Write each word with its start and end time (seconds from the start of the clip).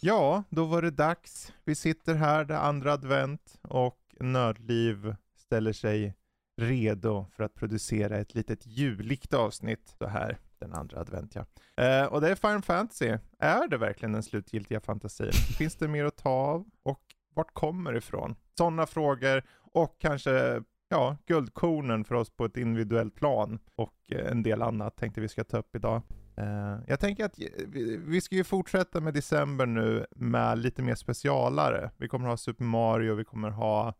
Ja, 0.00 0.42
då 0.50 0.64
var 0.64 0.82
det 0.82 0.90
dags. 0.90 1.52
Vi 1.64 1.74
sitter 1.74 2.14
här, 2.14 2.44
det 2.44 2.58
andra 2.58 2.92
advent 2.92 3.58
och 3.62 3.98
Nördliv 4.20 5.14
ställer 5.36 5.72
sig 5.72 6.14
redo 6.60 7.26
för 7.36 7.44
att 7.44 7.54
producera 7.54 8.18
ett 8.18 8.34
litet 8.34 8.66
juligt 8.66 9.34
avsnitt 9.34 9.94
så 9.98 10.06
här 10.06 10.38
den 10.58 10.74
andra 10.74 11.00
advent 11.00 11.34
ja. 11.34 11.44
Eh, 11.84 12.06
och 12.06 12.20
det 12.20 12.30
är 12.30 12.34
Final 12.34 12.62
Fantasy. 12.62 13.16
Är 13.38 13.68
det 13.68 13.76
verkligen 13.76 14.12
den 14.12 14.22
slutgiltiga 14.22 14.80
fantasin? 14.80 15.32
Finns 15.32 15.76
det 15.76 15.88
mer 15.88 16.04
att 16.04 16.16
ta 16.16 16.30
av? 16.30 16.66
Och 16.82 17.02
vart 17.34 17.54
kommer 17.54 17.92
det 17.92 17.98
ifrån? 17.98 18.36
Sådana 18.58 18.86
frågor 18.86 19.42
och 19.72 19.96
kanske 20.00 20.62
ja, 20.88 21.16
guldkornen 21.26 22.04
för 22.04 22.14
oss 22.14 22.30
på 22.30 22.44
ett 22.44 22.56
individuellt 22.56 23.14
plan 23.14 23.58
och 23.74 24.12
eh, 24.12 24.30
en 24.30 24.42
del 24.42 24.62
annat 24.62 24.96
tänkte 24.96 25.20
vi 25.20 25.28
ska 25.28 25.44
ta 25.44 25.58
upp 25.58 25.76
idag. 25.76 26.02
Uh, 26.40 26.80
jag 26.86 27.00
tänker 27.00 27.24
att 27.24 27.38
vi, 27.38 27.96
vi 27.96 28.20
ska 28.20 28.34
ju 28.34 28.44
fortsätta 28.44 29.00
med 29.00 29.14
december 29.14 29.66
nu 29.66 30.06
med 30.16 30.58
lite 30.58 30.82
mer 30.82 30.94
specialare. 30.94 31.90
Vi 31.96 32.08
kommer 32.08 32.28
ha 32.28 32.36
Super 32.36 32.64
Mario, 32.64 33.14
vi 33.14 33.24
kommer 33.24 33.50
ha, 33.50 33.94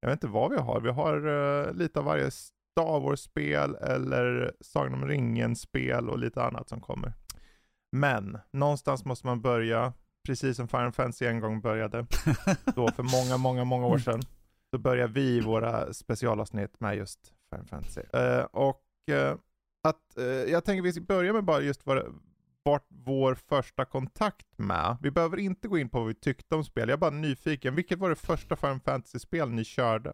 jag 0.00 0.08
vet 0.08 0.16
inte 0.16 0.26
vad 0.26 0.50
vi 0.50 0.56
har, 0.58 0.80
vi 0.80 0.90
har 0.90 1.26
uh, 1.26 1.72
lite 1.72 1.98
av 1.98 2.04
varje 2.04 2.30
Star 2.30 3.00
Wars-spel 3.00 3.74
eller 3.74 4.52
Sagan 4.60 4.94
om 4.94 5.06
ringen-spel 5.06 6.08
och 6.08 6.18
lite 6.18 6.42
annat 6.42 6.68
som 6.68 6.80
kommer. 6.80 7.12
Men 7.92 8.38
någonstans 8.50 9.04
måste 9.04 9.26
man 9.26 9.40
börja, 9.40 9.92
precis 10.26 10.56
som 10.56 10.68
Final 10.68 10.92
Fantasy 10.92 11.26
en 11.26 11.40
gång 11.40 11.60
började, 11.60 12.06
då 12.74 12.88
för 12.88 13.02
många, 13.02 13.36
många, 13.36 13.64
många 13.64 13.86
år 13.86 13.98
sedan. 13.98 14.20
Så 14.70 14.78
börjar 14.78 15.08
vi 15.08 15.40
våra 15.40 15.92
specialavsnitt 15.92 16.80
med 16.80 16.96
just 16.96 17.32
Final 17.50 17.66
Fantasy. 17.66 18.00
Och 18.50 18.82
att, 19.82 20.18
eh, 20.18 20.24
jag 20.24 20.64
tänker 20.64 20.82
vi 20.82 20.92
ska 20.92 21.00
börja 21.00 21.32
med 21.32 21.44
bara 21.44 21.60
just 21.60 21.86
vad, 21.86 22.20
vart 22.62 22.86
vår 22.88 23.34
första 23.34 23.84
kontakt 23.84 24.46
med. 24.58 24.96
Vi 25.02 25.10
behöver 25.10 25.36
inte 25.36 25.68
gå 25.68 25.78
in 25.78 25.88
på 25.88 25.98
vad 25.98 26.08
vi 26.08 26.14
tyckte 26.14 26.54
om 26.54 26.64
spel. 26.64 26.88
Jag 26.88 26.96
är 26.96 27.00
bara 27.00 27.10
nyfiken. 27.10 27.74
Vilket 27.74 27.98
var 27.98 28.08
det 28.08 28.16
första 28.16 28.56
Final 28.56 28.80
Fantasy-spel 28.80 29.50
ni 29.50 29.64
körde? 29.64 30.12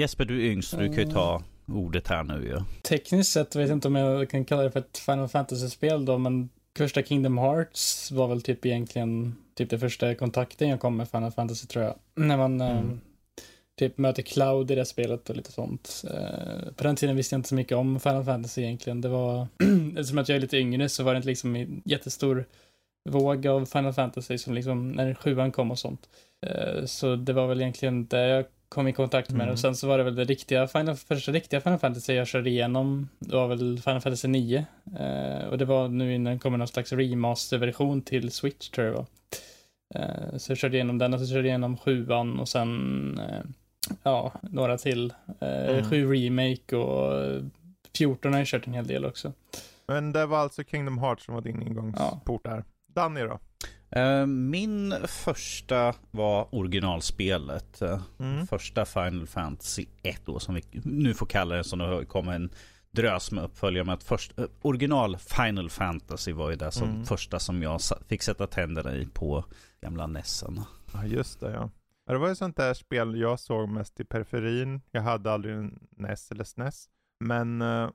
Jesper, 0.00 0.24
du 0.24 0.46
är 0.46 0.50
yngst, 0.50 0.78
du 0.78 0.86
kan 0.86 1.04
ju 1.04 1.12
ta 1.12 1.42
ordet 1.66 2.08
här 2.08 2.22
nu 2.22 2.44
ju. 2.44 2.60
Tekniskt 2.82 3.32
sett 3.32 3.56
vet 3.56 3.68
jag 3.68 3.76
inte 3.76 3.88
om 3.88 3.94
jag 3.94 4.30
kan 4.30 4.44
kalla 4.44 4.62
det 4.62 4.70
för 4.70 4.80
ett 4.80 4.98
Final 4.98 5.28
Fantasy-spel 5.28 6.04
då, 6.04 6.18
men 6.18 6.48
första 6.76 7.02
Kingdom 7.02 7.38
Hearts 7.38 8.12
var 8.12 8.28
väl 8.28 8.42
typ 8.42 8.66
egentligen 8.66 9.36
typ 9.54 9.70
det 9.70 9.78
första 9.78 10.14
kontakten 10.14 10.68
jag 10.68 10.80
kom 10.80 10.96
med 10.96 11.08
Final 11.08 11.32
Fantasy 11.32 11.66
tror 11.66 11.84
jag. 11.84 11.94
När 12.14 12.36
man 12.36 12.60
mm. 12.60 13.00
Typ 13.76 13.98
möter 13.98 14.22
Cloud 14.22 14.70
i 14.70 14.74
det 14.74 14.84
spelet 14.84 15.30
och 15.30 15.36
lite 15.36 15.52
sånt. 15.52 16.04
Uh, 16.04 16.72
på 16.76 16.84
den 16.84 16.96
tiden 16.96 17.16
visste 17.16 17.34
jag 17.34 17.38
inte 17.38 17.48
så 17.48 17.54
mycket 17.54 17.76
om 17.76 18.00
Final 18.00 18.24
Fantasy 18.24 18.62
egentligen. 18.62 19.00
Det 19.00 19.08
var, 19.08 19.46
eftersom 19.88 20.18
att 20.18 20.28
jag 20.28 20.36
är 20.36 20.40
lite 20.40 20.58
yngre 20.58 20.88
så 20.88 21.04
var 21.04 21.12
det 21.12 21.16
inte 21.16 21.28
liksom 21.28 21.56
en 21.56 21.82
jättestor 21.84 22.44
våg 23.08 23.46
av 23.46 23.66
Final 23.66 23.92
Fantasy 23.92 24.38
som 24.38 24.54
liksom 24.54 24.92
när 24.92 25.14
sjuan 25.14 25.52
kom 25.52 25.70
och 25.70 25.78
sånt. 25.78 26.08
Uh, 26.46 26.84
så 26.84 27.16
det 27.16 27.32
var 27.32 27.46
väl 27.46 27.60
egentligen 27.60 28.06
det 28.06 28.28
jag 28.28 28.44
kom 28.68 28.88
i 28.88 28.92
kontakt 28.92 29.30
med 29.30 29.40
mm. 29.40 29.52
och 29.52 29.58
sen 29.58 29.76
så 29.76 29.88
var 29.88 29.98
det 29.98 30.04
väl 30.04 30.14
det 30.14 30.24
riktiga 30.24 30.66
Final, 30.66 30.96
första 30.96 31.32
riktiga 31.32 31.60
Final 31.60 31.78
Fantasy 31.78 32.12
jag 32.12 32.26
körde 32.26 32.50
igenom. 32.50 33.08
Det 33.18 33.36
var 33.36 33.48
väl 33.48 33.80
Final 33.84 34.00
Fantasy 34.00 34.28
9. 34.28 34.66
Uh, 35.00 35.48
och 35.48 35.58
det 35.58 35.64
var 35.64 35.88
nu 35.88 36.14
innan 36.14 36.32
det 36.32 36.38
kom 36.38 36.58
någon 36.58 36.68
slags 36.68 36.92
remasterversion 36.92 38.02
till 38.02 38.30
Switch 38.30 38.68
tror 38.68 38.86
jag 38.86 38.94
det 38.94 38.98
var. 38.98 39.06
Uh, 39.96 40.38
så 40.38 40.50
jag 40.50 40.58
körde 40.58 40.76
igenom 40.76 40.98
den 40.98 41.14
och 41.14 41.20
så 41.20 41.26
körde 41.26 41.38
jag 41.38 41.46
igenom 41.46 41.76
sjuan 41.76 42.40
och 42.40 42.48
sen 42.48 43.20
ja, 44.06 44.32
några 44.42 44.78
till. 44.78 45.12
Eh, 45.40 45.68
mm. 45.68 45.90
Sju 45.90 46.14
remake 46.14 46.76
och 46.76 47.42
14 47.98 48.32
har 48.32 48.40
jag 48.40 48.46
kört 48.46 48.66
en 48.66 48.74
hel 48.74 48.86
del 48.86 49.04
också. 49.04 49.32
Men 49.88 50.12
det 50.12 50.26
var 50.26 50.38
alltså 50.38 50.64
Kingdom 50.64 50.98
Hearts 50.98 51.24
som 51.24 51.34
var 51.34 51.42
din 51.42 51.62
ingångsport 51.62 52.40
ja. 52.44 52.50
där. 52.50 52.64
Danny 52.94 53.20
då? 53.20 53.38
Uh, 53.96 54.26
min 54.26 54.94
första 55.06 55.94
var 56.10 56.54
originalspelet. 56.54 57.82
Mm. 58.18 58.46
Första 58.46 58.84
Final 58.84 59.26
Fantasy 59.26 59.86
1 60.02 60.22
då, 60.24 60.38
som 60.38 60.54
vi 60.54 60.62
nu 60.84 61.14
får 61.14 61.26
kalla 61.26 61.54
det, 61.54 61.64
som 61.64 61.78
det 61.78 62.06
kommer 62.06 62.32
en 62.32 62.50
drös 62.90 63.32
med 63.32 63.44
uppföljare. 63.44 63.84
Men 63.84 63.94
att 63.94 64.04
först, 64.04 64.32
original 64.62 65.16
Final 65.18 65.70
Fantasy 65.70 66.32
var 66.32 66.50
ju 66.50 66.56
det 66.56 66.70
som 66.72 66.88
mm. 66.88 67.04
första 67.04 67.38
som 67.38 67.62
jag 67.62 67.80
fick 68.08 68.22
sätta 68.22 68.46
tänderna 68.46 68.94
i 68.96 69.06
på 69.06 69.44
gamla 69.80 70.06
Nessen. 70.06 70.60
Ja, 70.92 71.04
just 71.04 71.40
det 71.40 71.50
ja. 71.50 71.70
Ja, 72.06 72.12
det 72.12 72.18
var 72.18 72.28
ju 72.28 72.34
sånt 72.34 72.56
där 72.56 72.74
spel 72.74 73.20
jag 73.20 73.40
såg 73.40 73.68
mest 73.68 74.00
i 74.00 74.04
periferin. 74.04 74.80
Jag 74.90 75.02
hade 75.02 75.32
aldrig 75.32 75.54
en 75.54 75.88
NES 75.90 76.30
eller 76.30 76.44
SNES. 76.44 76.90
Men 77.20 77.62
eh, 77.62 77.90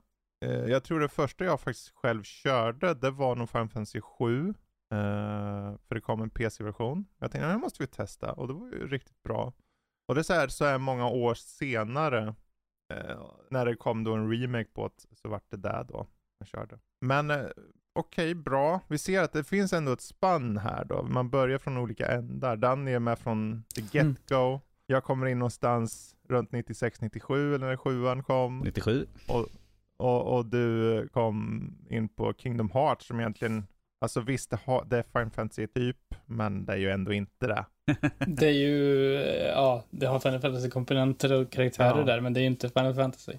eh, 0.45 0.65
jag 0.65 0.83
tror 0.83 0.99
det 0.99 1.09
första 1.09 1.45
jag 1.45 1.59
faktiskt 1.59 1.89
själv 1.89 2.23
körde, 2.23 2.93
det 2.93 3.11
var 3.11 3.35
nog 3.35 3.49
Final 3.49 3.69
Fantasy 3.69 4.01
7. 4.01 4.53
Eh, 4.93 5.77
för 5.87 5.95
det 5.95 6.01
kom 6.01 6.21
en 6.21 6.29
PC-version. 6.29 7.05
Jag 7.19 7.31
tänkte, 7.31 7.47
det 7.47 7.57
måste 7.57 7.83
vi 7.83 7.87
testa. 7.87 8.33
Och 8.33 8.47
det 8.47 8.53
var 8.53 8.67
ju 8.67 8.87
riktigt 8.87 9.23
bra. 9.23 9.53
Och 10.07 10.15
det 10.15 10.21
är 10.21 10.23
så 10.23 10.33
här, 10.33 10.47
så 10.47 10.65
här 10.65 10.77
många 10.77 11.07
år 11.07 11.33
senare, 11.33 12.35
eh, 12.93 13.21
när 13.49 13.65
det 13.65 13.75
kom 13.75 14.03
då 14.03 14.13
en 14.13 14.31
remake 14.31 14.69
på 14.73 14.87
det, 14.87 15.15
så 15.15 15.29
vart 15.29 15.49
det 15.49 15.57
där 15.57 15.83
då 15.83 16.07
jag 16.39 16.47
körde. 16.47 16.79
Men 17.01 17.31
eh, 17.31 17.45
okej, 17.93 18.31
okay, 18.31 18.33
bra. 18.33 18.79
Vi 18.87 18.97
ser 18.97 19.21
att 19.21 19.33
det 19.33 19.43
finns 19.43 19.73
ändå 19.73 19.91
ett 19.91 20.01
spann 20.01 20.57
här 20.57 20.85
då. 20.85 21.03
Man 21.03 21.29
börjar 21.29 21.57
från 21.57 21.77
olika 21.77 22.07
ändar. 22.07 22.57
Danny 22.57 22.91
är 22.91 22.99
med 22.99 23.19
från 23.19 23.63
the 23.75 23.81
get-go. 23.81 24.47
Mm. 24.47 24.59
Jag 24.85 25.03
kommer 25.03 25.27
in 25.27 25.39
någonstans 25.39 26.15
runt 26.29 26.51
96-97 26.51 27.55
eller 27.55 27.67
när 27.67 27.77
sjuan 27.77 28.23
kom. 28.23 28.59
97. 28.59 29.05
Och, 29.27 29.47
och, 29.97 30.37
och, 30.37 30.45
du 30.45 31.07
kom 31.13 31.63
in 31.89 32.09
på 32.09 32.33
Kingdom 32.37 32.71
Hearts 32.73 33.05
som 33.05 33.19
egentligen, 33.19 33.67
alltså 34.01 34.21
visst 34.21 34.49
det, 34.49 34.59
har, 34.65 34.85
det 34.85 34.97
är 34.97 35.03
Final 35.03 35.29
Fantasy 35.29 35.67
typ, 35.67 36.15
men 36.25 36.65
det 36.65 36.73
är 36.73 36.77
ju 36.77 36.89
ändå 36.89 37.13
inte 37.13 37.47
det. 37.47 37.65
det 38.27 38.47
är 38.47 38.51
ju, 38.51 39.13
ja, 39.55 39.83
det 39.89 40.05
har 40.05 40.19
Final 40.19 40.41
Fantasy-komponenter 40.41 41.33
och 41.33 41.51
karaktärer 41.51 41.97
ja. 41.97 42.03
där, 42.03 42.21
men 42.21 42.33
det 42.33 42.39
är 42.39 42.41
ju 42.41 42.47
inte 42.47 42.69
Final 42.69 42.95
Fantasy. 42.95 43.33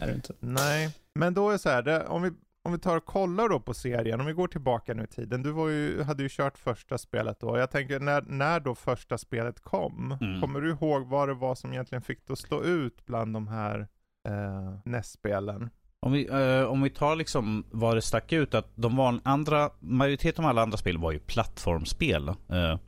Är 0.00 0.06
det 0.06 0.14
inte. 0.14 0.34
Nej, 0.40 0.90
men 1.14 1.34
då 1.34 1.48
är 1.48 1.52
det 1.52 1.58
så 1.58 1.68
här, 1.68 1.82
det, 1.82 2.06
om 2.06 2.22
vi 2.22 2.30
om 2.66 2.72
vi 2.72 2.78
tar 2.78 2.96
och 2.96 3.04
kollar 3.04 3.48
då 3.48 3.60
på 3.60 3.74
serien, 3.74 4.20
om 4.20 4.26
vi 4.26 4.32
går 4.32 4.48
tillbaka 4.48 4.94
nu 4.94 5.04
i 5.04 5.06
tiden. 5.06 5.42
Du 5.42 5.50
var 5.50 5.68
ju, 5.68 6.02
hade 6.02 6.22
ju 6.22 6.28
kört 6.28 6.58
första 6.58 6.98
spelet 6.98 7.40
då. 7.40 7.58
Jag 7.58 7.70
tänker 7.70 8.00
när, 8.00 8.22
när 8.22 8.60
då 8.60 8.74
första 8.74 9.18
spelet 9.18 9.60
kom, 9.60 10.18
mm. 10.20 10.40
kommer 10.40 10.60
du 10.60 10.70
ihåg 10.70 11.06
vad 11.06 11.28
det 11.28 11.34
var 11.34 11.54
som 11.54 11.72
egentligen 11.72 12.02
fick 12.02 12.26
det 12.26 12.32
att 12.32 12.38
stå 12.38 12.62
ut 12.62 13.06
bland 13.06 13.34
de 13.34 13.48
här 13.48 13.88
eh, 14.28 14.78
NES-spelen? 14.84 15.70
Om 16.00 16.12
vi, 16.12 16.28
eh, 16.28 16.62
om 16.62 16.82
vi 16.82 16.90
tar 16.90 17.16
liksom 17.16 17.64
vad 17.70 17.96
det 17.96 18.02
stack 18.02 18.32
ut, 18.32 18.54
att 18.54 18.70
de 18.74 18.96
var 18.96 19.20
andra, 19.24 19.70
majoriteten 19.78 20.44
av 20.44 20.50
alla 20.50 20.62
andra 20.62 20.76
spel 20.76 20.98
var 20.98 21.12
ju 21.12 21.18
plattformsspel. 21.18 22.28
Eh, 22.28 22.78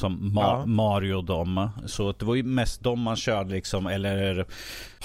som 0.00 0.34
Ma 0.34 0.42
ja. 0.42 0.66
Mario 0.66 1.14
och 1.14 1.24
dem. 1.24 1.68
Så 1.86 2.12
det 2.12 2.24
var 2.24 2.34
ju 2.34 2.42
mest 2.42 2.82
de 2.82 3.00
man 3.00 3.16
körde 3.16 3.50
liksom, 3.50 3.86
eller 3.86 4.46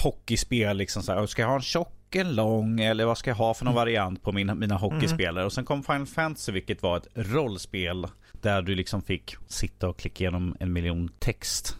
hockeyspel 0.02 0.76
liksom 0.76 1.02
så 1.02 1.12
här. 1.12 1.26
Ska 1.26 1.42
jag 1.42 1.48
ha 1.48 1.54
en 1.54 1.62
tjock 1.62 1.99
en 2.16 2.34
lång 2.34 2.80
eller 2.80 3.04
vad 3.04 3.18
ska 3.18 3.30
jag 3.30 3.36
ha 3.36 3.54
för 3.54 3.64
någon 3.64 3.72
mm. 3.72 3.80
variant 3.80 4.22
på 4.22 4.32
mina, 4.32 4.54
mina 4.54 4.76
hockeyspelare. 4.76 5.40
Mm. 5.40 5.46
Och 5.46 5.52
sen 5.52 5.64
kom 5.64 5.82
Final 5.82 6.06
Fantasy 6.06 6.52
vilket 6.52 6.82
var 6.82 6.96
ett 6.96 7.08
rollspel 7.14 8.06
där 8.32 8.62
du 8.62 8.74
liksom 8.74 9.02
fick 9.02 9.36
sitta 9.46 9.88
och 9.88 9.98
klicka 9.98 10.24
igenom 10.24 10.56
en 10.60 10.72
miljon 10.72 11.10
text. 11.18 11.76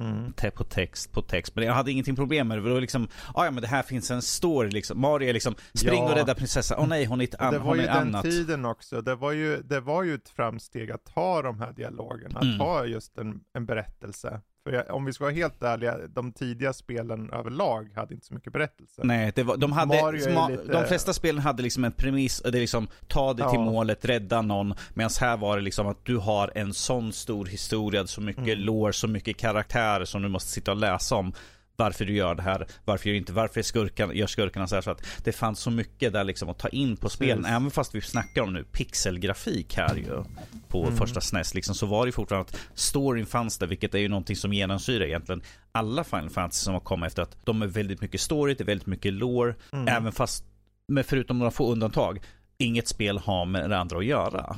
Mm. 0.00 0.32
På 0.54 0.64
text, 0.64 1.12
på 1.12 1.22
text. 1.22 1.56
Men 1.56 1.64
jag 1.64 1.72
hade 1.72 1.92
ingenting 1.92 2.16
problem 2.16 2.48
med 2.48 2.58
det. 2.58 2.64
det 2.64 2.72
var 2.72 2.80
liksom, 2.80 3.08
ah, 3.34 3.44
ja 3.44 3.50
men 3.50 3.62
det 3.62 3.68
här 3.68 3.82
finns 3.82 4.10
en 4.10 4.22
story 4.22 4.70
liksom. 4.70 5.00
Mario 5.00 5.28
är 5.28 5.32
liksom, 5.32 5.54
spring 5.74 6.02
ja. 6.02 6.10
och 6.10 6.16
rädda 6.16 6.34
prinsessan. 6.34 6.78
Åh 6.78 6.84
oh, 6.84 6.88
nej, 6.88 7.04
hon 7.04 7.20
är 7.20 7.24
ett 7.24 7.34
annat. 7.34 7.52
Det 7.52 7.58
var 7.58 7.74
ju 7.74 7.82
den 7.82 7.96
annat. 7.96 8.22
tiden 8.22 8.64
också. 8.64 9.02
Det 9.02 9.14
var, 9.14 9.32
ju, 9.32 9.62
det 9.62 9.80
var 9.80 10.02
ju 10.02 10.14
ett 10.14 10.28
framsteg 10.28 10.90
att 10.90 11.08
ha 11.14 11.42
de 11.42 11.60
här 11.60 11.72
dialogerna. 11.72 12.38
Att 12.38 12.44
mm. 12.44 12.60
ha 12.60 12.84
just 12.84 13.18
en, 13.18 13.40
en 13.52 13.66
berättelse. 13.66 14.40
För 14.68 14.74
jag, 14.74 14.90
om 14.90 15.04
vi 15.04 15.12
ska 15.12 15.24
vara 15.24 15.34
helt 15.34 15.62
ärliga, 15.62 15.98
de 16.08 16.32
tidiga 16.32 16.72
spelen 16.72 17.30
överlag 17.32 17.90
hade 17.94 18.14
inte 18.14 18.26
så 18.26 18.34
mycket 18.34 18.52
berättelse. 18.52 19.02
Nej, 19.04 19.32
var, 19.36 19.56
de, 19.56 19.72
hade, 19.72 20.12
lite... 20.12 20.72
de 20.72 20.84
flesta 20.84 21.12
spelen 21.12 21.40
hade 21.40 21.62
liksom 21.62 21.84
en 21.84 21.92
premiss, 21.92 22.42
det 22.42 22.48
är 22.58 22.60
liksom 22.60 22.88
ta 23.06 23.34
dig 23.34 23.50
till 23.50 23.58
målet, 23.58 24.04
rädda 24.04 24.42
någon. 24.42 24.74
Medan 24.94 25.10
här 25.20 25.36
var 25.36 25.56
det 25.56 25.62
liksom 25.62 25.86
att 25.86 26.04
du 26.04 26.16
har 26.16 26.52
en 26.54 26.74
sån 26.74 27.12
stor 27.12 27.46
historia, 27.46 28.06
så 28.06 28.20
mycket 28.20 28.44
mm. 28.44 28.58
lore, 28.58 28.92
så 28.92 29.08
mycket 29.08 29.36
karaktärer 29.36 30.04
som 30.04 30.22
du 30.22 30.28
måste 30.28 30.50
sitta 30.50 30.70
och 30.70 30.76
läsa 30.76 31.14
om 31.14 31.32
varför 31.78 32.04
du 32.04 32.12
gör 32.12 32.34
det 32.34 32.42
här, 32.42 32.66
varför 32.84 33.08
gör 33.08 33.16
inte, 33.16 33.32
varför 33.32 33.62
skurkan, 33.62 34.16
gör 34.16 34.26
skurkarna 34.26 34.66
så 34.66 34.74
här 34.74 34.82
så 34.82 34.90
att 34.90 35.06
det 35.24 35.32
fanns 35.32 35.60
så 35.60 35.70
mycket 35.70 36.12
där 36.12 36.24
liksom 36.24 36.48
att 36.48 36.58
ta 36.58 36.68
in 36.68 36.96
på 36.96 37.08
spelen, 37.08 37.36
Precis. 37.36 37.56
även 37.56 37.70
fast 37.70 37.94
vi 37.94 38.00
snackar 38.00 38.42
om 38.42 38.52
nu 38.52 38.64
pixelgrafik 38.64 39.76
här 39.76 39.96
ju 39.96 40.24
på 40.68 40.82
mm. 40.82 40.96
första 40.96 41.20
SNES 41.20 41.54
liksom, 41.54 41.74
så 41.74 41.86
var 41.86 42.06
det 42.06 42.12
fortfarande 42.12 42.48
att 42.48 42.58
storyn 42.74 43.26
fanns 43.26 43.58
där, 43.58 43.66
vilket 43.66 43.94
är 43.94 43.98
ju 43.98 44.08
någonting 44.08 44.36
som 44.36 44.52
genomsyrar 44.52 45.06
egentligen 45.06 45.42
alla 45.72 46.04
Final 46.04 46.30
Fantasy 46.30 46.64
som 46.64 46.74
har 46.74 46.80
kommit 46.80 47.06
efter 47.06 47.22
att 47.22 47.36
de 47.44 47.62
är 47.62 47.66
väldigt 47.66 48.00
mycket 48.00 48.20
story, 48.20 48.54
det 48.54 48.64
är 48.64 48.66
väldigt 48.66 48.86
mycket 48.86 49.12
lore, 49.12 49.54
mm. 49.72 49.88
även 49.88 50.12
fast, 50.12 50.44
med 50.88 51.06
förutom 51.06 51.38
några 51.38 51.50
få 51.50 51.72
undantag, 51.72 52.22
inget 52.58 52.88
spel 52.88 53.18
har 53.18 53.44
med 53.44 53.70
det 53.70 53.78
andra 53.78 53.98
att 53.98 54.04
göra. 54.04 54.56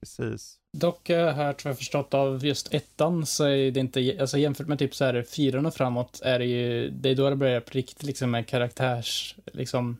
Precis. 0.00 0.58
Dock 0.78 1.08
här 1.08 1.52
tror 1.52 1.70
jag 1.70 1.78
förstått 1.78 2.14
av 2.14 2.46
just 2.46 2.74
ettan 2.74 3.26
så 3.26 3.44
är 3.44 3.70
det 3.70 3.80
inte, 3.80 4.16
alltså 4.20 4.38
jämfört 4.38 4.66
med 4.66 4.78
typ 4.78 4.94
så 4.94 5.04
här 5.04 5.24
fyran 5.36 5.66
och 5.66 5.74
framåt 5.74 6.20
är 6.24 6.38
det 6.38 6.44
ju, 6.44 6.90
det 6.90 7.10
är 7.10 7.14
då 7.14 7.30
det 7.30 7.36
börjar 7.36 7.60
på 7.60 7.70
riktigt 7.70 8.02
liksom 8.02 8.30
med 8.30 8.46
karaktärs, 8.46 9.36
liksom 9.52 9.96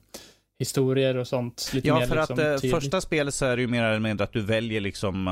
historier 0.59 1.17
och 1.17 1.29
sånt. 1.29 1.71
Lite 1.75 1.89
ja, 1.89 1.99
mer, 1.99 2.07
för 2.07 2.17
liksom, 2.17 2.35
att 2.35 2.65
eh, 2.65 2.71
första 2.71 3.01
spelet 3.01 3.35
så 3.35 3.47
är 3.47 3.57
det 3.57 3.63
ju 3.63 3.69
mer 3.69 3.83
eller 3.83 4.01
mindre 4.01 4.25
att 4.25 4.33
du 4.33 4.41
väljer 4.41 4.81
liksom 4.81 5.29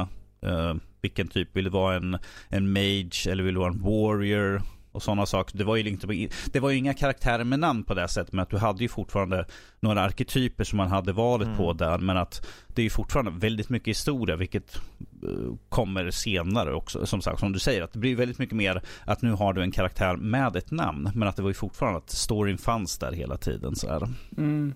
uh, 0.46 0.74
vilken 1.00 1.28
typ, 1.28 1.56
vill 1.56 1.64
du 1.64 1.70
vara 1.70 1.96
en, 1.96 2.18
en 2.48 2.72
mage 2.72 3.26
eller 3.30 3.42
vill 3.42 3.54
du 3.54 3.60
vara 3.60 3.72
en 3.72 3.82
warrior? 3.82 4.62
Och 4.94 5.02
sådana 5.02 5.26
saker. 5.26 5.58
Det 5.58 5.64
var, 5.64 5.76
ju 5.76 5.88
inte, 5.88 6.28
det 6.52 6.60
var 6.60 6.70
ju 6.70 6.76
inga 6.76 6.94
karaktärer 6.94 7.44
med 7.44 7.58
namn 7.58 7.84
på 7.84 7.94
det 7.94 8.08
sättet, 8.08 8.32
men 8.32 8.42
att 8.42 8.50
du 8.50 8.56
hade 8.56 8.82
ju 8.82 8.88
fortfarande 8.88 9.46
några 9.80 10.00
arketyper 10.00 10.64
som 10.64 10.76
man 10.76 10.88
hade 10.88 11.12
valet 11.12 11.46
mm. 11.46 11.58
på 11.58 11.72
där. 11.72 11.98
Men 11.98 12.16
att 12.16 12.46
det 12.66 12.82
är 12.82 12.84
ju 12.84 12.90
fortfarande 12.90 13.30
väldigt 13.30 13.68
mycket 13.68 13.88
historia, 13.88 14.36
vilket 14.36 14.80
uh, 15.24 15.54
kommer 15.68 16.10
senare 16.10 16.74
också. 16.74 17.06
Som 17.06 17.22
sagt, 17.22 17.40
som 17.40 17.52
du 17.52 17.58
säger, 17.58 17.82
att 17.82 17.92
det 17.92 17.98
blir 17.98 18.16
väldigt 18.16 18.38
mycket 18.38 18.56
mer 18.56 18.82
att 19.04 19.22
nu 19.22 19.32
har 19.32 19.52
du 19.52 19.62
en 19.62 19.72
karaktär 19.72 20.16
med 20.16 20.56
ett 20.56 20.70
namn. 20.70 21.10
Men 21.14 21.28
att 21.28 21.36
det 21.36 21.42
var 21.42 21.50
ju 21.50 21.54
fortfarande 21.54 21.98
att 21.98 22.10
storyn 22.10 22.58
fanns 22.58 22.98
där 22.98 23.12
hela 23.12 23.36
tiden. 23.36 23.76
Så 23.76 24.08
mm. 24.36 24.74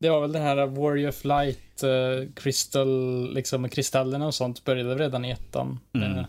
Det 0.00 0.10
var 0.10 0.20
väl 0.20 0.32
den 0.32 0.42
här 0.42 0.66
Warrior 0.66 1.08
of 1.08 1.24
Light, 1.24 1.84
uh, 1.84 2.32
Crystal, 2.34 3.34
liksom 3.34 3.68
kristallerna 3.68 4.26
och 4.26 4.34
sånt 4.34 4.64
började 4.64 4.94
redan 4.94 5.24
i 5.24 5.30
ettan. 5.30 5.78
Mm. 5.92 6.24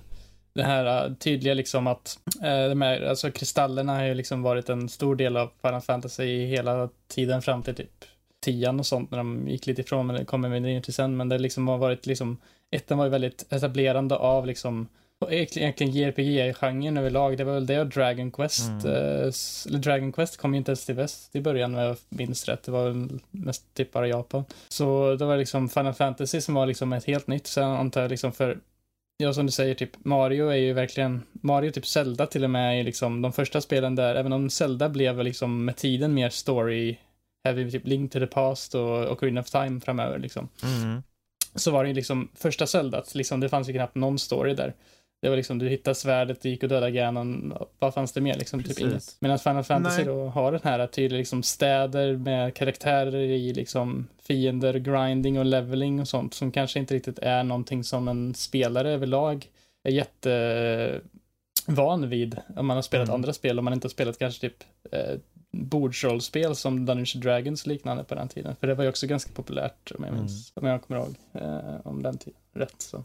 Det 0.54 0.64
här 0.64 1.06
äh, 1.06 1.14
tydliga 1.14 1.54
liksom 1.54 1.88
att 1.88 2.20
äh, 2.44 2.70
de 2.70 2.82
här, 2.82 3.02
alltså 3.02 3.32
kristallerna 3.32 3.96
har 3.96 4.04
ju 4.04 4.14
liksom 4.14 4.42
varit 4.42 4.70
en 4.70 4.90
stor 4.90 5.16
del 5.16 5.38
av 5.38 5.52
Final 5.62 5.82
Fantasy 5.82 6.46
hela 6.46 6.90
tiden 7.08 7.42
fram 7.42 7.64
till 7.64 7.76
typ 7.76 8.06
tian 8.40 8.80
och 8.80 8.86
sånt 8.86 9.12
när 9.12 9.18
de 9.18 9.48
gick 9.48 9.68
lite 9.68 9.82
ifrån, 9.82 10.08
men 10.08 10.16
det 10.16 10.26
kommer 10.26 10.50
vi 10.50 10.60
ner 10.60 10.82
till 10.82 10.94
sen, 10.94 11.18
men 11.18 11.30
det 11.30 11.38
liksom 11.38 11.68
har 11.68 11.78
varit 11.78 12.06
liksom, 12.06 12.38
ettan 12.72 12.98
var 12.98 13.06
ju 13.06 13.12
väldigt 13.12 13.46
etablerande 13.50 14.16
av 14.16 14.48
liksom 14.48 14.88
egentligen 15.30 15.94
JRPG-genren 15.94 16.98
överlag, 16.98 17.38
det 17.38 17.44
var 17.44 17.54
väl 17.54 17.66
det 17.66 17.80
och 17.80 17.88
Dragon 17.88 18.32
Quest. 18.32 18.70
Mm. 18.84 19.26
Eh, 19.26 19.80
Dragon 19.80 20.12
Quest 20.12 20.38
kom 20.38 20.54
ju 20.54 20.58
inte 20.58 20.72
ens 20.72 20.86
till 20.86 20.96
väst 20.96 21.36
i 21.36 21.42
början 21.42 21.76
om 21.76 21.82
jag 21.82 21.98
minns 22.10 22.46
rätt. 22.46 22.64
Det 22.64 22.72
var 22.72 22.84
väl 22.84 23.20
mest 23.32 23.74
typ 23.74 23.92
bara 23.92 24.08
Japan. 24.08 24.46
Så 24.70 25.16
det 25.16 25.26
var 25.26 25.38
liksom 25.38 25.70
Final 25.70 25.94
Fantasy 25.94 26.42
som 26.42 26.54
var 26.54 26.66
liksom 26.66 26.94
ett 26.94 27.06
helt 27.06 27.28
nytt. 27.28 27.48
Sen 27.48 27.64
antar 27.64 28.02
jag 28.02 28.12
liksom 28.12 28.32
för 28.32 28.58
Ja, 29.22 29.34
som 29.34 29.46
du 29.46 29.52
säger, 29.52 29.76
typ 29.76 30.06
Mario 30.06 30.48
är 30.48 30.56
ju 30.56 30.74
verkligen, 30.74 31.24
Mario 31.32 31.72
typ 31.72 31.86
Zelda 31.86 32.28
till 32.28 32.44
och 32.44 32.50
med 32.50 32.80
är 32.80 32.84
liksom 32.84 33.22
de 33.22 33.34
första 33.34 33.62
spelen 33.62 33.96
där, 33.96 34.16
även 34.16 34.34
om 34.34 34.50
Zelda 34.50 34.90
blev 34.90 35.24
liksom 35.24 35.66
med 35.66 35.78
tiden 35.78 36.14
mer 36.14 36.30
story 36.30 36.98
heavy, 37.44 37.72
typ 37.72 37.88
Link 37.88 38.12
to 38.12 38.20
the 38.20 38.28
Past 38.28 38.76
och 38.76 39.12
Ocarina 39.12 39.42
of 39.42 39.50
Time 39.50 39.82
framöver 39.82 40.20
liksom. 40.20 40.50
Mm. 40.64 41.04
Så 41.56 41.72
var 41.72 41.84
det 41.84 41.88
ju 41.88 41.96
liksom 41.96 42.30
första 42.36 42.68
Zelda, 42.68 43.04
liksom, 43.14 43.40
det 43.40 43.50
fanns 43.50 43.70
ju 43.70 43.74
knappt 43.74 43.96
någon 43.96 44.20
story 44.20 44.54
där. 44.54 44.74
Det 45.22 45.30
var 45.30 45.36
liksom, 45.36 45.60
du 45.60 45.70
hittade 45.70 45.96
svärdet, 45.96 46.42
du 46.42 46.50
gick 46.50 46.64
och 46.64 46.70
dödade 46.70 46.92
Ganon. 46.92 47.54
Vad 47.80 47.94
fanns 47.94 48.12
det 48.12 48.22
mer? 48.22 48.36
Liksom, 48.36 48.64
typ 48.64 48.80
inget. 48.80 49.16
Medan 49.20 49.40
Final 49.40 49.64
Fantasy 49.64 49.98
Nej. 49.98 50.06
då 50.06 50.26
har 50.26 50.52
den 50.52 50.62
här 50.64 50.88
tydliga 50.88 51.18
liksom, 51.18 51.44
städer 51.44 52.18
med 52.18 52.54
karaktärer 52.54 53.16
i 53.16 53.54
liksom 53.54 54.08
fiender, 54.24 54.74
grinding 54.74 55.40
och 55.40 55.46
leveling 55.46 56.00
och 56.00 56.08
sånt 56.08 56.34
som 56.34 56.52
kanske 56.52 56.80
inte 56.80 56.94
riktigt 56.94 57.20
är 57.20 57.44
någonting 57.44 57.84
som 57.84 58.08
en 58.08 58.34
spelare 58.34 58.92
överlag 58.92 59.50
är 59.84 59.92
jättevan 59.92 62.10
vid. 62.10 62.38
Om 62.56 62.66
man 62.66 62.78
har 62.78 62.82
spelat 62.82 63.08
mm. 63.08 63.16
andra 63.16 63.34
spel, 63.34 63.60
om 63.60 63.66
man 63.66 63.74
inte 63.74 63.86
har 63.86 63.92
spelat 63.92 64.20
kanske 64.20 64.42
typ 64.42 64.64
eh, 64.92 65.16
bordsrollspel 65.52 66.56
som 66.56 66.86
Dungeons 66.86 67.14
Dragons 67.14 67.68
liknande 67.68 68.04
på 68.04 68.16
den 68.16 68.28
tiden. 68.28 68.56
För 68.56 68.68
det 68.68 68.74
var 68.74 68.84
ju 68.84 68.90
också 68.90 69.08
ganska 69.08 69.32
populärt 69.34 69.92
om 69.98 70.04
jag 70.04 70.14
minns, 70.14 70.54
mm. 70.56 70.66
om 70.66 70.72
jag 70.72 70.82
kommer 70.82 71.02
ihåg, 71.02 71.16
eh, 71.34 71.76
om 71.84 72.04
den 72.04 72.18
tiden 72.18 72.40
rätt. 72.54 72.82
Så. 72.82 73.04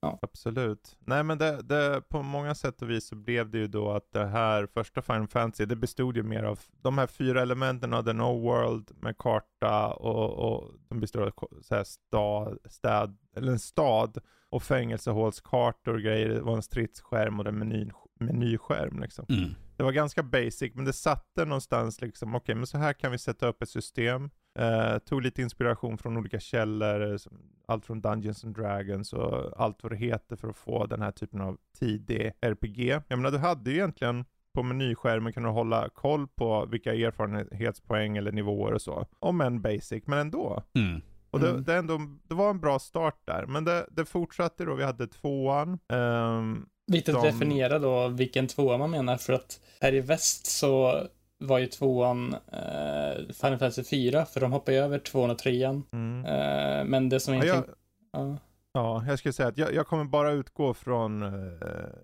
Ja. 0.00 0.18
Absolut. 0.22 0.96
Nej 1.00 1.22
men 1.22 1.38
det, 1.38 1.62
det, 1.62 2.02
på 2.08 2.22
många 2.22 2.54
sätt 2.54 2.82
och 2.82 2.90
vis 2.90 3.06
så 3.06 3.16
blev 3.16 3.50
det 3.50 3.58
ju 3.58 3.66
då 3.66 3.90
att 3.90 4.12
det 4.12 4.26
här 4.26 4.66
första 4.66 5.02
Final 5.02 5.28
Fantasy, 5.28 5.64
det 5.64 5.76
bestod 5.76 6.16
ju 6.16 6.22
mer 6.22 6.42
av 6.42 6.60
de 6.82 6.98
här 6.98 7.06
fyra 7.06 7.42
elementen 7.42 7.94
av 7.94 8.02
The 8.02 8.12
No 8.12 8.40
World 8.40 8.90
med 9.00 9.18
karta 9.18 9.92
och, 9.92 10.30
och 10.30 10.74
de 10.88 11.00
består 11.00 11.22
av 11.22 11.62
så 11.62 11.74
här 11.74 11.84
stad, 11.84 12.58
städ, 12.64 13.16
eller 13.36 13.52
en 13.52 13.58
stad 13.58 14.18
och 14.48 14.62
fängelsehålskartor 14.62 15.94
och 15.94 16.00
grejer. 16.00 16.28
Det 16.28 16.40
var 16.40 16.56
en 16.56 16.62
stridsskärm 16.62 17.40
och 17.40 17.46
en 17.46 17.58
meny, 17.58 17.90
menyskärm 18.20 19.00
liksom. 19.00 19.26
Mm. 19.28 19.54
Det 19.76 19.82
var 19.82 19.92
ganska 19.92 20.22
basic, 20.22 20.74
men 20.74 20.84
det 20.84 20.92
satte 20.92 21.44
någonstans 21.44 22.00
liksom, 22.00 22.28
okej 22.28 22.42
okay, 22.42 22.54
men 22.54 22.66
så 22.66 22.78
här 22.78 22.92
kan 22.92 23.12
vi 23.12 23.18
sätta 23.18 23.46
upp 23.46 23.62
ett 23.62 23.68
system. 23.68 24.30
Uh, 24.58 24.98
tog 24.98 25.22
lite 25.22 25.42
inspiration 25.42 25.98
från 25.98 26.16
olika 26.16 26.40
källor, 26.40 27.18
allt 27.66 27.86
från 27.86 28.00
Dungeons 28.00 28.44
and 28.44 28.56
Dragons 28.56 29.12
och 29.12 29.60
allt 29.60 29.82
vad 29.82 29.92
det 29.92 29.96
heter 29.96 30.36
för 30.36 30.48
att 30.48 30.56
få 30.56 30.86
den 30.86 31.02
här 31.02 31.12
typen 31.12 31.40
av 31.40 31.58
tidig 31.78 32.32
RPG. 32.40 33.00
Jag 33.08 33.18
menar, 33.18 33.30
du 33.30 33.38
hade 33.38 33.70
ju 33.70 33.76
egentligen 33.76 34.24
på 34.56 34.62
menyskärmen 34.62 35.32
kunde 35.32 35.48
du 35.48 35.52
hålla 35.52 35.88
koll 35.88 36.28
på 36.28 36.66
vilka 36.66 36.94
erfarenhetspoäng 36.94 38.16
eller 38.16 38.32
nivåer 38.32 38.72
och 38.72 38.82
så. 38.82 39.06
Om 39.18 39.40
en 39.40 39.62
basic, 39.62 40.02
men 40.06 40.18
ändå. 40.18 40.62
Mm. 40.74 41.00
Och 41.30 41.40
det, 41.40 41.50
mm. 41.50 41.64
det, 41.64 41.74
ändå, 41.74 42.00
det 42.28 42.34
var 42.34 42.50
en 42.50 42.60
bra 42.60 42.78
start 42.78 43.20
där, 43.24 43.46
men 43.46 43.64
det, 43.64 43.86
det 43.90 44.04
fortsatte 44.04 44.64
då, 44.64 44.74
vi 44.74 44.84
hade 44.84 45.06
tvåan. 45.06 45.78
Um, 45.88 46.68
Viktigt 46.86 47.14
att 47.14 47.22
definiera 47.22 47.78
då 47.78 48.08
vilken 48.08 48.46
tvåa 48.46 48.78
man 48.78 48.90
menar, 48.90 49.16
för 49.16 49.32
att 49.32 49.60
här 49.80 49.94
i 49.94 50.00
väst 50.00 50.46
så 50.46 51.02
var 51.38 51.58
ju 51.58 51.66
tvåan 51.66 52.34
eh, 52.34 53.16
Final 53.16 53.58
Fantasy 53.58 53.84
4, 53.84 54.26
för 54.26 54.40
de 54.40 54.52
hoppade 54.52 54.76
över 54.76 54.98
tvåan 54.98 55.30
och 55.30 55.38
trean. 55.38 55.82
Mm. 55.92 56.24
Eh, 56.24 56.84
men 56.84 57.08
det 57.08 57.20
som 57.20 57.34
egentligen... 57.34 57.64
Ja, 58.12 58.20
jag, 58.20 58.28
ja. 58.28 58.36
ja, 58.72 59.04
jag 59.08 59.18
skulle 59.18 59.32
säga 59.32 59.48
att 59.48 59.58
jag, 59.58 59.74
jag 59.74 59.86
kommer 59.86 60.04
bara 60.04 60.32
utgå 60.32 60.74
från 60.74 61.22
eh, 61.22 61.30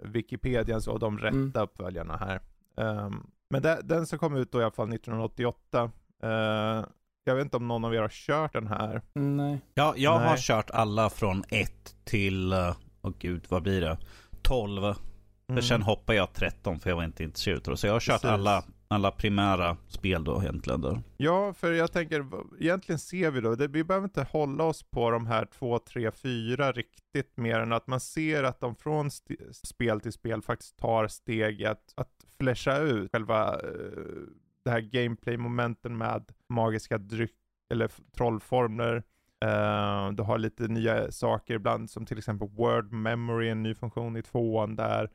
Wikipedia 0.02 0.81
och 0.88 0.99
de 0.99 1.19
rätta 1.19 1.37
mm. 1.37 1.52
uppföljarna 1.56 2.17
här. 2.17 2.40
Um, 2.75 3.31
men 3.50 3.62
det, 3.62 3.81
den 3.84 4.06
som 4.06 4.19
kom 4.19 4.37
ut 4.37 4.52
då 4.52 4.61
i 4.61 4.62
alla 4.62 4.73
fall 4.73 4.93
1988. 4.93 5.90
Uh, 6.25 6.31
eh, 6.31 6.84
jag 7.25 7.34
vet 7.34 7.44
inte 7.44 7.56
om 7.56 7.69
någon 7.69 7.84
av 7.84 7.94
er 7.94 8.00
har 8.00 8.08
kört 8.08 8.52
den 8.52 8.67
här? 8.67 9.02
Nej. 9.12 9.61
Ja, 9.75 9.94
jag 9.96 10.20
Nej. 10.20 10.29
har 10.29 10.37
kört 10.37 10.70
alla 10.70 11.11
från 11.11 11.44
1 11.49 11.96
till, 12.05 12.52
åh 12.52 12.75
oh 13.02 13.12
gud, 13.19 13.44
vad 13.49 13.62
blir 13.62 13.81
det? 13.81 13.99
12. 14.43 14.84
Mm. 14.84 14.96
För 15.46 15.61
sen 15.69 15.82
hoppade 15.82 16.19
jag 16.19 16.32
13 16.32 16.81
för 16.81 16.91
jag 16.91 16.96
var 16.96 17.05
inte 17.05 17.24
intresserad. 17.24 17.79
Så 17.79 17.86
jag 17.86 17.93
har 17.93 18.01
kört 18.01 18.24
alla 18.24 18.65
alla 18.93 19.11
primära 19.11 19.77
spel 19.89 20.25
då 20.25 20.43
egentligen. 20.43 20.81
Då. 20.81 20.99
Ja, 21.17 21.55
för 21.55 21.72
jag 21.72 21.93
tänker, 21.93 22.27
egentligen 22.61 22.99
ser 22.99 23.31
vi 23.31 23.41
då, 23.41 23.55
det, 23.55 23.69
vi 23.69 23.84
behöver 23.84 24.05
inte 24.05 24.27
hålla 24.31 24.65
oss 24.65 24.82
på 24.82 25.11
de 25.11 25.27
här 25.27 25.44
två, 25.44 25.79
tre, 25.79 26.11
fyra 26.11 26.72
riktigt 26.72 27.37
mer 27.37 27.61
än 27.61 27.72
att 27.72 27.87
man 27.87 28.01
ser 28.01 28.44
att 28.44 28.61
de 28.61 28.77
från 28.77 29.11
spel 29.53 30.01
till 30.01 30.13
spel 30.13 30.43
faktiskt 30.43 30.79
tar 30.79 31.08
steg 31.08 31.65
att, 31.65 31.93
att 31.96 32.25
flasha 32.39 32.79
ut 32.79 33.13
själva 33.13 33.56
uh, 33.56 34.27
det 34.65 34.70
här 34.70 34.81
gameplay-momenten 34.81 35.99
med 35.99 36.32
magiska 36.49 36.99
dryck 36.99 37.37
eller 37.70 37.91
trollformler. 38.17 38.96
Uh, 39.44 40.13
du 40.13 40.22
har 40.22 40.39
lite 40.39 40.69
nya 40.69 41.13
saker 41.13 41.55
ibland 41.55 41.91
som 41.91 42.06
till 42.06 42.19
exempel 42.19 42.49
word 42.49 42.93
memory, 42.93 43.49
en 43.49 43.63
ny 43.63 43.75
funktion 43.75 44.17
i 44.17 44.22
tvåan 44.22 44.77
där. 44.77 45.11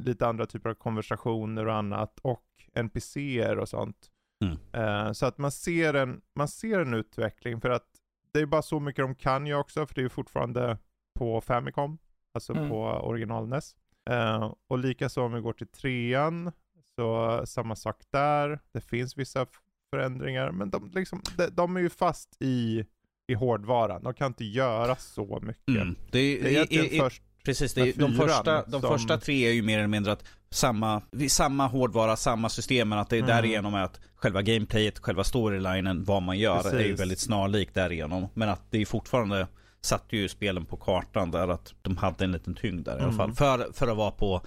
Lite 0.00 0.26
andra 0.26 0.46
typer 0.46 0.70
av 0.70 0.74
konversationer 0.74 1.66
och 1.66 1.74
annat. 1.74 2.18
Och 2.22 2.44
NPCer 2.74 3.58
och 3.58 3.68
sånt. 3.68 4.10
Mm. 4.44 4.86
Uh, 5.06 5.12
så 5.12 5.26
att 5.26 5.38
man 5.38 5.52
ser, 5.52 5.94
en, 5.94 6.20
man 6.34 6.48
ser 6.48 6.80
en 6.80 6.94
utveckling 6.94 7.60
för 7.60 7.70
att 7.70 7.86
det 8.32 8.40
är 8.40 8.46
bara 8.46 8.62
så 8.62 8.80
mycket 8.80 9.04
de 9.04 9.14
kan 9.14 9.46
ju 9.46 9.54
också 9.54 9.86
för 9.86 9.94
det 9.94 10.00
är 10.00 10.02
ju 10.02 10.08
fortfarande 10.08 10.78
på 11.18 11.40
Famicom, 11.40 11.98
alltså 12.34 12.52
mm. 12.52 12.68
på 12.68 12.82
original 12.82 13.48
NES. 13.48 13.76
Uh, 14.10 14.54
och 14.68 14.78
likaså 14.78 15.22
om 15.22 15.32
vi 15.32 15.40
går 15.40 15.52
till 15.52 15.66
trean, 15.66 16.52
så 16.96 17.42
samma 17.46 17.76
sak 17.76 18.02
där. 18.10 18.60
Det 18.72 18.80
finns 18.80 19.16
vissa 19.16 19.46
förändringar, 19.90 20.50
men 20.50 20.70
de, 20.70 20.90
liksom, 20.94 21.22
de, 21.36 21.46
de 21.46 21.76
är 21.76 21.80
ju 21.80 21.90
fast 21.90 22.36
i, 22.40 22.84
i 23.26 23.34
hårdvaran. 23.34 24.02
De 24.02 24.14
kan 24.14 24.26
inte 24.26 24.44
göra 24.44 24.96
så 24.96 25.40
mycket. 25.42 25.68
Mm. 25.68 25.96
Det, 26.10 26.18
är, 26.18 26.42
det 26.42 26.48
är 26.48 26.50
egentligen 26.50 26.86
i, 26.86 26.98
först 26.98 27.22
Precis, 27.44 27.76
är, 27.76 27.92
de, 27.96 28.14
första, 28.14 28.62
de 28.62 28.80
som... 28.80 28.90
första 28.90 29.18
tre 29.18 29.46
är 29.48 29.52
ju 29.52 29.62
mer 29.62 29.78
eller 29.78 29.88
mindre 29.88 30.12
att 30.12 30.24
samma, 30.50 31.02
samma 31.28 31.66
hårdvara, 31.66 32.16
samma 32.16 32.48
system, 32.48 32.88
men 32.88 32.98
att 32.98 33.10
det 33.10 33.16
är 33.16 33.22
mm. 33.22 33.36
därigenom 33.36 33.74
att 33.74 34.00
själva 34.14 34.42
gameplayet, 34.42 34.98
själva 34.98 35.24
storylinen, 35.24 36.04
vad 36.04 36.22
man 36.22 36.38
gör, 36.38 36.62
Precis. 36.62 36.72
är 36.72 36.84
ju 36.84 36.94
väldigt 36.94 37.20
snarlikt 37.20 37.74
därigenom. 37.74 38.28
Men 38.34 38.48
att 38.48 38.62
det 38.70 38.78
är 38.78 38.86
fortfarande 38.86 39.46
satte 39.80 40.16
ju 40.16 40.28
spelen 40.28 40.66
på 40.66 40.76
kartan 40.76 41.30
där 41.30 41.48
att 41.48 41.74
de 41.82 41.96
hade 41.96 42.24
en 42.24 42.32
liten 42.32 42.54
tyngd 42.54 42.84
där 42.84 42.92
mm. 42.92 43.02
i 43.02 43.04
alla 43.04 43.24
mm. 43.24 43.34
fall. 43.34 43.58
För, 43.58 43.72
för 43.72 43.88
att 43.88 43.96
vara 43.96 44.10
på 44.10 44.40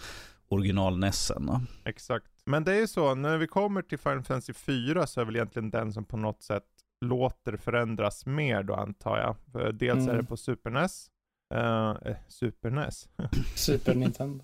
original 0.48 1.00
Nessen. 1.00 1.50
Exakt. 1.86 2.28
Men 2.46 2.64
det 2.64 2.72
är 2.76 2.80
ju 2.80 2.88
så, 2.88 3.16
när 3.16 3.38
vi 3.38 3.48
kommer 3.48 3.82
till 3.82 4.00
Final 4.00 4.24
Fantasy 4.24 4.54
4 4.54 5.08
så 5.08 5.22
är 5.22 5.26
väl 5.26 5.36
egentligen 5.36 5.70
den 5.70 5.94
som 5.94 6.06
på 6.06 6.18
något 6.18 6.44
sätt 6.44 6.64
låter 7.02 7.58
förändras 7.58 8.26
mer 8.26 8.64
då 8.64 8.74
antar 8.74 9.18
jag. 9.18 9.36
För 9.52 9.72
dels 9.72 10.00
mm. 10.00 10.10
är 10.10 10.18
det 10.22 10.24
på 10.24 10.38
Super 10.38 10.70
NES 10.70 11.08
Uh, 11.56 12.16
Super 12.28 12.70
NES. 12.70 13.10
Super 13.56 13.96
Nintendo. 13.96 14.44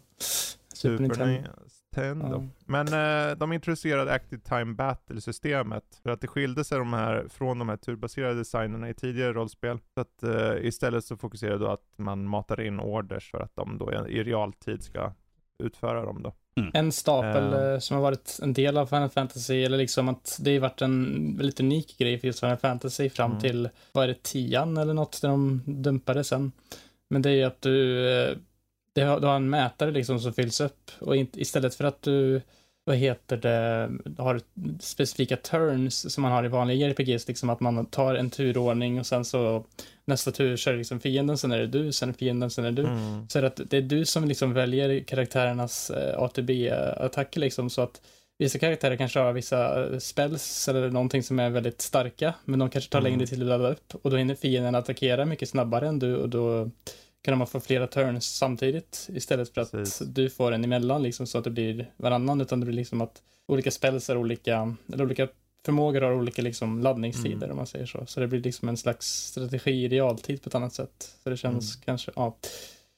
Super, 0.74 1.00
Nintendo. 1.00 1.50
Ja. 1.96 2.44
Men 2.66 2.94
uh, 2.94 3.38
de 3.38 3.54
introducerade 3.54 4.14
Active 4.14 4.42
Time 4.42 4.74
Battle-systemet 4.74 5.84
för 6.04 6.10
att 6.10 6.22
det 6.22 6.28
skilde 6.28 6.64
sig 6.64 6.78
de 6.78 6.94
här, 6.94 7.28
från 7.30 7.60
de 7.60 7.70
här 7.70 7.78
turbaserade 7.78 8.36
designerna 8.36 8.90
i 8.90 8.94
tidigare 8.94 9.34
rollspel. 9.34 9.80
Så 9.94 10.02
att 10.02 10.24
uh, 10.24 10.66
istället 10.66 11.06
så 11.06 11.18
fokuserade 11.18 11.58
då 11.58 11.68
att 11.68 11.94
man 11.96 12.28
matar 12.28 12.62
in 12.62 12.80
orders 12.80 13.32
för 13.32 13.40
att 13.40 13.56
de 13.56 13.78
då 13.78 14.08
i 14.10 14.24
realtid 14.24 14.84
ska 14.84 15.14
utföra 15.64 16.06
dem 16.06 16.24
då. 16.24 16.34
Mm. 16.56 16.72
En 16.74 16.92
stapel 16.92 17.54
uh. 17.54 17.80
som 17.80 17.96
har 17.96 18.02
varit 18.02 18.40
en 18.42 18.54
del 18.54 18.78
av 18.78 18.86
Final 18.86 19.10
Fantasy, 19.10 19.64
eller 19.64 19.78
liksom 19.78 20.10
att 20.10 20.38
det 20.42 20.54
har 20.54 20.62
varit 20.62 20.82
en 20.82 21.38
väldigt 21.38 21.60
unik 21.60 21.98
grej 21.98 22.20
för 22.20 22.28
just 22.28 22.40
Final 22.40 22.58
Fantasy 22.58 23.10
fram 23.10 23.32
mm. 23.32 23.42
till, 23.42 23.70
vad 23.92 24.04
är 24.04 24.08
det, 24.08 24.24
tian 24.24 24.78
eller 24.78 24.94
något, 24.94 25.22
där 25.22 25.30
de 25.30 25.62
dumpade 25.66 26.24
sen. 26.24 26.52
Men 27.14 27.22
det 27.22 27.30
är 27.30 27.34
ju 27.34 27.44
att 27.44 27.62
du, 27.62 28.10
eh, 28.10 28.38
du 28.94 29.02
har 29.04 29.36
en 29.36 29.50
mätare 29.50 29.92
liksom 29.92 30.20
som 30.20 30.34
fylls 30.34 30.62
upp 30.62 30.92
och 31.00 31.16
istället 31.16 31.76
för 31.76 31.84
att 31.84 32.02
du 32.02 32.42
vad 32.86 32.96
heter 32.96 33.38
det, 33.38 33.90
har 34.18 34.42
specifika 34.80 35.38
turns 35.38 36.14
som 36.14 36.22
man 36.22 36.32
har 36.32 36.46
i 36.46 36.48
vanliga 36.48 36.88
JRPGs, 36.88 37.28
liksom 37.28 37.50
att 37.50 37.60
man 37.60 37.86
tar 37.86 38.16
en 38.16 38.30
turordning 38.30 39.00
och 39.00 39.06
sen 39.06 39.26
så 39.26 39.66
nästa 40.06 40.32
tur 40.32 40.58
kör 40.58 40.78
liksom 40.78 41.00
fienden, 41.00 41.38
sen 41.38 41.52
är 41.52 41.60
det 41.60 41.68
du, 41.68 41.92
sen 41.92 42.14
fienden, 42.14 42.50
sen 42.50 42.66
är 42.66 42.72
det 42.72 42.82
du. 42.82 42.88
Mm. 42.88 43.30
Så 43.30 43.46
att 43.46 43.60
det 43.70 43.78
är 43.78 43.82
du 43.82 44.06
som 44.06 44.26
liksom 44.26 44.54
väljer 44.54 45.04
karaktärernas 45.04 45.90
eh, 45.90 46.20
ATB-attacker 46.20 47.40
liksom, 47.40 47.70
så 47.70 47.82
att 47.82 48.02
vissa 48.38 48.60
karaktärer 48.60 48.96
kanske 48.96 49.20
har 49.20 49.34
vissa 49.34 49.86
eh, 49.86 50.00
spells 50.00 50.68
eller 50.68 50.90
någonting 50.90 51.24
som 51.24 51.40
är 51.40 51.50
väldigt 51.50 51.82
starka, 51.82 52.34
men 52.46 52.60
de 52.60 52.70
kanske 52.70 52.92
tar 52.92 53.00
mm. 53.00 53.12
längre 53.12 53.28
tid 53.28 53.42
att 53.42 53.48
ladda 53.48 53.72
upp 53.72 53.96
och 54.02 54.12
då 54.12 54.18
hinner 54.18 54.36
fienden 54.36 54.76
attackera 54.76 55.26
mycket 55.26 55.50
snabbare 55.50 55.88
än 55.88 56.00
du 56.00 56.16
och 56.16 56.30
då 56.30 56.70
kan 57.24 57.38
man 57.38 57.48
få 57.48 57.60
flera 57.60 57.88
turns 57.88 58.38
samtidigt 58.38 59.10
istället 59.14 59.54
för 59.54 59.62
att 59.62 59.72
Precis. 59.72 60.08
du 60.08 60.30
får 60.30 60.52
en 60.52 60.64
emellan 60.64 61.04
liksom 61.04 61.28
så 61.28 61.38
att 61.38 61.44
det 61.44 61.50
blir 61.50 61.92
varannan 61.98 62.42
utan 62.42 62.60
det 62.60 62.66
blir 62.66 62.76
liksom 62.76 63.02
att 63.02 63.22
olika 63.48 63.72
spells 63.72 64.10
är 64.10 64.18
olika, 64.18 64.76
eller 64.94 65.04
olika 65.04 65.28
förmågor 65.66 66.02
har 66.02 66.14
olika 66.14 66.42
liksom 66.42 66.82
laddningstider 66.82 67.36
mm. 67.38 67.52
om 67.52 67.58
man 67.58 67.68
säger 67.68 67.86
så. 67.86 68.06
Så 68.06 68.20
det 68.20 68.28
blir 68.28 68.40
liksom 68.40 68.70
en 68.70 68.78
slags 68.78 69.08
strategi 69.08 69.72
i 69.72 69.88
realtid 69.88 70.42
på 70.42 70.50
ett 70.50 70.56
annat 70.56 70.74
sätt. 70.74 71.16
Så 71.24 71.30
det 71.30 71.38
känns 71.38 71.76
mm. 71.76 71.84
kanske, 71.86 72.12
ja. 72.16 72.38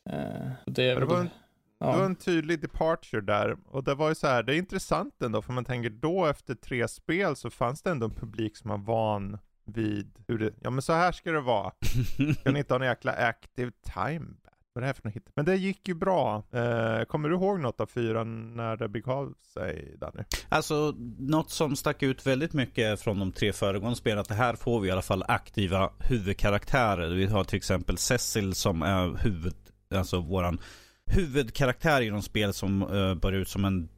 Uh, 0.10 0.52
det, 0.66 0.94
det, 0.94 1.06
var 1.06 1.20
en, 1.20 1.30
ja. 1.80 1.92
det 1.92 1.98
var 1.98 2.06
en 2.06 2.16
tydlig 2.16 2.62
departure 2.62 3.22
där 3.22 3.58
och 3.66 3.84
det 3.84 3.96
var 3.96 4.10
ju 4.10 4.16
så 4.16 4.28
här, 4.28 4.44
det 4.44 4.56
är 4.56 4.58
intressant 4.58 5.22
ändå 5.22 5.42
för 5.42 5.54
man 5.54 5.66
tänker 5.66 5.90
då 5.90 6.26
efter 6.26 6.56
tre 6.56 6.88
spel 6.88 7.36
så 7.36 7.50
fanns 7.50 7.82
det 7.82 7.90
ändå 7.90 8.06
en 8.06 8.16
publik 8.16 8.58
som 8.58 8.70
var 8.70 8.78
van 8.78 9.38
vid 9.66 10.20
hur 10.28 10.40
det, 10.40 10.54
ja 10.62 10.70
men 10.70 10.82
så 10.82 10.94
här 10.94 11.12
ska 11.12 11.32
det 11.32 11.42
vara. 11.42 11.72
kan 12.44 12.58
inte 12.58 12.74
ha 12.74 12.80
någon 12.80 12.88
jäkla 12.88 13.12
active 13.12 13.72
time 13.94 14.28
vad 14.76 14.84
är 14.84 14.86
det 14.86 14.88
här 14.88 14.94
för 14.94 15.08
något 15.08 15.16
hit? 15.16 15.30
Men 15.36 15.46
det 15.46 15.56
gick 15.56 15.88
ju 15.88 15.94
bra. 15.94 16.44
Eh, 16.52 17.06
kommer 17.06 17.30
du 17.30 17.36
ihåg 17.36 17.60
något 17.60 17.82
av 17.82 17.86
fyran 17.86 18.56
när 18.56 18.78
det 18.78 18.88
begav 18.88 19.34
sig, 19.54 19.96
Danny? 20.00 20.24
Alltså, 20.50 20.96
något 21.20 21.52
som 21.52 21.76
stack 21.76 22.04
ut 22.04 22.28
väldigt 22.28 22.54
mycket 22.54 23.02
från 23.02 23.20
de 23.20 23.32
tre 23.32 23.54
föregående 23.54 23.96
spelen, 23.96 24.20
att 24.20 24.28
det 24.28 24.36
här 24.36 24.56
får 24.56 24.80
vi 24.80 24.88
i 24.88 24.92
alla 24.92 25.02
fall 25.02 25.24
aktiva 25.28 25.92
huvudkaraktärer. 26.00 27.10
Vi 27.10 27.26
har 27.26 27.44
till 27.44 27.58
exempel 27.58 27.98
Cecil 27.98 28.56
som 28.56 28.82
är 28.82 29.24
huvud, 29.24 29.56
alltså 29.96 30.22
våran 30.22 30.60
huvudkaraktär 31.06 32.02
i 32.02 32.10
de 32.10 32.22
spel 32.22 32.54
som 32.54 32.82
eh, 32.82 32.88
uh, 32.88 33.16
börjar 33.16 33.40
ut 33.40 33.50
som 33.50 33.66
en 33.66 33.90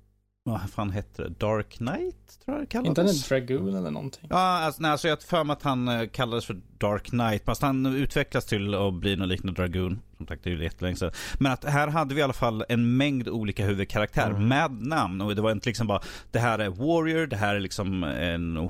vad 0.51 0.69
fan 0.69 0.89
hette 0.89 1.23
det? 1.23 1.29
Dark 1.29 1.69
Knight? 1.69 2.39
Tror 2.45 2.57
jag 2.57 2.63
det 2.63 2.65
kallades. 2.67 2.89
Inte 3.29 3.35
en 3.35 3.47
Dragoon 3.47 3.75
eller 3.75 3.91
någonting? 3.91 4.27
Ja, 4.29 4.37
alltså, 4.37 4.81
nej, 4.81 4.91
alltså 4.91 5.07
jag 5.07 5.15
har 5.15 5.21
för 5.21 5.43
mig 5.43 5.53
att 5.53 5.63
han 5.63 5.87
uh, 5.87 6.07
kallades 6.07 6.45
för 6.45 6.61
Dark 6.77 7.03
Knight. 7.03 7.45
Fast 7.45 7.61
han 7.61 7.85
utvecklas 7.85 8.45
till 8.45 8.75
att 8.75 8.93
bli 8.93 9.15
något 9.15 9.27
liknande 9.27 9.61
Dragoon. 9.61 10.01
Som 10.17 10.27
sagt, 10.27 10.43
det 10.43 10.49
är 10.49 10.55
ju 10.55 10.63
jättelänge 10.63 10.95
sedan. 10.95 11.11
Men 11.39 11.51
att 11.51 11.63
här 11.63 11.87
hade 11.87 12.15
vi 12.15 12.21
i 12.21 12.23
alla 12.23 12.33
fall 12.33 12.65
en 12.69 12.97
mängd 12.97 13.27
olika 13.29 13.65
huvudkaraktärer 13.65 14.29
mm. 14.29 14.47
med 14.47 14.71
namn. 14.71 15.21
Och 15.21 15.35
det 15.35 15.41
var 15.41 15.51
inte 15.51 15.69
liksom 15.69 15.87
bara, 15.87 16.01
det 16.31 16.39
här 16.39 16.59
är 16.59 16.69
Warrior, 16.69 17.27
det 17.27 17.35
här 17.35 17.55
är 17.55 17.59
liksom 17.59 18.03
en, 18.03 18.69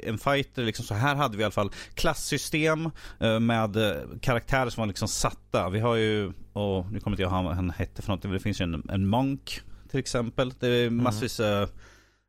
en 0.00 0.18
fighter. 0.18 0.64
Liksom. 0.64 0.84
Så 0.84 0.94
här 0.94 1.14
hade 1.14 1.36
vi 1.36 1.40
i 1.40 1.44
alla 1.44 1.52
fall 1.52 1.70
klassystem 1.94 2.90
uh, 3.22 3.40
med 3.40 3.76
uh, 3.76 3.92
karaktärer 4.20 4.70
som 4.70 4.80
var 4.80 4.86
liksom 4.86 5.08
satta. 5.08 5.68
Vi 5.68 5.80
har 5.80 5.94
ju, 5.94 6.32
och 6.52 6.92
nu 6.92 7.00
kommer 7.00 7.14
inte 7.14 7.22
jag 7.22 7.32
ihåg 7.32 7.44
vad 7.44 7.54
han 7.54 7.70
hette 7.70 8.02
för 8.02 8.18
men 8.22 8.32
det 8.32 8.40
finns 8.40 8.60
ju 8.60 8.62
en, 8.62 8.82
en 8.88 9.06
monk 9.06 9.62
till 9.94 10.00
exempel. 10.00 10.52
Det 10.60 10.68
är 10.68 10.86
mm. 10.86 11.04
massvis 11.04 11.40
mm. 11.40 11.68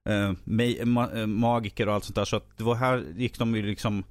uh, 0.10 0.36
ma 0.43 0.86
ma 0.86 1.25
magiker 1.25 1.88
och 1.88 1.93
allt 1.93 2.03
sånt 2.03 2.15
där. 2.15 2.25
Så 2.25 2.36
att 2.36 2.57
det 2.57 2.63
var 2.63 2.75
här 2.75 3.03
gick 3.15 3.39
de 3.39 3.55
ju 3.55 3.62
liksom 3.62 4.03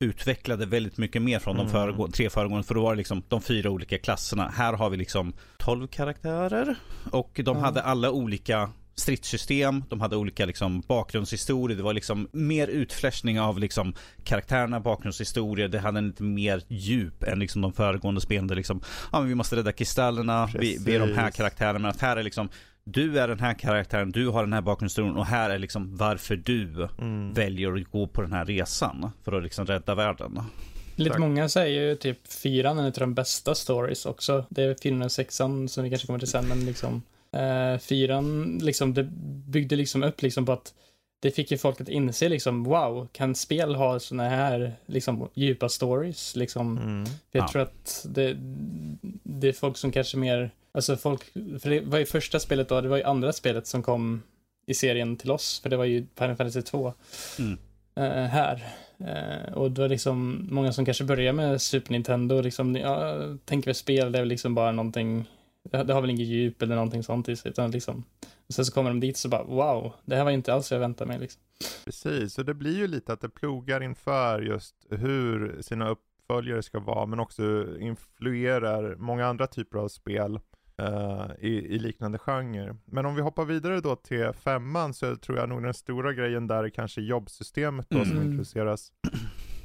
utvecklade 0.00 0.66
väldigt 0.66 0.98
mycket 0.98 1.22
mer 1.22 1.38
från 1.38 1.56
de 1.56 1.68
mm. 1.68 2.12
tre 2.12 2.30
föregående. 2.30 2.66
För 2.66 2.74
då 2.74 2.82
var 2.82 2.92
det 2.92 2.96
liksom 2.96 3.22
de 3.28 3.42
fyra 3.42 3.70
olika 3.70 3.98
klasserna. 3.98 4.48
Här 4.48 4.72
har 4.72 4.90
vi 4.90 4.96
liksom 4.96 5.32
12 5.58 5.86
karaktärer. 5.86 6.76
Och 7.10 7.30
de 7.44 7.50
mm. 7.50 7.62
hade 7.62 7.82
alla 7.82 8.10
olika 8.10 8.70
stridssystem, 9.00 9.84
de 9.88 10.00
hade 10.00 10.16
olika 10.16 10.46
liksom 10.46 10.80
bakgrundshistorier, 10.80 11.76
det 11.76 11.82
var 11.82 11.94
liksom 11.94 12.28
mer 12.32 12.68
utfläschning 12.68 13.40
av 13.40 13.58
liksom 13.58 13.94
karaktärerna, 14.24 14.80
bakgrundshistorier, 14.80 15.68
det 15.68 15.78
hade 15.78 16.00
lite 16.00 16.22
mer 16.22 16.62
djup 16.68 17.22
än 17.22 17.38
liksom 17.38 17.62
de 17.62 17.72
föregående 17.72 18.20
spelen. 18.20 18.46
Liksom, 18.46 18.80
ja 19.12 19.20
men 19.20 19.28
vi 19.28 19.34
måste 19.34 19.56
rädda 19.56 19.72
kristallerna, 19.72 20.48
vi, 20.54 20.78
vi, 20.84 20.94
är 20.94 21.00
de 21.00 21.12
här 21.12 21.30
karaktärerna, 21.30 21.78
men 21.78 21.90
att 21.90 22.00
här 22.00 22.16
är 22.16 22.22
liksom 22.22 22.48
du 22.92 23.18
är 23.18 23.28
den 23.28 23.40
här 23.40 23.54
karaktären, 23.54 24.10
du 24.10 24.28
har 24.28 24.42
den 24.42 24.52
här 24.52 24.60
bakgrundshistorien 24.60 25.16
och 25.16 25.26
här 25.26 25.50
är 25.50 25.58
liksom 25.58 25.96
varför 25.96 26.36
du 26.36 26.88
mm. 26.98 27.32
väljer 27.34 27.80
att 27.80 27.90
gå 27.90 28.06
på 28.06 28.22
den 28.22 28.32
här 28.32 28.44
resan 28.44 29.10
för 29.24 29.32
att 29.32 29.42
liksom 29.42 29.66
rädda 29.66 29.94
världen. 29.94 30.40
Lite 30.96 31.10
Tack. 31.10 31.20
många 31.20 31.48
säger 31.48 31.82
ju 31.82 31.96
typ 31.96 32.32
fyran 32.32 32.78
är 32.78 32.82
en 32.82 32.86
av 32.86 32.92
de 32.92 33.14
bästa 33.14 33.54
stories 33.54 34.06
också. 34.06 34.44
Det 34.48 34.62
är 34.62 34.76
filmen 34.82 35.02
och 35.02 35.12
sexan 35.12 35.68
som 35.68 35.84
vi 35.84 35.90
kanske 35.90 36.06
kommer 36.06 36.18
till 36.18 36.28
sen, 36.28 36.48
men 36.48 36.66
liksom 36.66 37.02
eh, 37.32 37.78
fyran, 37.78 38.58
liksom 38.62 38.94
det 38.94 39.04
byggde 39.46 39.76
liksom 39.76 40.02
upp 40.02 40.22
liksom 40.22 40.46
på 40.46 40.52
att 40.52 40.74
det 41.22 41.30
fick 41.30 41.50
ju 41.50 41.58
folk 41.58 41.80
att 41.80 41.88
inse 41.88 42.28
liksom, 42.28 42.64
wow, 42.64 43.08
kan 43.12 43.34
spel 43.34 43.74
ha 43.74 44.00
såna 44.00 44.28
här 44.28 44.74
liksom 44.86 45.28
djupa 45.34 45.68
stories 45.68 46.36
liksom? 46.36 46.78
Mm. 46.78 47.06
För 47.06 47.38
jag 47.38 47.44
ja. 47.44 47.48
tror 47.48 47.62
att 47.62 48.06
det, 48.08 48.36
det 49.22 49.48
är 49.48 49.52
folk 49.52 49.76
som 49.76 49.92
kanske 49.92 50.16
mer 50.16 50.50
Alltså 50.72 50.96
folk, 50.96 51.24
för 51.32 51.70
det 51.70 51.80
var 51.80 51.98
ju 51.98 52.06
första 52.06 52.40
spelet 52.40 52.68
då, 52.68 52.80
det 52.80 52.88
var 52.88 52.96
ju 52.96 53.02
andra 53.02 53.32
spelet 53.32 53.66
som 53.66 53.82
kom 53.82 54.22
i 54.66 54.74
serien 54.74 55.16
till 55.16 55.30
oss, 55.30 55.60
för 55.60 55.70
det 55.70 55.76
var 55.76 55.84
ju 55.84 56.06
Final 56.18 56.36
Fantasy 56.36 56.62
2 56.62 56.92
mm. 57.38 57.58
uh, 57.98 58.26
här. 58.26 58.64
Uh, 59.00 59.52
och 59.52 59.70
då 59.70 59.82
är 59.82 59.88
liksom 59.88 60.48
många 60.50 60.72
som 60.72 60.84
kanske 60.84 61.04
börjar 61.04 61.32
med 61.32 61.62
Super 61.62 61.92
Nintendo, 61.92 62.40
liksom, 62.40 62.76
ja, 62.76 63.14
tänker 63.44 63.66
väl 63.66 63.74
spel, 63.74 64.12
det 64.12 64.18
är 64.18 64.22
väl 64.22 64.28
liksom 64.28 64.54
bara 64.54 64.72
någonting, 64.72 65.30
det 65.70 65.92
har 65.92 66.00
väl 66.00 66.10
inget 66.10 66.26
djup 66.26 66.62
eller 66.62 66.74
någonting 66.74 67.02
sånt 67.02 67.28
i 67.28 67.36
sig, 67.36 67.50
utan 67.50 67.70
liksom, 67.70 68.04
och 68.48 68.54
sen 68.54 68.64
så 68.64 68.72
kommer 68.72 68.90
de 68.90 69.00
dit 69.00 69.16
så 69.16 69.28
bara 69.28 69.42
wow, 69.42 69.92
det 70.04 70.16
här 70.16 70.24
var 70.24 70.30
inte 70.30 70.54
alls 70.54 70.70
vad 70.70 70.76
jag 70.76 70.80
väntade 70.80 71.08
mig 71.08 71.18
liksom. 71.18 71.42
Precis, 71.84 72.38
och 72.38 72.44
det 72.44 72.54
blir 72.54 72.76
ju 72.76 72.86
lite 72.86 73.12
att 73.12 73.20
det 73.20 73.28
plogar 73.28 73.82
inför 73.82 74.42
just 74.42 74.74
hur 74.90 75.62
sina 75.62 75.88
uppföljare 75.88 76.62
ska 76.62 76.80
vara, 76.80 77.06
men 77.06 77.20
också 77.20 77.42
influerar 77.78 78.96
många 78.96 79.26
andra 79.26 79.46
typer 79.46 79.78
av 79.78 79.88
spel 79.88 80.40
uh, 80.80 81.30
i, 81.38 81.48
i, 81.48 81.78
liknande 81.78 82.18
genre. 82.18 82.76
Men 82.84 83.06
om 83.06 83.14
vi 83.14 83.22
hoppar 83.22 83.44
vidare 83.44 83.80
då 83.80 83.96
till 83.96 84.32
femman 84.32 84.94
så 84.94 85.16
tror 85.16 85.38
jag 85.38 85.48
nog 85.48 85.62
den 85.62 85.74
stora 85.74 86.12
grejen 86.12 86.46
där 86.46 86.64
är 86.64 86.68
kanske 86.68 87.00
jobbsystemet 87.00 87.86
då 87.90 87.96
mm. 87.96 88.08
som 88.08 88.22
introduceras. 88.22 88.92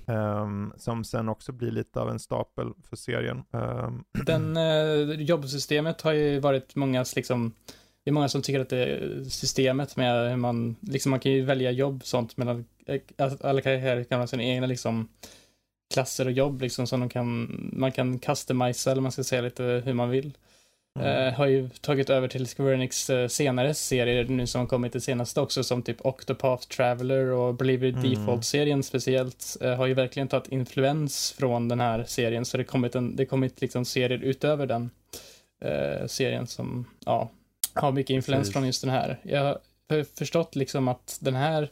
Um, 0.08 0.74
som 0.78 1.04
sen 1.04 1.30
också 1.30 1.52
blir 1.52 1.72
lite 1.72 2.00
av 2.00 2.10
en 2.10 2.20
stapel 2.20 2.74
för 2.90 2.96
serien. 2.96 3.44
Um. 3.52 4.04
Den 4.26 4.58
uh, 4.58 5.22
jobbsystemet 5.22 6.02
har 6.02 6.12
ju 6.12 6.40
varit 6.40 6.76
mångas 6.76 7.16
liksom 7.16 7.54
det 8.06 8.12
är 8.12 8.14
många 8.14 8.30
som 8.30 8.42
tycker 8.42 8.60
att 8.60 8.70
det 8.70 8.78
är 8.78 9.24
systemet 9.24 9.96
med 9.96 10.30
hur 10.30 10.38
man, 10.38 10.76
liksom 10.82 11.10
man 11.10 11.20
kan 11.20 11.32
ju 11.32 11.46
välja 11.46 11.72
jobb 11.72 12.02
sånt, 12.04 12.38
men 12.38 12.66
alla 13.42 13.62
karaktärer 13.62 14.04
kan 14.04 14.20
ha 14.20 14.28
sina 14.28 14.44
egna 14.44 14.68
liksom 14.68 15.08
klasser 15.94 16.26
och 16.26 16.32
jobb 16.32 16.62
liksom 16.62 16.88
som 16.88 17.00
de 17.00 17.10
kan, 17.10 17.50
man 17.74 17.92
kan 17.92 18.20
customisa 18.20 18.92
eller 18.92 19.02
man 19.02 19.12
ska 19.12 19.24
säga 19.24 19.42
lite 19.42 19.64
hur 19.86 19.94
man 19.94 20.10
vill. 20.10 20.38
Mm. 21.00 21.28
Uh, 21.28 21.34
har 21.34 21.48
ju 21.48 21.70
tagit 21.70 22.10
över 22.10 22.28
till 22.28 22.48
Square 22.48 22.74
Enix 22.74 23.10
uh, 23.10 23.28
senare 23.28 23.74
serier 23.74 24.26
nu 24.26 24.48
som 24.48 24.68
kommit 24.68 24.94
det 24.94 25.02
senaste 25.02 25.42
också 25.42 25.64
som 25.64 25.82
typ 25.84 26.06
Octopath 26.06 26.68
Traveler 26.68 27.26
och 27.26 27.56
Believe 27.56 27.88
It 27.88 27.96
mm. 27.96 28.10
Default-serien 28.10 28.84
speciellt 28.84 29.58
uh, 29.64 29.74
har 29.74 29.86
ju 29.86 29.94
verkligen 29.94 30.28
tagit 30.28 30.48
influens 30.48 31.32
från 31.32 31.68
den 31.68 31.80
här 31.80 32.04
serien 32.04 32.46
så 32.46 32.58
det 32.58 32.64
kommit 32.64 32.96
en, 32.96 33.16
det 33.16 33.26
kommit 33.26 33.62
liksom 33.62 33.86
serier 33.86 34.24
utöver 34.24 34.68
den 34.68 34.90
serien 36.08 36.48
som 36.48 36.86
ja, 37.06 37.32
har 37.74 37.92
mycket 37.92 38.14
influens 38.14 38.42
Precis. 38.42 38.54
från 38.54 38.66
just 38.66 38.82
den 38.82 38.92
här. 38.92 39.20
Jag 39.24 39.44
har 39.90 40.18
förstått 40.18 40.56
liksom 40.56 40.88
att 40.88 41.18
den 41.22 41.36
här 41.36 41.70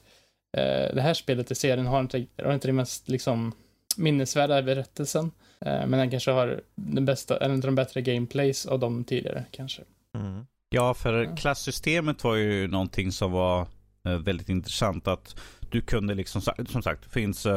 det 0.94 1.02
här 1.02 1.14
spelet 1.14 1.52
i 1.52 1.56
serien 1.56 1.86
har 1.86 2.00
inte, 2.00 2.26
har 2.44 2.54
inte 2.54 2.68
det 2.68 2.74
mest 2.74 3.10
liksom 3.10 3.52
minnesvärda 3.98 4.62
berättelsen 4.62 5.32
Eh, 5.53 5.53
men 5.66 5.92
den 5.92 6.10
kanske 6.10 6.32
har 6.32 6.62
den 6.76 7.06
bästa, 7.06 7.38
eller 7.38 7.58
de 7.58 7.76
bättre 7.76 8.02
gameplays 8.02 8.66
av 8.66 8.80
de 8.80 9.04
tidigare 9.04 9.46
kanske. 9.52 9.82
Mm. 10.18 10.46
Ja, 10.70 10.94
för 10.94 11.38
klassystemet 11.38 12.24
var 12.24 12.36
ju 12.36 12.68
någonting 12.68 13.12
som 13.12 13.32
var 13.32 13.68
eh, 14.08 14.18
väldigt 14.18 14.50
intressant. 14.50 15.08
Att 15.08 15.36
du 15.72 15.82
kunde 15.82 16.14
liksom, 16.14 16.42
som 16.70 16.82
sagt, 16.82 17.04
det 17.04 17.10
finns 17.10 17.48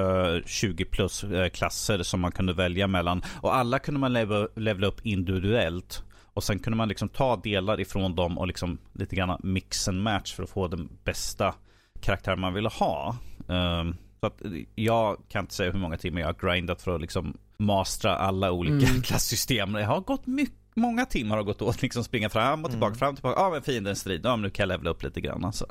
20 0.46 0.82
eh, 0.82 0.88
plus 0.88 1.24
klasser 1.52 2.02
som 2.02 2.20
man 2.20 2.32
kunde 2.32 2.52
välja 2.52 2.86
mellan. 2.86 3.22
Och 3.42 3.56
alla 3.56 3.78
kunde 3.78 4.00
man 4.00 4.12
levela 4.54 4.86
upp 4.86 5.06
individuellt. 5.06 6.02
Och 6.32 6.44
sen 6.44 6.58
kunde 6.58 6.76
man 6.76 6.88
liksom 6.88 7.08
ta 7.08 7.36
delar 7.36 7.80
ifrån 7.80 8.14
dem 8.14 8.38
och 8.38 8.46
liksom 8.46 8.78
lite 8.92 9.16
grann 9.16 9.40
mix 9.42 9.88
and 9.88 10.02
match 10.02 10.34
för 10.34 10.42
att 10.42 10.50
få 10.50 10.68
den 10.68 10.88
bästa 11.04 11.54
karaktär 12.00 12.36
man 12.36 12.54
ville 12.54 12.68
ha. 12.68 13.16
Um, 13.46 13.96
så 14.20 14.26
att 14.26 14.42
jag 14.74 15.22
kan 15.28 15.44
inte 15.44 15.54
säga 15.54 15.72
hur 15.72 15.78
många 15.78 15.96
timmar 15.96 16.20
jag 16.20 16.28
har 16.28 16.48
grindat 16.48 16.82
för 16.82 16.94
att 16.94 17.00
liksom 17.00 17.36
mastra 17.56 18.16
alla 18.16 18.52
olika 18.52 18.86
mm. 18.86 19.02
klassystem. 19.02 19.74
Jag 19.74 19.86
har 19.86 20.00
gått 20.00 20.26
mycket 20.26 20.54
många 20.76 21.06
timmar 21.06 21.36
har 21.36 21.44
gått 21.44 21.62
åt 21.62 21.82
liksom 21.82 22.04
springa 22.04 22.30
fram 22.30 22.64
och 22.64 22.70
tillbaka, 22.70 22.90
mm. 22.90 22.98
fram 22.98 23.10
och 23.10 23.16
tillbaka. 23.16 23.40
Ja 23.40 23.50
men 23.50 23.62
fienden 23.62 23.96
strid, 23.96 24.20
ja 24.24 24.36
men 24.36 24.42
nu 24.42 24.50
kan 24.50 24.62
jag 24.62 24.68
levla 24.68 24.90
upp 24.90 25.02
lite 25.02 25.20
grann 25.20 25.44
alltså. 25.44 25.66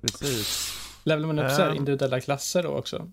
Precis. 0.00 0.72
Levelar 1.04 1.26
man 1.26 1.38
upp 1.38 1.50
så 1.50 1.62
här 1.62 1.74
individuella 1.74 2.20
klasser 2.20 2.62
då 2.62 2.68
också? 2.68 3.10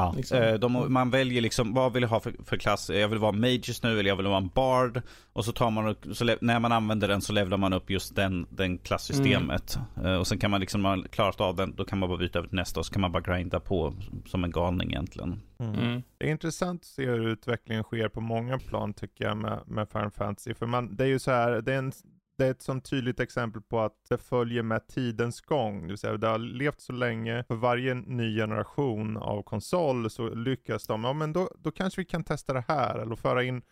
Ja, 0.00 0.12
liksom. 0.16 0.38
Eh, 0.38 0.54
de, 0.54 0.92
man 0.92 1.10
väljer 1.10 1.42
liksom, 1.42 1.74
vad 1.74 1.92
vill 1.92 2.02
jag 2.02 2.10
ha 2.10 2.20
för, 2.20 2.34
för 2.44 2.56
klass? 2.56 2.90
Jag 2.90 3.08
vill 3.08 3.18
vara 3.18 3.32
Mages 3.32 3.82
nu, 3.82 3.98
eller 3.98 4.08
jag 4.08 4.16
vill 4.16 4.26
vara 4.26 4.36
en 4.36 4.48
Bard. 4.48 5.02
Och 5.32 5.44
så 5.44 5.52
tar 5.52 5.70
man, 5.70 5.94
så 6.12 6.36
när 6.40 6.60
man 6.60 6.72
använder 6.72 7.08
den 7.08 7.20
så 7.20 7.32
levlar 7.32 7.56
man 7.56 7.72
upp 7.72 7.90
just 7.90 8.16
den, 8.16 8.46
den 8.50 8.78
klasssystemet. 8.78 9.78
Mm. 9.96 10.20
och 10.20 10.26
sen 10.26 10.38
kan 10.38 10.50
man 10.50 10.60
liksom, 10.60 10.80
man 10.80 11.06
klarat 11.10 11.40
av 11.40 11.56
den, 11.56 11.74
då 11.76 11.84
kan 11.84 11.98
man 11.98 12.08
bara 12.08 12.18
byta 12.18 12.38
över 12.38 12.48
till 12.48 12.56
nästa 12.56 12.80
och 12.80 12.86
så 12.86 12.92
kan 12.92 13.00
man 13.00 13.12
bara 13.12 13.22
grinda 13.22 13.60
på 13.60 13.94
som 14.26 14.44
en 14.44 14.50
galning 14.50 14.90
egentligen. 14.90 15.40
Mm. 15.58 15.74
Mm. 15.74 16.02
Det 16.18 16.26
är 16.26 16.30
intressant 16.30 16.80
att 16.80 16.86
se 16.86 17.06
hur 17.06 17.28
utvecklingen 17.28 17.82
sker 17.82 18.08
på 18.08 18.20
många 18.20 18.58
plan 18.58 18.94
tycker 18.94 19.24
jag 19.24 19.36
med, 19.36 19.60
med 19.66 19.88
Final 19.88 20.10
Fantasy. 20.10 20.54
För 20.54 20.66
man, 20.66 20.96
det 20.96 21.04
är 21.04 21.08
ju 21.08 21.18
så 21.18 21.30
här, 21.30 21.60
det 21.60 21.74
är 21.74 21.78
en 21.78 21.92
det 22.40 22.46
är 22.46 22.50
ett 22.50 22.62
sånt 22.62 22.90
tydligt 22.90 23.20
exempel 23.20 23.62
på 23.62 23.80
att 23.80 23.96
det 24.08 24.18
följer 24.18 24.62
med 24.62 24.86
tidens 24.86 25.40
gång. 25.40 25.82
Det 25.82 25.88
vill 25.88 25.98
säga 25.98 26.16
det 26.16 26.26
har 26.26 26.38
levt 26.38 26.80
så 26.80 26.92
länge. 26.92 27.44
För 27.44 27.54
varje 27.54 27.94
ny 27.94 28.36
generation 28.36 29.16
av 29.16 29.42
konsol 29.42 30.10
så 30.10 30.34
lyckas 30.34 30.86
de, 30.86 31.04
ja 31.04 31.12
men 31.12 31.32
då, 31.32 31.50
då 31.58 31.70
kanske 31.70 32.00
vi 32.00 32.04
kan 32.04 32.24
testa 32.24 32.52
det 32.52 32.64
här. 32.68 32.98
Eller 32.98 33.16
föra 33.16 33.42
in 33.42 33.62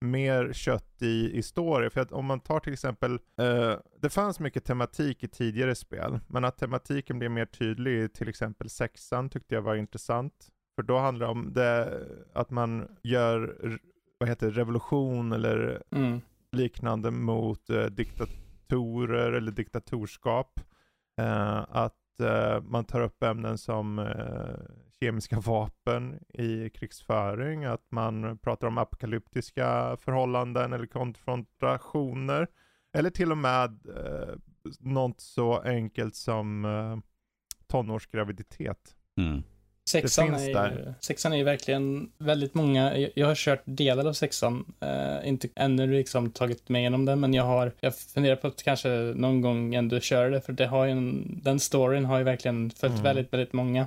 mer 0.00 0.52
kött 0.52 1.02
i 1.02 1.42
story. 1.42 1.90
För 1.90 2.00
att 2.00 2.12
om 2.12 2.26
man 2.26 2.40
tar 2.40 2.60
till 2.60 2.72
exempel, 2.72 3.12
eh, 3.12 3.74
det 4.00 4.10
fanns 4.10 4.40
mycket 4.40 4.64
tematik 4.64 5.22
i 5.24 5.28
tidigare 5.28 5.74
spel. 5.74 6.20
Men 6.26 6.44
att 6.44 6.58
tematiken 6.58 7.18
blev 7.18 7.30
mer 7.30 7.46
tydlig 7.46 8.02
i 8.02 8.08
till 8.08 8.28
exempel 8.28 8.70
sexan 8.70 9.30
tyckte 9.30 9.54
jag 9.54 9.62
var 9.62 9.76
intressant. 9.76 10.48
För 10.76 10.82
då 10.82 10.98
handlar 10.98 11.26
det 11.26 11.32
om 11.32 11.52
det, 11.52 12.00
att 12.32 12.50
man 12.50 12.96
gör, 13.02 13.56
vad 14.18 14.28
heter 14.28 14.50
revolution 14.50 15.32
eller 15.32 15.82
mm 15.90 16.20
liknande 16.52 17.10
mot 17.10 17.70
eh, 17.70 17.84
diktatorer 17.84 19.32
eller 19.32 19.52
diktatorskap. 19.52 20.60
Eh, 21.20 21.64
att 21.68 22.20
eh, 22.20 22.62
man 22.62 22.84
tar 22.84 23.00
upp 23.00 23.22
ämnen 23.22 23.58
som 23.58 23.98
eh, 23.98 24.74
kemiska 25.00 25.40
vapen 25.40 26.20
i 26.28 26.70
krigsföring, 26.70 27.64
att 27.64 27.86
man 27.90 28.38
pratar 28.38 28.66
om 28.66 28.78
apokalyptiska 28.78 29.96
förhållanden 30.00 30.72
eller 30.72 30.86
konfrontationer. 30.86 32.48
Eller 32.92 33.10
till 33.10 33.30
och 33.30 33.38
med 33.38 33.86
eh, 33.96 34.34
något 34.80 35.20
så 35.20 35.58
enkelt 35.60 36.16
som 36.16 36.64
eh, 36.64 36.98
tonårsgraviditet. 37.66 38.96
Mm. 39.16 39.42
Sexan 39.88 40.34
är, 40.34 40.70
ju, 40.70 40.94
sexan 41.00 41.32
är 41.32 41.36
ju 41.36 41.44
verkligen 41.44 42.10
väldigt 42.18 42.54
många, 42.54 42.98
jag, 42.98 43.10
jag 43.14 43.26
har 43.26 43.34
kört 43.34 43.62
delar 43.64 44.06
av 44.06 44.12
sexan, 44.12 44.64
uh, 44.84 45.28
inte 45.28 45.48
ännu 45.54 45.86
liksom 45.86 46.30
tagit 46.30 46.68
mig 46.68 46.80
igenom 46.80 47.04
den, 47.04 47.20
men 47.20 47.34
jag 47.34 47.44
har, 47.44 47.72
jag 47.80 47.96
funderar 47.96 48.36
på 48.36 48.46
att 48.46 48.62
kanske 48.62 48.88
någon 48.88 49.40
gång 49.40 49.74
ändå 49.74 50.00
köra 50.00 50.30
det, 50.30 50.40
för 50.40 50.52
det 50.52 50.66
har 50.66 50.84
ju 50.84 50.90
en, 50.90 51.40
den 51.42 51.60
storyn 51.60 52.04
har 52.04 52.18
ju 52.18 52.24
verkligen 52.24 52.70
följt 52.70 52.92
mm. 52.92 53.04
väldigt, 53.04 53.32
väldigt 53.32 53.52
många. 53.52 53.86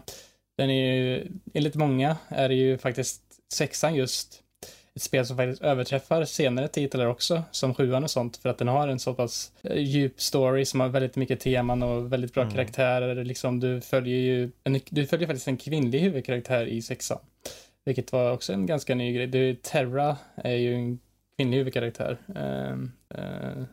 Den 0.57 0.69
är 0.69 0.93
ju, 0.93 1.27
enligt 1.53 1.75
många 1.75 2.17
är 2.27 2.49
det 2.49 2.55
ju 2.55 2.77
faktiskt 2.77 3.21
sexan 3.53 3.95
just 3.95 4.41
ett 4.95 5.01
spel 5.01 5.25
som 5.25 5.37
faktiskt 5.37 5.61
överträffar 5.61 6.25
senare 6.25 6.67
titlar 6.67 7.05
också, 7.05 7.43
som 7.51 7.73
sjuan 7.73 8.03
och 8.03 8.11
sånt, 8.11 8.37
för 8.37 8.49
att 8.49 8.57
den 8.57 8.67
har 8.67 8.87
en 8.87 8.99
så 8.99 9.13
pass 9.13 9.51
eh, 9.61 9.77
djup 9.77 10.21
story 10.21 10.65
som 10.65 10.79
har 10.79 10.89
väldigt 10.89 11.15
mycket 11.15 11.39
teman 11.39 11.83
och 11.83 12.13
väldigt 12.13 12.33
bra 12.33 12.43
mm. 12.43 12.55
karaktärer. 12.55 13.23
Liksom, 13.23 13.59
du 13.59 13.81
följer 13.81 14.17
ju, 14.17 14.51
en, 14.63 14.79
du 14.89 15.07
följer 15.07 15.27
faktiskt 15.27 15.47
en 15.47 15.57
kvinnlig 15.57 15.99
huvudkaraktär 15.99 16.65
i 16.65 16.81
sexan. 16.81 17.19
Vilket 17.85 18.11
var 18.11 18.31
också 18.31 18.53
en 18.53 18.65
ganska 18.65 18.95
ny 18.95 19.13
grej. 19.13 19.27
Du, 19.27 19.55
Terra 19.55 20.17
är 20.35 20.55
ju 20.55 20.75
en 20.75 20.99
kvinnlig 21.37 21.57
huvudkaraktär. 21.57 22.17
Eh, 22.35 22.71
eh, 23.19 23.63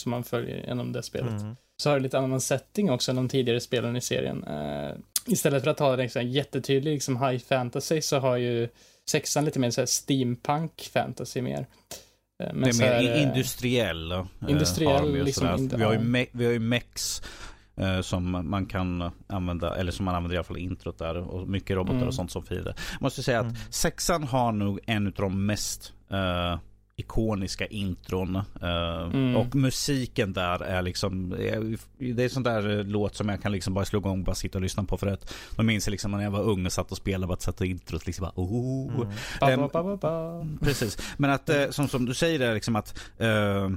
som 0.00 0.10
man 0.10 0.24
följer 0.24 0.66
genom 0.66 0.92
det 0.92 1.02
spelet. 1.02 1.40
Mm. 1.40 1.56
Så 1.76 1.90
har 1.90 1.96
det 1.96 2.02
lite 2.02 2.18
annan 2.18 2.40
setting 2.40 2.90
också 2.90 3.10
än 3.10 3.16
de 3.16 3.28
tidigare 3.28 3.60
spelen 3.60 3.96
i 3.96 4.00
serien. 4.00 4.44
Eh, 4.44 4.90
istället 5.26 5.64
för 5.64 5.70
att 5.70 5.78
ha 5.78 5.92
en 5.92 5.98
liksom, 5.98 6.26
jättetydlig 6.26 6.92
liksom, 6.92 7.22
high 7.22 7.44
fantasy 7.44 8.00
så 8.00 8.18
har 8.18 8.36
ju 8.36 8.68
Sexan 9.08 9.44
lite 9.44 9.58
mer 9.58 9.70
så 9.70 9.86
steampunk 9.86 10.90
fantasy 10.92 11.42
mer. 11.42 11.66
Eh, 12.42 12.52
men 12.52 12.62
det 12.62 12.70
är 12.70 12.78
mer 12.78 12.92
här, 12.92 13.16
eh, 13.16 13.22
industriell. 13.22 14.12
Eh, 14.12 14.24
industriell 14.48 15.12
vi, 15.12 15.22
liksom. 15.22 15.68
vi, 15.68 15.84
har 15.84 15.92
ju 15.92 15.98
me, 15.98 16.26
vi 16.32 16.44
har 16.44 16.52
ju 16.52 16.58
mex 16.58 17.22
som 18.02 18.50
man 18.50 18.66
kan 18.66 19.10
använda, 19.26 19.76
eller 19.76 19.92
som 19.92 20.04
man 20.04 20.14
använder 20.14 20.34
i 20.34 20.38
alla 20.38 20.44
fall 20.44 20.58
i 20.58 20.60
introt 20.60 20.98
där. 20.98 21.16
Och 21.16 21.48
mycket 21.48 21.76
robotar 21.76 21.96
mm. 21.96 22.08
och 22.08 22.14
sånt 22.14 22.30
som 22.30 22.42
fiender. 22.42 22.74
Jag 22.92 23.02
måste 23.02 23.22
säga 23.22 23.38
att 23.40 23.44
mm. 23.44 23.56
sexan 23.70 24.24
har 24.24 24.52
nog 24.52 24.80
en 24.86 25.06
av 25.06 25.12
de 25.12 25.46
mest 25.46 25.92
uh, 26.12 26.58
ikoniska 26.98 27.66
intron. 27.66 28.36
Uh, 28.36 29.10
mm. 29.14 29.36
Och 29.36 29.54
musiken 29.54 30.32
där 30.32 30.62
är 30.62 30.82
liksom, 30.82 31.30
det 31.98 32.24
är 32.24 32.28
sån 32.28 32.42
där 32.42 32.84
låt 32.84 33.14
som 33.14 33.28
jag 33.28 33.42
kan 33.42 33.52
liksom 33.52 33.74
bara 33.74 33.84
slå 33.84 33.98
igång 33.98 34.18
och 34.18 34.24
bara 34.24 34.34
sitta 34.34 34.58
och 34.58 34.62
lyssna 34.62 34.84
på. 34.84 34.96
För 34.96 35.06
att 35.06 35.34
man 35.56 35.66
minns 35.66 35.88
liksom 35.88 36.10
när 36.10 36.22
jag 36.22 36.30
var 36.30 36.42
ung 36.42 36.66
och 36.66 36.72
satt 36.72 36.90
och 36.90 36.96
spelade, 36.96 37.26
bara 37.26 37.38
satt 37.38 37.60
introt 37.60 38.06
liksom 38.06 38.22
bara 38.22 38.44
oh. 38.44 39.06
Mm. 39.42 39.60
Um, 39.60 39.68
ba, 39.72 39.82
ba, 39.82 39.96
ba, 39.96 40.46
precis, 40.60 40.98
men 41.16 41.30
att 41.30 41.50
som, 41.70 41.88
som 41.88 42.04
du 42.04 42.14
säger 42.14 42.38
där 42.38 42.54
liksom 42.54 42.76
att 42.76 43.00
uh, 43.20 43.70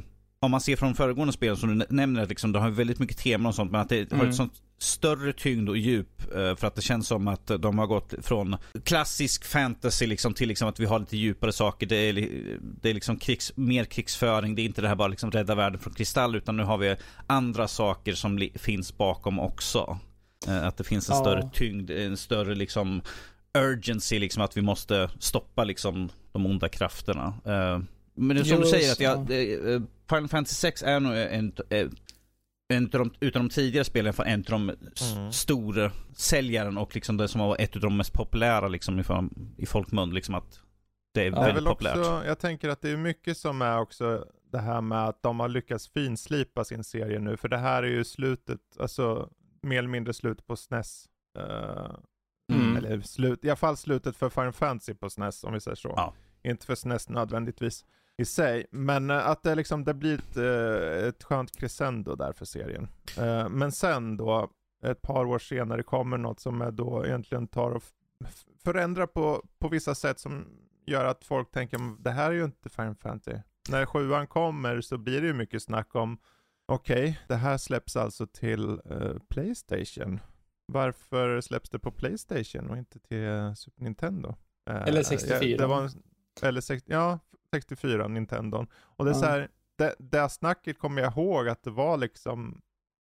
om 0.44 0.52
man 0.52 0.62
ser 0.62 0.76
från 0.76 0.96
föregående 0.96 1.34
spel 1.34 1.58
som 1.58 1.80
du 1.80 1.86
nämner, 1.90 2.28
liksom, 2.28 2.52
det 2.52 2.60
har 2.60 2.70
väldigt 2.70 3.00
mycket 3.00 3.18
teman 3.18 3.46
och 3.46 3.56
sånt, 3.56 3.72
men 3.72 3.82
att 3.82 3.90
det 3.90 3.98
mm. 3.98 4.08
har 4.12 4.18
ett 4.18 4.22
mm. 4.22 4.34
sånt 4.34 4.54
större 4.78 5.34
tyngd 5.34 5.70
och 5.70 5.78
djup. 5.78 6.22
Eh, 6.36 6.56
för 6.56 6.68
att 6.68 6.76
det 6.76 6.82
känns 6.82 7.08
som 7.08 7.28
att 7.28 7.52
de 7.60 7.80
har 7.80 7.88
gått 7.88 8.14
från 8.22 8.56
klassisk 8.84 9.46
fantasy 9.46 10.08
liksom, 10.08 10.34
till 10.34 10.48
liksom 10.48 10.68
att 10.68 10.80
vi 10.80 10.86
har 10.86 11.00
lite 11.00 11.18
djupare 11.18 11.52
saker. 11.52 11.86
Det 11.86 11.96
är, 11.96 12.14
det 12.82 12.90
är 12.90 12.94
liksom 12.94 13.18
krigs, 13.18 13.52
mer 13.56 13.86
krigsföring. 13.86 14.56
Det 14.56 14.62
är 14.62 14.64
inte 14.64 14.82
det 14.82 14.88
här 14.88 14.96
bara 14.96 15.08
liksom 15.08 15.32
rädda 15.32 15.56
världen 15.56 15.80
från 15.80 15.94
kristall, 15.94 16.36
utan 16.36 16.58
nu 16.58 16.64
har 16.64 16.78
vi 16.78 16.96
andra 17.28 17.68
saker 17.68 18.14
som 18.14 18.50
finns 18.56 18.98
bakom 18.98 19.40
också. 19.40 20.00
Eh, 20.48 20.68
att 20.68 20.78
det 20.78 20.84
finns 20.84 21.10
en 21.10 21.16
ja. 21.16 21.22
större 21.22 21.50
tyngd, 21.54 21.92
en 21.92 22.18
större 22.18 22.56
liksom 22.56 23.02
urgency, 23.58 24.20
liksom 24.20 24.44
att 24.44 24.58
vi 24.58 24.62
måste 24.62 25.10
stoppa 25.20 25.64
liksom 25.64 26.10
de 26.32 26.46
onda 26.46 26.70
krafterna. 26.70 27.34
Eh, 27.46 27.80
men 28.16 28.46
som 28.46 28.58
jo, 28.58 28.62
du 28.62 28.70
säger, 28.70 28.92
att 28.92 29.00
jag, 29.00 29.32
Final 30.12 30.28
Fantasy 30.28 30.56
6 30.56 30.84
är 30.84 31.00
nog 31.00 31.14
en, 31.18 31.54
en, 31.70 31.92
en 32.74 32.84
av 32.84 32.90
de, 32.92 33.14
utav 33.20 33.42
de 33.42 33.50
tidigare 33.50 33.86
spelen, 33.86 34.14
en 34.26 34.40
av 34.40 34.46
de 34.46 34.70
mm. 34.70 35.32
stora 35.32 35.92
säljaren 36.16 36.78
och 36.78 36.96
liksom 36.96 37.18
det 37.18 37.28
som 37.28 37.42
var 37.42 37.56
ett 37.60 37.76
av 37.76 37.82
de 37.82 37.98
mest 37.98 38.14
populära 38.14 38.68
liksom 38.68 39.00
i, 39.00 39.04
i 39.58 39.66
folkmun. 39.66 40.14
Liksom 40.14 40.36
att 40.36 40.62
det 41.14 41.28
är 41.28 41.32
ja, 41.32 41.42
väldigt 41.42 41.66
populärt. 41.66 41.98
Också, 41.98 42.24
jag 42.26 42.40
tänker 42.40 42.70
att 42.70 42.82
det 42.82 42.90
är 42.90 42.98
mycket 42.98 43.38
som 43.38 43.62
är 43.62 43.80
också 43.80 44.26
det 44.52 44.60
här 44.60 44.82
med 44.82 45.06
att 45.06 45.24
de 45.24 45.40
har 45.40 45.50
lyckats 45.50 45.88
finslipa 45.88 46.64
sin 46.64 46.84
serie 46.84 47.20
nu. 47.20 47.38
För 47.38 47.48
det 47.48 47.58
här 47.58 47.84
är 47.84 47.88
ju 47.88 48.04
slutet, 48.04 48.60
alltså 48.80 49.30
mer 49.62 49.78
eller 49.78 49.90
mindre 49.90 50.14
slutet 50.14 50.48
på 50.48 50.56
SNES. 50.56 51.06
Uh, 51.38 51.46
eh, 52.54 52.62
mm. 52.62 52.78
Eller 52.78 53.02
slut, 53.02 53.46
i 53.46 53.50
alla 53.50 53.56
fall 53.56 53.78
slutet 53.78 54.16
för 54.16 54.30
Final 54.30 54.54
Fantasy 54.54 54.94
på 54.94 55.10
SNES 55.10 55.44
om 55.44 55.54
vi 55.54 55.60
säger 55.60 55.76
så. 55.76 55.94
Ja. 55.96 56.14
Inte 56.44 56.66
för 56.66 56.76
SNES 56.76 57.10
nödvändigtvis 57.10 57.86
i 58.18 58.26
sig. 58.26 58.66
Men 58.72 59.12
uh, 59.12 59.28
att 59.28 59.44
det 59.44 59.56
liksom, 59.56 59.84
det 59.84 59.94
blir 59.94 60.14
ett, 60.14 60.38
uh, 60.38 61.08
ett 61.08 61.24
skönt 61.24 61.58
crescendo 61.58 62.16
där 62.16 62.34
för 62.34 62.46
serien. 62.46 62.88
Uh, 63.20 63.50
men 63.50 63.72
sen 63.72 64.18
då, 64.18 64.52
ett 64.84 65.02
par 65.02 65.26
år 65.26 65.40
senare 65.40 65.84
kommer 65.84 66.18
något 66.18 66.40
som 66.40 66.62
är 66.62 66.72
då 66.72 67.06
egentligen 67.06 67.48
tar 67.48 67.72
och 67.72 67.84
förändrar 68.64 69.08
på, 69.08 69.46
på 69.60 69.68
vissa 69.68 69.96
sätt 69.96 70.20
som 70.20 70.48
gör 70.86 71.06
att 71.06 71.26
folk 71.26 71.52
tänker, 71.52 72.04
det 72.04 72.12
här 72.12 72.30
är 72.30 72.36
ju 72.36 72.44
inte 72.44 72.70
Final 72.70 72.96
Fantasy. 72.96 73.38
När 73.70 73.86
sjuan 73.86 74.28
kommer 74.28 74.82
så 74.82 74.98
blir 74.98 75.22
det 75.22 75.28
ju 75.28 75.34
mycket 75.34 75.64
snack 75.64 75.96
om, 75.96 76.18
okej, 76.66 77.04
okay, 77.04 77.16
det 77.28 77.36
här 77.36 77.58
släpps 77.58 77.96
alltså 77.96 78.28
till 78.28 78.82
Playstation. 79.30 80.20
Varför 80.66 81.42
släpps 81.42 81.70
det 81.70 81.80
på 81.80 81.92
Playstation 81.92 82.70
och 82.70 82.78
inte 82.78 83.00
till 83.00 83.56
Super 83.56 83.84
Nintendo? 83.84 84.36
Eller 84.70 85.04
64. 85.04 85.58
det 85.58 85.68
var 85.68 85.82
en, 85.84 85.90
eller 86.42 86.62
60, 86.62 86.92
ja, 86.92 87.20
64, 87.56 88.08
Nintendon. 88.08 88.68
Och 88.74 89.06
det 89.06 89.12
är 89.12 89.16
ja. 89.16 89.20
så 89.20 89.26
här, 89.26 89.50
det, 89.78 89.96
det 90.00 90.30
snacket 90.30 90.80
kommer 90.80 91.02
jag 91.02 91.14
ihåg 91.14 91.48
att 91.48 91.64
det 91.64 91.72
var 91.72 91.98
liksom 91.98 92.62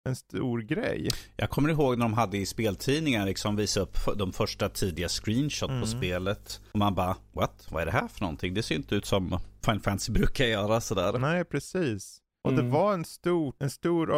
en 0.08 0.16
stor 0.16 0.60
grej. 0.60 1.08
Jag 1.36 1.50
kommer 1.50 1.68
ihåg 1.68 1.98
när 1.98 2.04
de 2.04 2.12
hade 2.12 2.38
i 2.38 2.46
speltidningar 2.46 3.26
liksom 3.26 3.56
visat 3.56 3.82
upp 3.82 4.18
de 4.18 4.32
första 4.32 4.68
tidiga 4.68 5.08
screenshot 5.08 5.70
mm. 5.70 5.80
på 5.80 5.86
spelet. 5.86 6.60
Och 6.72 6.78
man 6.78 6.94
bara, 6.94 7.16
what? 7.32 7.68
Vad 7.70 7.82
är 7.82 7.86
det 7.86 7.92
här 7.92 8.08
för 8.08 8.20
någonting? 8.20 8.54
Det 8.54 8.62
ser 8.62 8.74
inte 8.74 8.94
ut 8.94 9.06
som 9.06 9.38
Final 9.64 9.80
Fantasy 9.80 10.12
brukar 10.12 10.44
göra 10.44 10.80
sådär. 10.80 11.18
Nej, 11.18 11.44
precis. 11.44 12.22
Och 12.44 12.52
mm. 12.52 12.64
det 12.64 12.70
var 12.70 12.94
en 12.94 13.04
stor, 13.04 13.54
en 13.58 13.70
stor 13.70 14.10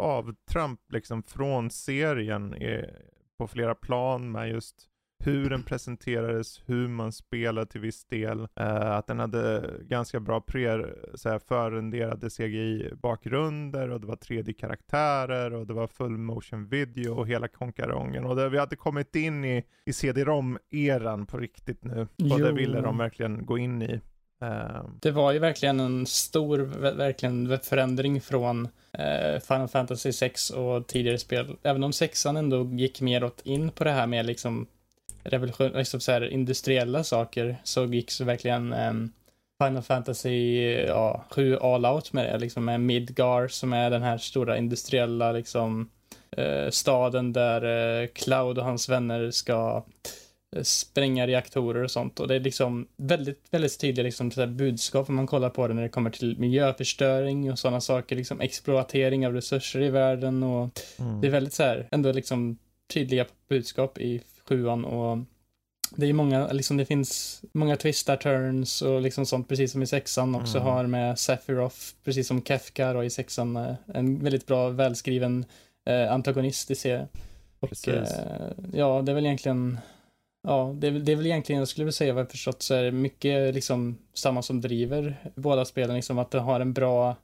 avtramp 0.00 0.80
liksom 0.92 1.22
från 1.22 1.70
serien 1.70 2.54
i, 2.54 2.84
på 3.38 3.48
flera 3.48 3.74
plan 3.74 4.32
med 4.32 4.48
just 4.48 4.89
hur 5.22 5.50
den 5.50 5.62
presenterades, 5.62 6.62
hur 6.66 6.88
man 6.88 7.12
spelade 7.12 7.66
till 7.66 7.80
viss 7.80 8.04
del. 8.04 8.40
Uh, 8.40 8.90
att 8.90 9.06
den 9.06 9.18
hade 9.18 9.70
ganska 9.80 10.20
bra 10.20 10.40
pre, 10.40 10.86
så 11.14 11.38
förrenderade 11.48 12.30
CGI-bakgrunder 12.30 13.90
och 13.90 14.00
det 14.00 14.06
var 14.06 14.16
3D-karaktärer 14.16 15.54
och 15.54 15.66
det 15.66 15.72
var 15.72 15.86
full 15.86 16.18
motion 16.18 16.68
video 16.68 17.14
och 17.14 17.28
hela 17.28 17.48
konkarongen. 17.48 18.24
Och 18.24 18.36
det, 18.36 18.48
vi 18.48 18.58
hade 18.58 18.76
kommit 18.76 19.16
in 19.16 19.44
i, 19.44 19.64
i 19.84 19.92
CD-ROM-eran 19.92 21.26
på 21.26 21.38
riktigt 21.38 21.84
nu. 21.84 22.08
Och 22.32 22.40
det 22.40 22.52
ville 22.52 22.80
de 22.80 22.98
verkligen 22.98 23.46
gå 23.46 23.58
in 23.58 23.82
i. 23.82 24.00
Um... 24.40 24.98
Det 25.00 25.10
var 25.10 25.32
ju 25.32 25.38
verkligen 25.38 25.80
en 25.80 26.06
stor 26.06 26.58
verkligen 26.96 27.58
förändring 27.58 28.20
från 28.20 28.68
uh, 28.98 29.40
Final 29.40 29.68
Fantasy 29.68 30.12
6 30.12 30.50
och 30.50 30.86
tidigare 30.86 31.18
spel. 31.18 31.56
Även 31.62 31.84
om 31.84 31.92
sexan 31.92 32.36
ändå 32.36 32.64
gick 32.64 33.00
mer 33.00 33.24
åt 33.24 33.40
in 33.44 33.70
på 33.70 33.84
det 33.84 33.90
här 33.90 34.06
med 34.06 34.26
liksom 34.26 34.66
revolution, 35.22 35.72
liksom 35.72 36.00
så 36.00 36.12
här 36.12 36.28
industriella 36.28 37.04
saker 37.04 37.56
så 37.64 37.84
gick 37.84 38.10
så 38.10 38.24
verkligen 38.24 38.72
um, 38.72 39.12
Final 39.64 39.82
Fantasy 39.82 40.62
ja, 40.86 41.24
7 41.30 41.56
all 41.56 41.86
out 41.86 42.12
med 42.12 42.24
det, 42.24 42.38
liksom 42.38 42.64
med 42.64 42.80
Midgar 42.80 43.48
som 43.48 43.72
är 43.72 43.90
den 43.90 44.02
här 44.02 44.18
stora 44.18 44.58
industriella 44.58 45.32
liksom 45.32 45.90
uh, 46.38 46.70
staden 46.70 47.32
där 47.32 47.64
uh, 47.64 48.06
Cloud 48.06 48.58
och 48.58 48.64
hans 48.64 48.88
vänner 48.88 49.30
ska 49.30 49.84
uh, 50.56 50.62
spränga 50.62 51.26
reaktorer 51.26 51.82
och 51.82 51.90
sånt 51.90 52.20
och 52.20 52.28
det 52.28 52.34
är 52.34 52.40
liksom 52.40 52.88
väldigt, 52.96 53.46
väldigt 53.50 53.80
tydliga 53.80 54.04
liksom 54.04 54.30
så 54.30 54.46
budskap 54.46 55.08
om 55.08 55.14
man 55.14 55.26
kollar 55.26 55.50
på 55.50 55.68
det 55.68 55.74
när 55.74 55.82
det 55.82 55.88
kommer 55.88 56.10
till 56.10 56.38
miljöförstöring 56.38 57.52
och 57.52 57.58
sådana 57.58 57.80
saker, 57.80 58.16
liksom 58.16 58.40
exploatering 58.40 59.26
av 59.26 59.32
resurser 59.32 59.80
i 59.80 59.90
världen 59.90 60.42
och 60.42 60.80
mm. 60.98 61.20
det 61.20 61.26
är 61.26 61.30
väldigt 61.30 61.54
så 61.54 61.62
här, 61.62 61.88
ändå 61.90 62.12
liksom 62.12 62.58
tydliga 62.92 63.26
budskap 63.48 63.98
i 63.98 64.22
sjuan 64.50 64.84
och 64.84 65.18
det 65.96 66.06
är 66.06 66.12
många, 66.12 66.52
liksom 66.52 66.76
det 66.76 66.84
finns 66.84 67.42
många 67.52 67.76
twistar 67.76 68.16
turns 68.16 68.82
och 68.82 69.00
liksom 69.00 69.26
sånt, 69.26 69.48
precis 69.48 69.72
som 69.72 69.82
i 69.82 69.86
sexan 69.86 70.34
också 70.34 70.58
mm. 70.58 70.68
har 70.68 70.86
med 70.86 71.18
Sephiroth, 71.18 71.76
precis 72.04 72.28
som 72.28 72.42
Kefka 72.42 72.92
då 72.92 73.04
i 73.04 73.10
sexan, 73.10 73.56
eh, 73.56 73.74
en 73.94 74.24
väldigt 74.24 74.46
bra 74.46 74.68
välskriven 74.68 75.44
eh, 75.86 76.12
antagonist 76.12 76.70
i 76.70 76.74
serien. 76.74 77.08
Och 77.60 77.88
eh, 77.88 78.08
ja, 78.72 79.02
det 79.02 79.12
är 79.12 79.14
väl 79.14 79.26
egentligen, 79.26 79.78
ja, 80.42 80.74
det 80.78 80.86
är, 80.86 80.90
det 80.92 81.12
är 81.12 81.16
väl 81.16 81.26
egentligen, 81.26 81.58
jag 81.58 81.68
skulle 81.68 81.92
säga 81.92 82.12
vad 82.12 82.20
jag 82.20 82.30
förstått 82.30 82.62
så 82.62 82.74
är 82.74 82.82
det 82.82 82.92
mycket 82.92 83.54
liksom 83.54 83.98
samma 84.14 84.42
som 84.42 84.60
driver 84.60 85.16
båda 85.34 85.64
spelen, 85.64 85.96
liksom 85.96 86.18
att 86.18 86.30
det 86.30 86.40
har 86.40 86.60
en 86.60 86.72
bra, 86.72 87.16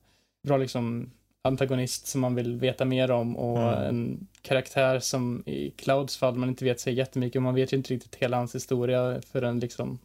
bra 0.46 0.56
liksom 0.56 1.10
antagonist 1.46 2.06
som 2.06 2.20
man 2.20 2.35
vill 2.35 2.56
veta 2.56 2.85
mer 2.85 3.11
om 3.11 3.37
och 3.37 3.72
mm. 3.72 3.88
en 3.88 4.26
karaktär 4.42 5.00
som 5.00 5.42
i 5.46 5.70
Clouds 5.70 6.16
fall 6.16 6.35
man 6.35 6.48
inte 6.48 6.64
vet 6.64 6.80
så 6.80 6.90
jättemycket 6.90 7.38
om. 7.38 7.42
Man 7.42 7.54
vet 7.54 7.72
ju 7.72 7.76
inte 7.76 7.94
riktigt 7.94 8.14
hela 8.14 8.37
hans 8.37 8.54
historia 8.54 9.20
förrän 9.32 9.61
liksom 9.61 9.98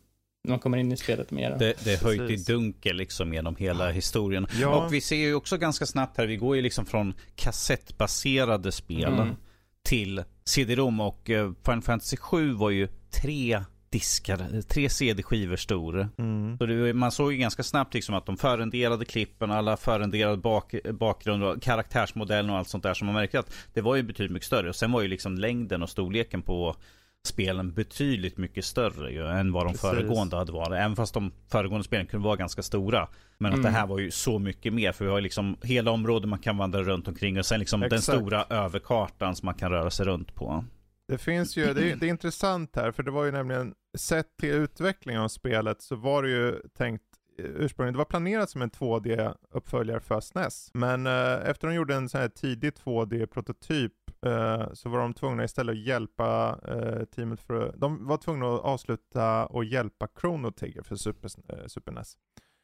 man 0.47 0.59
kommer 0.59 0.77
in 0.77 0.91
i 0.91 0.97
spelet 0.97 1.31
mer. 1.31 1.55
Det, 1.59 1.73
det 1.83 1.93
är 1.93 2.03
höjt 2.03 2.31
i 2.31 2.35
dunkel 2.35 2.95
liksom 2.95 3.33
genom 3.33 3.55
hela 3.55 3.91
historien. 3.91 4.47
Ja. 4.61 4.85
Och 4.85 4.93
vi 4.93 5.01
ser 5.01 5.15
ju 5.15 5.35
också 5.35 5.57
ganska 5.57 5.85
snabbt 5.85 6.17
här, 6.17 6.27
vi 6.27 6.37
går 6.37 6.55
ju 6.55 6.61
liksom 6.61 6.85
från 6.85 7.13
kassettbaserade 7.35 8.71
spel 8.71 9.13
mm. 9.13 9.35
till 9.83 10.23
CD-ROM 10.45 10.99
och 10.99 11.29
uh, 11.29 11.53
Final 11.65 11.81
Fantasy 11.81 12.17
7 12.17 12.53
var 12.53 12.69
ju 12.69 12.87
tre 13.21 13.63
diskar, 13.91 14.61
tre 14.61 14.89
CD-skivor 14.89 15.55
stor. 15.55 16.09
Mm. 16.17 16.57
Så 16.57 16.65
det, 16.65 16.93
man 16.93 17.11
såg 17.11 17.33
ju 17.33 17.37
ganska 17.37 17.63
snabbt 17.63 17.93
liksom 17.93 18.15
att 18.15 18.25
de 18.25 18.37
förenderade 18.37 19.05
klippen, 19.05 19.51
alla 19.51 19.77
förenderade 19.77 20.37
bak, 20.37 20.75
bakgrund 20.93 21.43
och 21.43 21.61
karaktärsmodellen 21.61 22.51
och 22.51 22.57
allt 22.57 22.67
sånt 22.67 22.83
där 22.83 22.93
som 22.93 23.05
man 23.05 23.15
märkte 23.15 23.39
att 23.39 23.53
det 23.73 23.81
var 23.81 23.95
ju 23.95 24.03
betydligt 24.03 24.31
mycket 24.31 24.47
större. 24.47 24.69
Och 24.69 24.75
sen 24.75 24.91
var 24.91 25.01
ju 25.01 25.07
liksom 25.07 25.37
längden 25.37 25.83
och 25.83 25.89
storleken 25.89 26.41
på 26.41 26.75
spelen 27.23 27.73
betydligt 27.73 28.37
mycket 28.37 28.65
större 28.65 29.11
ju, 29.11 29.27
än 29.27 29.51
vad 29.51 29.65
de 29.65 29.73
Precis. 29.73 29.81
föregående 29.89 30.35
hade 30.35 30.51
varit. 30.51 30.79
Även 30.79 30.95
fast 30.95 31.13
de 31.13 31.31
föregående 31.47 31.83
spelen 31.83 32.05
kunde 32.05 32.25
vara 32.25 32.35
ganska 32.35 32.61
stora. 32.61 33.07
Men 33.37 33.53
mm. 33.53 33.59
att 33.59 33.71
det 33.71 33.79
här 33.79 33.87
var 33.87 33.99
ju 33.99 34.11
så 34.11 34.39
mycket 34.39 34.73
mer. 34.73 34.91
För 34.91 35.05
vi 35.05 35.11
har 35.11 35.17
ju 35.17 35.23
liksom 35.23 35.57
hela 35.61 35.91
området 35.91 36.29
man 36.29 36.39
kan 36.39 36.57
vandra 36.57 36.83
runt 36.83 37.07
omkring 37.07 37.39
och 37.39 37.45
sen 37.45 37.59
liksom 37.59 37.83
Exakt. 37.83 38.07
den 38.07 38.17
stora 38.19 38.45
överkartan 38.49 39.35
som 39.35 39.45
man 39.45 39.55
kan 39.55 39.71
röra 39.71 39.89
sig 39.89 40.05
runt 40.05 40.35
på. 40.35 40.65
Det 41.07 41.17
finns 41.17 41.57
ju, 41.57 41.73
det 41.73 41.91
är, 41.91 41.95
det 41.95 42.05
är 42.05 42.09
intressant 42.09 42.75
här, 42.75 42.91
för 42.91 43.03
det 43.03 43.11
var 43.11 43.25
ju 43.25 43.31
nämligen, 43.31 43.73
sett 43.97 44.37
till 44.37 44.49
utvecklingen 44.49 45.21
av 45.21 45.27
spelet 45.27 45.81
så 45.81 45.95
var 45.95 46.23
det 46.23 46.29
ju 46.29 46.61
tänkt 46.77 47.03
ursprungligen, 47.37 47.93
det 47.93 47.97
var 47.97 48.05
planerat 48.05 48.49
som 48.49 48.61
en 48.61 48.71
2D-uppföljare 48.71 49.99
för 49.99 50.19
SNES. 50.19 50.71
Men 50.73 51.07
eh, 51.07 51.49
efter 51.49 51.67
de 51.67 51.73
gjorde 51.73 51.95
en 51.95 52.09
sån 52.09 52.21
här 52.21 52.29
tidig 52.29 52.71
2D-prototyp 52.71 53.91
eh, 54.25 54.73
så 54.73 54.89
var 54.89 54.99
de 54.99 55.13
tvungna 55.13 55.43
istället 55.43 55.73
att 55.73 55.85
hjälpa 55.85 56.59
eh, 56.67 57.05
teamet 57.05 57.41
för, 57.41 57.73
de 57.77 58.07
var 58.07 58.17
tvungna 58.17 58.55
att 58.55 58.61
avsluta 58.61 59.45
och 59.45 59.65
hjälpa 59.65 60.07
Chrono 60.21 60.51
Trigger 60.51 60.81
för 60.81 60.95
Super, 60.95 61.29
eh, 61.47 61.67
Super 61.67 61.91
NES. 61.91 62.17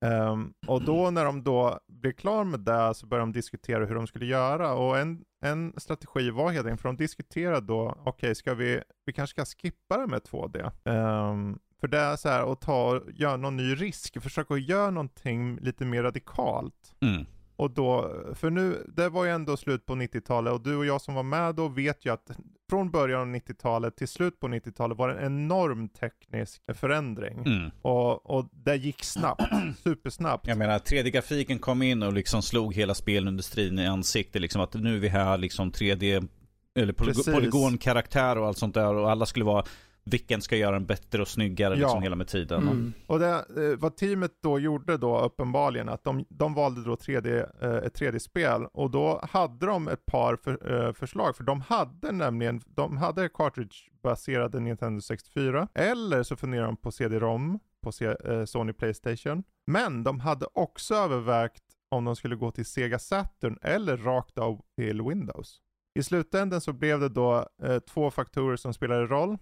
Um, 0.06 0.12
ehm, 0.12 0.54
och 0.68 0.84
då 0.84 1.12
när 1.12 1.26
de 1.26 1.44
då 1.44 1.80
blev 1.88 2.12
klar 2.12 2.44
med 2.44 2.60
det 2.60 2.94
så 2.94 3.08
började 3.08 3.26
de 3.26 3.34
diskutera 3.34 3.86
hur 3.86 3.96
de 3.96 4.08
skulle 4.08 4.26
göra 4.26 4.74
och 4.74 4.98
en, 4.98 5.24
en 5.52 5.74
strategi 5.78 6.30
var 6.30 6.52
helt 6.52 6.66
enkelt, 6.66 6.82
för 6.82 6.90
de 6.90 6.98
diskuterade 6.98 7.68
då, 7.68 7.90
okej 7.90 8.10
okay, 8.10 8.36
ska 8.36 8.54
vi, 8.54 8.82
vi 9.06 9.14
kanske 9.14 9.46
ska 9.46 9.58
skippa 9.62 9.98
det 9.98 10.08
med 10.08 10.22
2D. 10.22 10.72
Um, 10.84 10.94
ehm, 10.94 11.60
för 11.80 11.88
det 11.88 12.00
är 12.00 12.16
så 12.16 12.30
här 12.30 12.52
att 12.52 12.62
ta 12.62 12.96
och 12.96 13.12
göra 13.12 13.38
någon 13.38 13.58
ny 13.58 13.76
risk, 13.76 14.22
försöka 14.22 14.54
att 14.54 14.68
göra 14.68 14.92
någonting 14.92 15.60
lite 15.62 15.86
mer 15.86 16.04
radikalt. 16.04 16.96
Mm. 17.02 17.26
Och 17.58 17.72
då, 17.72 18.12
för 18.34 18.50
nu, 18.50 18.86
det 18.96 19.10
var 19.10 19.26
ju 19.26 19.32
ändå 19.32 19.58
slut 19.58 19.86
på 19.86 19.94
90-talet 19.94 20.54
och 20.54 20.62
du 20.62 20.76
och 20.76 20.86
jag 20.86 21.02
som 21.02 21.16
var 21.16 21.24
med 21.24 21.56
då 21.56 21.68
vet 21.68 22.06
ju 22.06 22.14
att 22.14 22.32
från 22.70 22.92
början 22.92 23.22
av 23.22 23.28
90-talet 23.28 23.96
till 23.96 24.08
slut 24.08 24.40
på 24.40 24.48
90-talet 24.48 24.98
var 24.98 25.08
det 25.10 25.20
en 25.20 25.26
enorm 25.26 25.90
teknisk 25.90 26.62
förändring. 26.74 27.40
Mm. 27.46 27.72
Och, 27.82 28.38
och 28.38 28.50
det 28.52 28.76
gick 28.76 29.04
snabbt, 29.04 29.44
supersnabbt. 29.84 30.48
Jag 30.48 30.58
menar, 30.58 30.80
3D-grafiken 30.80 31.60
kom 31.60 31.82
in 31.82 32.04
och 32.04 32.14
liksom 32.14 32.42
slog 32.42 32.74
hela 32.74 32.94
spelindustrin 32.94 33.80
i 33.80 33.88
ansiktet. 33.88 34.42
Liksom 34.42 34.62
att 34.62 34.74
nu 34.74 34.96
är 34.96 35.00
vi 35.00 35.08
här, 35.08 35.38
liksom 35.38 35.72
3D, 35.72 36.28
eller 36.76 36.94
polygonkaraktär 36.94 38.38
och 38.38 38.48
allt 38.48 38.58
sånt 38.58 38.74
där. 38.74 38.94
Och 38.94 39.12
alla 39.12 39.26
skulle 39.26 39.46
vara 39.46 39.66
vilken 40.10 40.42
ska 40.42 40.56
göra 40.56 40.72
den 40.72 40.86
bättre 40.86 41.22
och 41.22 41.28
snyggare 41.28 41.74
ja. 41.74 41.80
liksom 41.80 42.04
hela 42.04 42.16
med 42.16 42.28
tiden. 42.28 42.62
Mm. 42.62 42.94
Och 43.08 43.20
det, 43.20 43.30
eh, 43.30 43.78
vad 43.80 43.96
teamet 43.96 44.32
då 44.44 44.60
gjorde 44.60 44.98
då 44.98 45.20
uppenbarligen, 45.20 45.90
att 45.90 46.04
de, 46.04 46.26
de 46.30 46.54
valde 46.54 46.84
då 46.84 46.96
3D, 46.96 47.46
eh, 47.62 47.76
ett 47.76 48.00
3D-spel 48.02 48.66
och 48.74 48.92
då 48.92 49.22
hade 49.30 49.66
de 49.66 49.88
ett 49.88 50.06
par 50.06 50.36
för, 50.36 50.86
eh, 50.88 50.94
förslag, 50.94 51.36
för 51.36 51.44
de 51.44 51.62
hade 51.62 52.12
nämligen, 52.12 52.62
de 52.66 52.98
hade 52.98 53.30
cartridge-baserade 53.30 54.60
Nintendo 54.60 55.02
64, 55.02 55.68
eller 55.74 56.24
så 56.24 56.36
funderade 56.36 56.68
de 56.68 56.78
på 56.78 56.92
CD-ROM 56.92 57.60
på 57.84 57.92
C, 57.92 58.16
eh, 58.26 58.46
Sony 58.46 58.74
Playstation. 58.74 59.44
Men 59.68 60.04
de 60.04 60.20
hade 60.20 60.48
också 60.54 60.96
övervägt 60.96 61.64
om 61.92 62.06
de 62.06 62.16
skulle 62.16 62.36
gå 62.36 62.52
till 62.52 62.66
Sega 62.66 63.00
Saturn 63.00 63.58
eller 63.62 63.98
rakt 63.98 64.38
av 64.38 64.62
till 64.78 65.02
Windows. 65.02 65.62
I 66.00 66.04
slutändan 66.04 66.62
så 66.62 66.74
blev 66.74 67.00
det 67.00 67.10
då 67.10 67.48
eh, 67.64 67.80
två 67.80 68.12
faktorer 68.12 68.56
som 68.56 68.74
spelade 68.74 69.06
roll 69.06 69.38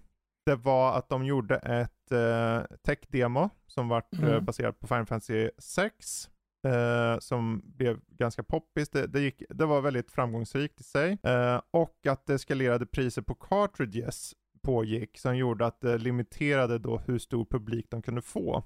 det 0.45 0.55
var 0.55 0.97
att 0.97 1.10
de 1.10 1.25
gjorde 1.25 1.55
ett 1.55 2.12
eh, 2.12 2.77
tech-demo 2.84 3.49
som 3.67 3.88
var 3.88 4.03
eh, 4.12 4.23
mm. 4.23 4.45
baserat 4.45 4.79
på 4.79 4.88
Final 4.88 5.05
Fantasy 5.05 5.49
6. 5.58 6.29
Eh, 6.65 7.19
som 7.19 7.62
blev 7.65 7.99
ganska 8.08 8.43
poppis. 8.43 8.89
Det, 8.89 9.08
det, 9.08 9.19
gick, 9.19 9.43
det 9.49 9.65
var 9.65 9.81
väldigt 9.81 10.12
framgångsrikt 10.12 10.81
i 10.81 10.84
sig. 10.84 11.17
Eh, 11.23 11.62
och 11.71 12.08
att 12.08 12.25
det 12.25 12.34
eskalerade 12.34 12.86
priser 12.86 13.21
på 13.21 13.36
cartridges 13.36 14.34
pågick 14.62 15.17
som 15.17 15.38
gjorde 15.38 15.65
att 15.65 15.81
det 15.81 15.97
limiterade 15.97 16.79
då 16.79 16.97
hur 16.97 17.19
stor 17.19 17.45
publik 17.45 17.86
de 17.89 18.01
kunde 18.01 18.21
få. 18.21 18.63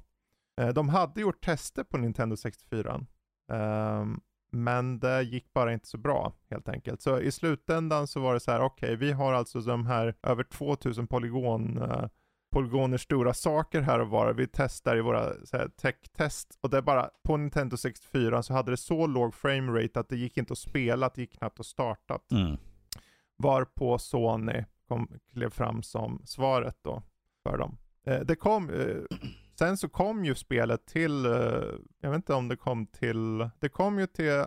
Eh, 0.61 0.69
de 0.69 0.89
hade 0.89 1.21
gjort 1.21 1.45
tester 1.45 1.83
på 1.83 1.97
Nintendo 1.97 2.37
64. 2.37 3.05
Um, 3.51 4.21
men 4.51 4.99
det 4.99 5.21
gick 5.21 5.53
bara 5.53 5.73
inte 5.73 5.87
så 5.87 5.97
bra 5.97 6.33
helt 6.49 6.69
enkelt. 6.69 7.01
Så 7.01 7.19
i 7.19 7.31
slutändan 7.31 8.07
så 8.07 8.19
var 8.19 8.33
det 8.33 8.39
så 8.39 8.51
här, 8.51 8.61
okej, 8.61 8.87
okay, 8.87 8.95
vi 8.95 9.11
har 9.11 9.33
alltså 9.33 9.59
de 9.59 9.85
här 9.85 10.15
över 10.23 10.43
2000 10.43 11.07
polygon, 11.07 11.77
uh, 11.77 12.07
polygoner 12.51 12.97
stora 12.97 13.33
saker 13.33 13.81
här 13.81 13.99
och 13.99 14.09
var. 14.09 14.33
Vi 14.33 14.47
testar 14.47 14.97
i 14.97 15.01
våra 15.01 15.33
tech-test 15.81 16.57
och 16.61 16.69
det 16.69 16.77
är 16.77 16.81
bara 16.81 17.09
på 17.23 17.37
Nintendo 17.37 17.77
64 17.77 18.43
så 18.43 18.53
hade 18.53 18.71
det 18.71 18.77
så 18.77 19.07
låg 19.07 19.33
framerate 19.33 19.99
att 19.99 20.09
det 20.09 20.17
gick 20.17 20.37
inte 20.37 20.53
att 20.53 20.59
spela, 20.59 21.11
det 21.15 21.21
gick 21.21 21.37
knappt 21.37 21.59
att 21.59 21.65
starta. 21.65 22.19
Mm. 22.31 22.57
Varpå 23.37 23.97
Sony 23.97 24.63
kom, 24.87 25.07
klev 25.31 25.49
fram 25.49 25.83
som 25.83 26.21
svaret 26.25 26.77
då 26.81 27.03
för 27.43 27.57
dem. 27.57 27.77
Eh, 28.05 28.19
det 28.19 28.35
kom, 28.35 28.69
eh, 28.69 29.17
Sen 29.59 29.77
så 29.77 29.89
kom 29.89 30.25
ju 30.25 30.35
spelet 30.35 30.85
till, 30.85 31.25
eh, 31.25 31.31
jag 32.01 32.09
vet 32.09 32.15
inte 32.15 32.33
om 32.33 32.47
det 32.47 32.55
kom 32.55 32.87
till, 32.87 33.49
det 33.59 33.69
kom 33.69 33.99
ju 33.99 34.07
till 34.07 34.43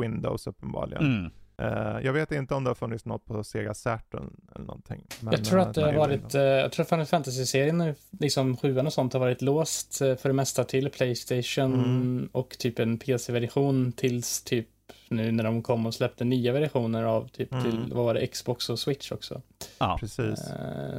Windows 0.00 0.46
uppenbarligen. 0.46 1.02
Mm. 1.02 1.30
Uh, 1.62 2.04
jag 2.04 2.12
vet 2.12 2.32
inte 2.32 2.54
om 2.54 2.64
det 2.64 2.70
har 2.70 2.74
funnits 2.74 3.04
något 3.04 3.24
på 3.24 3.44
Sega 3.44 3.74
Saturn 3.74 4.36
eller 4.54 4.64
någonting. 4.64 5.06
Men, 5.20 5.32
jag 5.32 5.44
tror 5.44 5.60
att 5.60 5.74
det 5.74 5.84
har 5.84 5.92
varit, 5.92 6.34
uh, 6.34 6.40
jag 6.40 6.72
tror 6.72 6.82
att 6.82 6.88
Final 6.88 7.06
Fantasy-serien, 7.06 7.94
liksom 8.10 8.56
sjuan 8.56 8.86
och 8.86 8.92
sånt, 8.92 9.12
har 9.12 9.20
varit 9.20 9.42
låst 9.42 10.02
uh, 10.02 10.16
för 10.16 10.28
det 10.28 10.32
mesta 10.32 10.64
till 10.64 10.90
Playstation 10.90 11.74
mm. 11.74 12.28
och 12.32 12.56
typ 12.58 12.78
en 12.78 12.98
PC-version 12.98 13.92
tills 13.92 14.42
typ 14.42 14.68
nu 15.08 15.32
när 15.32 15.44
de 15.44 15.62
kom 15.62 15.86
och 15.86 15.94
släppte 15.94 16.24
nya 16.24 16.52
versioner 16.52 17.02
av 17.02 17.28
typ 17.28 17.52
mm. 17.52 17.64
till, 17.64 17.92
vad 17.94 18.04
var 18.04 18.14
det, 18.14 18.26
Xbox 18.26 18.70
och 18.70 18.78
Switch 18.78 19.12
också. 19.12 19.42
Ja, 19.78 19.96
precis. 20.00 20.40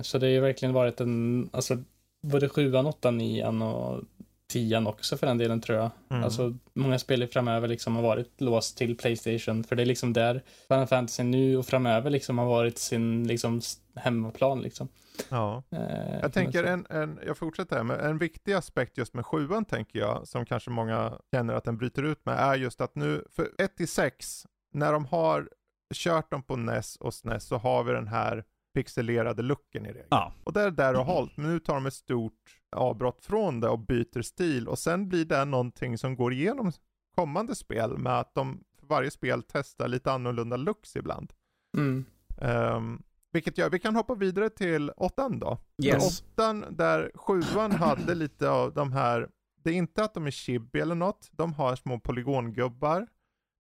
så 0.01 0.17
det 0.17 0.25
har 0.25 0.31
ju 0.31 0.39
verkligen 0.39 0.73
varit 0.73 1.01
en, 1.01 1.49
alltså 1.53 1.77
både 2.21 2.49
sjuan, 2.49 2.85
åttan, 2.85 3.17
nian 3.17 3.61
och 3.61 4.03
tian 4.47 4.87
också 4.87 5.17
för 5.17 5.27
den 5.27 5.37
delen 5.37 5.61
tror 5.61 5.77
jag. 5.77 5.89
Mm. 6.09 6.23
Alltså 6.23 6.57
många 6.73 6.99
spel 6.99 7.27
framöver 7.27 7.67
liksom 7.67 7.95
har 7.95 8.03
varit 8.03 8.41
låst 8.41 8.77
till 8.77 8.97
Playstation 8.97 9.63
för 9.63 9.75
det 9.75 9.83
är 9.83 9.85
liksom 9.85 10.13
där 10.13 10.43
Final 10.67 10.87
Fantasy 10.87 11.23
nu 11.23 11.57
och 11.57 11.65
framöver 11.65 12.09
liksom 12.09 12.37
har 12.37 12.45
varit 12.45 12.77
sin 12.77 13.27
liksom 13.27 13.61
hemmaplan 13.95 14.61
liksom. 14.61 14.87
Ja. 15.29 15.63
Eh, 15.71 16.19
jag 16.21 16.33
tänker 16.33 16.63
en, 16.63 16.85
en, 16.89 17.19
jag 17.25 17.37
fortsätter 17.37 17.75
här, 17.75 17.83
men 17.83 17.99
en 17.99 18.17
viktig 18.17 18.53
aspekt 18.53 18.97
just 18.97 19.13
med 19.13 19.25
sjuan 19.25 19.65
tänker 19.65 19.99
jag, 19.99 20.27
som 20.27 20.45
kanske 20.45 20.69
många 20.69 21.13
känner 21.31 21.53
att 21.53 21.63
den 21.63 21.77
bryter 21.77 22.03
ut 22.03 22.25
med, 22.25 22.39
är 22.39 22.55
just 22.55 22.81
att 22.81 22.95
nu, 22.95 23.23
för 23.29 23.49
1 23.57 23.75
till 23.75 23.87
6, 23.87 24.45
när 24.73 24.93
de 24.93 25.05
har 25.05 25.49
kört 25.93 26.31
dem 26.31 26.43
på 26.43 26.55
NES 26.55 26.95
och 26.95 27.13
SNES 27.13 27.43
så 27.43 27.57
har 27.57 27.83
vi 27.83 27.93
den 27.93 28.07
här 28.07 28.43
pixelerade 28.77 29.41
looken 29.41 29.85
i 29.85 29.89
regel. 29.89 30.07
Ja. 30.09 30.33
Och 30.43 30.53
det 30.53 30.61
är 30.61 30.71
där 30.71 30.95
och 30.95 31.05
hållt, 31.05 31.37
men 31.37 31.49
nu 31.49 31.59
tar 31.59 31.73
de 31.73 31.85
ett 31.85 31.93
stort 31.93 32.61
avbrott 32.75 33.25
från 33.25 33.59
det 33.59 33.69
och 33.69 33.79
byter 33.79 34.21
stil 34.21 34.67
och 34.67 34.79
sen 34.79 35.09
blir 35.09 35.25
det 35.25 35.45
någonting 35.45 35.97
som 35.97 36.15
går 36.15 36.33
igenom 36.33 36.71
kommande 37.15 37.55
spel 37.55 37.97
med 37.97 38.19
att 38.19 38.35
de 38.35 38.63
för 38.79 38.87
varje 38.87 39.11
spel 39.11 39.43
testar 39.47 39.87
lite 39.87 40.11
annorlunda 40.11 40.57
looks 40.57 40.95
ibland. 40.95 41.33
Mm. 41.77 42.05
Um, 42.41 43.03
vilket 43.31 43.57
gör, 43.57 43.69
vi 43.69 43.79
kan 43.79 43.95
hoppa 43.95 44.15
vidare 44.15 44.49
till 44.49 44.91
åttan 44.97 45.39
då. 45.39 45.57
Yes. 45.83 46.21
Åttan 46.21 46.65
där 46.69 47.11
sjuan 47.15 47.71
hade 47.71 48.15
lite 48.15 48.49
av 48.49 48.73
de 48.73 48.91
här, 48.91 49.29
det 49.63 49.69
är 49.69 49.73
inte 49.73 50.03
att 50.03 50.13
de 50.13 50.27
är 50.27 50.31
chibi 50.31 50.79
eller 50.79 50.95
något, 50.95 51.29
de 51.31 51.53
har 51.53 51.75
små 51.75 51.99
polygongubbar. 51.99 53.07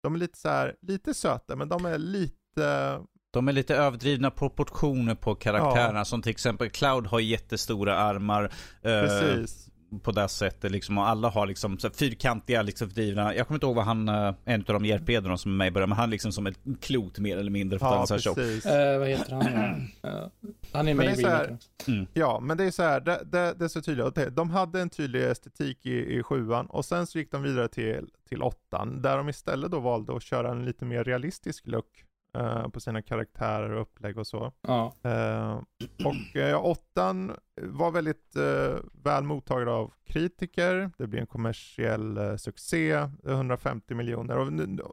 De 0.02 0.14
är 0.14 0.18
lite 0.18 0.38
så 0.38 0.48
här, 0.48 0.76
lite 0.80 1.14
söta 1.14 1.56
men 1.56 1.68
de 1.68 1.86
är 1.86 1.98
lite 1.98 3.00
de 3.36 3.48
är 3.48 3.52
lite 3.52 3.76
överdrivna 3.76 4.30
proportioner 4.30 5.14
på 5.14 5.34
karaktärerna. 5.34 5.98
Ja. 5.98 6.04
Som 6.04 6.22
till 6.22 6.30
exempel 6.30 6.70
Cloud 6.70 7.06
har 7.06 7.20
jättestora 7.20 7.96
armar. 7.96 8.44
Eh, 8.44 8.50
Precis. 8.82 9.66
Eh, 9.66 9.98
på 10.02 10.12
det 10.12 10.28
sättet 10.28 10.70
liksom. 10.70 10.98
Och 10.98 11.08
alla 11.08 11.28
har 11.28 11.46
liksom 11.46 11.78
så 11.78 11.90
fyrkantiga, 11.90 12.62
liksom 12.62 12.88
fördrivna. 12.88 13.34
Jag 13.34 13.46
kommer 13.46 13.56
inte 13.56 13.66
ihåg 13.66 13.76
vad 13.76 13.84
han, 13.84 14.08
eh, 14.08 14.34
en 14.44 14.60
av 14.60 14.66
de 14.66 14.84
hjälpredorna 14.84 15.36
som 15.36 15.52
är 15.52 15.56
med 15.56 15.68
i 15.68 15.70
början. 15.70 15.88
Men 15.88 15.98
han 15.98 16.08
är 16.08 16.10
liksom 16.10 16.32
som 16.32 16.46
ett 16.46 16.58
klot 16.80 17.18
mer 17.18 17.36
eller 17.36 17.50
mindre. 17.50 17.78
För 17.78 17.86
ja, 17.86 18.06
precis. 18.08 18.66
Uh, 18.66 18.98
vad 18.98 19.08
heter 19.08 19.32
han? 19.32 19.46
uh, 19.46 20.28
han 20.72 20.88
är 20.88 20.94
med 20.94 21.18
i 21.18 21.24
här, 21.24 21.58
mm. 21.86 22.06
Ja, 22.14 22.40
men 22.40 22.56
det 22.56 22.64
är 22.64 22.70
så 22.70 22.82
här. 22.82 23.00
Det, 23.00 23.20
det, 23.24 23.54
det 23.58 23.64
är 23.64 23.68
så 23.68 23.82
tydligt. 23.82 24.36
De 24.36 24.50
hade 24.50 24.80
en 24.80 24.90
tydlig 24.90 25.24
estetik 25.24 25.86
i, 25.86 26.18
i 26.18 26.22
sjuan. 26.22 26.66
Och 26.66 26.84
sen 26.84 27.06
så 27.06 27.18
gick 27.18 27.32
de 27.32 27.42
vidare 27.42 27.68
till, 27.68 28.08
till 28.28 28.42
åttan. 28.42 29.02
Där 29.02 29.16
de 29.16 29.28
istället 29.28 29.70
då 29.70 29.80
valde 29.80 30.16
att 30.16 30.22
köra 30.22 30.50
en 30.50 30.64
lite 30.64 30.84
mer 30.84 31.04
realistisk 31.04 31.66
look 31.66 32.05
uh, 32.36 32.68
på 32.68 32.80
sina 32.80 33.02
karaktärer 33.02 33.70
och 33.70 33.82
upplägg 33.82 34.18
och 34.18 34.26
så. 34.26 34.52
Ja. 34.60 34.94
Uh, 35.06 35.62
och 36.06 36.36
uh, 36.36 36.64
åttan 36.64 37.36
var 37.62 37.90
väldigt 37.90 38.36
uh, 38.36 38.76
väl 39.04 39.24
mottagen 39.24 39.68
av 39.68 39.92
kritiker. 40.06 40.90
Det 40.98 41.06
blev 41.06 41.20
en 41.20 41.26
kommersiell 41.26 42.38
succé, 42.38 43.08
150 43.26 43.94
miljoner 43.94 44.38
och 44.38 44.52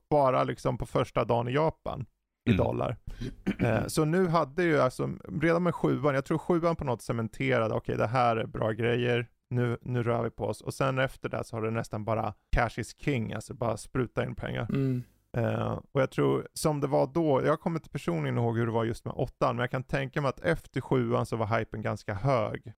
bara 0.09 0.43
liksom 0.43 0.77
på 0.77 0.85
första 0.85 1.25
dagen 1.25 1.47
i 1.47 1.51
Japan 1.51 2.05
i 2.45 2.53
mm. 2.53 2.65
dollar. 2.65 2.97
så 3.87 4.05
nu 4.05 4.27
hade 4.27 4.63
ju 4.63 4.79
alltså, 4.79 5.09
redan 5.41 5.63
med 5.63 5.75
sjuan, 5.75 6.15
jag 6.15 6.25
tror 6.25 6.37
sjuan 6.37 6.75
på 6.75 6.83
något 6.83 7.01
cementerade, 7.01 7.75
okej 7.75 7.77
okay, 7.77 7.95
det 7.95 8.07
här 8.07 8.35
är 8.35 8.45
bra 8.45 8.71
grejer, 8.71 9.27
nu, 9.53 9.77
nu 9.81 10.03
rör 10.03 10.23
vi 10.23 10.29
på 10.29 10.45
oss. 10.45 10.61
Och 10.61 10.73
sen 10.73 10.99
efter 10.99 11.29
det 11.29 11.43
så 11.43 11.55
har 11.55 11.63
det 11.63 11.71
nästan 11.71 12.05
bara 12.05 12.33
cash 12.51 12.79
is 12.79 12.95
king, 12.99 13.33
alltså 13.33 13.53
bara 13.53 13.77
spruta 13.77 14.23
in 14.23 14.35
pengar. 14.35 14.67
Mm. 14.69 15.03
Uh, 15.37 15.79
och 15.91 16.01
jag 16.01 16.11
tror, 16.11 16.47
som 16.53 16.81
det 16.81 16.87
var 16.87 17.07
då, 17.07 17.41
jag 17.45 17.59
kommer 17.59 17.79
inte 17.79 17.89
personligen 17.89 18.37
ihåg 18.37 18.57
hur 18.57 18.65
det 18.65 18.71
var 18.71 18.83
just 18.83 19.05
med 19.05 19.13
åttan, 19.13 19.55
men 19.55 19.63
jag 19.63 19.71
kan 19.71 19.83
tänka 19.83 20.21
mig 20.21 20.29
att 20.29 20.39
efter 20.39 20.81
sjuan 20.81 21.25
så 21.25 21.35
var 21.35 21.59
hypen 21.59 21.81
ganska 21.81 22.13
hög. 22.13 22.73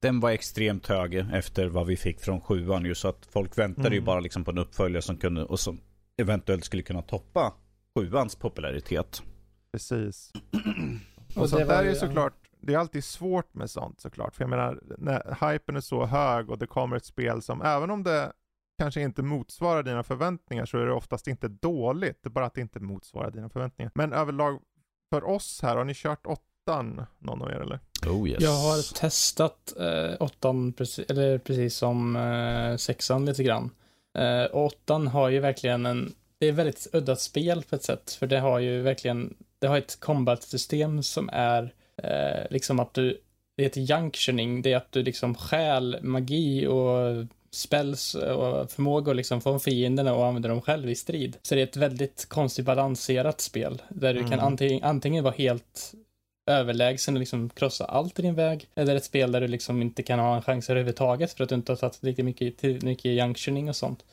Den 0.00 0.20
var 0.20 0.30
extremt 0.30 0.86
hög 0.86 1.14
efter 1.14 1.66
vad 1.66 1.86
vi 1.86 1.96
fick 1.96 2.20
från 2.20 2.40
sjuan 2.40 2.84
ju, 2.84 2.94
så 2.94 3.08
att 3.08 3.26
folk 3.26 3.58
väntade 3.58 3.88
mm. 3.88 3.98
ju 3.98 4.00
bara 4.00 4.20
liksom 4.20 4.44
på 4.44 4.50
en 4.50 4.58
uppföljare 4.58 5.02
som 5.02 5.16
kunde, 5.16 5.44
och 5.44 5.60
som 5.60 5.80
eventuellt 6.16 6.64
skulle 6.64 6.82
kunna 6.82 7.02
toppa 7.02 7.54
sjuans 7.94 8.36
popularitet. 8.36 9.22
Precis. 9.72 10.32
och, 11.36 11.42
och 11.42 11.50
sånt 11.50 11.68
där 11.68 11.84
är 11.84 11.88
ju 11.88 11.94
såklart, 11.94 12.34
det 12.60 12.74
är 12.74 12.78
alltid 12.78 13.04
svårt 13.04 13.54
med 13.54 13.70
sånt 13.70 14.00
såklart, 14.00 14.34
för 14.34 14.42
jag 14.42 14.50
menar, 14.50 14.80
när 14.98 15.52
hypen 15.52 15.76
är 15.76 15.80
så 15.80 16.04
hög 16.04 16.50
och 16.50 16.58
det 16.58 16.66
kommer 16.66 16.96
ett 16.96 17.04
spel 17.04 17.42
som, 17.42 17.62
även 17.62 17.90
om 17.90 18.02
det 18.02 18.32
kanske 18.78 19.00
inte 19.00 19.22
motsvarar 19.22 19.82
dina 19.82 20.02
förväntningar 20.02 20.66
så 20.66 20.78
är 20.78 20.86
det 20.86 20.92
oftast 20.92 21.28
inte 21.28 21.48
dåligt. 21.48 22.18
Det 22.22 22.28
är 22.28 22.30
bara 22.30 22.46
att 22.46 22.54
det 22.54 22.60
inte 22.60 22.80
motsvarar 22.80 23.30
dina 23.30 23.48
förväntningar. 23.48 23.92
Men 23.94 24.12
överlag 24.12 24.60
för 25.10 25.24
oss 25.24 25.60
här, 25.62 25.76
har 25.76 25.84
ni 25.84 25.94
kört 25.94 26.26
åttan 26.26 27.06
någon 27.18 27.42
av 27.42 27.50
er 27.50 27.60
eller? 27.60 27.80
Oh 28.06 28.28
yes. 28.28 28.42
Jag 28.42 28.50
har 28.50 28.94
testat 28.94 29.72
eh, 29.80 30.16
åttan 30.20 30.72
precis, 30.72 31.10
eller 31.10 31.38
precis 31.38 31.76
som 31.76 32.16
eh, 32.16 32.76
sexan 32.76 33.24
lite 33.24 33.42
grann. 33.42 33.70
Eh, 34.18 34.46
åttan 34.52 35.06
har 35.06 35.28
ju 35.28 35.40
verkligen 35.40 35.86
en, 35.86 36.14
det 36.38 36.46
är 36.46 36.52
väldigt 36.52 36.86
udda 36.92 37.16
spel 37.16 37.62
på 37.62 37.76
ett 37.76 37.82
sätt, 37.82 38.12
för 38.12 38.26
det 38.26 38.38
har 38.38 38.58
ju 38.58 38.82
verkligen, 38.82 39.36
det 39.58 39.66
har 39.66 39.78
ett 39.78 40.00
combat-system 40.00 41.02
som 41.02 41.30
är 41.32 41.74
eh, 42.02 42.50
liksom 42.50 42.80
att 42.80 42.94
du, 42.94 43.20
det 43.56 43.62
heter 43.62 43.80
junctioning, 43.80 44.62
det 44.62 44.72
är 44.72 44.76
att 44.76 44.92
du 44.92 45.02
liksom 45.02 45.34
stjäl 45.34 45.98
magi 46.02 46.66
och 46.66 47.26
spells 47.56 48.14
och 48.14 48.70
förmågor 48.70 49.14
liksom 49.14 49.40
från 49.40 49.60
fienderna 49.60 50.14
och 50.14 50.26
använder 50.26 50.48
dem 50.48 50.62
själv 50.62 50.90
i 50.90 50.94
strid. 50.94 51.36
Så 51.42 51.54
det 51.54 51.60
är 51.60 51.66
ett 51.66 51.76
väldigt 51.76 52.26
konstigt 52.28 52.64
balanserat 52.64 53.40
spel 53.40 53.82
där 53.88 54.14
du 54.14 54.20
mm. 54.20 54.30
kan 54.30 54.40
antingen, 54.40 54.84
antingen 54.84 55.24
vara 55.24 55.34
helt 55.34 55.94
överlägsen 56.46 57.14
och 57.14 57.20
liksom 57.20 57.48
krossa 57.48 57.84
allt 57.84 58.18
i 58.18 58.22
din 58.22 58.34
väg. 58.34 58.68
Eller 58.74 58.96
ett 58.96 59.04
spel 59.04 59.32
där 59.32 59.40
du 59.40 59.48
liksom 59.48 59.82
inte 59.82 60.02
kan 60.02 60.18
ha 60.18 60.36
en 60.36 60.42
chans 60.42 60.70
överhuvudtaget 60.70 61.32
för 61.32 61.44
att 61.44 61.48
du 61.48 61.54
inte 61.54 61.72
har 61.72 61.76
tagit 61.76 62.02
lika 62.02 62.24
mycket, 62.24 62.62
mycket 62.82 63.12
junctioning 63.12 63.68
och 63.68 63.76
sånt. 63.76 64.04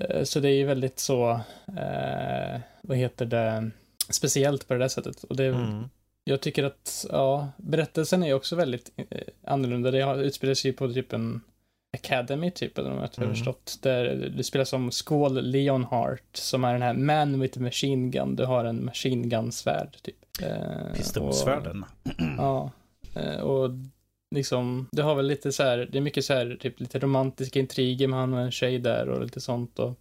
Eh, 0.00 0.24
så 0.24 0.40
det 0.40 0.48
är 0.48 0.56
ju 0.56 0.64
väldigt 0.64 0.98
så, 0.98 1.30
eh, 1.66 2.60
vad 2.82 2.96
heter 2.96 3.26
det, 3.26 3.70
speciellt 4.08 4.68
på 4.68 4.74
det 4.74 4.80
där 4.80 4.88
sättet. 4.88 5.24
Och 5.24 5.36
det, 5.36 5.46
mm. 5.46 5.88
jag 6.24 6.40
tycker 6.40 6.64
att, 6.64 7.06
ja, 7.10 7.48
berättelsen 7.56 8.22
är 8.22 8.34
också 8.34 8.56
väldigt 8.56 8.90
eh, 8.96 9.20
annorlunda. 9.44 9.90
Det 9.90 10.24
utspelar 10.24 10.54
sig 10.54 10.72
på 10.72 10.92
typ 10.92 11.12
en 11.12 11.40
Academy 11.94 12.50
typ, 12.50 12.78
eller 12.78 12.90
om 12.90 12.96
jag 12.96 13.02
har 13.02 13.22
mm. 13.22 13.34
förstått. 13.34 13.78
Där 13.82 14.32
du 14.36 14.42
spelar 14.42 14.64
som 14.64 14.90
Skål 14.90 15.50
Leonhardt, 15.50 16.36
som 16.36 16.64
är 16.64 16.72
den 16.72 16.82
här 16.82 16.94
Man 16.94 17.40
with 17.40 17.60
Machine 17.60 18.10
Gun. 18.10 18.36
Du 18.36 18.44
har 18.44 18.64
en 18.64 18.84
Machine 18.84 19.28
Gun-svärd, 19.28 19.96
typ. 20.02 20.16
Eh, 20.42 20.94
Pistolsvärden. 20.94 21.84
ja. 22.38 22.70
Eh, 23.14 23.40
och 23.40 23.70
liksom, 24.34 24.88
det 24.92 25.02
har 25.02 25.14
väl 25.14 25.26
lite 25.26 25.52
så 25.52 25.62
här, 25.62 25.88
det 25.92 25.98
är 25.98 26.02
mycket 26.02 26.24
så 26.24 26.34
här, 26.34 26.56
typ 26.60 26.80
lite 26.80 26.98
romantiska 26.98 27.58
intriger 27.60 28.08
med 28.08 28.18
han 28.18 28.34
och 28.34 28.40
en 28.40 28.50
tjej 28.50 28.78
där 28.78 29.08
och 29.08 29.22
lite 29.22 29.40
sånt. 29.40 29.78
Och 29.78 30.00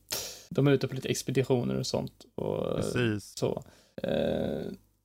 de 0.49 0.67
är 0.67 0.71
ute 0.71 0.88
på 0.88 0.95
lite 0.95 1.10
expeditioner 1.10 1.75
och 1.75 1.88
sånt. 1.88 2.25
Och 2.36 2.75
Precis. 2.75 3.38
så. 3.38 3.63
Eh, 4.03 4.62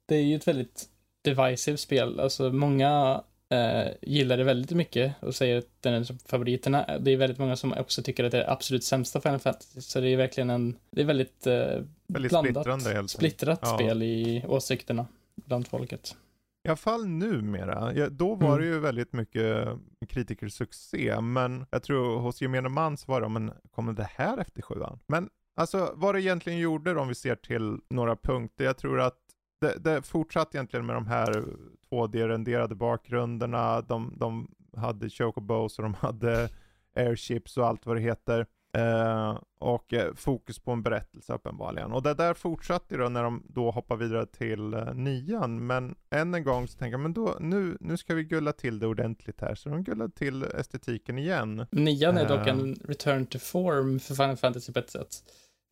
det 0.06 0.16
är 0.16 0.22
ju 0.22 0.36
ett 0.36 0.48
väldigt 0.48 0.88
divisive 1.24 1.76
spel. 1.76 2.20
Alltså 2.20 2.52
många 2.52 3.22
eh, 3.50 3.92
gillar 4.02 4.36
det 4.36 4.44
väldigt 4.44 4.70
mycket 4.70 5.14
och 5.20 5.34
säger 5.34 5.58
att 5.58 5.68
den 5.80 5.94
är 5.94 6.28
favoriterna. 6.28 6.98
Det 6.98 7.10
är 7.10 7.16
väldigt 7.16 7.38
många 7.38 7.56
som 7.56 7.72
också 7.72 8.02
tycker 8.02 8.24
att 8.24 8.32
det 8.32 8.42
är 8.42 8.50
absolut 8.50 8.84
sämsta 8.84 9.20
Final 9.20 9.38
Fantasy. 9.38 9.80
Så 9.80 10.00
det 10.00 10.08
är 10.08 10.16
verkligen 10.16 10.50
en, 10.50 10.76
det 10.90 11.00
är 11.00 11.06
väldigt, 11.06 11.46
eh, 11.46 11.82
väldigt 12.06 12.30
blandat, 12.30 13.10
splittrat 13.10 13.58
ja. 13.62 13.74
spel 13.74 14.02
i 14.02 14.44
åsikterna 14.48 15.06
bland 15.46 15.68
folket. 15.68 16.16
I 16.64 16.68
alla 16.68 16.76
fall 16.76 17.06
numera. 17.06 17.94
Ja, 17.94 18.08
då 18.08 18.34
var 18.34 18.48
mm. 18.48 18.60
det 18.60 18.66
ju 18.66 18.78
väldigt 18.78 19.12
mycket 19.12 19.68
kritikersuccé, 20.08 21.20
men 21.20 21.66
jag 21.70 21.82
tror 21.82 22.18
hos 22.18 22.42
gemene 22.42 22.68
man 22.68 22.96
så 22.96 23.12
var 23.12 23.20
det, 23.20 23.28
men 23.28 23.52
kommer 23.70 23.92
det 23.92 24.08
här 24.14 24.38
efter 24.38 24.62
sjuan? 24.62 24.98
Men 25.06 25.28
alltså 25.56 25.92
vad 25.94 26.14
det 26.14 26.22
egentligen 26.22 26.58
gjorde 26.58 26.96
om 26.96 27.08
vi 27.08 27.14
ser 27.14 27.36
till 27.36 27.78
några 27.90 28.16
punkter, 28.16 28.64
jag 28.64 28.76
tror 28.76 29.00
att 29.00 29.18
det, 29.60 29.78
det 29.78 30.02
fortsatte 30.02 30.56
egentligen 30.56 30.86
med 30.86 30.96
de 30.96 31.06
här 31.06 31.44
2D-renderade 31.90 32.74
bakgrunderna, 32.74 33.80
de, 33.80 34.14
de 34.16 34.50
hade 34.76 35.10
chocobos 35.10 35.78
och 35.78 35.82
de 35.82 35.94
hade 35.94 36.48
airships 36.96 37.56
och 37.56 37.66
allt 37.66 37.86
vad 37.86 37.96
det 37.96 38.02
heter. 38.02 38.46
Eh, 38.72 39.38
och 39.58 39.94
eh, 39.94 40.14
fokus 40.14 40.58
på 40.58 40.70
en 40.70 40.82
berättelse 40.82 41.32
uppenbarligen. 41.32 41.92
Och 41.92 42.02
det 42.02 42.14
där 42.14 42.34
fortsatte 42.34 42.96
då 42.96 43.08
när 43.08 43.22
de 43.22 43.42
då 43.48 43.70
hoppar 43.70 43.96
vidare 43.96 44.26
till 44.26 44.74
eh, 44.74 44.94
nian. 44.94 45.66
Men 45.66 45.94
än 46.10 46.34
en 46.34 46.44
gång 46.44 46.68
så 46.68 46.78
tänker 46.78 46.92
jag, 46.92 47.00
men 47.00 47.12
då, 47.12 47.36
nu, 47.40 47.76
nu 47.80 47.96
ska 47.96 48.14
vi 48.14 48.24
gulla 48.24 48.52
till 48.52 48.78
det 48.78 48.86
ordentligt 48.86 49.40
här. 49.40 49.54
Så 49.54 49.68
de 49.68 49.82
gullade 49.82 50.12
till 50.12 50.42
estetiken 50.42 51.18
igen. 51.18 51.66
Nian 51.70 52.18
är 52.18 52.28
dock 52.28 52.46
en 52.46 52.72
eh. 52.72 52.76
return 52.88 53.26
to 53.26 53.38
form 53.38 54.00
för 54.00 54.14
Final 54.14 54.36
Fantasy 54.36 54.72
på 54.72 54.78
ett 54.78 54.90
sätt. 54.90 55.08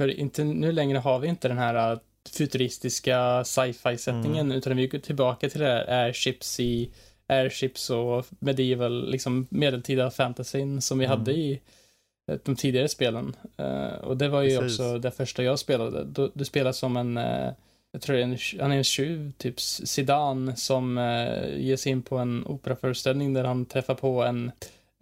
För 0.00 0.08
inte, 0.08 0.44
nu 0.44 0.72
längre 0.72 0.98
har 0.98 1.18
vi 1.18 1.28
inte 1.28 1.48
den 1.48 1.58
här 1.58 1.98
futuristiska 2.28 3.44
sci-fi 3.44 3.98
settingen, 3.98 4.46
mm. 4.46 4.58
utan 4.58 4.76
vi 4.76 4.86
går 4.86 4.98
tillbaka 4.98 5.48
till 5.48 5.60
det 5.60 5.66
här 5.66 6.04
airships 6.04 6.60
i 6.60 6.90
airships 7.28 7.90
och 7.90 8.26
medieval, 8.38 9.10
liksom 9.10 9.46
medeltida 9.50 10.10
fantasyn 10.10 10.82
som 10.82 10.98
vi 10.98 11.04
mm. 11.04 11.18
hade 11.18 11.32
i 11.32 11.60
eh, 12.32 12.38
de 12.44 12.56
tidigare 12.56 12.88
spelen. 12.88 13.36
Uh, 13.60 14.04
och 14.04 14.16
det 14.16 14.28
var 14.28 14.42
ju 14.42 14.58
Precis. 14.58 14.80
också 14.80 14.98
det 14.98 15.10
första 15.10 15.42
jag 15.42 15.58
spelade. 15.58 16.04
Du, 16.04 16.30
du 16.34 16.44
spelar 16.44 16.72
som 16.72 16.96
en, 16.96 17.18
uh, 17.18 17.52
jag 17.92 18.02
tror 18.02 18.16
en, 18.16 18.38
han 18.60 18.72
är 18.72 18.76
en 18.76 18.84
tjuv, 18.84 19.32
typ 19.38 19.60
Sidan, 19.60 20.56
som 20.56 20.98
uh, 20.98 21.58
ger 21.58 21.76
sig 21.76 21.92
in 21.92 22.02
på 22.02 22.18
en 22.18 22.46
operaföreställning 22.46 23.32
där 23.32 23.44
han 23.44 23.66
träffar 23.66 23.94
på 23.94 24.22
en 24.22 24.50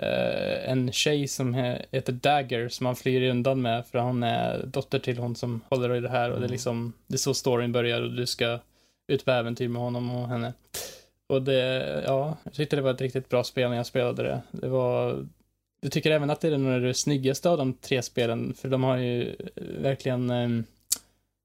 uh, 0.02 0.70
en 0.70 0.92
tjej 0.92 1.28
som 1.28 1.54
heter 1.90 2.12
Dagger 2.12 2.68
som 2.68 2.86
han 2.86 2.96
flyr 2.96 3.30
undan 3.30 3.62
med 3.62 3.86
för 3.86 3.98
hon 3.98 4.22
är 4.22 4.66
dotter 4.66 4.98
till 4.98 5.18
hon 5.18 5.36
som 5.36 5.60
håller 5.68 5.94
i 5.94 6.00
det 6.00 6.08
här 6.08 6.30
och 6.30 6.36
det 6.36 6.44
är 6.44 6.46
mm. 6.46 6.52
liksom, 6.52 6.92
det 7.06 7.14
är 7.14 7.18
så 7.18 7.34
storyn 7.34 7.72
börjar 7.72 8.02
och 8.02 8.12
du 8.12 8.26
ska 8.26 8.58
ut 9.08 9.24
på 9.24 9.30
äventyr 9.30 9.68
med 9.68 9.82
honom 9.82 10.10
och 10.10 10.28
henne. 10.28 10.52
Och 11.26 11.42
det, 11.42 12.02
ja, 12.06 12.36
jag 12.44 12.52
tyckte 12.52 12.76
det 12.76 12.82
var 12.82 12.90
ett 12.90 13.00
riktigt 13.00 13.28
bra 13.28 13.44
spel 13.44 13.70
när 13.70 13.76
jag 13.76 13.86
spelade 13.86 14.22
det. 14.22 14.42
Det 14.50 14.68
var, 14.68 15.26
jag 15.80 15.92
tycker 15.92 16.10
även 16.10 16.30
att 16.30 16.40
det 16.40 16.48
är 16.48 16.58
nog 16.58 16.82
det 16.82 16.94
snyggaste 16.94 17.50
av 17.50 17.58
de 17.58 17.72
tre 17.72 18.02
spelen, 18.02 18.54
för 18.54 18.68
de 18.68 18.82
har 18.82 18.96
ju 18.96 19.36
verkligen 19.80 20.30
ehm, 20.30 20.64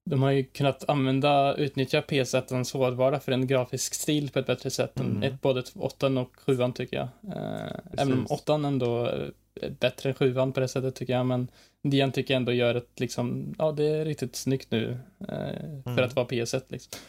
de 0.10 0.22
har 0.22 0.32
ju 0.32 0.44
kunnat 0.44 0.90
använda, 0.90 1.56
utnyttja 1.56 2.02
PS1 2.02 2.78
hårdvara 2.78 3.20
för 3.20 3.32
en 3.32 3.48
grafisk 3.48 3.94
stil 3.94 4.32
på 4.32 4.40
ett 4.40 4.46
bättre 4.46 4.70
sätt 4.70 5.00
mm. 5.00 5.16
än 5.18 5.24
ett, 5.24 5.42
både 5.42 5.64
8 5.76 6.08
och 6.08 6.36
7 6.36 6.58
tycker 6.76 6.98
jag. 6.98 7.08
Eh, 7.38 7.80
även 7.98 8.14
om 8.14 8.26
8 8.30 8.54
ändå 8.54 9.06
är 9.06 9.70
bättre 9.80 10.10
än 10.10 10.16
7 10.16 10.34
på 10.34 10.60
det 10.60 10.68
sättet 10.68 10.96
tycker 10.96 11.14
jag, 11.14 11.26
men 11.26 11.52
Dian 11.84 12.12
tycker 12.12 12.34
jag 12.34 12.40
ändå 12.40 12.52
gör 12.52 12.76
ett 12.76 13.00
liksom, 13.00 13.56
ja 13.58 13.72
det 13.72 13.86
är 13.86 14.06
riktigt 14.06 14.36
snyggt 14.36 14.72
nu 14.72 15.00
eh, 15.20 15.84
för 15.84 15.92
mm. 15.92 16.06
att 16.06 16.16
vara 16.16 16.28
PS1 16.28 16.62
liksom. 16.68 17.00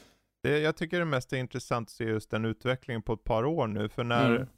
Det, 0.43 0.59
jag 0.59 0.77
tycker 0.77 0.99
det 0.99 1.05
mest 1.05 1.33
är 1.33 1.37
intressant 1.37 1.89
att 1.89 1.93
se 1.93 2.05
just 2.05 2.31
den 2.31 2.45
utvecklingen 2.45 3.03
på 3.03 3.13
ett 3.13 3.25
par 3.25 3.45
år 3.45 3.67
nu, 3.67 3.89
för 3.89 4.05
när, 4.05 4.37
mm. 4.37 4.49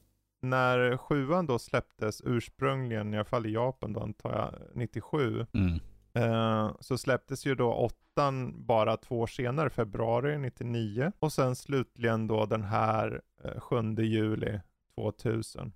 när 0.43 0.97
sjuan 0.97 1.47
då 1.47 1.59
släpptes 1.59 2.23
ursprungligen, 2.25 3.15
i 3.15 3.17
alla 3.17 3.25
fall 3.25 3.47
i 3.47 3.53
Japan 3.53 3.93
då 3.93 4.01
antar 4.01 4.33
jag, 4.33 4.55
97, 4.75 5.47
eh, 6.14 6.70
så 6.81 6.98
släpptes 6.98 7.46
ju 7.46 7.55
då 7.55 7.72
åttan 7.72 8.66
bara 8.66 8.96
två 8.96 9.20
år 9.20 9.27
senare, 9.27 9.70
februari 9.70 10.38
99, 10.38 11.12
och 11.18 11.33
sen 11.33 11.57
slutligen 11.57 12.27
då 12.27 12.46
den 12.46 12.62
här 12.62 13.20
eh, 13.44 13.61
7 13.61 13.77
juli 13.98 14.61
2000. 14.94 15.72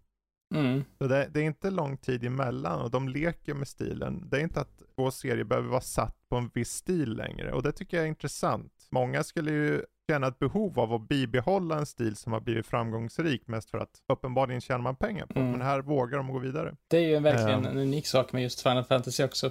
Mm. 0.55 0.85
Så 0.99 1.07
det, 1.07 1.29
det, 1.31 1.41
är 1.41 1.45
inte 1.45 1.71
lång 1.71 1.97
tid 1.97 2.25
emellan 2.25 2.81
och 2.81 2.91
de 2.91 3.09
leker 3.09 3.55
med 3.55 3.69
stilen. 3.69 4.29
Det 4.29 4.37
är 4.37 4.41
inte 4.41 4.61
att 4.61 4.83
två 4.97 5.11
serier 5.11 5.45
behöver 5.45 5.69
vara 5.69 5.81
satt 5.81 6.17
på 6.29 6.37
en 6.37 6.51
viss 6.55 6.71
stil 6.71 7.17
längre 7.17 7.53
och 7.53 7.63
det 7.63 7.73
tycker 7.73 7.97
jag 7.97 8.05
är 8.05 8.09
intressant. 8.09 8.73
Många 8.91 9.25
skulle 9.25 9.51
ju 9.51 9.83
känna 10.11 10.27
ett 10.27 10.39
behov 10.39 10.81
av 10.81 10.93
att 10.93 11.09
bibehålla 11.09 11.79
en 11.79 11.87
stil 11.87 12.17
som 12.17 12.33
har 12.33 12.41
blivit 12.41 12.67
framgångsrik 12.67 13.47
mest 13.47 13.71
för 13.71 13.79
att 13.79 14.03
uppenbarligen 14.13 14.61
tjänar 14.61 14.83
man 14.83 14.97
pengar 14.97 15.27
på. 15.27 15.39
Mm. 15.39 15.53
Men 15.53 15.61
här 15.61 15.81
vågar 15.81 16.19
de 16.19 16.33
gå 16.33 16.39
vidare. 16.39 16.77
Det 16.89 16.97
är 16.97 17.09
ju 17.09 17.19
verkligen 17.19 17.67
um. 17.67 17.67
en 17.67 17.79
unik 17.79 18.07
sak 18.07 18.33
med 18.33 18.43
just 18.43 18.63
Final 18.63 18.85
Fantasy 18.85 19.25
också. 19.25 19.51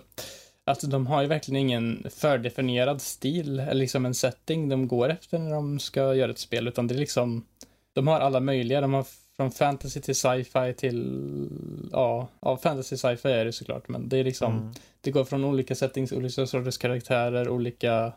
Att 0.66 0.92
de 0.92 1.08
har 1.08 1.22
ju 1.22 1.28
verkligen 1.28 1.62
ingen 1.62 2.08
fördefinierad 2.10 3.02
stil 3.02 3.60
eller 3.60 3.74
liksom 3.74 4.06
en 4.06 4.14
setting 4.14 4.70
de 4.70 4.88
går 4.88 5.10
efter 5.10 5.40
när 5.40 5.52
de 5.52 5.80
ska 5.80 6.16
göra 6.16 6.32
ett 6.32 6.40
spel 6.40 6.68
utan 6.68 6.88
det 6.88 6.96
är 6.96 7.00
liksom 7.00 7.46
de 7.94 8.08
har 8.08 8.20
alla 8.20 8.40
möjliga. 8.40 8.82
De 8.82 8.94
har 8.94 9.06
från 9.36 9.52
fantasy 9.52 10.02
till 10.02 10.16
sci-fi 10.16 10.74
till, 10.78 11.50
ja, 11.92 12.28
ja 12.42 12.58
fantasy 12.58 12.98
sci-fi 12.98 13.30
är 13.30 13.46
det 13.46 13.54
såklart, 13.54 13.88
men 13.88 14.10
det 14.10 14.18
är 14.18 14.24
liksom, 14.24 14.58
mm. 14.58 14.74
det 15.02 15.12
går 15.12 15.24
från 15.24 15.46
olika 15.46 15.76
settings, 15.76 16.12
olika 16.12 16.46
sorters 16.46 16.78
karaktärer, 16.78 17.50
olika 17.50 18.14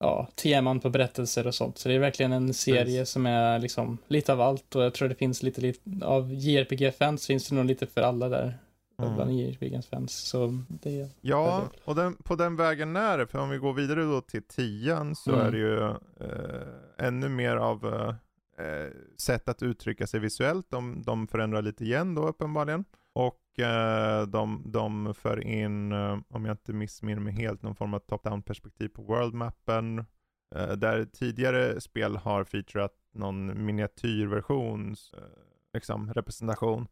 ja, 0.00 0.28
teman 0.34 0.80
på 0.80 0.90
berättelser 0.90 1.46
och 1.46 1.54
sånt. 1.54 1.78
Så 1.78 1.88
det 1.88 1.94
är 1.94 1.98
verkligen 1.98 2.32
en 2.32 2.54
serie 2.54 3.00
nice. 3.00 3.12
som 3.12 3.26
är 3.26 3.58
liksom 3.58 3.98
lite 4.08 4.32
av 4.32 4.40
allt 4.40 4.76
och 4.76 4.84
jag 4.84 4.94
tror 4.94 5.08
det 5.08 5.14
finns 5.14 5.42
lite, 5.42 5.60
lite 5.60 6.06
av 6.06 6.34
JRPG-fans 6.34 7.26
finns 7.26 7.48
det 7.48 7.54
nog 7.54 7.64
lite 7.64 7.86
för 7.86 8.02
alla 8.02 8.28
där. 8.28 8.58
Mm. 8.98 9.14
Bland 9.14 9.32
JRPG-fans. 9.32 10.12
Så 10.12 10.58
det 10.68 11.08
Ja, 11.20 11.68
och 11.84 11.94
den, 11.94 12.16
på 12.16 12.34
den 12.34 12.56
vägen 12.56 12.96
är 12.96 13.18
det. 13.18 13.26
För 13.26 13.38
om 13.38 13.50
vi 13.50 13.58
går 13.58 13.72
vidare 13.72 14.02
då 14.02 14.20
till 14.20 14.42
tian 14.42 15.14
så 15.14 15.32
mm. 15.32 15.46
är 15.46 15.50
det 15.50 15.58
ju 15.58 15.88
eh, 16.28 17.06
ännu 17.06 17.28
mer 17.28 17.56
av 17.56 17.84
eh, 18.58 18.86
sätt 19.16 19.48
att 19.48 19.62
uttrycka 19.62 20.06
sig 20.06 20.20
visuellt. 20.20 20.70
De, 20.70 21.02
de 21.02 21.26
förändrar 21.26 21.62
lite 21.62 21.84
igen 21.84 22.14
då 22.14 22.28
uppenbarligen. 22.28 22.84
Och 23.12 23.58
eh, 23.58 24.26
de, 24.26 24.62
de 24.66 25.14
för 25.14 25.40
in, 25.46 25.92
eh, 25.92 26.18
om 26.28 26.44
jag 26.44 26.52
inte 26.52 26.72
missminner 26.72 27.20
mig 27.20 27.32
helt, 27.32 27.62
någon 27.62 27.74
form 27.74 27.94
av 27.94 27.98
top-down 27.98 28.42
perspektiv 28.42 28.88
på 28.88 29.02
world-mappen. 29.02 30.04
Eh, 30.54 30.72
där 30.72 31.04
tidigare 31.04 31.80
spel 31.80 32.16
har 32.16 32.44
featurat 32.44 32.92
någon 33.12 33.66
miniatyrversion, 33.66 34.96
eh, 35.16 35.22
liksom 35.74 36.12
representation. 36.12 36.86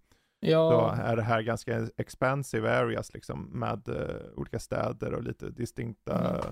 Ja. 0.45 0.95
Så 0.97 1.03
är 1.03 1.17
det 1.17 1.23
här 1.23 1.43
ganska 1.43 1.89
expansive 1.97 2.71
areas 2.71 3.15
liksom 3.15 3.45
med 3.53 3.89
eh, 3.89 4.17
olika 4.37 4.59
städer 4.59 5.15
och 5.15 5.23
lite 5.23 5.51
distinkta 5.51 6.31
mm 6.31 6.43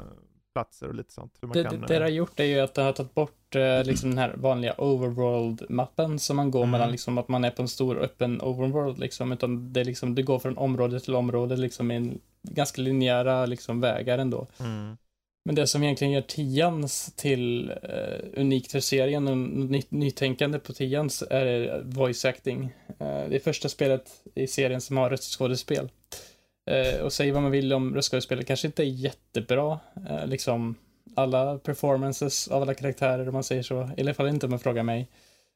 platser 0.53 0.89
och 0.89 0.95
lite 0.95 1.13
sånt. 1.13 1.39
det, 1.41 1.65
kan, 1.65 1.81
det, 1.81 1.87
det 1.87 2.03
har 2.03 2.09
gjort 2.09 2.41
är 2.41 2.45
ju 2.45 2.61
att 2.61 2.75
det 2.75 2.83
har 2.83 2.93
tagit 2.93 3.15
bort 3.15 3.57
eh, 3.57 3.85
liksom 3.85 4.11
den 4.11 4.19
här 4.19 4.35
vanliga 4.37 4.75
overworld-mappen 4.79 6.19
som 6.19 6.37
man 6.37 6.51
går 6.51 6.63
mm. 6.63 6.71
mellan, 6.71 6.91
liksom 6.91 7.19
att 7.19 7.29
man 7.29 7.45
är 7.45 7.51
på 7.51 7.63
en 7.63 7.69
stor 7.69 7.99
öppen 7.99 8.41
overworld 8.41 8.99
liksom, 8.99 9.33
utan 9.33 9.73
det, 9.73 9.85
liksom, 9.85 10.15
det 10.15 10.23
går 10.23 10.39
från 10.39 10.59
område 10.59 11.01
till 11.01 11.15
område 11.15 11.57
liksom 11.57 11.91
i 11.91 11.97
en 11.97 12.21
ganska 12.43 12.83
linjära 12.83 13.47
liksom 13.47 13.81
vägar 13.81 14.19
ändå. 14.19 14.47
Mm. 14.61 14.97
Men 15.45 15.55
det 15.55 15.67
som 15.67 15.83
egentligen 15.83 16.13
gör 16.13 16.23
tians 16.23 17.13
till 17.17 17.71
uh, 17.71 18.41
unikt 18.41 18.73
för 18.73 18.81
serien 18.81 19.29
och 19.29 19.37
ny, 19.39 19.83
nytänkande 19.89 20.59
på 20.59 20.73
tians 20.73 21.23
är 21.31 21.83
voice 21.85 22.25
acting. 22.25 22.63
Uh, 22.63 23.29
det 23.29 23.37
är 23.37 23.41
första 23.41 23.69
spelet 23.69 24.11
i 24.35 24.47
serien 24.47 24.81
som 24.81 24.97
har 24.97 25.11
röstskådespel. 25.11 25.89
Eh, 26.71 27.01
och 27.01 27.13
säg 27.13 27.31
vad 27.31 27.43
man 27.43 27.51
vill 27.51 27.73
om 27.73 27.95
röstskådespelet 27.95 28.47
kanske 28.47 28.67
inte 28.67 28.83
är 28.83 28.87
jättebra. 28.87 29.81
Eh, 30.11 30.27
liksom 30.27 30.75
alla 31.15 31.59
performances 31.59 32.49
av 32.49 32.63
alla 32.63 32.75
karaktärer 32.75 33.29
om 33.29 33.33
man 33.33 33.45
säger 33.45 33.63
så. 33.63 33.91
I 33.97 34.01
alla 34.01 34.15
fall 34.15 34.29
inte 34.29 34.47
om 34.47 34.51
man 34.51 34.59
frågar 34.59 34.83
mig. 34.83 35.09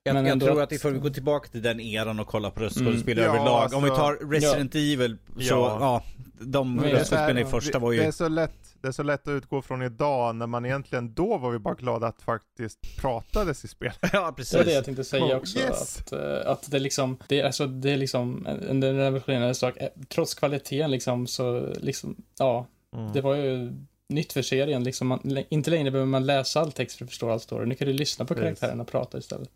Jag, 0.07 0.15
men 0.15 0.27
jag 0.27 0.41
tror 0.41 0.63
att 0.63 0.73
ifall 0.73 0.93
vi 0.93 0.99
går 0.99 1.11
tillbaka 1.11 1.49
till 1.49 1.63
den 1.63 1.81
eran 1.81 2.21
och 2.21 2.27
kollar 2.27 2.51
på 2.51 2.61
röstskådespel 2.61 3.19
mm. 3.19 3.31
överlag. 3.31 3.69
Ja, 3.73 3.77
om 3.77 3.85
vi 3.85 3.91
tar 3.91 4.31
Resident 4.31 4.75
ja. 4.75 4.81
Evil 4.81 5.17
så, 5.37 5.43
ja, 5.43 5.79
ja 5.81 6.03
de 6.39 6.81
röstskådespelen 6.81 7.39
i 7.39 7.45
första 7.45 7.79
var 7.79 7.93
ju... 7.93 7.99
Det 7.99 8.07
är 8.07 8.11
så 8.11 8.29
lätt 8.29 8.65
det 8.85 8.89
är 8.89 8.93
så 8.93 9.03
lätt 9.03 9.29
att 9.29 9.33
utgå 9.33 9.63
från 9.63 9.83
idag 9.83 10.37
när 10.37 10.47
man 10.47 10.67
egentligen 10.67 11.15
då 11.15 11.39
var 11.39 11.51
vi 11.51 11.59
bara 11.59 11.75
glada 11.75 12.07
att 12.07 12.23
faktiskt 12.23 12.97
pratades 13.01 13.65
i 13.65 13.69
spel. 13.69 13.93
Ja, 14.13 14.35
precis. 14.37 14.53
Det 14.53 14.61
är 14.61 14.65
det 14.65 14.73
jag 14.73 14.85
tänkte 14.85 15.05
säga 15.05 15.25
oh, 15.25 15.37
också. 15.37 15.59
Yes. 15.59 15.99
Att, 16.01 16.13
eh, 16.13 16.51
att 16.51 16.71
det 16.71 16.79
liksom, 16.79 17.19
det 17.29 17.41
är, 17.41 17.45
alltså, 17.45 17.67
det 17.67 17.91
är 17.91 17.97
liksom 17.97 18.47
en, 18.47 18.83
en 18.83 18.97
revolutionerande 18.97 19.55
sak. 19.55 19.77
Eh, 19.77 19.89
trots 20.09 20.35
kvaliteten 20.35 20.91
liksom 20.91 21.27
så, 21.27 21.73
liksom, 21.77 22.17
ja, 22.39 22.67
mm. 22.97 23.13
det 23.13 23.21
var 23.21 23.35
ju 23.35 23.73
nytt 24.09 24.33
för 24.33 24.43
serien. 24.43 24.85
Liksom 24.85 25.09
man, 25.09 25.39
inte 25.49 25.71
längre 25.71 25.91
behöver 25.91 26.11
man 26.11 26.27
läsa 26.27 26.61
all 26.61 26.73
text 26.73 26.99
för 26.99 27.05
att 27.05 27.11
förstå 27.11 27.31
all 27.31 27.41
story. 27.41 27.67
Nu 27.67 27.75
kan 27.75 27.89
du 27.89 27.93
lyssna 27.93 28.25
på 28.25 28.35
karaktärerna 28.35 28.83
och 28.83 28.89
prata 28.89 29.19
istället. 29.19 29.51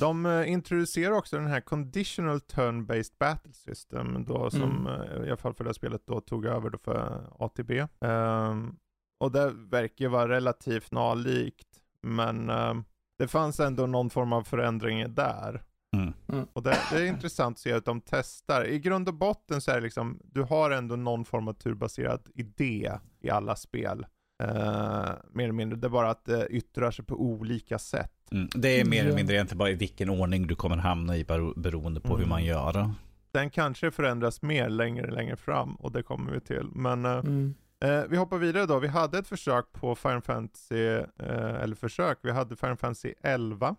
De 0.00 0.26
uh, 0.26 0.50
introducerar 0.50 1.12
också 1.12 1.36
den 1.36 1.46
här 1.46 1.60
conditional 1.60 2.38
turn-based 2.38 3.12
battle 3.18 3.52
system 3.52 4.24
då 4.24 4.50
som 4.50 4.86
mm. 4.86 4.86
uh, 4.86 5.26
i 5.26 5.28
alla 5.28 5.36
fall 5.36 5.54
för 5.54 5.64
det 5.64 5.68
här 5.68 5.74
spelet 5.74 6.02
då 6.06 6.20
tog 6.20 6.46
över 6.46 6.70
då 6.70 6.78
för 6.78 7.22
ATB. 7.38 7.70
Um, 7.70 7.88
ehm, 8.00 8.76
och 9.20 9.32
det 9.32 9.50
verkar 9.50 10.08
vara 10.08 10.28
relativt 10.28 10.90
nalikt 10.90 11.68
men 12.02 12.50
um, 12.50 12.84
det 13.18 13.28
fanns 13.28 13.60
ändå 13.60 13.86
någon 13.86 14.10
form 14.10 14.32
av 14.32 14.42
förändring 14.42 15.14
där. 15.14 15.62
Mm. 15.96 16.12
Mm. 16.32 16.46
Och 16.52 16.62
det, 16.62 16.78
det, 16.90 16.96
är 16.96 17.06
intressant 17.06 17.56
att 17.56 17.60
se 17.60 17.72
att 17.72 17.84
de 17.84 18.00
testar. 18.00 18.64
I 18.64 18.78
grund 18.78 19.08
och 19.08 19.14
botten 19.14 19.60
så 19.60 19.70
är 19.70 19.74
det 19.74 19.80
liksom, 19.80 20.20
du 20.24 20.42
har 20.42 20.70
ändå 20.70 20.96
någon 20.96 21.24
form 21.24 21.48
av 21.48 21.52
turbaserad 21.52 22.28
idé 22.34 22.92
i 23.20 23.30
alla 23.30 23.56
spel. 23.56 24.06
Uh, 24.42 24.48
mer 25.32 25.44
eller 25.44 25.52
mindre. 25.52 25.78
Det 25.78 25.86
är 25.86 25.90
bara 25.90 26.10
att 26.10 26.24
det 26.24 26.46
yttrar 26.50 26.90
sig 26.90 27.04
på 27.04 27.14
olika 27.14 27.78
sätt. 27.78 28.12
Mm. 28.32 28.48
Det 28.54 28.80
är 28.80 28.84
mer 28.84 29.04
eller 29.04 29.16
mindre 29.16 29.40
inte 29.40 29.56
bara 29.56 29.70
i 29.70 29.74
vilken 29.74 30.10
ordning 30.10 30.46
du 30.46 30.54
kommer 30.54 30.76
hamna 30.76 31.16
i 31.16 31.24
beroende 31.56 32.00
på 32.00 32.08
hur 32.08 32.16
mm. 32.16 32.28
man 32.28 32.44
gör. 32.44 32.90
Den 33.32 33.50
kanske 33.50 33.90
förändras 33.90 34.42
mer 34.42 34.68
längre 34.68 35.10
längre 35.10 35.36
fram 35.36 35.74
och 35.74 35.92
det 35.92 36.02
kommer 36.02 36.32
vi 36.32 36.40
till. 36.40 36.68
Men 36.72 37.06
uh, 37.06 37.24
uh, 37.84 38.04
vi 38.08 38.16
hoppar 38.16 38.38
vidare 38.38 38.66
då. 38.66 38.78
Vi 38.78 38.88
hade 38.88 39.18
ett 39.18 39.28
försök 39.28 39.72
på 39.72 39.94
Final 39.94 40.22
Fantasy, 40.22 40.76
eller 41.18 41.74
försök, 41.74 42.18
vi 42.22 42.30
hade 42.30 42.56
Final 42.56 42.76
Fantasy 42.76 43.14
11, 43.22 43.76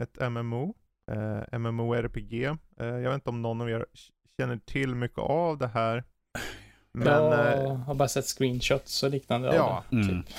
ett 0.00 0.30
MMO 0.30 0.74
eh, 1.10 1.58
MMORPG. 1.58 2.44
Eh, 2.44 2.56
jag 2.86 3.10
vet 3.10 3.14
inte 3.14 3.30
om 3.30 3.42
någon 3.42 3.60
av 3.60 3.70
er 3.70 3.86
känner 4.40 4.56
till 4.56 4.94
mycket 4.94 5.18
av 5.18 5.58
det 5.58 5.68
här. 5.68 6.04
Men, 6.94 7.08
jag 7.08 7.62
eh, 7.64 7.76
har 7.76 7.94
bara 7.94 8.08
sett 8.08 8.24
screenshots 8.24 9.02
och 9.02 9.10
liknande 9.10 9.54
ja, 9.54 9.62
av 9.62 9.84
det. 9.90 9.96
Mm. 9.96 10.22
Typ. 10.22 10.34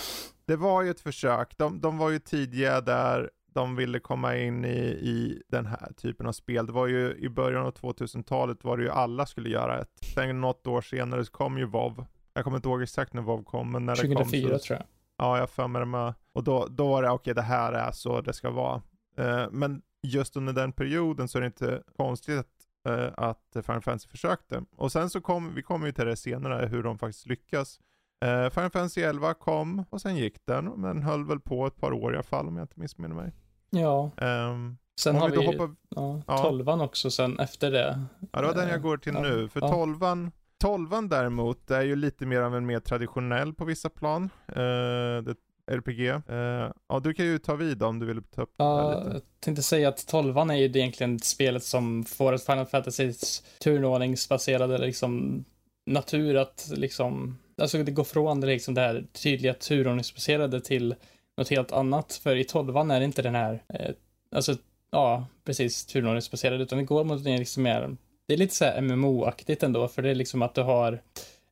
Det 0.46 0.56
var 0.56 0.82
ju 0.82 0.90
ett 0.90 1.02
försök. 1.02 1.58
De, 1.58 1.82
de 1.82 1.98
var 1.98 2.10
ju 2.10 2.20
tidiga 2.20 2.82
där 2.82 3.30
de 3.54 3.76
ville 3.76 4.00
komma 4.00 4.38
in 4.38 4.66
i, 4.66 4.80
i 4.80 5.42
den 5.48 5.66
här 5.66 5.92
typen 5.98 6.28
av 6.28 6.32
spel. 6.32 6.66
Det 6.66 6.72
var 6.72 6.88
ju 6.88 7.16
i 7.16 7.30
början 7.30 7.66
av 7.66 7.74
2000-talet 7.74 8.64
var 8.64 8.78
det 8.78 8.84
ju 8.84 8.90
alla 8.90 9.26
skulle 9.26 9.50
göra 9.50 9.82
ett. 9.82 9.92
Sen 10.14 10.42
något 10.42 10.68
år 10.68 10.82
senare 10.82 11.26
så 11.26 11.32
kom 11.32 11.58
ju 11.58 11.66
WoW. 11.66 12.06
Jag 12.34 12.44
kommer 12.44 12.58
inte 12.58 12.70
ihåg 12.70 12.82
exakt 12.82 13.14
när 13.14 13.22
WoW 13.22 13.44
kom, 13.44 13.72
men 13.72 13.86
när 13.86 13.96
2004 13.96 14.42
det 14.42 14.50
kom 14.50 14.60
så, 14.60 14.66
tror 14.66 14.80
jag. 14.80 14.88
Ja, 15.18 15.38
jag 15.38 15.50
för 15.50 15.68
mig 15.68 15.80
det 15.80 15.86
med. 15.86 16.14
Och 16.34 16.44
då, 16.44 16.68
då 16.70 16.88
var 16.88 17.04
det, 17.04 17.10
okej 17.10 17.16
okay, 17.16 17.34
det 17.34 17.48
här 17.48 17.74
är 17.74 17.92
så 17.92 18.22
det 18.22 18.34
ska 18.34 18.50
vara. 18.50 18.82
Uh, 19.20 19.48
men 19.52 19.82
just 20.04 20.38
under 20.38 20.54
den 20.54 20.72
perioden 20.72 21.28
så 21.28 21.38
är 21.38 21.42
det 21.42 21.46
inte 21.46 21.84
konstigt 21.98 22.40
att, 22.40 22.90
uh, 22.90 23.10
att 23.18 23.66
Final 23.66 23.82
Fantasy 23.82 24.08
försökte. 24.08 24.64
Och 24.76 24.92
sen 24.92 25.10
så 25.10 25.22
kom, 25.22 25.56
vi 25.56 25.64
kommer 25.64 25.86
ju 25.86 25.92
till 25.92 26.06
det 26.06 26.16
senare, 26.16 26.66
hur 26.66 26.84
de 26.84 26.98
faktiskt 26.98 27.28
lyckas. 27.28 27.80
Uh, 28.26 28.50
Final 28.50 28.70
Fantasy 28.70 29.02
11 29.02 29.34
kom 29.34 29.86
och 29.90 30.02
sen 30.02 30.16
gick 30.16 30.46
den, 30.46 30.66
men 30.66 31.04
höll 31.04 31.26
väl 31.26 31.40
på 31.40 31.68
ett 31.68 31.78
par 31.78 31.94
år 31.94 32.14
i 32.14 32.16
alla 32.16 32.24
fall 32.24 32.48
om 32.48 32.58
jag 32.58 32.64
inte 32.64 32.80
missminner 32.80 33.16
mig. 33.16 33.32
Ja. 33.70 34.12
Um, 34.22 34.78
Sen 35.00 35.16
har 35.16 35.30
vi, 35.30 35.38
vi 35.38 35.46
hoppar... 35.46 35.76
ja, 36.28 36.38
tolvan 36.38 36.82
också 36.82 37.12
sen 37.12 37.40
efter 37.40 37.72
det. 37.72 38.06
Ja, 38.32 38.42
det 38.42 38.48
var 38.48 38.54
den 38.54 38.70
jag 38.70 38.82
går 38.82 38.98
till 38.98 39.14
nu. 39.14 39.50
För 39.50 39.60
tolvan, 39.60 40.32
tolvan 40.58 41.10
däremot 41.10 41.72
är 41.72 41.82
ju 41.82 41.96
lite 41.96 42.26
mer 42.26 42.42
av 42.42 42.56
en 42.56 42.66
mer 42.66 42.80
traditionell 42.80 43.54
på 43.54 43.66
vissa 43.66 43.90
plan. 43.90 44.24
Uh, 44.50 45.24
det 45.24 45.36
RPG. 45.72 46.10
Uh, 46.10 46.72
ja, 46.90 47.00
du 47.04 47.14
kan 47.14 47.26
ju 47.26 47.38
ta 47.40 47.56
vid 47.56 47.84
om 47.84 48.00
du 48.00 48.06
vill 48.06 48.24
ta 48.24 48.42
upp 48.42 48.54
ja, 48.58 48.90
det 48.90 49.04
lite. 49.04 49.14
Jag 49.14 49.22
tänkte 49.40 49.64
säga 49.64 49.90
att 49.90 50.08
tolvan 50.08 50.50
är 50.50 50.56
ju 50.56 50.66
egentligen 50.66 51.20
spelet 51.20 51.64
som 51.64 52.04
får 52.04 52.34
ett 52.34 52.46
Final 52.46 52.66
Fantasys 52.66 53.44
turnordningsbaserade 53.60 54.78
liksom 54.78 55.46
natur 55.86 56.36
att 56.36 56.72
liksom, 56.76 57.38
alltså 57.58 57.84
det 57.84 57.92
går 57.92 58.04
från 58.04 58.42
det 58.42 58.48
liksom 58.48 58.74
det 58.74 58.82
här 58.82 59.06
tydliga 59.12 59.54
turordningsbaserade 59.54 60.62
till 60.62 60.96
något 61.38 61.50
helt 61.50 61.72
annat. 61.72 62.14
För 62.14 62.36
i 62.36 62.44
tolvan 62.44 62.92
är 62.92 63.00
det 63.00 63.06
inte 63.06 63.22
den 63.22 63.36
här, 63.36 63.64
eh, 63.70 63.92
alltså 64.36 64.56
ja, 64.92 65.26
precis 65.44 65.86
turordningsbaserad, 65.86 66.62
utan 66.62 66.78
det 66.78 66.84
går 66.84 67.04
mot 67.04 67.26
en 67.26 67.38
liksom 67.38 67.64
mer, 67.64 67.98
det 68.28 68.34
är 68.34 68.38
lite 68.38 68.56
så 68.56 68.66
här 68.66 68.82
MMO-aktigt 68.82 69.64
ändå, 69.64 69.88
för 69.88 70.02
det 70.02 70.10
är 70.10 70.16
liksom 70.16 70.42
att 70.42 70.56
du 70.56 70.62
har 70.62 71.02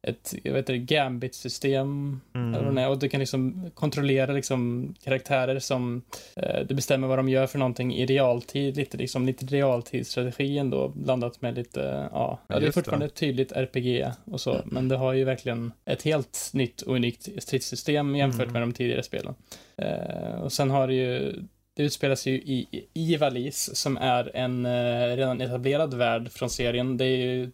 ett, 0.04 0.34
jag 0.43 0.54
vet 0.54 0.70
inte, 0.70 0.93
gambit-system. 0.93 2.22
Mm. 2.36 2.78
Och 2.89 2.99
du 2.99 3.10
kan 3.10 3.20
liksom 3.20 3.72
kontrollera 3.74 4.34
liksom 4.34 4.93
karaktärer 5.04 5.60
som, 5.60 6.02
eh, 6.36 6.66
du 6.68 6.76
bestämmer 6.76 7.08
vad 7.08 7.20
de 7.20 7.30
gör 7.30 7.47
för 7.47 7.60
någonting 7.60 7.95
i 7.95 8.06
realtid, 8.06 8.78
lite 8.78 8.97
liksom, 8.97 9.26
lite 9.26 9.45
realtidsstrategi 9.45 10.58
ändå, 10.58 10.88
blandat 10.88 11.41
med 11.41 11.56
lite, 11.56 12.10
ja, 12.12 12.39
ja 12.47 12.60
det 12.60 12.68
är 12.68 12.72
fortfarande 12.72 13.06
ett 13.06 13.16
tydligt 13.16 13.52
RPG 13.52 14.12
och 14.26 14.41
så, 14.41 14.62
men 14.66 14.88
det 14.88 14.97
har 14.97 15.14
ju 15.14 15.24
verkligen 15.24 15.72
ett 15.86 16.02
helt 16.02 16.49
nytt 16.54 16.82
och 16.82 16.95
unikt 16.95 17.43
stridssystem 17.43 18.16
jämfört 18.16 18.41
mm. 18.41 18.54
med 18.54 18.62
de 18.62 18.74
tidigare 18.74 19.04
spelen. 19.04 19.36
Eh, 19.78 20.41
och 20.41 20.54
sen 20.54 20.70
har 20.70 20.88
det 20.88 20.93
ju 20.93 21.43
det 21.74 21.84
utspelar 21.84 22.16
sig 22.16 22.34
ju 22.34 22.40
i, 22.40 22.88
i 22.94 23.18
Valis 23.18 23.76
som 23.76 23.98
är 23.98 24.36
en 24.36 24.66
eh, 24.66 25.16
redan 25.16 25.42
etablerad 25.42 25.94
värld 25.94 26.32
från 26.32 26.50
serien. 26.50 26.98
Det 26.98 27.06
är 27.06 27.18
ju 27.18 27.52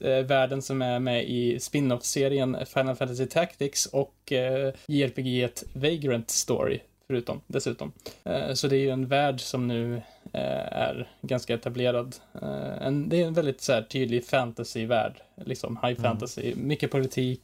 eh, 0.00 0.24
världen 0.24 0.62
som 0.62 0.82
är 0.82 0.98
med 0.98 1.24
i 1.24 1.60
spin-off-serien 1.60 2.56
Final 2.66 2.96
Fantasy 2.96 3.26
Tactics 3.26 3.86
och 3.86 4.32
eh, 4.32 4.74
JRPG 4.86 5.48
Vagrant 5.74 6.30
Story 6.30 6.80
förutom, 7.06 7.40
dessutom. 7.46 7.92
Eh, 8.24 8.52
så 8.52 8.68
det 8.68 8.76
är 8.76 8.80
ju 8.80 8.90
en 8.90 9.06
värld 9.06 9.40
som 9.40 9.68
nu 9.68 9.96
eh, 10.32 10.72
är 10.72 11.08
ganska 11.22 11.54
etablerad. 11.54 12.16
Eh, 12.42 12.86
en, 12.86 13.08
det 13.08 13.22
är 13.22 13.26
en 13.26 13.34
väldigt 13.34 13.60
så 13.60 13.72
här, 13.72 13.82
tydlig 13.82 14.26
fantasy-värld, 14.26 15.22
liksom 15.44 15.76
high 15.76 15.98
mm. 15.98 16.02
fantasy, 16.02 16.54
mycket 16.56 16.90
politik 16.90 17.42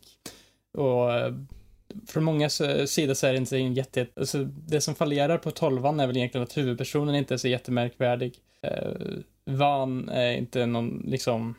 och 0.72 1.10
från 2.06 2.24
många 2.24 2.50
sidor 2.86 3.14
så 3.14 3.26
är 3.26 3.32
det 3.32 3.38
inte 3.38 3.56
en 3.56 3.74
jätte... 3.74 4.06
Alltså, 4.16 4.44
det 4.44 4.80
som 4.80 4.94
fallerar 4.94 5.38
på 5.38 5.50
tolvan 5.50 6.00
är 6.00 6.06
väl 6.06 6.16
egentligen 6.16 6.42
att 6.42 6.56
huvudpersonen 6.56 7.14
inte 7.14 7.34
är 7.34 7.38
så 7.38 7.48
jättemärkvärdig. 7.48 8.34
Eh, 8.62 8.92
Van 9.44 10.08
är 10.08 10.32
inte 10.32 10.66
någon, 10.66 11.04
liksom... 11.06 11.54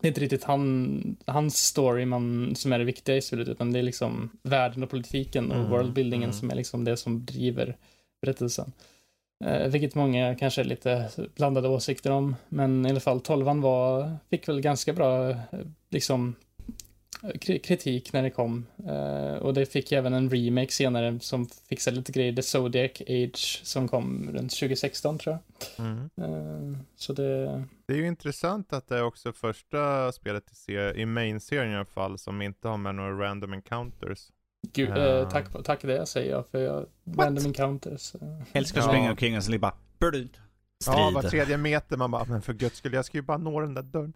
Det 0.00 0.06
är 0.06 0.08
inte 0.08 0.20
riktigt 0.20 0.44
han, 0.44 1.16
hans 1.26 1.56
story 1.56 2.06
man, 2.06 2.54
som 2.56 2.72
är 2.72 2.78
det 2.78 2.84
viktiga 2.84 3.16
i 3.16 3.22
spelet, 3.22 3.48
utan 3.48 3.72
det 3.72 3.78
är 3.78 3.82
liksom 3.82 4.30
världen 4.42 4.82
och 4.82 4.90
politiken 4.90 5.50
och 5.50 5.56
mm, 5.56 5.70
worldbuildingen 5.70 6.30
mm. 6.30 6.40
som 6.40 6.50
är 6.50 6.54
liksom 6.54 6.84
det 6.84 6.96
som 6.96 7.24
driver 7.24 7.76
berättelsen. 8.22 8.72
Eh, 9.44 9.68
vilket 9.68 9.94
många 9.94 10.34
kanske 10.34 10.60
är 10.60 10.64
lite 10.64 11.10
blandade 11.34 11.68
åsikter 11.68 12.10
om, 12.10 12.36
men 12.48 12.86
i 12.86 12.90
alla 12.90 13.00
fall 13.00 13.20
tolvan 13.20 13.60
var, 13.60 14.16
fick 14.30 14.48
väl 14.48 14.60
ganska 14.60 14.92
bra, 14.92 15.30
eh, 15.30 15.36
liksom, 15.90 16.34
kritik 17.40 18.12
när 18.12 18.22
det 18.22 18.30
kom. 18.30 18.66
Uh, 18.88 19.34
och 19.34 19.54
det 19.54 19.66
fick 19.66 19.92
även 19.92 20.14
en 20.14 20.30
remake 20.30 20.72
senare 20.72 21.20
som 21.20 21.48
fixade 21.68 21.96
lite 21.96 22.12
grejer. 22.12 22.32
The 22.32 22.42
Zodiac 22.42 23.00
Age 23.00 23.60
som 23.64 23.88
kom 23.88 24.30
runt 24.32 24.50
2016 24.50 25.18
tror 25.18 25.38
jag. 25.38 25.86
Mm. 25.86 26.10
Uh, 26.20 26.78
så 26.96 27.12
det... 27.12 27.64
Det 27.88 27.94
är 27.94 27.98
ju 27.98 28.06
intressant 28.06 28.72
att 28.72 28.88
det 28.88 28.96
är 28.96 29.04
också 29.04 29.32
första 29.32 30.12
spelet 30.12 30.44
i, 30.68 30.72
i 30.72 31.06
main-serien 31.06 31.72
i 31.72 31.76
alla 31.76 31.84
fall 31.84 32.18
som 32.18 32.42
inte 32.42 32.68
har 32.68 32.76
med 32.76 32.94
några 32.94 33.26
random 33.26 33.52
encounters. 33.52 34.28
Gud, 34.72 34.98
uh. 34.98 35.28
tack, 35.28 35.64
tack 35.64 35.82
det 35.82 36.06
säger 36.06 36.30
jag 36.30 36.46
för 36.46 36.58
jag, 36.58 36.86
random 37.16 37.46
encounters. 37.46 38.12
Älskar 38.52 38.80
att 38.80 38.86
springa 38.86 39.10
omkring 39.10 39.36
och 39.36 39.60
bara, 39.60 39.74
Strid. 39.96 40.36
Ja, 40.86 41.10
var 41.14 41.22
tredje 41.22 41.56
meter 41.56 41.96
man 41.96 42.10
bara, 42.10 42.24
men 42.24 42.42
för 42.42 42.52
guds 42.52 42.78
skull, 42.78 42.92
jag 42.92 43.04
ska 43.04 43.18
ju 43.18 43.22
bara 43.22 43.38
nå 43.38 43.60
den 43.60 43.74
där 43.74 43.82
dörren. 43.82 44.12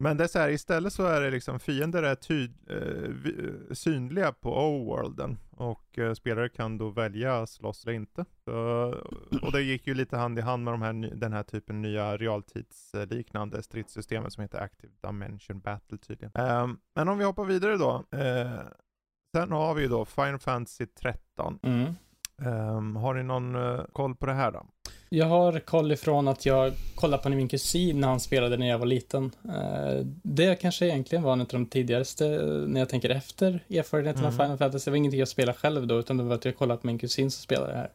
Men 0.00 0.16
det 0.16 0.24
är 0.24 0.28
så 0.28 0.38
här, 0.38 0.48
istället 0.48 0.92
så 0.92 1.06
är 1.06 1.20
det 1.20 1.30
liksom 1.30 1.60
fiender 1.60 2.02
är 2.02 2.14
tyd, 2.14 2.54
eh, 2.70 3.74
synliga 3.74 4.32
på 4.32 4.50
O-worlden 4.50 5.38
och 5.50 5.98
eh, 5.98 6.14
spelare 6.14 6.48
kan 6.48 6.78
då 6.78 6.88
välja 6.88 7.46
slåss 7.46 7.84
eller 7.84 7.92
inte. 7.92 8.24
Så, 8.44 8.52
och 9.42 9.52
det 9.52 9.62
gick 9.62 9.86
ju 9.86 9.94
lite 9.94 10.16
hand 10.16 10.38
i 10.38 10.42
hand 10.42 10.64
med 10.64 10.74
de 10.74 10.82
här, 10.82 10.92
den 11.14 11.32
här 11.32 11.42
typen 11.42 11.82
nya 11.82 12.16
realtidsliknande 12.16 13.62
stridssystemet 13.62 14.32
som 14.32 14.42
heter 14.42 14.58
Active 14.58 14.92
Dimension 15.00 15.60
Battle 15.60 15.98
tydligen. 15.98 16.32
Eh, 16.34 16.68
men 16.94 17.08
om 17.08 17.18
vi 17.18 17.24
hoppar 17.24 17.44
vidare 17.44 17.76
då. 17.76 18.04
Eh, 18.18 18.60
sen 19.36 19.52
har 19.52 19.74
vi 19.74 19.82
ju 19.82 19.88
då 19.88 20.04
Final 20.04 20.38
Fantasy 20.38 20.86
13. 20.86 21.58
Mm. 21.62 21.94
Um, 22.42 22.96
har 22.96 23.14
ni 23.14 23.22
någon 23.22 23.56
uh, 23.56 23.84
koll 23.92 24.14
på 24.14 24.26
det 24.26 24.32
här 24.32 24.52
då? 24.52 24.66
Jag 25.08 25.26
har 25.26 25.60
koll 25.60 25.92
ifrån 25.92 26.28
att 26.28 26.46
jag 26.46 26.72
kollade 26.94 27.22
på 27.22 27.28
min 27.28 27.48
kusin 27.48 28.00
när 28.00 28.08
han 28.08 28.20
spelade 28.20 28.56
när 28.56 28.68
jag 28.68 28.78
var 28.78 28.86
liten. 28.86 29.24
Uh, 29.24 30.06
det 30.22 30.60
kanske 30.60 30.86
egentligen 30.86 31.22
var 31.22 31.32
en 31.32 31.40
av 31.40 31.46
de 31.46 31.66
tidigaste, 31.66 32.28
när 32.66 32.80
jag 32.80 32.88
tänker 32.88 33.10
efter, 33.10 33.64
erfarenheterna 33.70 34.28
mm. 34.28 34.40
av 34.40 34.44
Final 34.44 34.58
Fantasy. 34.58 34.84
Det 34.84 34.90
var 34.90 34.96
ingenting 34.96 35.20
jag 35.20 35.28
spelade 35.28 35.58
själv 35.58 35.86
då, 35.86 35.98
utan 35.98 36.16
det 36.16 36.22
var 36.22 36.34
att 36.34 36.44
jag 36.44 36.56
kollade 36.56 36.80
på 36.80 36.86
min 36.86 36.98
kusin 36.98 37.30
som 37.30 37.42
spelade 37.42 37.72
det 37.72 37.78
här. 37.78 37.90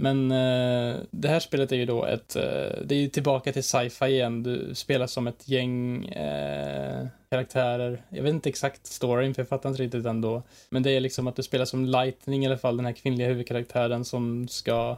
Men 0.00 0.32
uh, 0.32 0.96
det 1.10 1.28
här 1.28 1.40
spelet 1.40 1.72
är 1.72 1.76
ju 1.76 1.86
då 1.86 2.04
ett, 2.04 2.36
uh, 2.36 2.42
det 2.84 2.94
är 2.94 3.00
ju 3.00 3.08
tillbaka 3.08 3.52
till 3.52 3.64
sci-fi 3.64 4.04
igen. 4.04 4.42
Du 4.42 4.74
spelar 4.74 5.06
som 5.06 5.26
ett 5.26 5.48
gäng 5.48 6.04
uh, 6.08 7.06
karaktärer. 7.30 8.02
Jag 8.08 8.22
vet 8.22 8.34
inte 8.34 8.48
exakt 8.48 8.86
storyn, 8.86 9.34
för 9.34 9.42
jag 9.42 9.48
fattar 9.48 9.68
inte 9.68 9.82
riktigt 9.82 10.06
ändå. 10.06 10.42
Men 10.70 10.82
det 10.82 10.90
är 10.90 11.00
liksom 11.00 11.26
att 11.26 11.36
du 11.36 11.42
spelar 11.42 11.64
som 11.64 11.84
Lightning 11.84 12.44
i 12.44 12.46
alla 12.46 12.58
fall, 12.58 12.76
den 12.76 12.86
här 12.86 12.92
kvinnliga 12.92 13.28
huvudkaraktären 13.28 14.04
som 14.04 14.48
ska... 14.48 14.96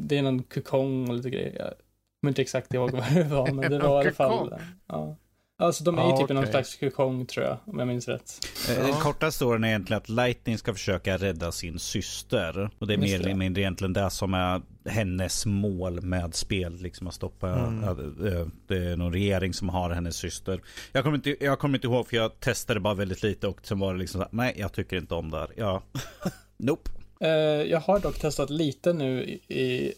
det 0.00 0.18
är 0.18 0.22
någon 0.22 0.42
kukong 0.42 1.08
och 1.08 1.16
lite 1.16 1.30
grejer. 1.30 1.56
Jag 1.58 1.74
kommer 2.20 2.30
inte 2.30 2.42
exakt 2.42 2.74
ihåg 2.74 2.90
vad 2.90 3.14
det 3.14 3.24
var, 3.24 3.52
men 3.52 3.70
det 3.70 3.78
var 3.88 4.02
i 4.02 4.06
alla 4.06 4.14
fall... 4.14 4.54
Ja. 4.86 5.16
Alltså 5.62 5.84
de 5.84 5.98
är 5.98 6.02
ju 6.02 6.08
ah, 6.08 6.16
typ 6.16 6.24
okay. 6.24 6.34
någon 6.34 6.46
slags 6.46 6.76
kokong 6.76 7.26
tror 7.26 7.46
jag, 7.46 7.58
om 7.64 7.78
jag 7.78 7.88
minns 7.88 8.08
rätt. 8.08 8.38
Eh, 8.70 8.86
den 8.86 8.94
korta 8.94 9.30
storyn 9.30 9.64
är 9.64 9.68
egentligen 9.68 9.98
att 10.02 10.08
Lightning 10.08 10.58
ska 10.58 10.72
försöka 10.72 11.16
rädda 11.16 11.52
sin 11.52 11.78
syster. 11.78 12.70
Och 12.78 12.86
det 12.86 12.94
är 12.94 12.98
mer 12.98 13.20
eller 13.20 13.34
mindre 13.34 13.62
egentligen 13.62 13.92
det 13.92 14.10
som 14.10 14.34
är 14.34 14.62
hennes 14.84 15.46
mål 15.46 16.00
med 16.02 16.34
spel. 16.34 16.76
Liksom 16.76 17.06
att 17.06 17.14
stoppa, 17.14 17.48
mm. 17.48 17.84
äh, 17.84 18.46
det 18.66 18.76
är 18.76 18.96
någon 18.96 19.12
regering 19.12 19.54
som 19.54 19.68
har 19.68 19.90
hennes 19.90 20.16
syster. 20.16 20.60
Jag 20.92 21.04
kommer, 21.04 21.16
inte, 21.16 21.44
jag 21.44 21.58
kommer 21.58 21.78
inte 21.78 21.86
ihåg 21.86 22.08
för 22.08 22.16
jag 22.16 22.40
testade 22.40 22.80
bara 22.80 22.94
väldigt 22.94 23.22
lite 23.22 23.48
och 23.48 23.60
sen 23.62 23.78
var 23.78 23.92
det 23.92 23.98
liksom 23.98 24.18
så 24.18 24.24
här, 24.24 24.28
nej 24.32 24.54
jag 24.56 24.72
tycker 24.72 24.96
inte 24.96 25.14
om 25.14 25.30
det 25.30 25.38
här. 25.38 25.50
Ja, 25.56 25.82
nope. 26.56 26.90
Uh, 27.22 27.30
jag 27.70 27.80
har 27.80 27.98
dock 27.98 28.18
testat 28.18 28.50
lite 28.50 28.92
nu 28.92 29.22
i 29.48 29.92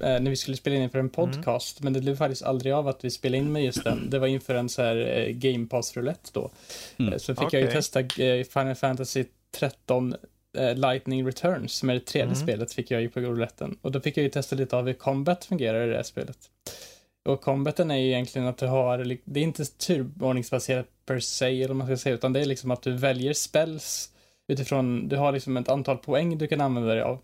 eh, 0.00 0.20
när 0.20 0.30
vi 0.30 0.36
skulle 0.36 0.56
spela 0.56 0.76
in 0.76 0.82
inför 0.82 0.98
en 0.98 1.04
mm. 1.04 1.12
podcast, 1.12 1.80
mm. 1.80 1.84
men 1.84 1.92
det 1.92 2.00
blev 2.00 2.16
faktiskt 2.16 2.42
aldrig 2.42 2.72
av 2.72 2.88
att 2.88 3.04
vi 3.04 3.10
spelade 3.10 3.38
in 3.38 3.52
med 3.52 3.64
just 3.64 3.84
den. 3.84 4.10
Det 4.10 4.18
var 4.18 4.26
inför 4.26 4.54
en 4.54 4.68
så 4.68 4.82
här 4.82 4.96
eh, 4.96 5.32
Game 5.32 5.66
Pass 5.66 5.96
roulette 5.96 6.30
då. 6.32 6.50
Mm. 6.98 7.12
Eh, 7.12 7.18
så 7.18 7.34
fick 7.34 7.44
okay. 7.44 7.60
jag 7.60 7.68
ju 7.68 7.72
testa 7.72 8.00
eh, 8.00 8.44
Final 8.44 8.74
Fantasy 8.74 9.24
13 9.50 10.14
eh, 10.58 10.74
Lightning 10.74 11.26
Returns, 11.26 11.72
som 11.72 11.90
är 11.90 11.94
det 11.94 12.00
tredje 12.00 12.24
mm. 12.24 12.36
spelet, 12.36 12.72
fick 12.72 12.90
jag 12.90 13.02
ju 13.02 13.08
på 13.08 13.20
rouletten. 13.20 13.78
Och 13.82 13.92
då 13.92 14.00
fick 14.00 14.16
jag 14.16 14.24
ju 14.24 14.30
testa 14.30 14.56
lite 14.56 14.76
av 14.76 14.86
hur 14.86 14.94
combat 14.94 15.44
fungerar 15.44 15.86
i 15.86 15.90
det 15.90 15.96
här 15.96 16.02
spelet. 16.02 16.38
Och 17.24 17.40
combaten 17.40 17.90
är 17.90 17.96
ju 17.96 18.06
egentligen 18.06 18.48
att 18.48 18.58
du 18.58 18.66
har, 18.66 19.18
det 19.24 19.40
är 19.40 19.44
inte 19.44 19.64
turordningsbaserat 19.64 20.86
per 21.06 21.20
se, 21.20 21.62
eller 21.62 21.74
man 21.74 21.86
ska 21.86 21.96
säga, 21.96 22.14
utan 22.14 22.32
det 22.32 22.40
är 22.40 22.44
liksom 22.44 22.70
att 22.70 22.82
du 22.82 22.92
väljer 22.92 23.32
spells 23.32 24.12
utifrån, 24.48 25.08
du 25.08 25.16
har 25.16 25.32
liksom 25.32 25.56
ett 25.56 25.68
antal 25.68 25.98
poäng 25.98 26.38
du 26.38 26.46
kan 26.46 26.60
använda 26.60 26.94
dig 26.94 27.02
av. 27.02 27.18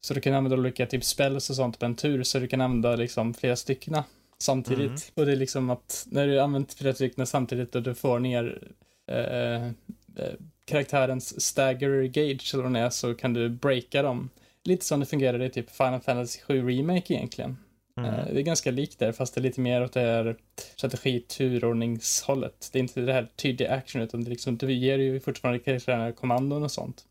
Så 0.00 0.14
du 0.14 0.20
kan 0.20 0.34
använda 0.34 0.56
olika 0.56 0.86
typ 0.86 1.04
spells 1.04 1.50
och 1.50 1.56
sånt 1.56 1.78
på 1.78 1.86
en 1.86 1.96
tur, 1.96 2.22
så 2.22 2.38
du 2.38 2.48
kan 2.48 2.60
använda 2.60 2.96
liksom 2.96 3.34
flera 3.34 3.56
stycken 3.56 4.02
samtidigt. 4.38 4.80
Mm. 4.80 5.00
Och 5.14 5.26
det 5.26 5.32
är 5.32 5.36
liksom 5.36 5.70
att 5.70 6.06
när 6.10 6.26
du 6.26 6.40
använder 6.40 6.74
flera 6.74 6.94
stycken 6.94 7.26
samtidigt 7.26 7.74
och 7.74 7.82
du 7.82 7.94
får 7.94 8.18
ner 8.18 8.62
eh, 9.10 9.66
eh, 9.66 10.34
karaktärens 10.64 11.40
stagger 11.40 12.02
gauge 12.02 12.54
eller 12.54 12.64
vad 12.64 12.76
är, 12.76 12.90
så 12.90 13.14
kan 13.14 13.32
du 13.32 13.48
breaka 13.48 14.02
dem. 14.02 14.30
Lite 14.64 14.84
som 14.84 15.00
det 15.00 15.06
fungerar 15.06 15.42
i 15.42 15.50
typ 15.50 15.70
Final 15.70 16.00
Fantasy 16.00 16.40
7 16.40 16.68
Remake 16.68 17.14
egentligen. 17.14 17.56
Mm. 17.96 18.14
Eh, 18.14 18.26
det 18.32 18.40
är 18.40 18.42
ganska 18.42 18.70
likt 18.70 18.98
där, 18.98 19.12
fast 19.12 19.34
det 19.34 19.40
är 19.40 19.42
lite 19.42 19.60
mer 19.60 19.84
åt 19.84 19.92
det 19.92 20.00
här 20.00 20.36
strategi 20.76 21.20
turordningshållet. 21.20 22.68
Det 22.72 22.78
är 22.78 22.80
inte 22.80 23.00
det 23.00 23.12
här 23.12 23.28
tydliga 23.36 23.74
action, 23.74 24.02
utan 24.02 24.24
det 24.24 24.30
liksom, 24.30 24.56
du 24.56 24.72
ger 24.72 24.98
ju 24.98 25.20
fortfarande 25.20 25.58
karaktärerna 25.58 26.12
kommandon 26.12 26.62
och 26.62 26.72
sånt. 26.72 27.04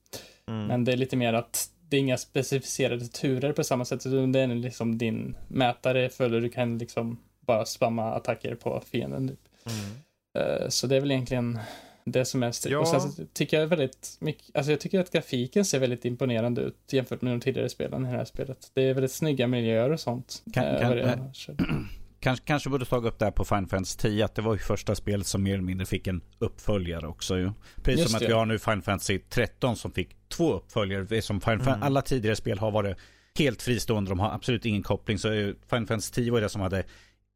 Mm. 0.48 0.68
Men 0.68 0.84
det 0.84 0.94
är 0.94 0.98
lite 0.98 1.16
mer 1.16 1.34
att 1.34 1.70
det 1.90 1.98
är 1.98 2.02
inga 2.02 2.18
specificerade 2.18 3.08
turer 3.08 3.54
på 3.54 3.64
samma 3.64 3.86
sätt, 3.86 4.06
utan 4.06 4.32
det 4.32 4.40
är 4.40 4.48
liksom 4.48 4.98
din 4.98 5.36
mätare 5.48 6.10
följer, 6.10 6.42
du 6.42 6.50
kan 6.50 6.78
liksom 6.78 7.20
bara 7.40 7.66
spamma 7.66 8.14
attacker 8.14 8.56
på 8.56 8.84
fienden. 8.92 9.28
Typ. 9.28 9.40
Mm. 9.66 10.62
Uh, 10.62 10.70
så 10.70 10.88
det 10.88 10.96
är 10.96 11.02
väl 11.02 11.12
egentligen 11.12 11.60
Det 12.06 12.26
som 12.26 12.44
är 12.44 12.54
ja. 12.70 12.80
Och 12.80 12.88
sen 12.88 13.02
så 13.02 13.26
tycker 13.34 13.60
jag 13.60 13.68
väldigt 13.68 14.18
mycket, 14.20 14.56
alltså 14.56 14.72
jag 14.72 14.80
tycker 14.80 15.00
att 15.00 15.12
grafiken 15.12 15.66
ser 15.66 15.80
väldigt 15.80 16.06
imponerande 16.06 16.62
ut 16.62 16.78
jämfört 16.92 17.22
med 17.22 17.34
de 17.34 17.42
tidigare 17.42 17.70
spelen 17.70 18.06
i 18.06 18.12
det 18.12 18.18
här 18.18 18.26
spelet. 18.26 18.72
Det 18.74 18.82
är 18.82 18.94
väldigt 18.94 19.12
snygga 19.12 19.48
miljöer 19.48 19.90
och 19.90 20.00
sånt. 20.00 20.44
Kan, 20.54 20.66
äh, 20.66 20.82
kan, 20.82 21.00
äh, 21.00 21.14
kanske, 22.20 22.46
kanske 22.46 22.70
borde 22.70 22.86
tagit 22.86 23.14
upp 23.14 23.20
det 23.20 23.26
här 23.26 23.32
på 23.32 23.46
Final 23.46 23.68
Fantasy 23.68 23.98
10, 23.98 24.26
att 24.26 24.36
det 24.36 24.42
var 24.42 24.54
ju 24.54 24.60
första 24.60 24.96
spelet 24.96 25.28
som 25.28 25.44
mer 25.44 25.54
eller 25.54 25.64
mindre 25.64 25.86
fick 25.86 26.08
en 26.08 26.22
uppföljare 26.40 27.08
också 27.08 27.38
ju. 27.38 27.52
Precis 27.84 28.00
Just 28.00 28.12
som 28.12 28.20
det. 28.20 28.26
att 28.26 28.30
vi 28.30 28.34
har 28.34 28.46
nu 28.46 28.60
Final 28.60 28.82
Fantasy 28.82 29.20
13 29.20 29.76
som 29.76 29.92
fick 29.92 30.16
två 30.30 30.54
uppföljare. 30.54 31.22
Som 31.22 31.42
Final 31.42 31.62
mm. 31.62 31.84
Alla 31.84 32.02
tidigare 32.02 32.36
spel 32.36 32.60
har 32.60 32.72
varit 32.72 32.98
helt 33.40 33.62
fristående, 33.62 34.12
de 34.12 34.20
har 34.20 34.32
absolut 34.32 34.66
ingen 34.66 34.84
koppling. 34.84 35.20
Så 35.20 35.30
Final 35.70 35.88
Fantasy 35.88 36.14
10 36.14 36.32
var 36.32 36.42
det 36.42 36.50
som 36.50 36.62
hade 36.62 36.84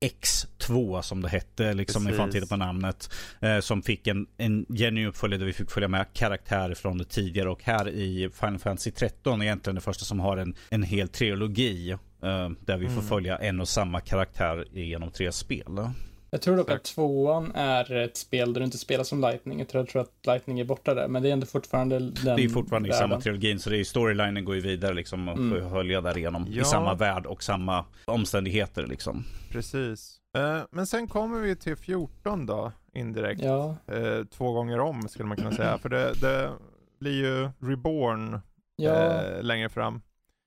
X2 0.05 1.01
som 1.01 1.21
det 1.21 1.29
hette, 1.29 1.73
liksom 1.73 2.05
Precis. 2.05 2.15
ifall 2.15 2.31
tittar 2.31 2.47
på 2.47 2.55
namnet. 2.55 3.13
Eh, 3.39 3.59
som 3.59 3.81
fick 3.81 4.07
en, 4.07 4.27
en 4.37 4.65
genuin 4.69 5.07
uppföljare 5.07 5.39
där 5.39 5.45
vi 5.45 5.53
fick 5.53 5.71
följa 5.71 5.87
med 5.87 6.13
karaktärer 6.13 6.75
från 6.75 6.97
det 6.97 7.05
tidigare. 7.05 7.49
Och 7.49 7.63
här 7.63 7.89
i 7.89 8.29
Final 8.33 8.59
Fantasy 8.59 8.91
13 8.91 9.41
är 9.41 9.45
egentligen 9.45 9.75
det 9.75 9.81
första 9.81 10.05
som 10.05 10.19
har 10.19 10.37
en, 10.37 10.55
en 10.69 10.83
hel 10.83 11.07
trilogi. 11.07 11.91
Eh, 11.91 12.49
där 12.65 12.77
vi 12.77 12.85
får 12.85 12.93
mm. 12.93 13.07
följa 13.07 13.37
en 13.37 13.59
och 13.59 13.69
samma 13.69 13.99
karaktär 13.99 14.65
genom 14.73 15.11
tre 15.11 15.31
spel. 15.31 15.89
Jag 16.31 16.41
tror 16.41 16.57
dock 16.57 16.71
att 16.71 16.83
tvåan 16.83 17.51
är 17.55 17.91
ett 17.91 18.17
spel 18.17 18.53
där 18.53 18.61
du 18.61 18.65
inte 18.65 18.77
spelar 18.77 19.03
som 19.03 19.21
Lightning. 19.21 19.59
Jag 19.59 19.67
tror, 19.67 19.81
jag 19.81 19.89
tror 19.89 20.01
att 20.01 20.25
Lightning 20.25 20.59
är 20.59 20.63
borta 20.63 20.93
där, 20.93 21.07
men 21.07 21.23
det 21.23 21.29
är 21.29 21.33
ändå 21.33 21.45
fortfarande 21.45 21.99
den 21.99 22.35
Det 22.35 22.43
är 22.43 22.49
fortfarande 22.49 22.89
världen. 22.89 23.05
i 23.05 23.09
samma 23.09 23.21
trilogin, 23.21 23.59
så 23.59 23.69
det 23.69 23.77
är 23.77 23.83
storylinen 23.83 24.45
går 24.45 24.55
ju 24.55 24.61
vidare 24.61 24.93
liksom 24.93 25.29
och 25.29 25.37
mm. 25.37 25.61
får 25.61 25.69
följa 25.69 26.01
därigenom. 26.01 26.47
Ja. 26.49 26.61
I 26.61 26.65
samma 26.65 26.93
värld 26.93 27.25
och 27.25 27.43
samma 27.43 27.85
omständigheter 28.05 28.87
liksom. 28.87 29.23
Precis. 29.51 30.19
Uh, 30.37 30.61
men 30.71 30.87
sen 30.87 31.07
kommer 31.07 31.39
vi 31.39 31.55
till 31.55 31.75
14 31.75 32.45
då, 32.45 32.71
indirekt. 32.93 33.41
Ja. 33.41 33.75
Uh, 33.91 34.25
två 34.25 34.51
gånger 34.51 34.79
om 34.79 35.07
skulle 35.07 35.27
man 35.27 35.37
kunna 35.37 35.51
säga, 35.51 35.77
för 35.77 35.89
det, 35.89 36.13
det 36.21 36.51
blir 36.99 37.25
ju 37.25 37.49
Reborn 37.59 38.39
ja. 38.75 39.21
uh, 39.21 39.43
längre 39.43 39.69
fram. 39.69 40.01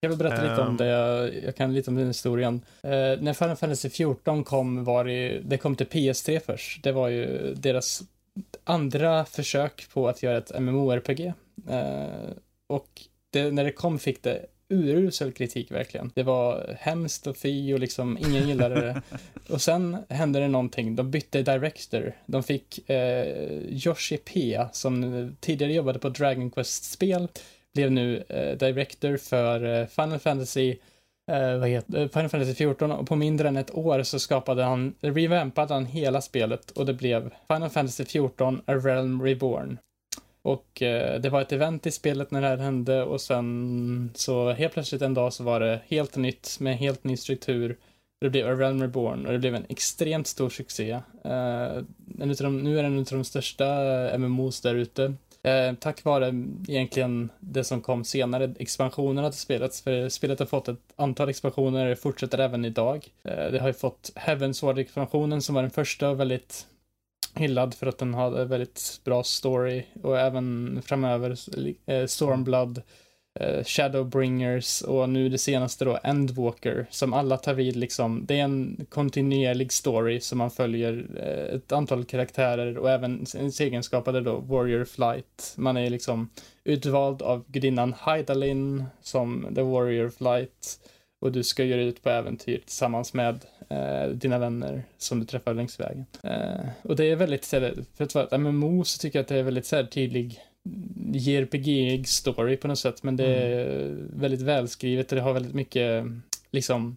Jag 0.04 0.08
vill 0.08 0.18
berätta 0.18 0.42
lite 0.42 0.62
om 0.62 0.68
ehm. 0.68 0.76
det, 0.76 0.86
jag, 1.44 1.56
kan 1.56 1.74
lite 1.74 1.90
om 1.90 1.96
den 1.96 2.06
historien. 2.06 2.54
Uh, 2.84 2.90
när 2.90 3.32
Final 3.32 3.56
Fantasy 3.56 3.90
14 3.90 4.44
kom 4.44 4.84
var 4.84 5.04
det, 5.04 5.40
det 5.44 5.58
kom 5.58 5.76
till 5.76 5.86
PS3 5.86 6.40
först. 6.46 6.82
Det 6.82 6.92
var 6.92 7.08
ju 7.08 7.54
deras 7.54 8.02
andra 8.64 9.24
försök 9.24 9.86
på 9.92 10.08
att 10.08 10.22
göra 10.22 10.38
ett 10.38 10.60
MMORPG. 10.60 11.20
Eh, 11.68 12.30
och 12.66 12.88
det, 13.30 13.50
när 13.50 13.64
det 13.64 13.72
kom 13.72 13.98
fick 13.98 14.22
det 14.22 14.46
urusel 14.68 15.32
kritik 15.32 15.70
verkligen. 15.70 16.10
Det 16.14 16.22
var 16.22 16.76
hemskt 16.80 17.26
och 17.26 17.36
fy 17.36 17.74
och 17.74 17.80
liksom 17.80 18.18
ingen 18.18 18.48
gillade 18.48 18.74
det. 18.80 19.02
och 19.48 19.62
sen 19.62 19.96
hände 20.08 20.40
det 20.40 20.48
någonting. 20.48 20.96
De 20.96 21.10
bytte 21.10 21.42
director. 21.42 22.12
De 22.26 22.42
fick 22.42 22.90
eh, 22.90 23.26
Yoshi 23.68 24.16
P 24.16 24.60
som 24.72 25.36
tidigare 25.40 25.72
jobbade 25.72 25.98
på 25.98 26.08
Dragon 26.08 26.50
Quest-spel 26.50 27.28
blev 27.74 27.92
nu 27.92 28.24
eh, 28.28 28.56
director 28.56 29.16
för 29.16 29.80
eh, 29.80 29.86
Final 29.86 30.18
Fantasy 30.18 30.76
eh, 31.30 31.58
vad 31.58 31.68
heter, 31.68 32.00
eh, 32.00 32.08
Final 32.08 32.28
Fantasy 32.28 32.54
14 32.54 32.92
och 32.92 33.08
på 33.08 33.16
mindre 33.16 33.48
än 33.48 33.56
ett 33.56 33.74
år 33.74 34.02
så 34.02 34.18
skapade 34.18 34.62
han, 34.62 34.94
revampade 35.00 35.74
han 35.74 35.86
hela 35.86 36.20
spelet 36.20 36.70
och 36.70 36.86
det 36.86 36.94
blev 36.94 37.30
Final 37.48 37.70
Fantasy 37.70 38.04
14 38.04 38.62
A 38.66 38.74
Realm 38.74 39.22
Reborn. 39.22 39.78
Och 40.42 40.82
eh, 40.82 41.20
det 41.20 41.30
var 41.30 41.40
ett 41.40 41.52
event 41.52 41.86
i 41.86 41.90
spelet 41.90 42.30
när 42.30 42.40
det 42.40 42.48
här 42.48 42.56
hände 42.56 43.02
och 43.02 43.20
sen 43.20 44.10
så 44.14 44.52
helt 44.52 44.72
plötsligt 44.72 45.02
en 45.02 45.14
dag 45.14 45.32
så 45.32 45.44
var 45.44 45.60
det 45.60 45.80
helt 45.88 46.16
nytt 46.16 46.56
med 46.60 46.76
helt 46.76 47.04
ny 47.04 47.16
struktur. 47.16 47.76
Det 48.20 48.30
blev 48.30 48.46
A 48.46 48.52
Realm 48.52 48.82
Reborn 48.82 49.26
och 49.26 49.32
det 49.32 49.38
blev 49.38 49.54
en 49.54 49.66
extremt 49.68 50.26
stor 50.26 50.50
succé. 50.50 50.90
Eh, 51.24 51.76
en 52.20 52.34
de, 52.38 52.58
nu 52.58 52.78
är 52.78 52.82
det 52.82 52.88
en 52.88 52.98
av 52.98 53.04
de 53.04 53.24
största 53.24 53.64
MMOs 54.18 54.60
där 54.60 54.74
ute. 54.74 55.14
Eh, 55.44 55.74
tack 55.74 56.04
vare 56.04 56.26
egentligen 56.68 57.30
det 57.40 57.64
som 57.64 57.80
kom 57.80 58.04
senare, 58.04 58.54
expansionerna 58.58 59.30
till 59.30 59.40
spelet. 59.40 59.76
För 59.76 60.08
spelet 60.08 60.38
har 60.38 60.46
fått 60.46 60.68
ett 60.68 60.92
antal 60.96 61.28
expansioner, 61.28 61.94
fortsätter 61.94 62.38
även 62.38 62.64
idag. 62.64 63.08
Eh, 63.24 63.52
det 63.52 63.60
har 63.60 63.66
ju 63.66 63.74
fått 63.74 64.12
Heaven 64.14 64.54
Sword-expansionen 64.54 65.42
som 65.42 65.54
var 65.54 65.62
den 65.62 65.70
första 65.70 66.08
och 66.08 66.20
väldigt 66.20 66.66
hyllad 67.34 67.74
för 67.74 67.86
att 67.86 67.98
den 67.98 68.14
hade 68.14 68.44
väldigt 68.44 69.00
bra 69.04 69.22
story 69.22 69.84
och 70.02 70.18
även 70.18 70.80
framöver 70.84 71.36
eh, 71.86 72.06
Stormblood 72.06 72.82
Eh, 73.40 73.64
Shadowbringers 73.64 74.82
och 74.82 75.08
nu 75.08 75.28
det 75.28 75.38
senaste 75.38 75.84
då 75.84 75.98
Endwalker 76.02 76.86
som 76.90 77.12
alla 77.12 77.36
tar 77.36 77.54
vid 77.54 77.76
liksom. 77.76 78.26
Det 78.26 78.38
är 78.38 78.44
en 78.44 78.86
kontinuerlig 78.88 79.72
story 79.72 80.20
som 80.20 80.38
man 80.38 80.50
följer 80.50 81.06
eh, 81.16 81.56
ett 81.56 81.72
antal 81.72 82.04
karaktärer 82.04 82.78
och 82.78 82.90
även 82.90 83.26
ens 83.36 83.60
egenskapade 83.60 84.20
då 84.20 84.36
Warrior 84.36 84.84
Flight. 84.84 85.54
Man 85.56 85.76
är 85.76 85.90
liksom 85.90 86.30
utvald 86.64 87.22
av 87.22 87.44
gudinnan 87.46 87.94
Hydaelyn 88.06 88.84
som 89.02 89.46
The 89.54 89.62
Warrior 89.62 90.08
Flight 90.08 90.78
och 91.20 91.32
du 91.32 91.42
ska 91.42 91.64
göra 91.64 91.82
ut 91.82 92.02
på 92.02 92.10
äventyr 92.10 92.58
tillsammans 92.58 93.14
med 93.14 93.40
eh, 93.68 94.08
dina 94.08 94.38
vänner 94.38 94.84
som 94.98 95.20
du 95.20 95.26
träffar 95.26 95.54
längs 95.54 95.80
vägen. 95.80 96.06
Eh, 96.22 96.66
och 96.82 96.96
det 96.96 97.04
är 97.04 97.16
väldigt, 97.16 97.52
eh, 97.52 97.70
för 97.94 98.04
att 98.04 98.14
vara 98.14 98.24
ett 98.24 98.40
MMO 98.40 98.84
så 98.84 98.98
tycker 98.98 99.18
jag 99.18 99.22
att 99.22 99.28
det 99.28 99.38
är 99.38 99.42
väldigt 99.42 99.66
så 99.66 99.76
här, 99.76 99.84
tydlig 99.84 100.40
JRPG 101.12 102.06
story 102.06 102.56
på 102.56 102.68
något 102.68 102.78
sätt, 102.78 103.02
men 103.02 103.16
det 103.16 103.26
är 103.26 103.86
mm. 103.86 104.20
väldigt 104.20 104.42
välskrivet 104.42 105.12
och 105.12 105.16
det 105.16 105.22
har 105.22 105.32
väldigt 105.32 105.54
mycket, 105.54 106.04
liksom, 106.50 106.96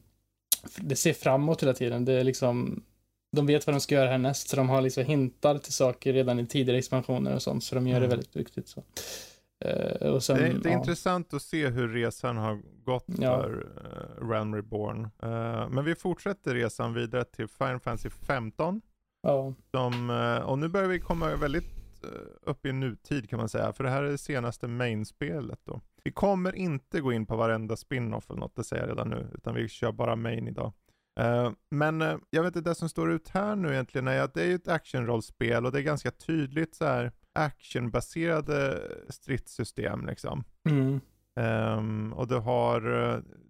det 0.78 0.95
ser 0.95 1.13
framåt 1.13 1.63
hela 1.63 1.74
tiden. 1.74 2.05
Det 2.05 2.13
är 2.13 2.24
liksom, 2.24 2.84
de 3.32 3.45
vet 3.45 3.68
vad 3.68 3.74
de 3.76 3.80
ska 3.80 3.95
göra 3.95 4.09
härnäst, 4.09 4.49
så 4.49 4.55
de 4.55 4.70
har 4.70 4.82
liksom 4.82 5.05
hintar 5.05 5.57
till 5.57 5.74
saker 5.74 6.13
redan 6.13 6.39
i 6.39 6.47
tidigare 6.47 6.78
expansioner 6.78 7.36
och 7.36 7.41
sånt, 7.41 7.63
så 7.63 7.76
de 7.76 7.88
gör 7.88 7.97
mm. 7.97 8.09
det 8.09 8.16
väldigt 8.16 8.34
duktigt. 8.34 8.68
Så. 8.68 8.84
Uh, 9.66 10.20
sen, 10.20 10.38
det 10.38 10.47
är, 10.47 10.53
det 10.53 10.70
är 10.70 10.74
ja. 10.74 10.80
intressant 10.80 11.34
att 11.34 11.41
se 11.41 11.68
hur 11.68 11.88
resan 11.88 12.38
har 12.38 12.61
gått 12.84 13.05
ja. 13.07 13.41
för 13.41 13.51
uh, 13.51 14.30
Realm 14.30 14.55
Reborn. 14.55 15.03
Uh, 15.03 15.70
men 15.70 15.86
vi 15.86 15.95
fortsätter 15.95 16.55
resan 16.55 16.93
vidare 16.93 17.24
till 17.24 17.47
Final 17.47 17.80
Fantasy 17.80 18.09
15. 18.09 18.82
Ja. 19.22 19.53
Som, 19.72 20.09
och 20.45 20.59
nu 20.59 20.68
börjar 20.68 20.88
vi 20.88 20.99
komma 20.99 21.36
väldigt 21.36 21.74
upp 22.41 22.65
i 22.65 22.73
nutid 22.73 23.29
kan 23.29 23.39
man 23.39 23.49
säga, 23.49 23.73
för 23.73 23.83
det 23.83 23.89
här 23.89 24.03
är 24.03 24.11
det 24.11 24.17
senaste 24.17 24.67
main-spelet 24.67 25.59
då. 25.63 25.81
Vi 26.03 26.11
kommer 26.11 26.55
inte 26.55 27.01
gå 27.01 27.13
in 27.13 27.25
på 27.25 27.35
varenda 27.35 27.75
spin-off 27.75 28.29
eller 28.29 28.39
något, 28.39 28.55
det 28.55 28.63
säger 28.63 28.83
jag 28.83 28.89
redan 28.89 29.09
nu, 29.09 29.27
utan 29.33 29.55
vi 29.55 29.67
kör 29.67 29.91
bara 29.91 30.15
main 30.15 30.47
idag. 30.47 30.73
Uh, 31.19 31.51
men 31.69 32.01
uh, 32.01 32.17
jag 32.29 32.43
vet 32.43 32.55
inte, 32.55 32.69
det 32.69 32.75
som 32.75 32.89
står 32.89 33.11
ut 33.11 33.29
här 33.29 33.55
nu 33.55 33.71
egentligen 33.71 34.07
är 34.07 34.21
att 34.21 34.33
det 34.33 34.43
är 34.43 34.55
ett 34.55 34.67
actionrollspel 34.67 35.65
och 35.65 35.71
det 35.71 35.79
är 35.79 35.83
ganska 35.83 36.11
tydligt 36.11 36.75
så 36.75 36.85
här 36.85 37.11
actionbaserade 37.33 38.81
stridssystem 39.09 40.05
liksom. 40.05 40.43
Mm. 40.69 40.99
Um, 41.39 42.13
och 42.13 42.27
du 42.27 42.35
har, 42.35 42.81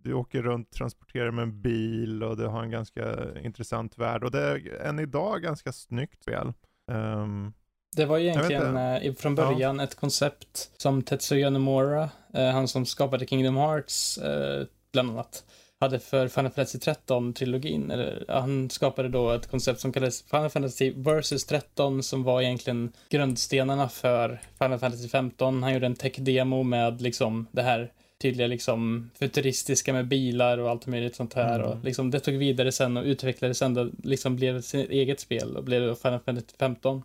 du 0.01 0.13
åker 0.13 0.43
runt, 0.43 0.71
transporterar 0.71 1.31
med 1.31 1.43
en 1.43 1.61
bil 1.61 2.23
och 2.23 2.37
du 2.37 2.45
har 2.45 2.63
en 2.63 2.71
ganska 2.71 3.35
intressant 3.39 3.97
värld 3.97 4.23
och 4.23 4.31
det 4.31 4.41
är 4.41 4.81
än 4.81 4.99
idag 4.99 5.41
ganska 5.41 5.71
snyggt 5.71 6.21
spel. 6.21 6.53
Um, 6.91 7.53
det 7.95 8.05
var 8.05 8.19
egentligen 8.19 8.77
eh, 8.77 9.13
från 9.13 9.35
början 9.35 9.77
ja. 9.77 9.83
ett 9.83 9.95
koncept 9.95 10.71
som 10.77 11.01
Tetsuya 11.01 11.49
Nomura, 11.49 12.09
eh, 12.33 12.49
han 12.49 12.67
som 12.67 12.85
skapade 12.85 13.27
Kingdom 13.27 13.57
Hearts, 13.57 14.17
eh, 14.17 14.65
bland 14.93 15.09
annat, 15.09 15.43
hade 15.79 15.99
för 15.99 16.27
Final 16.27 16.51
Fantasy 16.51 16.77
13-trilogin. 16.77 18.23
Han 18.27 18.69
skapade 18.69 19.09
då 19.09 19.31
ett 19.31 19.47
koncept 19.47 19.79
som 19.79 19.91
kallades 19.91 20.21
Final 20.21 20.49
Fantasy 20.49 20.93
vs 20.95 21.45
13 21.45 22.03
som 22.03 22.23
var 22.23 22.41
egentligen 22.41 22.91
grundstenarna 23.09 23.89
för 23.89 24.41
Final 24.59 24.79
Fantasy 24.79 25.07
15. 25.07 25.63
Han 25.63 25.73
gjorde 25.73 25.85
en 25.85 25.95
tech-demo 25.95 26.63
med 26.63 27.01
liksom 27.01 27.47
det 27.51 27.61
här 27.61 27.91
tydliga 28.21 28.47
liksom 28.47 29.09
futuristiska 29.19 29.93
med 29.93 30.07
bilar 30.07 30.57
och 30.57 30.69
allt 30.69 30.87
möjligt 30.87 31.15
sånt 31.15 31.33
här. 31.33 31.59
Mm. 31.59 31.71
Och 31.71 31.83
liksom 31.83 32.11
det 32.11 32.19
tog 32.19 32.35
vidare 32.35 32.71
sen 32.71 32.97
och 32.97 33.03
utvecklades 33.03 33.57
sen 33.57 33.73
då 33.73 33.89
liksom 34.03 34.35
blev 34.35 34.61
sitt 34.61 34.89
eget 34.89 35.19
spel 35.19 35.57
och 35.57 35.63
blev 35.63 35.95
Final 35.95 36.19
Fantasy 36.19 36.47
15. 36.59 37.03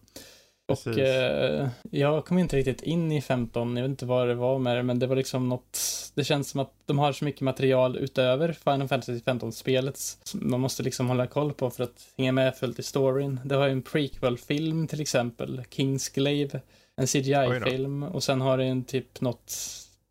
Och 0.70 0.98
eh, 0.98 1.68
jag 1.90 2.24
kom 2.24 2.38
inte 2.38 2.56
riktigt 2.56 2.82
in 2.82 3.12
i 3.12 3.20
15, 3.20 3.76
jag 3.76 3.82
vet 3.82 3.90
inte 3.90 4.06
vad 4.06 4.28
det 4.28 4.34
var 4.34 4.58
med 4.58 4.76
det, 4.76 4.82
men 4.82 4.98
det 4.98 5.06
var 5.06 5.16
liksom 5.16 5.48
något, 5.48 5.78
det 6.14 6.24
känns 6.24 6.50
som 6.50 6.60
att 6.60 6.72
de 6.86 6.98
har 6.98 7.12
så 7.12 7.24
mycket 7.24 7.40
material 7.40 7.96
utöver 7.96 8.52
Final 8.52 8.88
Fantasy 8.88 9.18
15-spelet 9.18 9.98
man 10.34 10.60
måste 10.60 10.82
liksom 10.82 11.08
hålla 11.08 11.26
koll 11.26 11.52
på 11.52 11.70
för 11.70 11.84
att 11.84 12.08
hänga 12.18 12.32
med 12.32 12.56
fullt 12.56 12.78
i 12.78 12.82
storyn. 12.82 13.40
Det 13.44 13.54
har 13.54 13.66
ju 13.66 13.72
en 13.72 13.82
prequel-film 13.82 14.86
till 14.86 15.00
exempel, 15.00 15.62
Kingsglaive, 15.70 16.60
en 16.96 17.06
CGI-film 17.06 18.02
och 18.02 18.22
sen 18.22 18.40
har 18.40 18.58
det 18.58 18.64
en 18.64 18.84
typ 18.84 19.20
något 19.20 19.54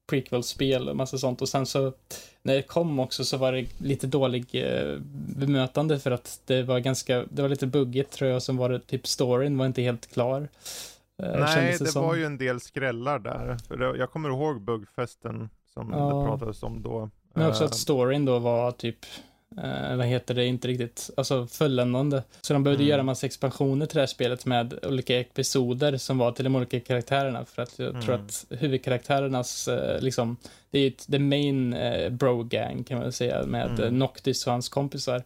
prequel-spel 0.09 0.89
och 0.89 0.95
massa 0.95 1.17
sånt. 1.17 1.41
Och 1.41 1.49
sen 1.49 1.65
så 1.65 1.93
när 2.41 2.55
det 2.55 2.61
kom 2.61 2.99
också 2.99 3.25
så 3.25 3.37
var 3.37 3.51
det 3.51 3.65
lite 3.77 4.07
dålig 4.07 4.45
eh, 4.53 4.97
bemötande 5.35 5.99
för 5.99 6.11
att 6.11 6.41
det 6.45 6.63
var 6.63 6.79
ganska, 6.79 7.25
det 7.29 7.41
var 7.41 7.49
lite 7.49 7.67
buggigt 7.67 8.11
tror 8.11 8.29
jag 8.29 8.41
som 8.41 8.57
var 8.57 8.69
det, 8.69 8.79
typ 8.79 9.07
storyn 9.07 9.57
var 9.57 9.65
inte 9.65 9.81
helt 9.81 10.13
klar. 10.13 10.47
Eh, 11.23 11.39
Nej, 11.39 11.75
det, 11.79 11.85
det 11.85 11.99
var 11.99 12.15
ju 12.15 12.25
en 12.25 12.37
del 12.37 12.59
skrällar 12.59 13.19
där. 13.19 13.57
För 13.67 13.77
det, 13.77 13.97
jag 13.97 14.11
kommer 14.11 14.29
ihåg 14.29 14.61
buggfesten 14.61 15.49
som 15.73 15.93
ja. 15.93 16.05
det 16.05 16.27
pratades 16.27 16.63
om 16.63 16.81
då. 16.81 17.09
Men 17.33 17.47
också 17.47 17.63
att 17.63 17.71
eh, 17.71 17.75
storyn 17.75 18.25
då 18.25 18.39
var 18.39 18.71
typ 18.71 19.05
eh, 19.57 19.95
vad 19.95 20.05
heter 20.05 20.33
det, 20.33 20.45
inte 20.45 20.67
riktigt, 20.67 21.09
alltså 21.17 21.47
fulländande. 21.47 22.21
Så 22.41 22.53
de 22.53 22.63
behövde 22.63 22.83
mm. 22.83 22.89
göra 22.89 22.99
en 22.99 23.05
massa 23.05 23.25
expansioner 23.25 23.85
till 23.85 23.95
det 23.95 24.01
här 24.01 24.07
spelet 24.07 24.45
med 24.45 24.85
olika 24.85 25.19
episoder 25.19 25.97
som 25.97 26.17
var 26.17 26.31
till 26.31 26.43
de 26.43 26.55
olika 26.55 26.79
karaktärerna. 26.79 27.45
För 27.45 27.61
att 27.61 27.79
jag 27.79 27.89
mm. 27.89 28.01
tror 28.01 28.15
att 28.15 28.45
huvudkaraktärernas, 28.49 29.67
eh, 29.67 30.01
liksom, 30.01 30.37
det 30.71 30.79
är 30.79 30.83
ju 30.83 30.91
the 30.91 31.19
main 31.19 31.73
eh, 31.73 32.09
bro 32.09 32.43
gang 32.43 32.83
kan 32.83 32.97
man 32.97 33.03
väl 33.03 33.13
säga 33.13 33.45
med 33.45 33.79
mm. 33.79 33.99
Noctis 33.99 34.47
och 34.47 34.51
hans 34.51 34.69
kompisar. 34.69 35.23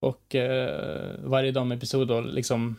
Och 0.00 0.34
eh, 0.34 1.14
varje 1.24 1.52
de 1.52 1.72
episod 1.72 2.08
då 2.08 2.20
liksom 2.20 2.76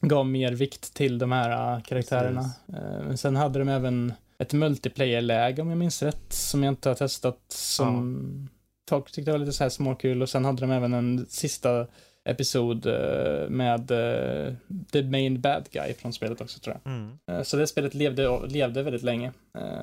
gav 0.00 0.26
mer 0.26 0.52
vikt 0.52 0.94
till 0.94 1.18
de 1.18 1.32
här 1.32 1.76
uh, 1.76 1.82
karaktärerna. 1.82 2.40
Uh, 2.68 3.06
men 3.06 3.18
sen 3.18 3.36
hade 3.36 3.58
de 3.58 3.68
även 3.68 4.12
ett 4.38 4.52
multiplayer-läge 4.52 5.62
om 5.62 5.68
jag 5.68 5.78
minns 5.78 6.02
rätt, 6.02 6.32
som 6.32 6.62
jag 6.62 6.72
inte 6.72 6.88
har 6.88 6.96
testat, 6.96 7.38
som. 7.48 8.48
Folk 8.88 9.12
tyckte 9.12 9.30
var 9.30 9.38
lite 9.38 9.52
så 9.52 9.64
här 9.64 9.70
småkul 9.70 10.22
och 10.22 10.28
sen 10.28 10.44
hade 10.44 10.60
de 10.60 10.70
även 10.70 10.94
en 10.94 11.26
sista 11.26 11.86
episod 12.24 12.86
uh, 12.86 13.48
med 13.48 13.90
uh, 13.90 14.54
the 14.92 15.02
main 15.02 15.40
bad 15.40 15.68
guy 15.70 15.94
från 15.94 16.12
spelet 16.12 16.40
också 16.40 16.60
tror 16.60 16.76
jag. 16.82 16.92
Mm. 16.92 17.18
Uh, 17.30 17.42
så 17.42 17.56
det 17.56 17.66
spelet 17.66 17.94
levde, 17.94 18.46
levde 18.46 18.82
väldigt 18.82 19.02
länge. 19.02 19.32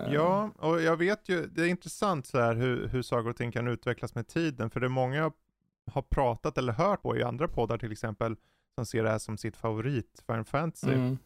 Ja, 0.10 0.50
och 0.58 0.82
jag 0.82 0.98
vet 0.98 1.30
ju, 1.30 1.48
det 1.48 1.62
är 1.62 1.68
intressant 1.68 2.26
så 2.26 2.40
här 2.40 2.56
hur, 2.56 2.88
hur 2.88 3.02
saker 3.02 3.30
och 3.30 3.38
ting 3.38 3.52
kan 3.52 3.68
utvecklas 3.68 4.16
med 4.16 4.28
tiden, 4.28 4.70
för 4.70 4.80
det 4.80 4.88
är 4.88 4.90
många 4.90 5.32
har 5.92 6.02
pratat 6.02 6.58
eller 6.58 6.74
hört 6.74 7.02
på 7.02 7.18
i 7.18 7.24
andra 7.24 7.48
poddar 7.48 7.78
till 7.78 7.92
exempel, 7.92 8.36
som 8.76 8.86
ser 8.86 9.04
det 9.04 9.10
här 9.10 9.20
som 9.20 9.38
sitt 9.38 9.58
favorit 9.58 10.24
Final 10.28 10.46
Fantasy. 10.46 10.94
Mm. 10.94 11.18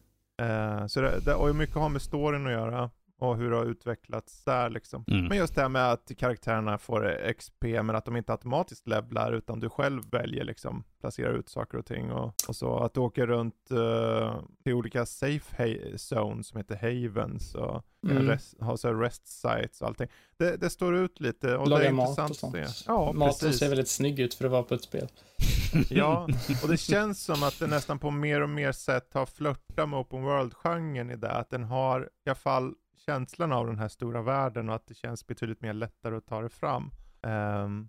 Så 0.88 1.00
det, 1.00 1.20
det, 1.24 1.34
och 1.34 1.56
mycket 1.56 1.76
har 1.76 1.88
med 1.88 2.02
storyn 2.02 2.46
att 2.46 2.52
göra 2.52 2.90
och 3.18 3.36
hur 3.36 3.50
det 3.50 3.56
har 3.56 3.64
utvecklats 3.64 4.44
där 4.44 4.70
liksom. 4.70 5.04
Mm. 5.08 5.24
Men 5.24 5.38
just 5.38 5.54
det 5.54 5.60
här 5.60 5.68
med 5.68 5.92
att 5.92 6.12
karaktärerna 6.16 6.78
får 6.78 7.32
XP 7.32 7.64
men 7.64 7.90
att 7.90 8.04
de 8.04 8.16
inte 8.16 8.32
automatiskt 8.32 8.86
levlar 8.86 9.32
utan 9.32 9.60
du 9.60 9.68
själv 9.68 10.02
väljer 10.10 10.44
liksom 10.44 10.84
placera 11.00 11.30
ut 11.30 11.48
saker 11.48 11.78
och 11.78 11.86
ting 11.86 12.12
och, 12.12 12.34
och 12.48 12.56
så. 12.56 12.78
Att 12.78 12.94
du 12.94 13.00
åker 13.00 13.26
runt 13.26 13.68
uh, 13.72 14.40
till 14.62 14.72
olika 14.72 15.06
safe 15.06 15.98
zones 15.98 16.46
som 16.46 16.58
heter 16.58 16.76
havens 16.76 17.54
och 17.54 17.84
mm. 18.10 18.28
rest, 18.28 18.54
har 18.60 18.76
så 18.76 18.94
rest 18.94 19.26
sites 19.26 19.80
och 19.80 19.86
allting. 19.86 20.08
Det, 20.38 20.56
det 20.56 20.70
står 20.70 20.96
ut 20.96 21.20
lite 21.20 21.56
och 21.56 21.68
Laga 21.68 21.82
det 21.82 21.88
är 21.88 21.92
mat 21.92 22.08
intressant 22.08 22.30
och 22.30 22.36
sånt. 22.36 22.56
att 22.56 22.70
se. 22.70 22.84
Ja, 22.86 23.12
Maten 23.12 23.38
precis. 23.40 23.58
ser 23.58 23.68
väldigt 23.68 23.88
snygg 23.88 24.20
ut 24.20 24.34
för 24.34 24.44
att 24.44 24.50
vara 24.50 24.62
på 24.62 24.74
ett 24.74 24.82
spel. 24.82 25.08
ja, 25.90 26.28
och 26.62 26.68
det 26.68 26.76
känns 26.76 27.24
som 27.24 27.42
att 27.42 27.58
det 27.58 27.66
nästan 27.66 27.98
på 27.98 28.10
mer 28.10 28.40
och 28.40 28.50
mer 28.50 28.72
sätt 28.72 29.14
har 29.14 29.26
flörtat 29.26 29.88
med 29.88 29.98
open 29.98 30.22
world-genren 30.22 31.10
i 31.10 31.16
det. 31.16 31.30
Att 31.30 31.50
den 31.50 31.64
har 31.64 32.00
i 32.26 32.28
alla 32.28 32.34
fall 32.34 32.74
känslan 33.06 33.52
av 33.52 33.66
den 33.66 33.78
här 33.78 33.88
stora 33.88 34.22
världen 34.22 34.68
och 34.68 34.74
att 34.74 34.86
det 34.86 34.94
känns 34.94 35.26
betydligt 35.26 35.60
mer 35.60 35.72
lättare 35.72 36.16
att 36.16 36.26
ta 36.26 36.42
det 36.42 36.48
fram. 36.48 36.90
Um, 37.22 37.88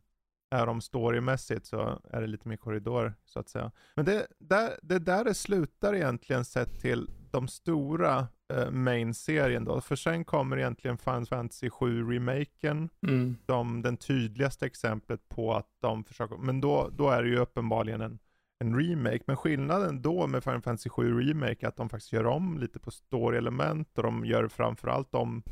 är 0.50 0.68
om 0.68 0.82
storymässigt 0.82 1.66
så 1.66 2.02
är 2.12 2.22
det 2.22 2.28
lite 2.28 2.48
mer 2.48 2.58
korridor 2.58 3.14
så 3.26 3.40
att 3.40 3.50
säga. 3.50 3.72
Men 3.96 4.06
det 4.06 4.28
där 4.40 4.80
det, 4.82 5.00
där 5.00 5.24
det 5.24 5.34
slutar 5.34 5.96
egentligen 5.96 6.46
sett 6.46 6.80
till 6.80 7.10
de 7.32 7.48
stora 7.48 8.28
uh, 8.54 8.72
main-serien 8.72 9.66
då. 9.66 9.82
För 9.82 9.96
sen 9.96 10.26
kommer 10.26 10.58
egentligen 10.58 10.98
Final 10.98 11.26
Fantasy 11.26 11.70
7 11.70 12.12
remaken 12.12 12.90
mm. 13.08 13.38
som 13.46 13.82
den 13.82 13.98
tydligaste 13.98 14.66
exemplet 14.66 15.30
på 15.30 15.54
att 15.54 15.70
de 15.82 16.04
försöker, 16.04 16.38
men 16.38 16.62
då, 16.62 16.90
då 16.98 17.10
är 17.10 17.24
det 17.24 17.30
ju 17.30 17.38
uppenbarligen 17.38 18.02
en 18.02 18.20
en 18.60 18.80
remake. 18.80 19.20
Men 19.26 19.38
skillnaden 19.38 20.02
då 20.02 20.28
med 20.28 20.44
Final 20.44 20.62
Fantasy 20.62 20.90
7 20.90 21.20
Remake 21.20 21.66
är 21.66 21.68
att 21.68 21.76
de 21.76 21.90
faktiskt 21.90 22.14
gör 22.14 22.26
om 22.26 22.60
lite 22.60 22.80
på 22.80 22.92
story-element 22.92 23.98
och 23.98 24.04
de 24.04 24.26
gör 24.26 24.48
framförallt 24.48 25.16
om 25.16 25.44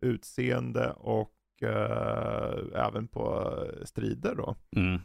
utseende 0.00 0.90
och 0.90 1.32
uh, 1.62 2.80
även 2.86 3.08
på 3.08 3.54
strider 3.84 4.34
då. 4.34 4.56
Mm. 4.76 5.00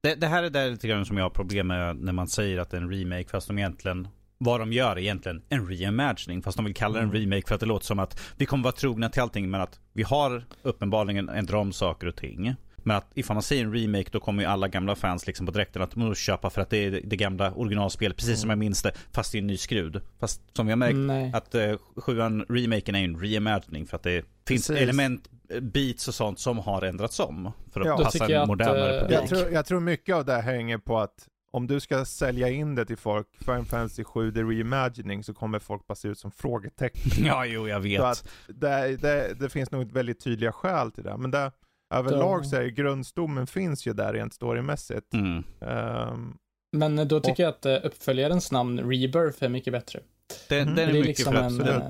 Det, 0.00 0.14
det, 0.14 0.26
här 0.26 0.42
är 0.42 0.50
det 0.50 0.70
lite 0.70 0.88
grann 0.88 1.04
som 1.04 1.16
jag 1.16 1.24
har 1.24 1.30
problem 1.30 1.66
med 1.66 1.96
när 1.96 2.12
man 2.12 2.28
säger 2.28 2.58
att 2.58 2.70
det 2.70 2.76
är 2.76 2.80
en 2.80 2.90
remake 2.90 3.28
fast 3.28 3.48
de 3.48 3.58
egentligen 3.58 4.08
vad 4.38 4.60
de 4.60 4.72
gör 4.72 4.92
är 4.92 4.98
egentligen 4.98 5.42
en 5.48 5.68
reimagining 5.68 6.42
fast 6.42 6.56
de 6.56 6.64
vill 6.64 6.74
kalla 6.74 6.94
det 6.94 7.00
en 7.00 7.08
mm. 7.08 7.20
remake 7.20 7.48
för 7.48 7.54
att 7.54 7.60
det 7.60 7.66
låter 7.66 7.86
som 7.86 7.98
att 7.98 8.34
vi 8.36 8.46
kommer 8.46 8.64
vara 8.64 8.72
trogna 8.72 9.08
till 9.08 9.22
allting 9.22 9.50
men 9.50 9.60
att 9.60 9.80
vi 9.92 10.02
har 10.02 10.44
uppenbarligen 10.62 11.28
ändrat 11.28 11.60
om 11.60 11.72
saker 11.72 12.06
och 12.06 12.16
ting. 12.16 12.54
Men 12.84 12.96
att 12.96 13.10
ifall 13.14 13.34
man 13.34 13.42
säger 13.42 13.64
en 13.64 13.74
remake 13.74 14.08
då 14.10 14.20
kommer 14.20 14.42
ju 14.42 14.48
alla 14.48 14.68
gamla 14.68 14.94
fans 14.94 15.26
liksom 15.26 15.46
på 15.46 15.52
direkten 15.52 15.82
att 15.82 16.18
köpa 16.18 16.50
för 16.50 16.60
att 16.60 16.70
det 16.70 16.84
är 16.84 17.00
det 17.04 17.16
gamla 17.16 17.52
originalspelet 17.52 18.16
precis 18.16 18.30
mm. 18.30 18.40
som 18.40 18.50
jag 18.50 18.58
minns 18.58 18.82
det. 18.82 18.92
Fast 19.12 19.34
är 19.34 19.38
en 19.38 19.46
ny 19.46 19.56
skrud. 19.56 20.00
Fast 20.20 20.56
som 20.56 20.66
vi 20.66 20.72
har 20.72 20.76
märkt 20.76 20.96
Nej. 20.96 21.32
att 21.34 21.54
uh, 21.54 21.76
sjuan 21.96 22.44
remaken 22.48 22.94
är 22.94 22.98
ju 22.98 23.04
en 23.04 23.20
reimagining 23.20 23.86
för 23.86 23.96
att 23.96 24.02
det 24.02 24.24
finns 24.46 24.68
precis. 24.68 24.82
element, 24.82 25.28
eh, 25.50 25.60
beats 25.60 26.08
och 26.08 26.14
sånt 26.14 26.38
som 26.38 26.58
har 26.58 26.82
ändrats 26.82 27.20
om. 27.20 27.52
För 27.72 27.80
att 27.80 27.86
ja. 27.86 27.96
passa 27.96 28.26
en 28.26 28.48
modernare 28.48 29.00
publik. 29.00 29.18
Jag 29.18 29.28
tror, 29.28 29.50
jag 29.50 29.66
tror 29.66 29.80
mycket 29.80 30.14
av 30.14 30.24
det 30.24 30.40
hänger 30.40 30.78
på 30.78 30.98
att 30.98 31.28
om 31.54 31.66
du 31.66 31.80
ska 31.80 32.04
sälja 32.04 32.48
in 32.48 32.74
det 32.74 32.84
till 32.84 32.96
folk, 32.96 33.26
Final 33.38 33.64
Fantasy 33.64 34.04
7 34.04 34.32
The 34.32 34.42
Reimagining, 34.42 35.24
så 35.24 35.34
kommer 35.34 35.58
folk 35.58 35.86
bara 35.86 35.94
se 35.94 36.08
ut 36.08 36.18
som 36.18 36.30
frågetecken. 36.30 37.24
Ja, 37.26 37.46
jo, 37.46 37.68
jag 37.68 37.80
vet. 37.80 38.00
Så 38.00 38.06
att 38.06 38.28
det, 38.46 38.96
det, 38.96 39.34
det 39.40 39.48
finns 39.48 39.70
nog 39.70 39.92
väldigt 39.92 40.24
tydliga 40.24 40.52
skäl 40.52 40.92
till 40.92 41.04
det. 41.04 41.16
Men 41.16 41.30
det, 41.30 41.52
överlag 41.94 42.46
så 42.46 42.56
är 42.56 42.66
grundstommen 42.66 43.46
finns 43.46 43.86
ju 43.86 43.92
där 43.92 44.12
rent 44.12 44.34
storymässigt. 44.34 45.14
Mm. 45.14 45.44
Um, 45.60 46.36
men 46.72 47.08
då 47.08 47.20
tycker 47.20 47.32
och, 47.32 47.38
jag 47.38 47.48
att 47.48 47.66
eh, 47.66 47.86
uppföljarens 47.86 48.52
namn 48.52 48.78
Rebirth 48.78 49.44
är 49.44 49.48
mycket 49.48 49.72
bättre. 49.72 50.00
Den, 50.48 50.62
mm. 50.62 50.74
den 50.74 50.88
är, 50.88 50.92
det 50.92 50.98
är 50.98 51.02
mycket 51.02 51.18
liksom 51.18 51.36
en, 51.36 51.60
eh, 51.60 51.82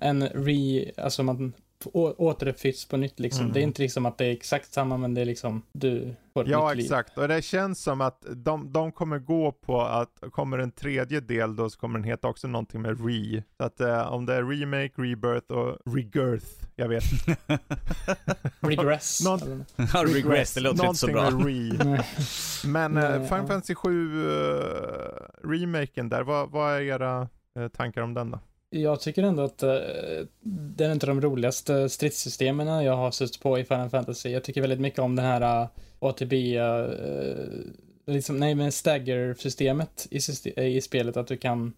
en 0.00 0.28
re, 0.28 0.92
alltså 0.96 1.22
man 1.22 1.52
återuppfylls 1.92 2.84
på 2.84 2.96
nytt 2.96 3.20
liksom. 3.20 3.40
Mm. 3.40 3.52
Det 3.52 3.60
är 3.60 3.62
inte 3.62 3.82
liksom 3.82 4.06
att 4.06 4.18
det 4.18 4.24
är 4.24 4.32
exakt 4.32 4.72
samma 4.72 4.96
men 4.96 5.14
det 5.14 5.20
är 5.20 5.24
liksom 5.24 5.62
du 5.72 6.14
får 6.34 6.42
ett 6.42 6.48
Ja 6.48 6.74
nytt 6.74 6.84
exakt 6.84 7.18
och 7.18 7.28
det 7.28 7.42
känns 7.42 7.82
som 7.82 8.00
att 8.00 8.26
de, 8.36 8.72
de 8.72 8.92
kommer 8.92 9.18
gå 9.18 9.52
på 9.52 9.80
att 9.80 10.22
kommer 10.32 10.58
en 10.58 10.70
tredje 10.70 11.20
del 11.20 11.56
då 11.56 11.70
så 11.70 11.78
kommer 11.78 11.98
den 11.98 12.04
heta 12.04 12.28
också 12.28 12.48
någonting 12.48 12.82
med 12.82 13.06
re. 13.06 13.42
Så 13.56 13.64
att 13.64 13.80
uh, 13.80 14.12
om 14.12 14.26
det 14.26 14.34
är 14.34 14.42
remake, 14.42 15.02
rebirth 15.02 15.52
och 15.52 15.78
regirth, 15.94 16.46
jag 16.76 16.88
vet 16.88 17.04
Regress. 18.60 19.24
Någon, 19.24 19.64
ja, 19.76 20.04
regress, 20.06 20.54
det 20.54 20.60
låter 20.60 20.86
inte 20.86 20.98
så 20.98 21.06
bra. 21.06 21.30
Med 21.30 21.46
re. 21.46 22.04
men 22.64 22.96
uh, 22.96 23.28
Final 23.28 23.46
Fantasy 23.46 23.74
7 23.74 23.90
uh, 23.90 24.32
remaken 25.44 26.08
där, 26.08 26.22
vad, 26.22 26.50
vad 26.50 26.74
är 26.74 26.80
era 26.80 27.28
uh, 27.58 27.68
tankar 27.68 28.02
om 28.02 28.14
den 28.14 28.30
då? 28.30 28.40
Jag 28.74 29.00
tycker 29.00 29.22
ändå 29.22 29.42
att 29.42 29.62
uh, 29.62 29.70
det 30.40 30.84
är 30.84 30.92
inte 30.92 31.06
de 31.06 31.20
roligaste 31.20 31.88
stridssystemen 31.88 32.84
jag 32.84 32.96
har 32.96 33.10
suttit 33.10 33.42
på 33.42 33.58
i 33.58 33.64
Final 33.64 33.90
Fantasy. 33.90 34.30
Jag 34.30 34.44
tycker 34.44 34.60
väldigt 34.60 34.80
mycket 34.80 34.98
om 34.98 35.16
det 35.16 35.22
här 35.22 35.62
uh, 35.62 35.68
ATB, 35.98 36.32
uh, 36.32 36.86
liksom, 38.06 38.36
nej 38.36 38.54
men 38.54 38.72
stagger-systemet 38.72 40.06
i, 40.10 40.20
system, 40.20 40.64
i 40.64 40.80
spelet, 40.80 41.16
att 41.16 41.26
du 41.26 41.36
kan 41.36 41.72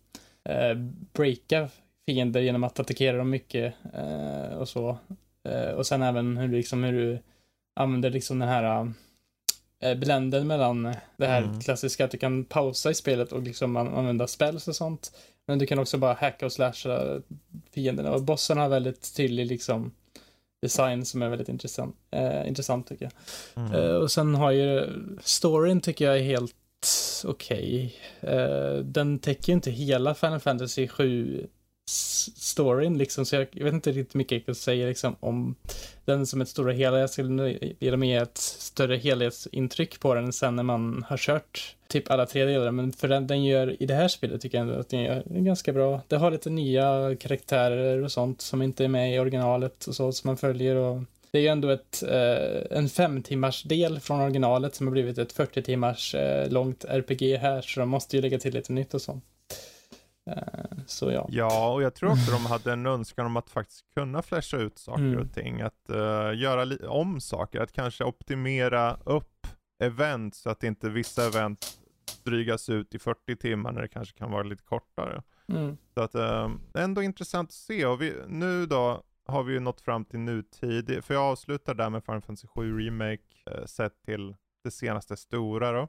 uh, 0.49 0.75
breaka 1.13 1.69
fiender 2.07 2.41
genom 2.41 2.65
att 2.65 2.81
attackera 2.81 3.17
dem 3.17 3.31
mycket 3.31 3.75
uh, 3.95 4.57
och 4.57 4.69
så. 4.69 4.99
och 5.77 5.87
sen 5.87 6.03
även 6.03 6.37
hur, 6.37 6.49
liksom, 6.49 6.85
hur 6.85 6.93
du 6.93 7.19
använder 7.81 8.11
liksom 8.11 8.39
den 8.39 8.49
här 8.49 8.93
blenden 9.97 10.47
mellan 10.47 10.95
det 11.17 11.27
här 11.27 11.43
mm. 11.43 11.61
klassiska 11.61 12.05
att 12.05 12.11
du 12.11 12.19
kan 12.19 12.45
pausa 12.45 12.91
i 12.91 12.95
spelet 12.95 13.33
och 13.33 13.43
liksom 13.43 13.77
använda 13.77 14.27
spells 14.27 14.69
och 14.69 14.77
sånt. 14.77 15.13
Men 15.47 15.59
du 15.59 15.67
kan 15.67 15.79
också 15.79 15.99
bara 15.99 16.15
hacka 16.15 16.47
och 16.47 16.53
slasha 16.53 17.21
fienderna. 17.71 18.13
Och 18.13 18.23
bossen 18.23 18.59
har 18.59 18.69
väldigt 18.69 19.17
tydlig 19.17 19.47
liksom 19.47 19.93
design 20.63 21.05
som 21.05 21.23
är 21.23 21.29
väldigt 21.29 21.49
intressant, 21.49 21.97
eh, 22.11 22.49
intressant 22.49 22.87
tycker 22.87 23.05
jag. 23.05 23.13
Mm. 23.65 23.73
Eh, 23.73 23.95
och 23.95 24.11
sen 24.11 24.35
har 24.35 24.51
ju 24.51 24.89
storyn 25.23 25.81
tycker 25.81 26.05
jag 26.05 26.19
är 26.19 26.23
helt 26.23 26.55
okej. 27.25 27.97
Okay. 28.23 28.35
Eh, 28.35 28.77
den 28.77 29.19
täcker 29.19 29.49
ju 29.49 29.55
inte 29.55 29.71
hela 29.71 30.15
Final 30.15 30.41
Fantasy 30.41 30.89
7 30.89 31.47
storyn 32.55 32.99
liksom, 32.99 33.27
så 33.27 33.37
jag, 33.37 33.47
jag, 33.53 33.65
vet 33.65 33.75
inte 33.75 33.93
riktigt 33.93 34.15
mycket 34.15 34.33
jag 34.33 34.47
kan 34.47 34.55
säga 34.55 34.87
liksom 34.87 35.17
om 35.21 35.55
den 36.05 36.27
som 36.27 36.41
ett 36.41 36.49
stora 36.49 36.73
hela. 36.73 36.99
Jag 36.99 37.11
skulle 37.11 37.59
vilja 37.79 38.05
ge 38.05 38.15
ett 38.15 38.39
större 38.39 38.97
helhetsintryck 38.97 40.01
på 40.01 40.15
den 40.15 40.33
sen 40.33 40.57
när 40.57 40.63
man 40.63 41.05
har 41.09 41.17
kört 41.17 41.77
typ 41.89 42.11
alla 42.11 42.27
tre 42.27 42.45
delar, 42.45 42.71
men 42.71 42.93
för 42.93 43.09
den 43.09 43.27
den 43.27 43.45
gör 43.45 43.83
i 43.83 43.87
det 43.87 43.95
här 43.95 44.09
spelet 44.09 44.41
tycker 44.41 44.59
jag 44.59 44.69
ändå 44.69 44.81
att 44.81 44.89
den 44.89 45.03
gör 45.03 45.23
ganska 45.27 45.73
bra. 45.73 46.01
Det 46.09 46.17
har 46.17 46.31
lite 46.31 46.51
nya 46.51 47.17
karaktärer 47.21 48.03
och 48.03 48.13
sånt 48.13 48.41
som 48.41 48.63
inte 48.63 48.85
är 48.85 48.89
med 48.89 49.15
i 49.15 49.19
originalet 49.19 49.87
och 49.87 49.95
så 49.95 50.13
som 50.13 50.29
man 50.29 50.37
följer 50.37 50.77
och 50.77 51.03
det 51.35 51.39
är 51.39 51.43
ju 51.43 51.49
ändå 51.49 51.69
ett, 51.69 52.03
eh, 52.03 52.79
en 52.79 52.89
fem 52.89 53.23
timmars 53.23 53.63
del 53.63 54.01
från 54.01 54.21
originalet 54.21 54.75
som 54.75 54.87
har 54.87 54.93
blivit 54.93 55.19
ett 55.19 55.33
40 55.33 55.63
timmars 55.63 56.15
eh, 56.15 56.51
långt 56.51 56.85
RPG 56.85 57.37
här, 57.37 57.61
så 57.61 57.81
de 57.81 57.89
måste 57.89 58.17
ju 58.17 58.23
lägga 58.23 58.39
till 58.39 58.55
lite 58.55 58.73
nytt 58.73 58.95
och 58.95 59.03
sånt. 59.03 59.25
Eh, 60.31 60.79
så 60.87 61.11
ja. 61.11 61.27
Ja, 61.31 61.73
och 61.73 61.83
jag 61.83 61.95
tror 61.95 62.11
också 62.11 62.33
de 62.33 62.47
hade 62.47 62.73
en 62.73 62.87
önskan 62.87 63.27
om 63.27 63.37
att 63.37 63.51
faktiskt 63.51 63.85
kunna 63.95 64.23
flasha 64.23 64.57
ut 64.57 64.79
saker 64.79 65.03
mm. 65.03 65.19
och 65.19 65.33
ting. 65.33 65.61
Att 65.61 65.91
uh, 65.91 66.37
göra 66.37 66.89
om 66.91 67.21
saker, 67.21 67.61
att 67.61 67.73
kanske 67.73 68.05
optimera 68.05 68.97
upp 69.05 69.47
event 69.83 70.35
så 70.35 70.51
att 70.51 70.65
inte 70.65 70.89
vissa 70.89 71.27
event 71.27 71.79
drygas 72.23 72.69
ut 72.69 72.95
i 72.95 72.99
40 72.99 73.37
timmar 73.37 73.73
när 73.73 73.83
det 73.83 73.89
kanske 73.89 74.19
kan 74.19 74.31
vara 74.31 74.43
lite 74.43 74.63
kortare. 74.63 75.23
Mm. 75.49 75.77
Så 75.95 76.01
att 76.01 76.15
uh, 76.15 76.51
ändå 76.75 77.03
intressant 77.03 77.49
att 77.49 77.55
se. 77.55 77.87
Och 77.87 78.03
vi, 78.03 78.15
nu 78.29 78.67
då 78.67 79.03
har 79.27 79.43
vi 79.43 79.53
ju 79.53 79.61
nått 79.61 79.81
fram 79.81 80.05
till 80.05 80.21
nutid. 80.21 81.05
För 81.05 81.15
jag 81.15 81.23
avslutar 81.23 81.75
där 81.75 81.91
med 81.91 82.05
Final 82.05 82.23
Fantasy 82.23 82.47
7 82.47 82.79
Remake 82.79 83.23
uh, 83.51 83.65
sett 83.67 84.03
till 84.03 84.37
det 84.65 84.71
senaste 84.71 85.17
stora 85.17 85.73
då. 85.73 85.89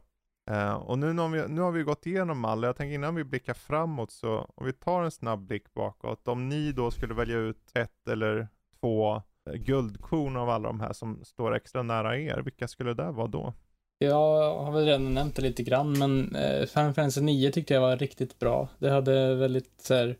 Uh, 0.51 0.73
och 0.73 0.99
nu, 0.99 1.13
har 1.13 1.29
vi, 1.29 1.47
nu 1.47 1.61
har 1.61 1.71
vi 1.71 1.83
gått 1.83 2.05
igenom 2.05 2.45
alla, 2.45 2.67
jag 2.67 2.75
tänker 2.75 2.95
innan 2.95 3.15
vi 3.15 3.23
blickar 3.23 3.53
framåt 3.53 4.11
så 4.11 4.51
om 4.55 4.65
vi 4.65 4.73
tar 4.73 5.03
en 5.03 5.11
snabb 5.11 5.39
blick 5.39 5.73
bakåt. 5.73 6.27
Om 6.27 6.49
ni 6.49 6.71
då 6.71 6.91
skulle 6.91 7.13
välja 7.13 7.37
ut 7.37 7.71
ett 7.73 8.07
eller 8.07 8.47
två 8.79 9.15
eh, 9.15 9.53
guldkorn 9.53 10.37
av 10.37 10.49
alla 10.49 10.67
de 10.67 10.79
här 10.79 10.93
som 10.93 11.19
står 11.23 11.55
extra 11.55 11.83
nära 11.83 12.19
er, 12.19 12.41
vilka 12.41 12.67
skulle 12.67 12.93
det 12.93 13.11
vara 13.11 13.27
då? 13.27 13.53
Jag 13.97 14.53
har 14.55 14.71
väl 14.71 14.85
redan 14.85 15.13
nämnt 15.13 15.35
det 15.35 15.41
lite 15.41 15.63
grann, 15.63 15.99
men 15.99 16.35
eh, 16.35 16.65
Final 16.65 16.93
Fantasy 16.93 17.21
9 17.21 17.51
tyckte 17.51 17.73
jag 17.73 17.81
var 17.81 17.97
riktigt 17.97 18.39
bra. 18.39 18.67
Det 18.79 18.89
hade 18.89 19.35
väldigt 19.35 19.81
så 19.81 19.93
här, 19.93 20.15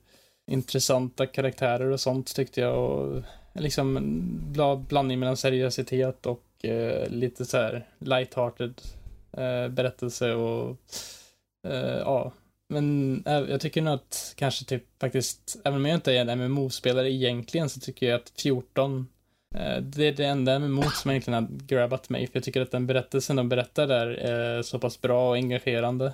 intressanta 0.52 1.26
karaktärer 1.26 1.92
och 1.92 2.00
sånt 2.00 2.36
tyckte 2.36 2.62
jag 2.62 2.78
och 2.78 3.24
liksom 3.54 4.00
blandning 4.88 5.20
mellan 5.20 5.38
seriositet 5.38 6.26
och 6.26 6.66
eh, 6.66 7.10
lite 7.10 7.46
så 7.46 7.58
här 7.58 7.88
lighthearted 8.00 8.82
eh, 9.38 9.68
berättelse 9.68 10.34
och 10.34 10.78
eh, 11.68 11.98
ja, 11.98 12.32
men 12.68 13.24
äh, 13.26 13.34
jag 13.34 13.62
tycker 13.62 13.82
nog 13.82 13.94
att 13.94 14.34
kanske 14.38 14.66
typ 14.66 14.84
faktiskt, 15.00 15.58
även 15.64 15.80
om 15.80 15.86
jag 15.86 15.96
inte 15.96 16.14
är 16.14 16.26
en 16.26 16.40
MMO-spelare 16.40 17.12
egentligen 17.12 17.70
så 17.70 17.80
tycker 17.80 18.10
jag 18.10 18.16
att 18.16 18.34
14 18.38 19.08
eh, 19.56 19.82
det 19.82 20.08
är 20.08 20.14
det 20.14 20.26
enda 20.26 20.60
MMO 20.60 20.84
som 20.84 21.12
egentligen 21.12 21.44
har 21.44 21.50
grabbat 21.68 22.10
mig, 22.10 22.28
för 22.28 22.36
jag 22.36 22.44
tycker 22.44 22.62
att 22.62 22.72
den 22.72 22.88
berättelsen 22.88 23.36
de 23.36 23.50
berättar 23.50 23.88
där 23.88 24.08
är 24.08 24.62
så 24.62 24.80
pass 24.80 25.02
bra 25.02 25.30
och 25.30 25.36
engagerande. 25.36 26.14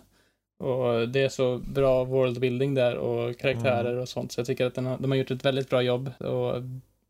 Och 0.59 1.09
det 1.09 1.21
är 1.21 1.29
så 1.29 1.57
bra 1.57 2.03
worldbuilding 2.03 2.73
där 2.73 2.95
och 2.95 3.39
karaktärer 3.39 3.91
mm. 3.91 4.01
och 4.01 4.09
sånt, 4.09 4.31
så 4.31 4.39
jag 4.39 4.47
tycker 4.47 4.65
att 4.65 4.75
den 4.75 4.85
har, 4.85 4.97
de 4.97 5.11
har 5.11 5.17
gjort 5.17 5.31
ett 5.31 5.45
väldigt 5.45 5.69
bra 5.69 5.81
jobb 5.81 6.11
och 6.19 6.61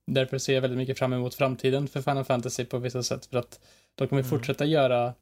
därför 0.08 0.38
ser 0.38 0.54
jag 0.54 0.62
väldigt 0.62 0.78
mycket 0.78 1.00
fram 1.00 1.14
emot 1.14 1.36
framtiden 1.36 1.88
för 1.88 2.02
Final 2.02 2.24
Fantasy 2.24 2.66
på 2.66 2.78
vissa 2.78 3.04
sätt, 3.04 3.26
för 3.26 3.38
att 3.38 3.60
de 3.96 4.08
kommer 4.08 4.22
mm. 4.22 4.30
fortsätta 4.30 4.66
göra 4.66 5.14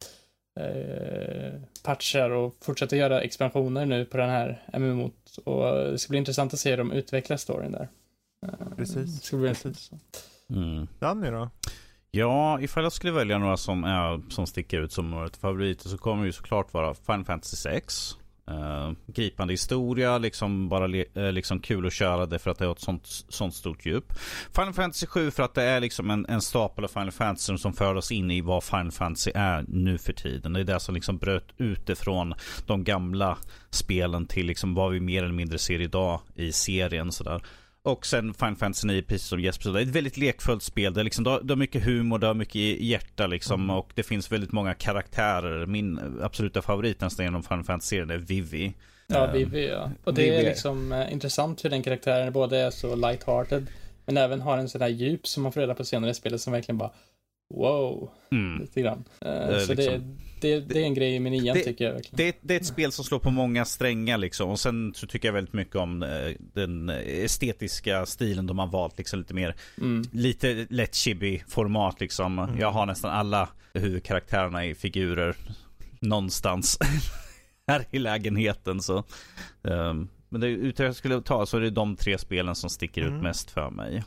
eh, 0.59 1.61
patchar 1.83 2.29
och 2.29 2.55
fortsätta 2.61 2.95
göra 2.95 3.21
expansioner 3.21 3.85
nu 3.85 4.05
på 4.05 4.17
den 4.17 4.29
här 4.29 4.63
MMO. 4.79 5.11
Och 5.43 5.91
det 5.91 5.97
ska 5.97 6.09
bli 6.09 6.17
intressant 6.17 6.53
att 6.53 6.59
se 6.59 6.69
hur 6.69 6.77
de 6.77 6.91
utvecklar 6.91 7.37
storyn 7.37 7.71
där. 7.71 7.89
Eh, 8.47 8.75
Precis. 8.77 9.19
Det 9.19 9.25
ska 9.25 9.37
bli 9.37 9.49
Precis. 9.49 9.91
Mm. 10.49 10.87
Danny 10.99 11.29
då? 11.29 11.49
Ja, 12.11 12.61
ifall 12.61 12.83
jag 12.83 12.93
skulle 12.93 13.13
välja 13.13 13.37
några 13.37 13.57
som, 13.57 13.83
är, 13.83 14.21
som 14.29 14.47
sticker 14.47 14.81
ut 14.81 14.91
som 14.91 15.11
några 15.11 15.29
favoriter 15.29 15.89
så 15.89 15.97
kommer 15.97 16.23
det 16.23 16.27
ju 16.27 16.33
såklart 16.33 16.73
vara 16.73 16.93
Final 16.93 17.25
Fantasy 17.25 17.57
6. 17.57 18.17
Uh, 18.49 18.91
gripande 19.07 19.53
historia, 19.53 20.17
liksom 20.17 20.69
bara 20.69 20.87
uh, 20.87 21.31
liksom 21.31 21.59
kul 21.59 21.87
att 21.87 21.93
köra 21.93 22.25
det 22.25 22.39
för 22.39 22.51
att 22.51 22.57
det 22.57 22.65
har 22.65 22.71
ett 22.71 22.79
sånt, 22.79 23.07
sånt 23.29 23.55
stort 23.55 23.85
djup. 23.85 24.13
Final 24.55 24.73
Fantasy 24.73 25.05
7 25.05 25.31
för 25.31 25.43
att 25.43 25.53
det 25.53 25.63
är 25.63 25.79
liksom 25.79 26.09
en, 26.09 26.25
en 26.29 26.41
stapel 26.41 26.83
av 26.83 26.87
Final 26.87 27.11
Fantasy 27.11 27.57
som 27.57 27.73
för 27.73 27.95
oss 27.95 28.11
in 28.11 28.31
i 28.31 28.41
vad 28.41 28.63
Final 28.63 28.91
Fantasy 28.91 29.31
är 29.35 29.65
nu 29.67 29.97
för 29.97 30.13
tiden. 30.13 30.53
Det 30.53 30.59
är 30.59 30.63
det 30.63 30.79
som 30.79 30.95
liksom 30.95 31.17
bröt 31.17 31.51
utifrån 31.57 32.33
de 32.65 32.83
gamla 32.83 33.37
spelen 33.69 34.27
till 34.27 34.45
liksom 34.45 34.73
vad 34.75 34.91
vi 34.91 34.99
mer 34.99 35.23
eller 35.23 35.33
mindre 35.33 35.57
ser 35.57 35.81
idag 35.81 36.21
i 36.35 36.51
serien. 36.51 37.11
Sådär. 37.11 37.41
Och 37.83 38.05
sen 38.05 38.33
Final 38.33 38.55
Fantasy 38.55 38.87
9, 38.87 39.01
precis 39.01 39.27
som 39.27 39.39
Jesper 39.39 39.63
sa, 39.63 39.71
det 39.71 39.79
är 39.79 39.83
ett 39.83 39.87
väldigt 39.87 40.17
lekfullt 40.17 40.63
spel. 40.63 40.93
Det, 40.93 40.99
är 40.99 41.03
liksom, 41.03 41.23
det, 41.23 41.29
har, 41.31 41.55
mycket 41.55 41.83
humor, 41.83 42.19
det 42.19 42.27
har 42.27 42.33
mycket 42.33 42.81
hjärta 42.81 43.27
liksom, 43.27 43.63
mm. 43.63 43.75
och 43.75 43.91
det 43.95 44.03
finns 44.03 44.31
väldigt 44.31 44.51
många 44.51 44.73
karaktärer. 44.73 45.65
Min 45.65 45.99
absoluta 46.21 46.61
favorit 46.61 47.01
nästan 47.01 47.25
genom 47.25 47.43
Final 47.43 47.63
Fantasy-serien 47.63 48.09
är 48.09 48.17
Vivi. 48.17 48.73
Ja, 49.07 49.27
um, 49.27 49.33
Vivi 49.33 49.69
ja. 49.69 49.91
Och 50.03 50.13
det 50.13 50.21
Vivi. 50.21 50.35
är 50.35 50.43
liksom 50.43 50.91
uh, 50.91 51.13
intressant 51.13 51.65
hur 51.65 51.69
den 51.69 51.83
karaktären 51.83 52.33
både 52.33 52.57
är 52.57 52.69
så 52.71 52.95
light-hearted, 52.95 53.65
men 54.05 54.17
även 54.17 54.41
har 54.41 54.57
en 54.57 54.69
sån 54.69 54.81
här 54.81 54.89
djup 54.89 55.27
som 55.27 55.43
man 55.43 55.51
får 55.51 55.61
reda 55.61 55.75
på 55.75 55.85
senare 55.85 56.11
i 56.11 56.13
spelet 56.13 56.41
som 56.41 56.53
verkligen 56.53 56.77
bara 56.77 56.91
wow. 57.49 58.09
Mm. 58.31 58.61
Lite 58.61 58.81
grann. 58.81 59.03
Uh, 59.25 59.59
så 59.59 59.73
liksom, 59.73 60.17
det, 60.41 60.59
det, 60.59 60.59
det, 60.59 60.81
är 60.81 60.83
en 60.83 60.93
grej 60.93 61.19
med 61.19 61.31
nian 61.31 61.57
tycker 61.57 61.85
jag 61.85 61.93
verkligen. 61.93 62.17
Det, 62.17 62.37
det, 62.41 62.55
är 62.55 62.59
ett 62.59 62.65
spel 62.65 62.91
som 62.91 63.05
slår 63.05 63.19
på 63.19 63.31
många 63.31 63.65
strängar 63.65 64.17
liksom. 64.17 64.49
Och 64.49 64.59
sen 64.59 64.93
så 64.95 65.07
tycker 65.07 65.27
jag 65.27 65.33
väldigt 65.33 65.53
mycket 65.53 65.75
om 65.75 66.03
uh, 66.03 66.09
den 66.39 66.89
estetiska 66.89 68.05
stilen 68.05 68.47
de 68.47 68.59
har 68.59 68.67
valt. 68.67 68.97
Liksom 68.97 69.19
lite 69.19 69.33
mer, 69.33 69.55
mm. 69.77 70.03
lite 70.11 70.67
lätt 70.69 70.95
chibi 70.95 71.43
format 71.47 71.99
liksom. 71.99 72.39
Mm. 72.39 72.59
Jag 72.59 72.71
har 72.71 72.85
nästan 72.85 73.11
alla 73.11 73.49
huvudkaraktärerna 73.73 74.65
i 74.65 74.75
figurer 74.75 75.35
någonstans 75.99 76.77
här 77.67 77.85
i 77.91 77.99
lägenheten. 77.99 78.81
Så, 78.81 79.03
um, 79.61 80.09
men 80.29 80.41
det, 80.41 80.47
utan 80.47 80.85
jag 80.85 80.95
skulle 80.95 81.21
ta 81.21 81.45
så 81.45 81.57
är 81.57 81.61
det 81.61 81.69
de 81.69 81.95
tre 81.95 82.17
spelen 82.17 82.55
som 82.55 82.69
sticker 82.69 83.01
ut 83.01 83.07
mm. 83.07 83.21
mest 83.21 83.51
för 83.51 83.69
mig. 83.69 84.03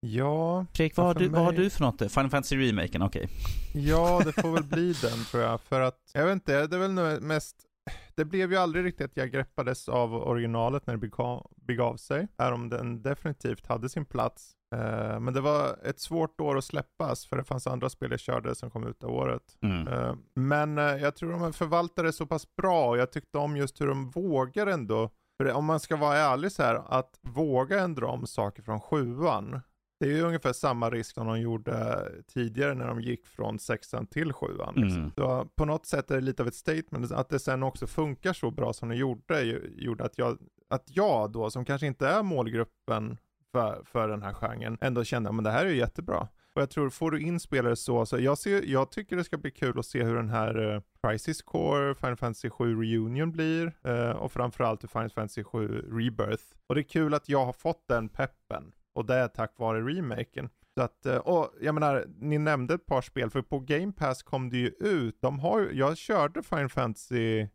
Ja. 0.00 0.66
Fredrik, 0.74 0.96
vad, 0.96 1.06
har 1.06 1.14
du, 1.14 1.20
mig... 1.20 1.30
vad 1.30 1.44
har 1.44 1.52
du 1.52 1.70
för 1.70 1.80
något? 1.80 2.12
Final 2.12 2.30
Fantasy 2.30 2.56
remaken, 2.56 3.02
okej. 3.02 3.24
Okay. 3.24 3.82
Ja, 3.82 4.22
det 4.24 4.32
får 4.32 4.52
väl 4.52 4.64
bli 4.64 4.92
den 4.92 5.24
tror 5.24 5.42
jag. 5.42 5.60
För 5.60 5.80
att, 5.80 6.10
jag 6.14 6.26
vet 6.26 6.32
inte, 6.32 6.66
det 6.66 6.76
är 6.76 6.88
väl 6.88 7.20
mest 7.20 7.56
det 8.14 8.24
blev 8.24 8.52
ju 8.52 8.58
aldrig 8.58 8.84
riktigt 8.84 9.04
att 9.04 9.16
jag 9.16 9.30
greppades 9.30 9.88
av 9.88 10.14
originalet 10.14 10.86
när 10.86 10.94
det 10.94 10.98
begav, 10.98 11.50
begav 11.56 11.96
sig. 11.96 12.28
Är 12.36 12.52
om 12.52 12.68
den 12.68 13.02
definitivt 13.02 13.66
hade 13.66 13.88
sin 13.88 14.04
plats. 14.04 14.52
Uh, 14.74 15.20
men 15.20 15.34
det 15.34 15.40
var 15.40 15.78
ett 15.84 16.00
svårt 16.00 16.40
år 16.40 16.58
att 16.58 16.64
släppas 16.64 17.26
för 17.26 17.36
det 17.36 17.44
fanns 17.44 17.66
andra 17.66 17.90
spel 17.90 18.10
jag 18.10 18.20
körde 18.20 18.54
som 18.54 18.70
kom 18.70 18.86
ut 18.86 19.00
det 19.00 19.06
året. 19.06 19.42
Mm. 19.62 19.88
Uh, 19.88 20.14
men 20.34 20.78
uh, 20.78 20.84
jag 20.84 21.16
tror 21.16 21.32
de 21.32 21.52
förvaltade 21.52 22.12
så 22.12 22.26
pass 22.26 22.56
bra 22.56 22.88
och 22.88 22.98
jag 22.98 23.12
tyckte 23.12 23.38
om 23.38 23.56
just 23.56 23.80
hur 23.80 23.86
de 23.86 24.10
vågar 24.10 24.66
ändå. 24.66 25.10
För 25.40 25.52
om 25.52 25.64
man 25.64 25.80
ska 25.80 25.96
vara 25.96 26.16
ärlig 26.16 26.52
så 26.52 26.62
här, 26.62 26.82
att 26.88 27.18
våga 27.22 27.80
ändra 27.80 28.06
om 28.06 28.26
saker 28.26 28.62
från 28.62 28.80
sjuan 28.80 29.60
det 30.00 30.06
är 30.06 30.16
ju 30.16 30.22
ungefär 30.22 30.52
samma 30.52 30.90
risk 30.90 31.14
som 31.14 31.26
de 31.26 31.40
gjorde 31.40 32.08
tidigare 32.26 32.74
när 32.74 32.86
de 32.86 33.00
gick 33.00 33.26
från 33.26 33.58
sexan 33.58 34.06
till 34.06 34.32
sjuan. 34.32 34.74
Liksom. 34.76 34.98
Mm. 34.98 35.12
Så 35.16 35.48
på 35.56 35.64
något 35.64 35.86
sätt 35.86 36.10
är 36.10 36.14
det 36.14 36.20
lite 36.20 36.42
av 36.42 36.48
ett 36.48 36.54
statement, 36.54 37.12
att 37.12 37.28
det 37.28 37.38
sen 37.38 37.62
också 37.62 37.86
funkar 37.86 38.32
så 38.32 38.50
bra 38.50 38.72
som 38.72 38.88
det 38.88 38.96
gjorde, 38.96 39.42
gjorde 39.76 40.04
att 40.04 40.18
jag, 40.18 40.38
att 40.70 40.84
jag 40.86 41.32
då, 41.32 41.50
som 41.50 41.64
kanske 41.64 41.86
inte 41.86 42.08
är 42.08 42.22
målgruppen 42.22 43.18
för, 43.52 43.82
för 43.84 44.08
den 44.08 44.22
här 44.22 44.32
genren, 44.32 44.78
ändå 44.80 45.04
kände, 45.04 45.30
att 45.30 45.44
det 45.44 45.50
här 45.50 45.66
är 45.66 45.70
jättebra. 45.70 46.28
Och 46.54 46.62
jag 46.62 46.70
tror, 46.70 46.90
får 46.90 47.10
du 47.10 47.20
in 47.20 47.40
spelare 47.40 47.76
så, 47.76 48.06
så 48.06 48.18
jag, 48.18 48.38
ser, 48.38 48.62
jag 48.62 48.90
tycker 48.90 49.16
det 49.16 49.24
ska 49.24 49.36
bli 49.36 49.50
kul 49.50 49.78
att 49.78 49.86
se 49.86 50.02
hur 50.02 50.14
den 50.14 50.30
här 50.30 50.74
uh, 50.74 50.80
Crisis 51.02 51.42
Core, 51.42 51.94
Final 51.94 52.16
Fantasy 52.16 52.50
7 52.50 52.82
Reunion 52.82 53.32
blir, 53.32 53.72
uh, 53.88 54.10
och 54.10 54.32
framförallt 54.32 54.82
hur 54.82 54.88
Final 54.88 55.10
Fantasy 55.10 55.44
7 55.44 55.68
Rebirth. 55.68 56.44
Och 56.66 56.74
det 56.74 56.80
är 56.80 56.88
kul 56.88 57.14
att 57.14 57.28
jag 57.28 57.44
har 57.44 57.52
fått 57.52 57.88
den 57.88 58.08
peppen. 58.08 58.72
Och 58.92 59.06
det 59.06 59.14
är 59.14 59.28
tack 59.28 59.58
vare 59.58 59.80
remaken. 59.80 60.48
Så 60.74 60.82
att, 60.82 61.06
eh, 61.06 61.16
och 61.16 61.54
jag 61.60 61.74
menar, 61.74 62.04
ni 62.18 62.38
nämnde 62.38 62.74
ett 62.74 62.86
par 62.86 63.02
spel, 63.02 63.30
för 63.30 63.42
på 63.42 63.58
Game 63.58 63.92
Pass 63.92 64.22
kom 64.22 64.50
det 64.50 64.56
ju 64.56 64.68
ut, 64.80 65.16
de 65.20 65.38
har 65.38 65.70
jag 65.72 65.96
körde 65.96 66.42
Final 66.42 66.68
Fantasy, 66.68 67.46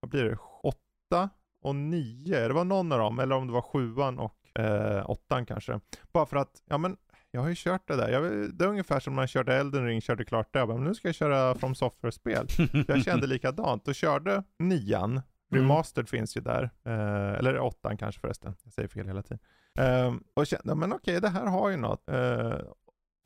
vad 0.00 0.10
blir 0.10 0.24
det, 0.24 0.38
8 0.62 1.30
och 1.62 1.74
9, 1.76 2.48
det 2.48 2.54
var 2.54 2.64
någon 2.64 2.92
av 2.92 2.98
dem, 2.98 3.18
eller 3.18 3.36
om 3.36 3.46
det 3.46 3.52
var 3.52 3.62
7 3.62 3.94
och 3.94 4.60
eh, 4.60 5.10
8 5.10 5.44
kanske. 5.44 5.80
Bara 6.12 6.26
för 6.26 6.36
att, 6.36 6.62
ja 6.68 6.78
men, 6.78 6.96
jag 7.30 7.40
har 7.40 7.48
ju 7.48 7.54
kört 7.56 7.88
det 7.88 7.96
där. 7.96 8.08
Jag, 8.08 8.54
det 8.54 8.64
är 8.64 8.68
ungefär 8.68 9.00
som 9.00 9.14
när 9.14 9.22
jag 9.22 9.28
körde 9.28 9.54
Elden 9.54 9.86
Ring, 9.86 10.00
körde 10.00 10.24
klart 10.24 10.52
det. 10.52 10.66
Men 10.66 10.84
nu 10.84 10.94
ska 10.94 11.08
jag 11.08 11.14
köra 11.14 11.54
From 11.54 11.74
Software-spel. 11.74 12.46
jag 12.88 13.04
kände 13.04 13.26
likadant 13.26 13.88
och 13.88 13.94
körde 13.94 14.42
nian. 14.58 15.10
Mm. 15.10 15.22
Remastered 15.54 16.04
mm. 16.04 16.06
finns 16.06 16.36
ju 16.36 16.40
där. 16.40 16.70
Eh, 16.84 17.38
eller 17.38 17.60
åttan 17.60 17.96
kanske 17.96 18.20
förresten. 18.20 18.54
Jag 18.62 18.72
säger 18.72 18.88
fel 18.88 19.06
hela 19.06 19.22
tiden. 19.22 19.38
Um, 19.78 20.24
och 20.34 20.46
kände, 20.46 20.74
men 20.74 20.92
okej, 20.92 21.20
det 21.20 21.28
här 21.28 21.46
har 21.46 21.70
ju 21.70 21.76
något. 21.76 22.04
Uh, 22.10 22.54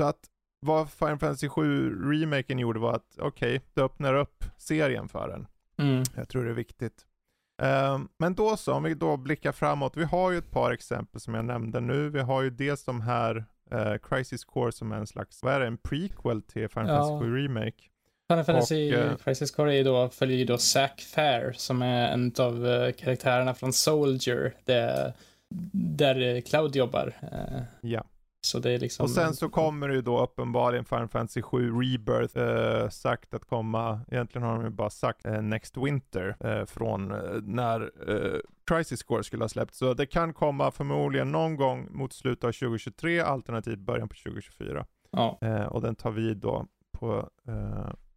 så 0.00 0.04
att 0.04 0.20
vad 0.60 0.90
Final 0.90 1.18
Fantasy 1.18 1.48
7 1.48 1.90
remaken 2.10 2.58
gjorde 2.58 2.80
var 2.80 2.94
att, 2.94 3.18
okej, 3.18 3.60
det 3.74 3.82
öppnar 3.82 4.14
upp 4.14 4.44
serien 4.58 5.08
för 5.08 5.28
den. 5.28 5.46
Mm. 5.78 6.02
Jag 6.16 6.28
tror 6.28 6.44
det 6.44 6.50
är 6.50 6.54
viktigt. 6.54 7.06
Um, 7.62 8.08
men 8.18 8.34
då 8.34 8.56
så, 8.56 8.72
om 8.72 8.82
vi 8.82 8.94
då 8.94 9.16
blickar 9.16 9.52
framåt. 9.52 9.96
Vi 9.96 10.04
har 10.04 10.30
ju 10.30 10.38
ett 10.38 10.50
par 10.50 10.70
exempel 10.70 11.20
som 11.20 11.34
jag 11.34 11.44
nämnde 11.44 11.80
nu. 11.80 12.08
Vi 12.08 12.20
har 12.20 12.42
ju 12.42 12.50
dels 12.50 12.84
de 12.84 13.00
här 13.00 13.44
uh, 13.74 13.96
Crisis 14.02 14.44
Core 14.44 14.72
som 14.72 14.92
är 14.92 14.96
en 14.96 15.06
slags, 15.06 15.42
vad 15.42 15.54
är 15.54 15.60
det, 15.60 15.66
en 15.66 15.76
prequel 15.76 16.42
till 16.42 16.68
Final 16.68 16.88
ja. 16.88 16.96
Fantasy 16.96 17.24
7 17.24 17.36
Remake. 17.36 17.82
Final 18.28 18.44
Fantasy 18.44 18.96
och, 18.96 19.04
uh, 19.04 19.16
Crisis 19.16 19.50
Core 19.50 19.76
är 19.76 19.84
då, 19.84 20.08
följer 20.08 20.36
ju 20.36 20.44
då 20.44 20.58
Zack 20.58 21.00
Fair 21.00 21.52
som 21.52 21.82
är 21.82 22.12
en 22.12 22.32
av 22.38 22.66
uh, 22.66 22.92
karaktärerna 22.92 23.54
från 23.54 23.72
Soldier. 23.72 24.54
Det 24.64 25.14
där 25.72 26.40
Cloud 26.40 26.76
jobbar. 26.76 27.12
Eh, 27.32 27.62
ja. 27.80 28.04
Så 28.40 28.58
det 28.58 28.70
är 28.70 28.78
liksom... 28.78 29.04
Och 29.04 29.10
sen 29.10 29.34
så 29.34 29.48
kommer 29.48 29.88
det 29.88 29.94
ju 29.94 30.02
då 30.02 30.22
uppenbarligen 30.22 30.84
Final 30.84 31.08
Fantasy 31.08 31.42
7 31.42 31.70
Rebirth 31.70 32.38
eh, 32.38 32.88
sagt 32.88 33.34
att 33.34 33.44
komma, 33.44 34.00
egentligen 34.10 34.48
har 34.48 34.54
de 34.54 34.64
ju 34.64 34.70
bara 34.70 34.90
sagt 34.90 35.26
eh, 35.26 35.42
Next 35.42 35.76
Winter 35.76 36.36
eh, 36.40 36.64
från 36.64 37.10
eh, 37.10 37.18
när 37.42 37.80
eh, 38.08 38.40
Crisis 38.66 39.02
Core 39.02 39.24
skulle 39.24 39.44
ha 39.44 39.48
släppts. 39.48 39.78
Så 39.78 39.94
det 39.94 40.06
kan 40.06 40.32
komma 40.34 40.70
förmodligen 40.70 41.32
någon 41.32 41.56
gång 41.56 41.88
mot 41.90 42.12
slutet 42.12 42.44
av 42.44 42.52
2023 42.52 43.20
alternativt 43.20 43.78
början 43.78 44.08
på 44.08 44.14
2024. 44.14 44.86
Ja. 45.10 45.38
Eh, 45.42 45.64
och 45.64 45.80
den 45.80 45.94
tar 45.94 46.10
vi 46.10 46.34
då 46.34 46.66
på 46.98 47.28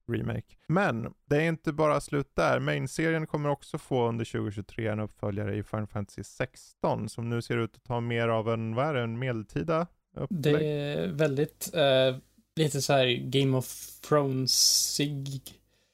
remake. 0.10 0.56
Men 0.68 1.14
det 1.26 1.36
är 1.36 1.42
inte 1.42 1.74
bara 1.74 2.02
slut 2.02 2.32
där. 2.36 2.60
Main-serien 2.60 3.28
kommer 3.28 3.50
också 3.50 3.78
få 3.78 4.08
under 4.08 4.26
2023 4.26 4.88
en 4.88 5.00
uppföljare 5.00 5.56
i 5.56 5.64
Final 5.64 5.88
Fantasy 5.88 6.24
16 6.24 7.10
som 7.10 7.30
nu 7.30 7.42
ser 7.42 7.58
ut 7.58 7.76
att 7.76 7.84
ta 7.84 8.00
mer 8.00 8.28
av 8.28 8.50
en, 8.50 8.76
vad 8.76 8.86
är 8.86 8.94
det, 8.94 9.02
en 9.02 9.20
medeltida 9.20 9.88
upplägg? 10.16 10.56
Det 10.56 10.68
är 10.68 11.08
väldigt, 11.08 11.72
eh, 11.74 12.18
lite 12.56 12.82
så 12.82 12.94
här 12.94 13.06
Game 13.30 13.58
of 13.58 13.66
Thrones-ig 14.10 15.42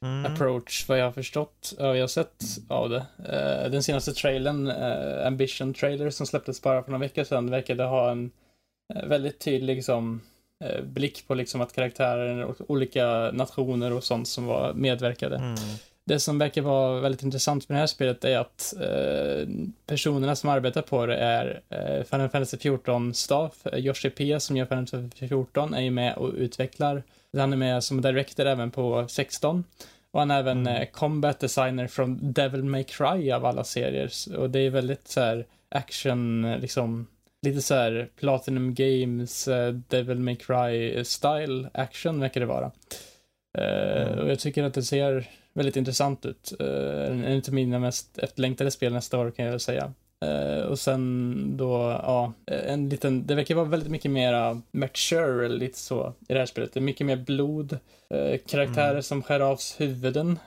mm. 0.03 0.33
approach 0.33 0.89
vad 0.89 0.99
jag 0.99 1.05
har 1.05 1.11
förstått 1.11 1.73
och 1.79 1.85
jag 1.85 2.03
har 2.03 2.07
sett 2.07 2.43
av 2.67 2.89
det. 2.89 3.05
Uh, 3.19 3.71
den 3.71 3.83
senaste 3.83 4.13
trailern, 4.13 4.67
uh, 4.67 5.27
Ambition 5.27 5.73
trailer 5.73 6.09
som 6.09 6.25
släpptes 6.25 6.61
bara 6.61 6.83
för 6.83 6.91
några 6.91 7.01
veckor 7.01 7.23
sedan 7.23 7.49
verkade 7.49 7.83
ha 7.83 8.11
en 8.11 8.31
uh, 8.95 9.07
väldigt 9.07 9.39
tydlig 9.39 9.75
liksom, 9.75 10.21
blick 10.83 11.27
på 11.27 11.33
liksom 11.33 11.61
att 11.61 11.73
karaktärer 11.73 12.43
och 12.43 12.55
olika 12.67 13.31
nationer 13.31 13.93
och 13.93 14.03
sånt 14.03 14.27
som 14.27 14.45
var 14.45 14.73
medverkade. 14.73 15.35
Mm. 15.35 15.55
Det 16.05 16.19
som 16.19 16.39
verkar 16.39 16.61
vara 16.61 16.99
väldigt 16.99 17.23
intressant 17.23 17.69
med 17.69 17.75
det 17.75 17.79
här 17.79 17.87
spelet 17.87 18.25
är 18.25 18.37
att 18.37 18.73
eh, 18.81 19.47
personerna 19.85 20.35
som 20.35 20.49
arbetar 20.49 20.81
på 20.81 21.05
det 21.05 21.15
är 21.15 21.61
eh, 21.69 22.03
Final 22.03 22.29
Fantasy 22.29 22.57
14 22.57 23.13
staff. 23.13 23.53
Yoshi 23.75 24.09
P 24.09 24.39
som 24.39 24.57
gör 24.57 24.65
Final 24.65 24.87
Fantasy 24.87 25.27
14 25.27 25.73
är 25.73 25.81
ju 25.81 25.91
med 25.91 26.15
och 26.15 26.33
utvecklar. 26.33 27.03
Han 27.37 27.53
är 27.53 27.57
med 27.57 27.83
som 27.83 28.01
director 28.01 28.45
även 28.45 28.71
på 28.71 29.07
16. 29.07 29.63
Och 30.11 30.19
han 30.19 30.31
är 30.31 30.39
även 30.39 30.67
mm. 30.67 30.81
eh, 30.81 30.87
combat 30.89 31.39
designer 31.39 31.87
från 31.87 32.33
Devil 32.33 32.63
May 32.63 32.83
Cry 32.83 33.31
av 33.31 33.45
alla 33.45 33.63
serier. 33.63 34.11
Och 34.37 34.49
det 34.49 34.59
är 34.59 34.69
väldigt 34.69 35.07
så 35.07 35.19
här 35.19 35.45
action, 35.69 36.51
liksom 36.61 37.07
lite 37.43 37.61
så 37.61 37.75
här 37.75 38.09
Platinum 38.19 38.73
Games, 38.73 39.47
uh, 39.47 39.69
Devil 39.69 40.19
May 40.19 40.35
Cry 40.35 41.03
style 41.03 41.69
action 41.73 42.19
verkar 42.19 42.39
det 42.39 42.47
vara. 42.47 42.71
Uh, 43.57 44.11
mm. 44.11 44.19
Och 44.19 44.29
jag 44.29 44.39
tycker 44.39 44.63
att 44.63 44.73
det 44.73 44.83
ser 44.83 45.29
väldigt 45.53 45.75
intressant 45.75 46.25
ut. 46.25 46.53
Uh, 46.61 47.31
en 47.31 47.41
av 47.47 47.53
mina 47.53 47.79
mest 47.79 48.17
efterlängtade 48.17 48.71
spel 48.71 48.93
nästa 48.93 49.19
år 49.19 49.31
kan 49.31 49.45
jag 49.45 49.61
säga. 49.61 49.93
Och 50.69 50.79
sen 50.79 51.57
då, 51.57 51.99
ja, 52.03 52.33
en 52.45 52.89
liten, 52.89 53.27
det 53.27 53.35
verkar 53.35 53.55
vara 53.55 53.65
väldigt 53.65 53.91
mycket 53.91 54.11
mera 54.11 54.61
mature, 54.71 55.47
lite 55.47 55.79
så, 55.79 56.13
i 56.27 56.33
det 56.33 56.39
här 56.39 56.45
spelet. 56.45 56.73
Det 56.73 56.79
är 56.79 56.81
mycket 56.81 57.07
mer 57.07 57.15
blod, 57.15 57.77
karaktärer 58.47 58.89
mm. 58.89 59.03
som 59.03 59.23
skär 59.23 59.39
av 59.39 59.59
huvuden, 59.77 60.39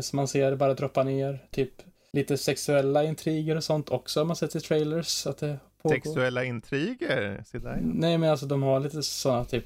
som 0.00 0.16
man 0.16 0.28
ser 0.28 0.56
bara 0.56 0.74
droppa 0.74 1.02
ner, 1.02 1.38
typ 1.50 1.70
lite 2.12 2.38
sexuella 2.38 3.04
intriger 3.04 3.56
och 3.56 3.64
sånt 3.64 3.88
också 3.88 4.20
har 4.20 4.24
man 4.24 4.36
sett 4.36 4.56
i 4.56 4.60
trailers. 4.60 5.26
Att 5.26 5.38
det 5.38 5.56
pågår. 5.84 5.94
Sexuella 5.94 6.44
intriger? 6.44 7.44
Nej, 7.80 8.18
men 8.18 8.30
alltså 8.30 8.46
de 8.46 8.62
har 8.62 8.80
lite 8.80 9.02
sådana 9.02 9.44
typ 9.44 9.64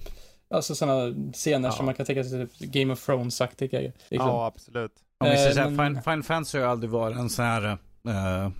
Alltså 0.51 0.75
sådana 0.75 1.33
scener 1.33 1.69
ja. 1.69 1.73
som 1.73 1.87
man 1.87 1.95
kan 1.95 2.07
tänka 2.07 2.25
sig 2.25 2.47
typ 2.47 2.73
Game 2.73 2.93
of 2.93 3.07
Thrones-aktiga. 3.07 3.81
Liksom. 3.81 3.97
Ja, 4.11 4.47
absolut. 4.47 4.93
Om 5.19 5.31
vi 5.31 5.37
säger 5.37 5.53
såhär, 5.53 5.71
men... 5.71 6.03
Final 6.03 6.23
Fantasy 6.23 6.59
har 6.59 6.64
ju 6.64 6.71
aldrig 6.71 6.91
varit 6.91 7.16
en 7.16 7.31
sån 7.31 7.45
här 7.45 7.79
uh, 8.09 8.51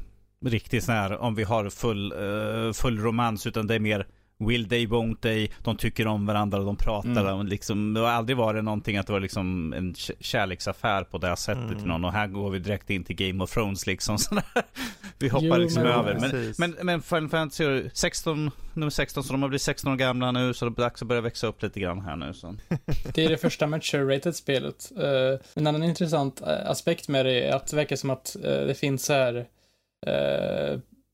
riktig 0.45 0.83
sån 0.83 0.95
här, 0.95 1.19
om 1.19 1.35
vi 1.35 1.43
har 1.45 1.71
full, 1.71 2.13
uh, 2.13 2.73
full 2.73 2.99
romans, 2.99 3.47
utan 3.47 3.67
det 3.67 3.75
är 3.75 3.79
mer 3.79 4.07
Will 4.41 4.69
they, 4.69 4.87
won't 4.87 5.21
they, 5.21 5.49
de 5.63 5.77
tycker 5.77 6.07
om 6.07 6.27
varandra 6.27 6.59
och 6.59 6.65
de 6.65 6.77
pratar. 6.77 7.33
Mm. 7.33 7.47
Liksom, 7.47 7.95
det 7.95 8.01
har 8.01 8.09
aldrig 8.09 8.37
varit 8.37 8.65
någonting 8.65 8.97
att 8.97 9.07
det 9.07 9.13
var 9.13 9.21
liksom 9.21 9.73
en 9.73 9.95
kärleksaffär 10.21 11.05
på 11.05 11.19
det 11.19 11.37
sättet 11.37 11.71
mm. 11.71 11.89
någon. 11.89 12.05
Och 12.05 12.13
här 12.13 12.27
går 12.27 12.51
vi 12.51 12.59
direkt 12.59 12.91
in 12.91 13.05
till 13.05 13.17
Game 13.17 13.45
of 13.45 13.51
Thrones 13.51 13.87
liksom. 13.87 14.19
vi 15.19 15.29
hoppar 15.29 15.47
jo, 15.47 15.57
liksom 15.57 15.83
men, 15.83 15.93
över. 15.93 16.19
Men, 16.21 16.55
men, 16.59 16.87
men 16.87 17.03
Final 17.03 17.29
Fantasy 17.29 17.91
16, 17.93 18.51
nummer 18.75 18.91
16, 18.91 19.25
så 19.25 19.33
de 19.33 19.43
har 19.43 19.49
blivit 19.49 19.63
16 19.63 19.93
år 19.93 19.97
gamla 19.97 20.33
nu. 20.33 20.55
Så 20.55 20.65
det 20.65 20.81
är 20.81 20.83
dags 20.83 21.03
att 21.03 21.09
börja 21.09 21.21
växa 21.21 21.47
upp 21.47 21.63
lite 21.63 21.81
grann 21.81 22.01
här 22.01 22.17
nu. 22.17 22.35
Så. 22.35 22.57
det 23.15 23.25
är 23.25 23.29
det 23.29 23.39
första 23.39 23.67
mature-rated 23.67 24.33
spelet. 24.33 24.93
Uh, 24.99 25.41
en 25.55 25.67
annan 25.67 25.83
intressant 25.83 26.41
uh, 26.41 26.71
aspekt 26.71 27.09
med 27.09 27.27
det 27.27 27.49
är 27.49 27.57
att 27.57 27.67
det 27.67 27.77
verkar 27.77 27.97
som 27.97 28.11
att 28.11 28.37
uh, 28.37 28.43
det 28.43 28.79
finns 28.79 29.09
här 29.09 29.47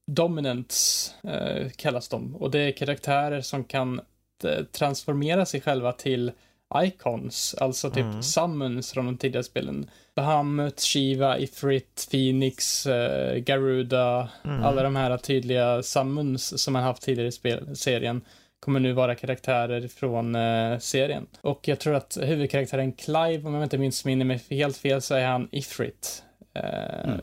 dominants 0.06 1.14
eh, 1.24 1.70
kallas 1.76 2.08
de. 2.08 2.36
Och 2.36 2.50
det 2.50 2.58
är 2.58 2.72
karaktärer 2.72 3.40
som 3.40 3.64
kan 3.64 4.00
eh, 4.44 4.64
transformera 4.64 5.46
sig 5.46 5.60
själva 5.60 5.92
till 5.92 6.32
icons, 6.74 7.54
alltså 7.60 7.90
typ 7.90 8.04
mm. 8.04 8.22
summons 8.22 8.92
från 8.92 9.06
de 9.06 9.18
tidigare 9.18 9.44
spelen. 9.44 9.90
Bahamut, 10.14 10.80
Shiva, 10.80 11.38
Ifrit, 11.38 12.08
Phoenix, 12.10 12.86
eh, 12.86 13.36
Garuda, 13.36 14.28
mm. 14.44 14.62
alla 14.62 14.82
de 14.82 14.96
här 14.96 15.16
tydliga 15.16 15.82
summons 15.82 16.62
som 16.62 16.72
man 16.72 16.82
haft 16.82 17.02
tidigare 17.02 17.28
i 17.28 17.32
spel 17.32 17.76
serien 17.76 18.22
kommer 18.60 18.80
nu 18.80 18.92
vara 18.92 19.14
karaktärer 19.14 19.88
från 19.88 20.34
eh, 20.34 20.78
serien. 20.78 21.26
Och 21.40 21.68
jag 21.68 21.80
tror 21.80 21.94
att 21.94 22.18
huvudkaraktären 22.22 22.92
Clive, 22.92 23.42
om 23.44 23.54
jag 23.54 23.62
inte 23.62 23.78
minns 23.78 24.04
minne 24.04 24.24
mig 24.24 24.42
helt 24.50 24.76
fel, 24.76 25.02
så 25.02 25.14
är 25.14 25.26
han 25.26 25.48
Ifrit. 25.52 26.22
Eh, 26.54 27.04
mm. 27.04 27.20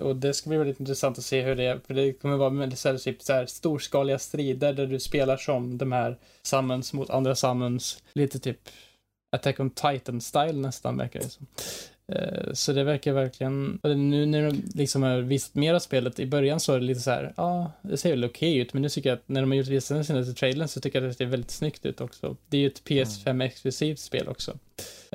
Och 0.00 0.16
det 0.16 0.34
ska 0.34 0.48
bli 0.48 0.58
väldigt 0.58 0.80
intressant 0.80 1.18
att 1.18 1.24
se 1.24 1.42
hur 1.42 1.56
det 1.56 1.64
är, 1.64 1.80
för 1.86 1.94
det 1.94 2.12
kommer 2.12 2.36
vara 2.36 2.50
väldigt 2.50 2.78
så 2.78 2.88
här, 2.88 2.98
typ, 2.98 3.22
så 3.22 3.32
här, 3.32 3.46
storskaliga 3.46 4.18
strider 4.18 4.72
där 4.72 4.86
du 4.86 5.00
spelar 5.00 5.36
som 5.36 5.78
de 5.78 5.92
här 5.92 6.18
summons 6.42 6.92
mot 6.92 7.10
andra 7.10 7.34
summons. 7.34 8.02
Lite 8.12 8.38
typ 8.38 8.68
Attack 9.36 9.60
on 9.60 9.70
Titan-style 9.70 10.52
nästan 10.52 10.96
verkar 10.96 11.20
det 11.20 11.28
som. 11.28 11.46
Eh, 12.12 12.52
så 12.52 12.72
det 12.72 12.84
verkar 12.84 13.12
verkligen, 13.12 13.80
nu 13.82 14.26
när 14.26 14.42
de 14.42 14.62
liksom 14.74 15.02
har 15.02 15.18
visat 15.18 15.54
mer 15.54 15.74
av 15.74 15.78
spelet, 15.78 16.20
i 16.20 16.26
början 16.26 16.60
så 16.60 16.72
är 16.72 16.78
det 16.78 16.84
lite 16.84 17.00
så 17.00 17.10
här, 17.10 17.32
ja, 17.36 17.42
ah, 17.42 17.72
det 17.82 17.96
ser 17.96 18.10
väl 18.10 18.24
okej 18.24 18.50
okay 18.50 18.62
ut, 18.62 18.72
men 18.72 18.82
nu 18.82 18.88
tycker 18.88 19.08
jag 19.08 19.16
att 19.16 19.28
när 19.28 19.40
de 19.40 19.50
har 19.50 19.56
gjort 19.56 19.66
visat 19.66 19.96
den 19.96 20.04
senaste 20.04 20.34
trailern 20.34 20.68
så 20.68 20.80
tycker 20.80 21.00
jag 21.00 21.10
att 21.10 21.18
det 21.18 21.24
ser 21.24 21.30
väldigt 21.30 21.50
snyggt 21.50 21.86
ut 21.86 22.00
också. 22.00 22.36
Det 22.48 22.56
är 22.56 22.60
ju 22.60 22.66
ett 22.66 22.84
PS5-exklusivt 22.84 23.96
spel 23.96 24.28
också. 24.28 24.50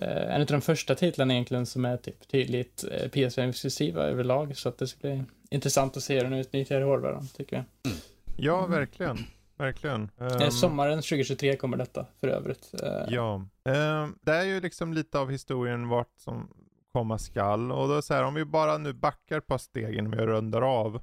Uh, 0.02 0.36
en 0.36 0.42
av 0.42 0.48
de 0.48 0.62
första 0.62 0.96
titlarna 0.96 1.34
egentligen 1.34 1.66
som 1.66 1.86
är 1.86 1.98
typ 1.98 2.28
tydligt 2.28 2.86
eh, 2.92 3.10
PS5-exklusiva 3.10 4.04
överlag, 4.04 4.58
så 4.58 4.70
att 4.70 4.78
det 4.78 4.88
ska 4.88 5.08
bli 5.08 5.24
intressant 5.50 5.98
att 5.98 6.04
se 6.04 6.16
hur 6.16 6.24
den 6.24 6.34
utnyttjar 6.34 6.82
hårdvaran, 6.82 7.28
tycker 7.38 7.56
jag. 7.56 7.66
Mm. 7.92 7.98
Ja, 8.38 8.66
verkligen. 8.66 9.18
Verkligen. 9.58 10.10
Um, 10.18 10.52
sommaren 10.52 10.98
2023 10.98 11.56
kommer 11.56 11.78
detta 11.78 12.06
för 12.20 12.28
övrigt. 12.28 12.74
Ja. 13.08 13.36
Um, 13.64 14.18
det 14.22 14.32
är 14.32 14.44
ju 14.44 14.62
liksom 14.62 14.94
lite 14.94 15.20
av 15.20 15.32
historien 15.32 15.88
vart 15.88 16.12
som 16.18 16.50
komma 16.96 17.18
skall. 17.18 17.72
Och 17.72 17.88
då 17.88 18.02
så 18.02 18.14
här, 18.14 18.24
om 18.24 18.34
vi 18.34 18.46
bara 18.46 18.78
nu 18.78 18.94
backar 18.94 19.40
på 19.40 19.58
steg 19.58 19.96
innan 19.96 20.12
vi 20.12 20.18
rundar 20.18 20.62
av. 20.62 21.02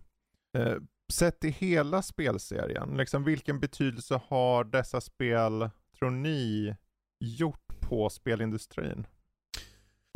Eh, 0.59 0.74
sett 1.12 1.45
i 1.45 1.51
hela 1.51 2.03
spelserien, 2.03 2.97
liksom 2.97 3.24
vilken 3.24 3.61
betydelse 3.61 4.20
har 4.28 4.64
dessa 4.64 5.01
spel, 5.01 5.70
tror 5.99 6.11
ni, 6.11 6.74
gjort 7.20 7.80
på 7.80 8.11
spelindustrin? 8.11 9.07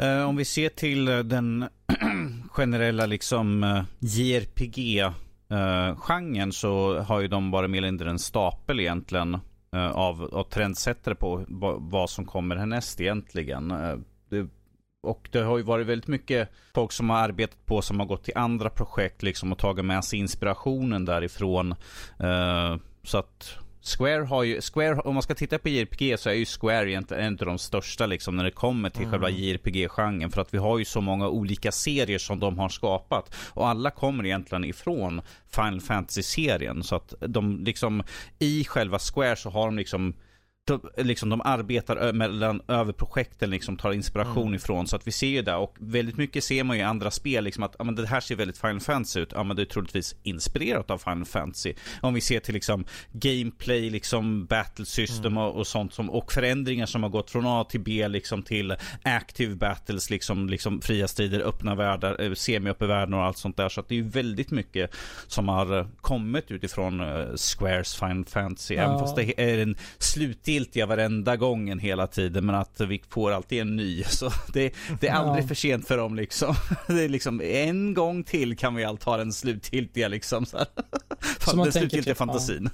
Eh, 0.03 0.29
om 0.29 0.37
vi 0.37 0.45
ser 0.45 0.69
till 0.69 1.09
eh, 1.09 1.19
den 1.19 1.69
generella 2.51 3.07
liksom 3.07 3.65
eh, 3.65 3.83
JRPG-genren 3.99 6.49
eh, 6.49 6.53
så 6.53 6.99
har 6.99 7.21
ju 7.21 7.29
de 7.29 7.51
varit 7.51 7.71
mer 7.71 7.79
eller 7.79 7.89
mindre 7.89 8.11
en 8.11 8.19
stapel 8.19 8.81
egentligen 8.81 9.35
eh, 9.73 9.91
av, 9.91 10.23
av 10.23 10.45
trendsättare 10.45 11.15
på 11.15 11.45
vad 11.79 12.11
som 12.11 12.25
kommer 12.25 12.57
härnäst 12.57 13.01
egentligen. 13.01 13.69
Det 14.29 14.49
och 15.07 15.29
det 15.33 15.41
har 15.41 15.57
ju 15.57 15.63
varit 15.63 15.87
väldigt 15.87 16.09
mycket 16.09 16.49
folk 16.75 16.93
som 16.93 17.11
har 17.11 17.19
arbetat 17.19 17.67
på 17.67 17.83
som 17.83 18.01
har 18.01 18.07
gått 18.07 18.25
till 18.25 18.37
andra 18.37 18.71
projekt 18.71 19.23
liksom 19.23 19.53
och 19.53 19.59
tagit 19.59 19.85
med 19.85 20.05
sig 20.05 20.19
inspirationen 20.19 21.05
därifrån. 21.05 21.75
Uh, 22.21 22.77
så 23.03 23.19
att 23.19 23.59
Square 23.87 24.25
har 24.25 24.43
ju, 24.43 24.61
Square, 24.61 25.01
om 25.01 25.15
man 25.15 25.23
ska 25.23 25.35
titta 25.35 25.59
på 25.59 25.69
JRPG 25.69 26.19
så 26.19 26.31
är 26.31 26.35
ju 26.35 26.45
Square 26.45 26.91
egentligen 26.91 27.25
en 27.25 27.33
av 27.33 27.47
de 27.47 27.59
största 27.59 28.07
liksom 28.07 28.37
när 28.37 28.45
det 28.45 28.51
kommer 28.51 28.91
till 28.91 29.03
mm. 29.03 29.11
själva 29.11 29.31
JRPG-genren. 29.31 30.31
För 30.31 30.41
att 30.41 30.55
vi 30.55 30.59
har 30.59 30.79
ju 30.79 30.85
så 30.85 31.01
många 31.01 31.29
olika 31.29 31.73
serier 31.73 32.19
som 32.19 32.41
de 32.41 32.59
har 32.59 32.69
skapat. 32.69 33.35
Och 33.53 33.69
alla 33.69 33.91
kommer 33.91 34.27
egentligen 34.27 34.65
ifrån 34.65 35.21
Final 35.49 35.81
Fantasy-serien. 35.81 36.83
Så 36.83 36.97
att 36.97 37.15
de 37.21 37.65
liksom, 37.65 38.03
i 38.39 38.65
själva 38.65 38.99
Square 38.99 39.37
så 39.37 39.51
har 39.51 39.67
de 39.67 39.77
liksom 39.77 40.15
liksom, 40.97 41.29
de 41.29 41.41
arbetar 41.45 42.13
mellan, 42.13 42.63
över 42.69 42.93
projekten, 42.93 43.51
liksom 43.51 43.77
tar 43.77 43.93
inspiration 43.93 44.43
mm. 44.43 44.55
ifrån. 44.55 44.87
Så 44.87 44.97
att 44.97 45.07
vi 45.07 45.13
ser 45.13 45.27
ju 45.27 45.43
det. 45.43 45.55
Och 45.55 45.77
väldigt 45.81 46.17
mycket 46.17 46.45
ser 46.45 46.65
man 46.65 46.77
ju 46.77 46.83
i 46.83 46.85
andra 46.85 47.11
spel, 47.11 47.45
liksom 47.45 47.63
att 47.63 47.77
ja, 47.79 47.85
men 47.85 47.95
det 47.95 48.07
här 48.07 48.21
ser 48.21 48.37
väldigt 48.37 48.59
Final 48.59 48.81
Fantasy 48.81 49.21
ut. 49.21 49.33
Ja, 49.35 49.43
men 49.43 49.57
det 49.57 49.63
är 49.63 49.67
troligtvis 49.67 50.17
inspirerat 50.23 50.91
av 50.91 50.99
Final 50.99 51.25
Fantasy. 51.25 51.75
Om 52.01 52.15
vi 52.15 52.21
ser 52.21 52.41
till 52.41 52.55
liksom 52.55 52.85
gameplay, 53.13 53.91
liksom 53.91 54.47
battle 54.47 54.85
system 54.85 55.33
mm. 55.33 55.39
och, 55.39 55.55
och, 55.55 55.67
sånt. 55.67 55.95
Som, 55.95 56.11
och 56.11 56.33
förändringar 56.33 56.87
som 56.87 57.03
har 57.03 57.11
gått 57.11 57.31
från 57.31 57.47
A 57.47 57.65
till 57.65 57.81
B 57.81 58.09
liksom 58.09 58.43
till 58.43 58.77
active 59.03 59.55
battles, 59.55 60.11
liksom, 60.11 60.49
liksom 60.49 60.81
fria 60.81 61.09
strider, 61.09 61.41
öppna 61.41 61.75
världar, 61.75 62.23
eh, 62.23 62.33
semi-öppna 62.33 62.87
världar 62.87 63.19
och 63.19 63.25
allt 63.25 63.39
sånt 63.39 63.57
där. 63.57 63.69
Så 63.69 63.81
att 63.81 63.89
det 63.89 63.95
är 63.95 63.97
ju 63.97 64.09
väldigt 64.09 64.51
mycket 64.51 64.91
som 65.27 65.49
har 65.49 65.79
eh, 65.79 65.87
kommit 66.01 66.51
utifrån 66.51 67.01
uh, 67.01 67.37
Squares 67.37 67.95
Final 67.95 68.25
Fantasy. 68.25 68.75
Ja. 68.75 68.83
Även 68.83 68.99
fast 68.99 69.17
det 69.17 69.41
är 69.41 69.59
en 69.59 69.77
slutlig 69.99 70.56
slutgiltiga 70.57 70.87
varenda 70.87 71.37
gången 71.37 71.79
hela 71.79 72.07
tiden 72.07 72.47
men 72.47 72.55
att 72.55 72.81
vi 72.81 73.03
får 73.09 73.33
alltid 73.33 73.61
en 73.61 73.77
ny. 73.77 74.03
Så 74.09 74.31
det, 74.53 74.75
det 75.01 75.09
är 75.09 75.13
aldrig 75.13 75.45
ja. 75.45 75.49
för 75.49 75.55
sent 75.55 75.87
för 75.89 75.97
dem 75.97 76.15
liksom. 76.15 76.55
Det 76.87 77.05
är 77.05 77.09
liksom 77.09 77.41
en 77.41 77.95
gång 77.95 78.25
till 78.25 78.57
kan 78.57 78.75
vi 78.75 78.85
allt 78.85 79.05
ha 79.05 79.17
den 79.17 79.33
slutgiltiga 79.33 80.09
liksom. 80.09 80.47
Så 81.41 81.57
den 81.57 81.73
slutgiltiga 81.73 82.03
typ, 82.03 82.17
fantasin. 82.17 82.71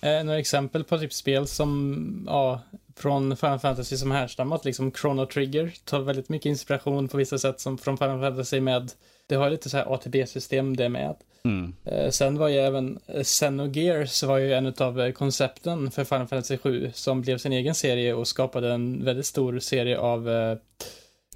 Ja. 0.00 0.08
Eh, 0.08 0.24
några 0.24 0.38
exempel 0.38 0.84
på 0.84 0.98
typ 0.98 1.12
spel 1.12 1.46
som, 1.46 2.24
ja, 2.26 2.62
från 3.00 3.36
Final 3.36 3.58
Fantasy 3.58 3.96
som 3.96 4.10
härstammat, 4.10 4.64
liksom 4.64 4.92
Chrono 4.92 5.26
Trigger, 5.26 5.72
tar 5.84 6.00
väldigt 6.00 6.28
mycket 6.28 6.46
inspiration 6.46 7.08
på 7.08 7.16
vissa 7.16 7.38
sätt 7.38 7.60
som 7.60 7.78
från 7.78 7.98
Final 7.98 8.20
Fantasy 8.20 8.60
med, 8.60 8.92
det 9.26 9.34
har 9.34 9.50
lite 9.50 9.70
så 9.70 9.76
här 9.76 9.94
ATB-system 9.94 10.76
det 10.76 10.88
med. 10.88 11.16
Mm. 11.44 11.74
Eh, 11.84 12.10
sen 12.10 12.38
var 12.38 12.48
ju 12.48 12.58
även 12.58 12.98
eh, 13.06 13.22
Xenogears 13.22 14.22
var 14.22 14.38
ju 14.38 14.52
en 14.52 14.74
av 14.78 15.00
eh, 15.00 15.12
koncepten 15.12 15.90
för 15.90 16.04
Final 16.04 16.28
Fantasy 16.28 16.58
7 16.58 16.90
som 16.94 17.22
blev 17.22 17.38
sin 17.38 17.52
egen 17.52 17.74
serie 17.74 18.14
och 18.14 18.28
skapade 18.28 18.72
en 18.72 19.04
väldigt 19.04 19.26
stor 19.26 19.58
serie 19.58 19.98
av 19.98 20.28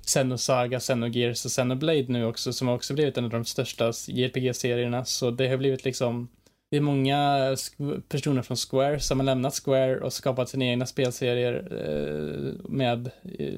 Xenosaga, 0.06 0.80
Xenogears 0.80 1.44
och 1.44 1.50
Xenoblade 1.50 2.04
nu 2.08 2.24
också 2.24 2.52
som 2.52 2.68
också 2.68 2.94
blivit 2.94 3.18
en 3.18 3.24
av 3.24 3.30
de 3.30 3.44
största 3.44 3.92
JRPG-serierna 4.06 5.04
så 5.04 5.30
det 5.30 5.48
har 5.48 5.56
blivit 5.56 5.84
liksom 5.84 6.28
det 6.74 6.78
är 6.78 6.80
många 6.80 7.56
personer 8.08 8.42
från 8.42 8.56
Square 8.56 9.00
som 9.00 9.20
har 9.20 9.24
lämnat 9.24 9.60
Square 9.64 10.00
och 10.00 10.12
skapat 10.12 10.48
sina 10.48 10.64
egna 10.64 10.86
spelserier 10.86 11.54
eh, 11.70 12.70
med 12.70 13.10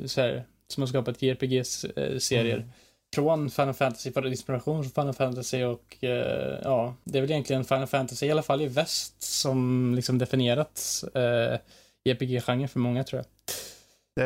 så 0.07 0.21
här, 0.21 0.45
som 0.69 0.83
har 0.83 0.87
skapat 0.87 1.23
JRPG-serier. 1.23 2.57
Mm 2.57 2.71
från 3.15 3.51
Final 3.51 3.75
Fantasy, 3.75 4.13
fått 4.13 4.25
inspiration 4.25 4.85
från 4.85 4.93
Final 4.93 5.15
Fantasy 5.15 5.65
och 5.65 6.05
eh, 6.05 6.59
ja, 6.63 6.95
det 7.05 7.19
är 7.19 7.23
väl 7.23 7.31
egentligen 7.31 7.65
Final 7.65 7.87
Fantasy, 7.87 8.27
i 8.27 8.31
alla 8.31 8.43
fall 8.43 8.63
i 8.63 8.69
väst, 8.69 9.23
som 9.23 9.93
liksom 9.95 10.19
definierat 10.19 11.05
eh, 11.15 11.59
JPG-genren 12.05 12.69
för 12.69 12.79
många 12.79 13.05
tror 13.05 13.23
jag. 13.23 13.27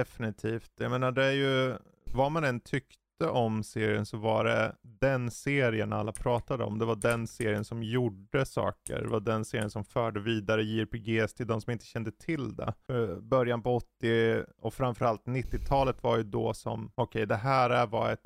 Definitivt. 0.01 0.71
Jag 0.79 0.91
menar 0.91 1.13
det 1.13 1.25
är 1.25 1.33
ju, 1.33 1.77
vad 2.05 2.33
man 2.33 2.45
än 2.45 2.61
tyckte 2.61 3.00
om 3.29 3.63
serien 3.63 4.07
så 4.07 4.17
var 4.17 4.45
det 4.45 4.77
den 4.83 5.31
serien 5.31 5.93
alla 5.93 6.13
pratade 6.13 6.65
om. 6.65 6.79
Det 6.79 6.85
var 6.85 6.97
den 6.97 7.27
serien 7.27 7.65
som 7.65 7.83
gjorde 7.83 8.47
saker. 8.47 9.03
Det 9.03 9.09
var 9.09 9.21
den 9.21 9.45
serien 9.45 9.71
som 9.71 9.85
förde 9.85 10.21
vidare 10.21 10.63
JRPGs 10.63 11.35
till 11.35 11.47
de 11.47 11.61
som 11.61 11.73
inte 11.73 11.87
kände 11.87 12.13
till 12.13 12.57
det. 12.57 12.75
Början 13.21 13.63
på 13.63 13.77
80 13.77 14.45
och 14.59 14.75
framförallt 14.75 15.25
90-talet 15.25 16.03
var 16.03 16.17
ju 16.17 16.23
då 16.23 16.55
som, 16.55 16.93
okej 16.95 17.03
okay, 17.03 17.27
det 17.27 17.37
här 17.37 17.71
är 17.71 17.87
vad 17.87 18.13
ett 18.13 18.21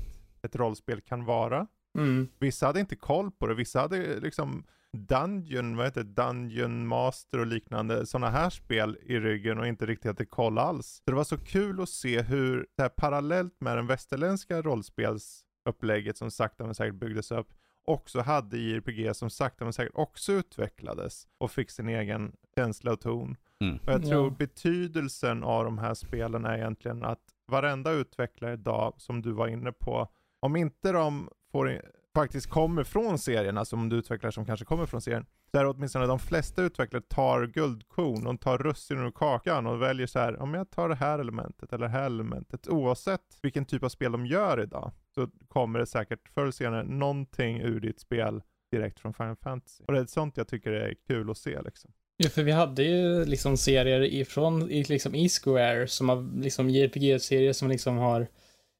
ett 0.45 0.55
rollspel 0.55 1.01
kan 1.01 1.25
vara. 1.25 1.67
Mm. 1.97 2.27
Vissa 2.39 2.65
hade 2.65 2.79
inte 2.79 2.95
koll 2.95 3.31
på 3.31 3.47
det, 3.47 3.55
vissa 3.55 3.81
hade 3.81 4.19
liksom 4.19 4.63
Dungeon, 4.95 5.77
vad 5.77 5.85
heter 5.85 6.03
det, 6.03 6.23
Dungeon 6.23 6.87
Master 6.87 7.39
och 7.39 7.47
liknande 7.47 8.05
sådana 8.05 8.29
här 8.29 8.49
spel 8.49 8.97
i 9.05 9.19
ryggen 9.19 9.59
och 9.59 9.67
inte 9.67 9.85
riktigt 9.85 10.05
hade 10.05 10.25
koll 10.25 10.57
alls. 10.57 11.01
Så 11.05 11.11
det 11.11 11.15
var 11.15 11.23
så 11.23 11.37
kul 11.37 11.81
att 11.81 11.89
se 11.89 12.21
hur 12.21 12.67
det 12.75 12.81
här 12.81 12.89
parallellt 12.89 13.61
med 13.61 13.77
den 13.77 13.87
västerländska 13.87 14.61
rollspelsupplägget 14.61 16.17
som 16.17 16.31
sakta 16.31 16.65
men 16.65 16.75
säkert 16.75 16.95
byggdes 16.95 17.31
upp 17.31 17.53
också 17.87 18.21
hade 18.21 18.57
JRPG 18.57 19.15
som 19.15 19.29
sakta 19.29 19.63
men 19.65 19.73
säkert 19.73 19.95
också 19.95 20.31
utvecklades 20.31 21.27
och 21.37 21.51
fick 21.51 21.71
sin 21.71 21.89
egen 21.89 22.35
känsla 22.55 22.91
och 22.91 23.01
ton. 23.01 23.37
Mm. 23.61 23.77
Och 23.77 23.91
jag 23.91 24.05
tror 24.05 24.27
ja. 24.27 24.35
betydelsen 24.37 25.43
av 25.43 25.65
de 25.65 25.77
här 25.77 25.93
spelen 25.93 26.45
är 26.45 26.57
egentligen 26.57 27.03
att 27.03 27.21
varenda 27.47 27.91
utvecklare 27.91 28.53
idag, 28.53 28.93
som 28.97 29.21
du 29.21 29.31
var 29.31 29.47
inne 29.47 29.71
på, 29.71 30.07
om 30.39 30.55
inte 30.55 30.91
de 30.91 31.29
får, 31.51 31.81
faktiskt 32.15 32.49
kommer 32.49 32.83
från 32.83 33.19
serien, 33.19 33.57
alltså 33.57 33.75
om 33.75 33.89
du 33.89 33.95
utvecklar 33.95 34.31
som 34.31 34.45
kanske 34.45 34.65
kommer 34.65 34.85
från 34.85 35.01
serien, 35.01 35.25
där 35.51 35.65
åtminstone 35.65 36.05
de 36.05 36.19
flesta 36.19 36.61
utvecklare 36.61 37.03
tar 37.09 37.47
guldkorn, 37.47 38.23
de 38.23 38.37
tar 38.37 38.57
russinen 38.57 39.05
ur 39.05 39.11
kakan 39.11 39.67
och 39.67 39.81
väljer 39.81 40.07
så 40.07 40.19
här, 40.19 40.41
om 40.41 40.53
jag 40.53 40.71
tar 40.71 40.89
det 40.89 40.95
här 40.95 41.19
elementet 41.19 41.73
eller 41.73 41.85
det 41.85 41.91
här 41.91 42.05
elementet, 42.05 42.67
oavsett 42.67 43.39
vilken 43.41 43.65
typ 43.65 43.83
av 43.83 43.89
spel 43.89 44.11
de 44.11 44.25
gör 44.25 44.61
idag, 44.61 44.91
så 45.15 45.27
kommer 45.47 45.79
det 45.79 45.85
säkert 45.85 46.29
förr 46.33 46.41
eller 46.41 46.51
senare 46.51 46.83
någonting 46.83 47.61
ur 47.61 47.79
ditt 47.79 47.99
spel 47.99 48.41
direkt 48.71 48.99
från 48.99 49.13
Final 49.13 49.35
Fantasy. 49.35 49.83
Och 49.87 49.93
det 49.93 49.99
är 49.99 50.05
sånt 50.05 50.37
jag 50.37 50.47
tycker 50.47 50.71
är 50.71 50.93
kul 51.07 51.29
att 51.29 51.37
se 51.37 51.61
liksom. 51.61 51.91
Ja, 52.17 52.29
för 52.29 52.43
vi 52.43 52.51
hade 52.51 52.83
ju 52.83 53.25
liksom 53.25 53.57
serier 53.57 54.01
ifrån, 54.01 54.65
liksom 54.67 55.15
i 55.15 55.29
Square, 55.29 55.87
som 55.87 56.09
har 56.09 56.41
liksom 56.41 56.69
JRPG-serier 56.69 57.53
som 57.53 57.69
liksom 57.69 57.97
har 57.97 58.27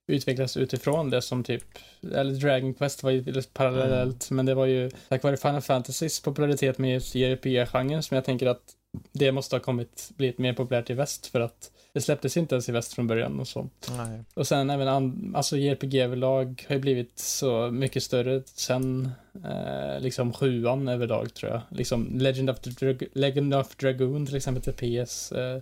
utvecklas 0.08 0.58
utifrån 0.58 1.10
det 1.10 1.22
som 1.22 1.44
typ, 1.44 1.64
eller 2.14 2.34
Dragon 2.34 2.74
Quest 2.74 3.04
var 3.04 3.12
ju 3.12 3.42
parallellt, 3.54 4.30
mm. 4.30 4.36
men 4.36 4.46
det 4.46 4.54
var 4.54 4.66
ju 4.66 4.92
tack 5.10 5.24
vare 5.24 5.38
Final 5.38 5.62
Fantasys 5.62 6.22
popularitet 6.22 6.78
med 6.78 7.02
JRPG-genren 7.02 8.04
som 8.04 8.16
jag 8.16 8.26
tänker 8.26 8.48
att 8.48 8.76
det 9.12 9.32
måste 9.32 9.56
ha 9.56 9.60
kommit, 9.60 10.12
blivit 10.18 10.38
mer 10.38 10.54
populärt 10.54 10.90
i 10.90 10.94
väst 10.94 11.28
för 11.28 11.40
att 11.40 11.72
det 11.94 12.02
släpptes 12.02 12.38
inte 12.38 12.56
ens 12.56 12.70
i 12.70 12.72
väst 12.72 12.94
från 12.94 13.08
början 13.08 13.40
och 13.40 13.48
så. 13.48 13.70
Nej. 13.98 14.24
Och 14.34 14.48
sen 14.48 14.70
även, 14.70 15.36
alltså 15.36 15.58
JRPG 15.58 15.96
överlag 15.96 16.66
har 16.68 16.76
ju 16.76 16.82
blivit 16.82 17.20
så 17.20 17.72
mycket 17.72 18.04
större 18.04 18.44
sen 18.46 19.10
eh, 19.46 20.00
liksom 20.00 20.34
sjuan 20.34 20.88
överlag 20.88 21.34
tror 21.34 21.52
jag. 21.52 21.62
Liksom 21.70 22.18
Legend 22.18 22.50
of, 22.50 22.60
Dra 22.60 22.94
Legend 23.14 23.54
of 23.54 23.76
Dragoon 23.76 24.26
till 24.26 24.36
exempel 24.36 24.64
till 24.64 25.06
PS. 25.06 25.32
Eh, 25.32 25.60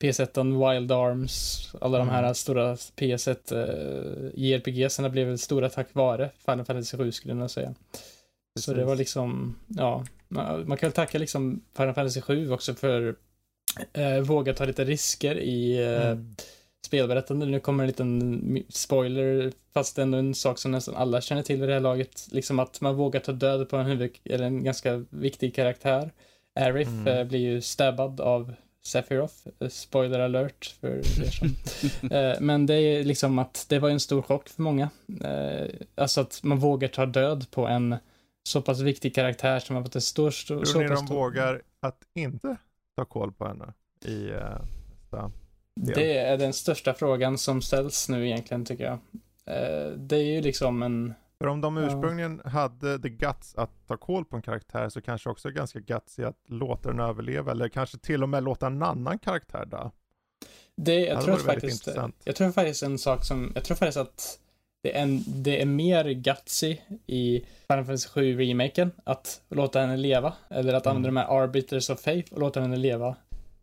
PS1, 0.00 0.72
Wild 0.72 0.92
Arms, 0.92 1.68
alla 1.80 1.98
de 1.98 2.08
här 2.08 2.22
mm. 2.22 2.34
stora 2.34 2.74
PS1 2.74 3.54
uh, 3.54 4.30
JRPG-serna 4.34 5.08
blev 5.08 5.26
väl 5.26 5.38
stora 5.38 5.68
tack 5.68 5.88
vare 5.92 6.30
Final 6.44 6.64
Fantasy 6.64 6.96
7 6.96 7.12
skulle 7.12 7.34
jag 7.34 7.50
säga. 7.50 7.74
Precis. 8.54 8.64
Så 8.64 8.74
det 8.74 8.84
var 8.84 8.96
liksom, 8.96 9.56
ja, 9.68 10.04
man, 10.28 10.68
man 10.68 10.78
kan 10.78 10.86
väl 10.86 10.94
tacka 10.94 11.18
liksom 11.18 11.60
Final 11.76 11.94
Fantasy 11.94 12.20
7 12.20 12.50
också 12.50 12.74
för 12.74 13.16
uh, 13.98 14.20
våga 14.22 14.54
ta 14.54 14.64
lite 14.64 14.84
risker 14.84 15.38
i 15.38 15.86
uh, 15.86 16.06
mm. 16.06 16.34
spelberättande. 16.86 17.46
Nu 17.46 17.60
kommer 17.60 17.84
en 17.84 17.88
liten 17.88 18.64
spoiler, 18.68 19.52
fast 19.74 19.98
ändå 19.98 20.18
en 20.18 20.34
sak 20.34 20.58
som 20.58 20.70
nästan 20.70 20.96
alla 20.96 21.20
känner 21.20 21.42
till 21.42 21.62
i 21.62 21.66
det 21.66 21.72
här 21.72 21.80
laget. 21.80 22.28
Liksom 22.30 22.58
att 22.58 22.80
man 22.80 22.96
vågar 22.96 23.20
ta 23.20 23.32
död 23.32 23.68
på 23.68 23.76
en 23.76 23.86
huvud, 23.86 24.10
eller 24.24 24.46
en 24.46 24.64
ganska 24.64 25.04
viktig 25.10 25.54
karaktär. 25.54 26.10
Arif 26.60 26.88
mm. 26.88 27.28
blir 27.28 27.40
ju 27.40 27.60
stabbad 27.60 28.20
av 28.20 28.54
Sephiroth, 28.88 29.34
eh, 29.60 29.68
spoiler 29.68 30.20
alert 30.20 30.74
för 30.80 30.88
er 30.88 31.30
som. 31.30 31.56
Eh, 32.10 32.40
men 32.40 32.66
det 32.66 32.74
är 32.74 33.04
liksom 33.04 33.38
att 33.38 33.66
det 33.68 33.78
var 33.78 33.90
en 33.90 34.00
stor 34.00 34.22
chock 34.22 34.48
för 34.48 34.62
många. 34.62 34.90
Eh, 35.24 35.66
alltså 35.94 36.20
att 36.20 36.42
man 36.42 36.58
vågar 36.58 36.88
ta 36.88 37.06
död 37.06 37.50
på 37.50 37.66
en 37.66 37.96
så 38.42 38.62
pass 38.62 38.80
viktig 38.80 39.14
karaktär 39.14 39.60
som 39.60 39.76
har 39.76 39.82
fått 39.82 39.94
en 39.94 40.00
stor, 40.00 40.30
stor 40.30 40.64
Tror 40.64 40.82
ni 40.82 40.88
de 40.88 40.96
stor... 40.96 41.14
vågar 41.14 41.62
att 41.80 41.98
inte 42.14 42.56
ta 42.96 43.04
koll 43.04 43.32
på 43.32 43.46
henne 43.46 43.72
i 44.04 44.30
nästa 44.90 45.32
del? 45.74 45.94
Det 45.94 46.18
är 46.18 46.38
den 46.38 46.52
största 46.52 46.94
frågan 46.94 47.38
som 47.38 47.62
ställs 47.62 48.08
nu 48.08 48.26
egentligen 48.26 48.64
tycker 48.64 48.84
jag. 48.84 48.98
det 49.96 50.16
är 50.16 50.34
ju 50.34 50.40
liksom 50.40 50.82
en 50.82 51.14
för 51.38 51.46
om 51.46 51.60
de 51.60 51.78
ursprungligen 51.78 52.40
ja. 52.44 52.50
hade 52.50 52.98
the 52.98 53.08
guts 53.08 53.54
att 53.54 53.70
ta 53.86 53.96
koll 53.96 54.24
på 54.24 54.36
en 54.36 54.42
karaktär 54.42 54.88
så 54.88 55.00
kanske 55.00 55.30
också 55.30 55.50
ganska 55.50 55.80
guts 55.80 56.18
i 56.18 56.24
att 56.24 56.38
låta 56.46 56.88
den 56.88 57.00
överleva 57.00 57.52
eller 57.52 57.68
kanske 57.68 57.98
till 57.98 58.22
och 58.22 58.28
med 58.28 58.42
låta 58.42 58.66
en 58.66 58.82
annan 58.82 59.18
karaktär 59.18 59.66
dö. 59.66 59.90
Det, 60.76 61.00
jag, 61.00 61.18
det 61.18 61.22
tror 61.22 61.36
faktiskt, 61.36 61.88
jag 62.24 62.36
tror 62.36 62.50
faktiskt 62.50 62.82
en 62.82 62.98
sak 62.98 63.24
som, 63.24 63.52
jag 63.54 63.64
tror 63.64 63.76
faktiskt 63.76 63.98
att 63.98 64.38
det 64.82 64.96
är, 64.96 65.02
en, 65.02 65.22
det 65.26 65.62
är 65.62 65.66
mer 65.66 66.10
gutsy 66.10 66.76
i 67.06 67.44
Final 67.68 67.84
Fantasy 67.84 68.08
7 68.08 68.38
remaken 68.38 68.90
att 69.04 69.40
låta 69.48 69.80
henne 69.80 69.96
leva 69.96 70.34
eller 70.50 70.74
att 70.74 70.86
använda 70.86 71.08
mm. 71.08 71.14
de 71.14 71.20
här 71.20 71.42
arbiters 71.42 71.90
of 71.90 72.00
faith 72.00 72.32
och 72.32 72.40
låta 72.40 72.60
henne 72.60 72.76
leva 72.76 73.16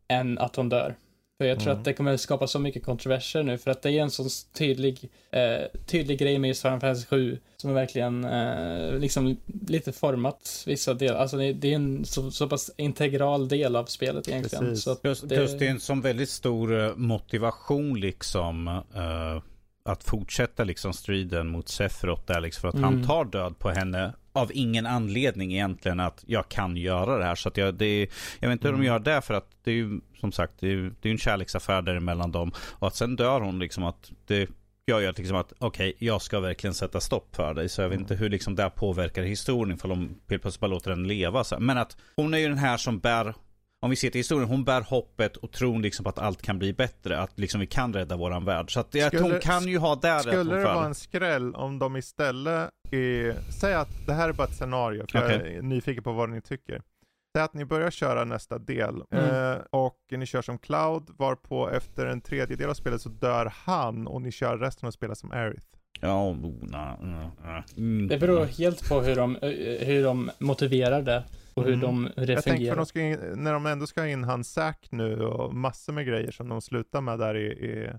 än 0.08 0.38
att 0.38 0.56
hon 0.56 0.70
dör. 0.70 0.96
För 1.38 1.46
jag 1.46 1.60
tror 1.60 1.70
mm. 1.70 1.80
att 1.80 1.86
det 1.86 1.94
kommer 1.94 2.18
skapa 2.18 2.48
så 2.48 2.60
mycket 2.60 2.84
kontroverser 2.84 3.44
nu 3.44 3.58
för 3.58 3.72
att 3.72 3.82
det 3.82 3.92
är 3.92 4.02
en 4.02 4.12
sån 4.12 4.30
tydlig, 4.54 5.10
eh, 5.32 5.82
tydlig 5.86 6.20
grej 6.20 6.40
med 6.40 6.48
just 6.48 6.62
Final 6.62 6.80
Fantasy 6.80 7.06
7 7.06 7.40
som 7.58 7.70
är 7.70 7.74
verkligen 7.74 8.24
eh, 8.24 9.00
liksom 9.00 9.38
lite 9.68 9.92
format 9.92 10.64
vissa 10.68 10.94
delar. 10.94 11.20
Alltså 11.20 11.38
det, 11.38 11.54
det 11.54 11.72
är 11.72 11.76
en 11.76 12.06
så, 12.06 12.32
så, 12.32 12.48
pass 12.48 12.72
integral 12.78 13.48
del 13.48 13.76
av 13.76 13.86
spelet 13.86 14.28
egentligen. 14.28 14.78
Så 14.78 14.96
plus, 14.96 15.22
det... 15.22 15.36
plus 15.36 15.58
det 15.58 15.68
är 15.68 15.72
en 15.72 15.80
sån 15.80 16.02
väldigt 16.02 16.30
stor 16.30 16.80
eh, 16.80 16.96
motivation 16.96 18.00
liksom. 18.00 18.68
Uh 18.68 19.40
att 19.86 20.04
fortsätta 20.04 20.64
liksom 20.64 20.94
striden 20.94 21.48
mot 21.48 21.70
Sephiroth 21.70 22.22
där 22.26 22.42
liksom 22.42 22.62
för 22.62 22.68
att 22.68 22.76
mm. 22.76 22.84
han 22.84 23.04
tar 23.04 23.26
död 23.26 23.60
på 23.60 23.70
henne 23.70 24.14
av 24.34 24.52
ingen 24.54 24.86
anledning 24.86 25.54
egentligen 25.54 26.00
att 26.00 26.24
jag 26.28 26.50
kan 26.50 26.78
göra 26.78 27.18
det 27.18 27.26
här. 27.26 27.36
Så 27.36 27.50
att 27.50 27.58
jag, 27.58 27.76
det, 27.76 28.08
jag 28.40 28.50
vet 28.50 28.54
inte 28.54 28.68
hur 28.68 28.74
de 28.74 28.82
mm. 28.82 28.88
gör 28.88 29.00
det 29.00 29.22
för 29.22 29.34
att 29.34 29.50
det 29.64 29.72
är 29.72 29.76
ju 29.76 30.02
som 30.20 30.32
sagt 30.32 30.54
det 30.60 30.72
är, 30.72 30.92
det 31.02 31.10
är 31.10 31.12
en 31.12 31.18
kärleksaffär 31.18 31.82
däremellan 31.82 32.32
dem. 32.32 32.52
Och 32.72 32.88
att 32.88 32.96
sen 32.96 33.16
dör 33.16 33.42
hon 33.42 33.60
liksom 33.60 33.84
att 33.84 34.12
det 34.26 34.50
gör 34.88 35.00
ju 35.00 35.08
att 35.08 35.18
liksom 35.18 35.38
att 35.38 35.54
okej, 35.58 35.90
okay, 35.90 36.08
jag 36.08 36.22
ska 36.22 36.40
verkligen 36.40 36.74
sätta 36.74 37.00
stopp 37.00 37.36
för 37.36 37.54
dig. 37.54 37.70
Så 37.70 37.82
jag 37.82 37.90
vet 37.90 38.00
inte 38.00 38.16
hur 38.16 38.30
liksom 38.30 38.56
det 38.56 38.70
påverkar 38.70 39.24
historien 39.24 39.78
för 39.78 39.88
de 39.88 40.16
plötsligt 40.28 40.60
bara 40.60 40.68
låter 40.68 40.90
den 40.90 41.08
leva. 41.08 41.44
Men 41.60 41.78
att 41.78 41.98
hon 42.16 42.34
är 42.34 42.38
ju 42.38 42.48
den 42.48 42.58
här 42.58 42.78
som 42.78 43.00
bär 43.00 43.34
om 43.86 43.90
vi 43.90 43.96
ser 43.96 44.10
till 44.10 44.20
historien, 44.20 44.50
hon 44.50 44.64
bär 44.64 44.82
hoppet 44.82 45.38
och 45.38 45.52
tron 45.52 45.82
liksom 45.82 46.04
på 46.04 46.10
att 46.10 46.20
allt 46.20 46.42
kan 46.42 46.60
bli 46.60 46.74
bättre. 46.74 47.20
Att 47.20 47.40
liksom 47.40 47.60
vi 47.60 47.68
kan 47.68 47.94
rädda 47.94 48.16
våran 48.16 48.46
värld. 48.46 48.74
Så 48.74 48.80
att 48.80 48.88
skulle, 48.88 49.22
hon 49.22 49.40
kan 49.40 49.68
ju 49.68 49.78
ha 49.78 49.96
där 49.96 50.20
Skulle 50.20 50.56
det 50.56 50.64
vara 50.64 50.86
en 50.86 50.96
skräll 50.96 51.56
om 51.56 51.80
de 51.80 51.98
istället 51.98 52.70
är, 52.92 53.36
säg 53.62 53.74
att 53.74 54.08
det 54.08 54.14
här 54.14 54.30
är 54.30 54.34
bara 54.34 54.48
ett 54.48 54.56
scenario, 54.56 55.06
för 55.12 55.26
okay. 55.26 55.38
jag 55.38 55.48
är 55.48 55.62
nyfiken 55.62 56.04
på 56.04 56.12
vad 56.12 56.30
ni 56.30 56.42
tycker. 56.42 56.82
Säg 57.36 57.44
att 57.44 57.54
ni 57.54 57.66
börjar 57.66 57.92
köra 57.92 58.24
nästa 58.24 58.58
del 58.58 59.04
mm. 59.12 59.52
eh, 59.52 59.58
och 59.70 59.98
ni 60.12 60.26
kör 60.26 60.42
som 60.42 60.58
Cloud, 60.58 61.04
varpå 61.18 61.70
efter 61.70 62.06
en 62.06 62.22
tredjedel 62.22 62.70
av 62.70 62.74
spelet 62.74 63.02
så 63.02 63.10
dör 63.10 63.54
han 63.56 64.08
och 64.08 64.22
ni 64.22 64.32
kör 64.32 64.58
resten 64.58 64.88
av 64.88 64.92
spelet 64.92 65.18
som 65.18 65.32
Aerith. 65.32 65.68
Ja, 66.02 66.30
oh, 66.30 66.38
nah, 66.62 67.02
nah, 67.02 67.64
mm. 67.78 68.08
Det 68.08 68.18
beror 68.18 68.46
helt 68.46 68.90
på 68.90 69.02
hur 69.02 69.16
de, 69.16 69.38
hur 69.86 70.04
de 70.04 70.32
motiverar 70.40 71.02
det. 71.02 71.24
Och 71.56 71.64
hur, 71.64 71.74
mm. 71.74 71.82
de, 71.82 72.12
hur 72.16 72.28
det 72.28 72.34
jag 72.34 72.44
fungerar. 72.44 72.78
Jag 72.78 72.88
tänker 72.88 73.16
för 73.16 73.22
de 73.22 73.34
in, 73.34 73.44
när 73.44 73.54
de 73.54 73.66
ändå 73.66 73.88
ska 73.88 74.02
ha 74.02 74.08
in 74.08 74.24
hans 74.24 74.54
Zack 74.54 74.88
nu 74.92 75.22
och 75.22 75.56
massor 75.56 75.94
med 75.94 76.06
grejer 76.06 76.32
som 76.32 76.50
de 76.50 76.62
slutar 76.62 77.02
med 77.02 77.20
där 77.20 77.36
i, 77.36 77.46
i 77.46 77.90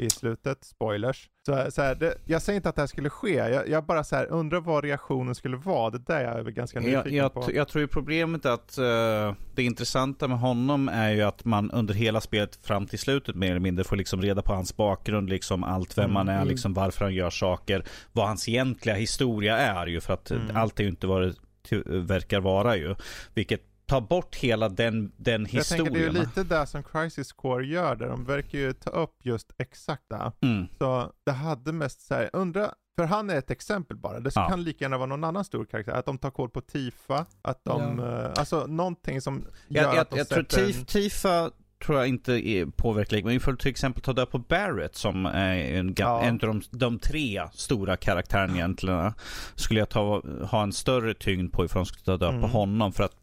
i 0.00 0.10
slutet, 0.10 0.64
spoilers. 0.64 1.28
Så, 1.46 1.70
så 1.70 1.82
här, 1.82 1.94
det, 1.94 2.14
jag 2.24 2.42
säger 2.42 2.56
inte 2.56 2.68
att 2.68 2.76
det 2.76 2.82
här 2.82 2.86
skulle 2.86 3.10
ske, 3.10 3.34
jag, 3.34 3.68
jag 3.68 3.84
bara 3.84 4.04
så 4.04 4.16
här, 4.16 4.26
undrar 4.26 4.60
vad 4.60 4.84
reaktionen 4.84 5.34
skulle 5.34 5.56
vara. 5.56 5.90
Det 5.90 5.98
där 5.98 6.24
jag 6.24 6.38
är 6.38 6.50
ganska 6.50 6.80
nyfiken 6.80 7.14
jag, 7.14 7.24
jag, 7.24 7.34
på. 7.34 7.52
Jag 7.54 7.68
tror 7.68 7.80
ju 7.80 7.88
problemet 7.88 8.44
är 8.44 8.50
att 8.50 8.78
uh, 8.78 9.36
det 9.54 9.62
intressanta 9.62 10.28
med 10.28 10.38
honom 10.38 10.88
är 10.88 11.10
ju 11.10 11.22
att 11.22 11.44
man 11.44 11.70
under 11.70 11.94
hela 11.94 12.20
spelet 12.20 12.66
fram 12.66 12.86
till 12.86 12.98
slutet 12.98 13.36
mer 13.36 13.50
eller 13.50 13.60
mindre 13.60 13.84
får 13.84 13.96
liksom 13.96 14.22
reda 14.22 14.42
på 14.42 14.52
hans 14.54 14.76
bakgrund, 14.76 15.30
liksom 15.30 15.64
allt, 15.64 15.98
vem 15.98 16.04
mm. 16.04 16.16
han 16.16 16.28
är, 16.28 16.36
mm. 16.36 16.48
liksom 16.48 16.74
varför 16.74 17.04
han 17.04 17.14
gör 17.14 17.30
saker, 17.30 17.84
vad 18.12 18.26
hans 18.26 18.48
egentliga 18.48 18.94
historia 18.94 19.58
är 19.58 19.86
ju, 19.86 20.00
för 20.00 20.14
att 20.14 20.30
mm. 20.30 20.56
allt 20.56 20.80
är 20.80 20.84
ju 20.84 20.90
inte 20.90 21.06
vad 21.06 21.22
det 21.22 21.34
verkar 21.86 22.40
vara 22.40 22.76
ju. 22.76 22.94
Vilket 23.34 23.70
ta 23.90 24.00
bort 24.00 24.36
hela 24.36 24.68
den, 24.68 25.12
den 25.16 25.46
historien. 25.46 25.86
Jag 25.86 25.94
tänker 25.94 26.12
det 26.12 26.18
är 26.18 26.26
lite 26.26 26.54
det 26.54 26.66
som 26.66 26.82
Crisis 26.82 27.32
Core 27.32 27.66
gör 27.66 27.96
där. 27.96 28.08
De 28.08 28.24
verkar 28.24 28.58
ju 28.58 28.72
ta 28.72 28.90
upp 28.90 29.16
just 29.22 29.52
exakt 29.58 30.02
det. 30.08 30.32
Mm. 30.40 30.66
Så 30.78 31.12
det 31.24 31.32
hade 31.32 31.72
mest 31.72 32.00
såhär, 32.00 32.30
undra, 32.32 32.74
för 32.96 33.04
han 33.04 33.30
är 33.30 33.36
ett 33.36 33.50
exempel 33.50 33.96
bara. 33.96 34.20
Det 34.20 34.30
ja. 34.34 34.48
kan 34.48 34.64
lika 34.64 34.84
gärna 34.84 34.98
vara 34.98 35.06
någon 35.06 35.24
annan 35.24 35.44
stor 35.44 35.64
karaktär. 35.64 35.92
Att 35.92 36.06
de 36.06 36.18
tar 36.18 36.30
koll 36.30 36.50
på 36.50 36.60
Tifa, 36.60 37.26
att 37.42 37.64
de, 37.64 37.98
ja. 37.98 38.04
uh, 38.04 38.32
alltså 38.36 38.66
någonting 38.66 39.20
som 39.20 39.46
gör 39.68 39.82
jag, 39.82 39.98
att 39.98 40.10
de 40.10 40.18
jag, 40.18 40.26
jag 40.30 40.48
tror. 40.48 40.84
Tifa 40.84 41.50
tror 41.84 41.98
jag 41.98 42.08
inte 42.08 42.48
är 42.48 42.66
påverklig. 42.66 43.24
Men 43.24 43.32
vi 43.32 43.40
får 43.40 43.54
till 43.54 43.70
exempel 43.70 44.02
ta 44.02 44.12
död 44.12 44.30
på 44.30 44.38
Barrett 44.38 44.96
som 44.96 45.26
är 45.26 45.56
en, 45.56 45.94
ja. 45.98 46.22
en 46.22 46.34
av 46.34 46.40
de, 46.40 46.62
de, 46.70 46.98
tre 46.98 47.42
stora 47.52 47.96
karaktärerna 47.96 48.54
egentligen. 48.54 49.12
Skulle 49.54 49.80
jag 49.80 49.88
ta, 49.88 50.22
ha 50.50 50.62
en 50.62 50.72
större 50.72 51.14
tyngd 51.14 51.52
på 51.52 51.64
ifall 51.64 51.80
de 51.80 51.86
skulle 51.86 52.04
ta 52.04 52.16
död 52.16 52.34
mm. 52.34 52.40
på 52.40 52.46
honom. 52.46 52.92
För 52.92 53.04
att 53.04 53.16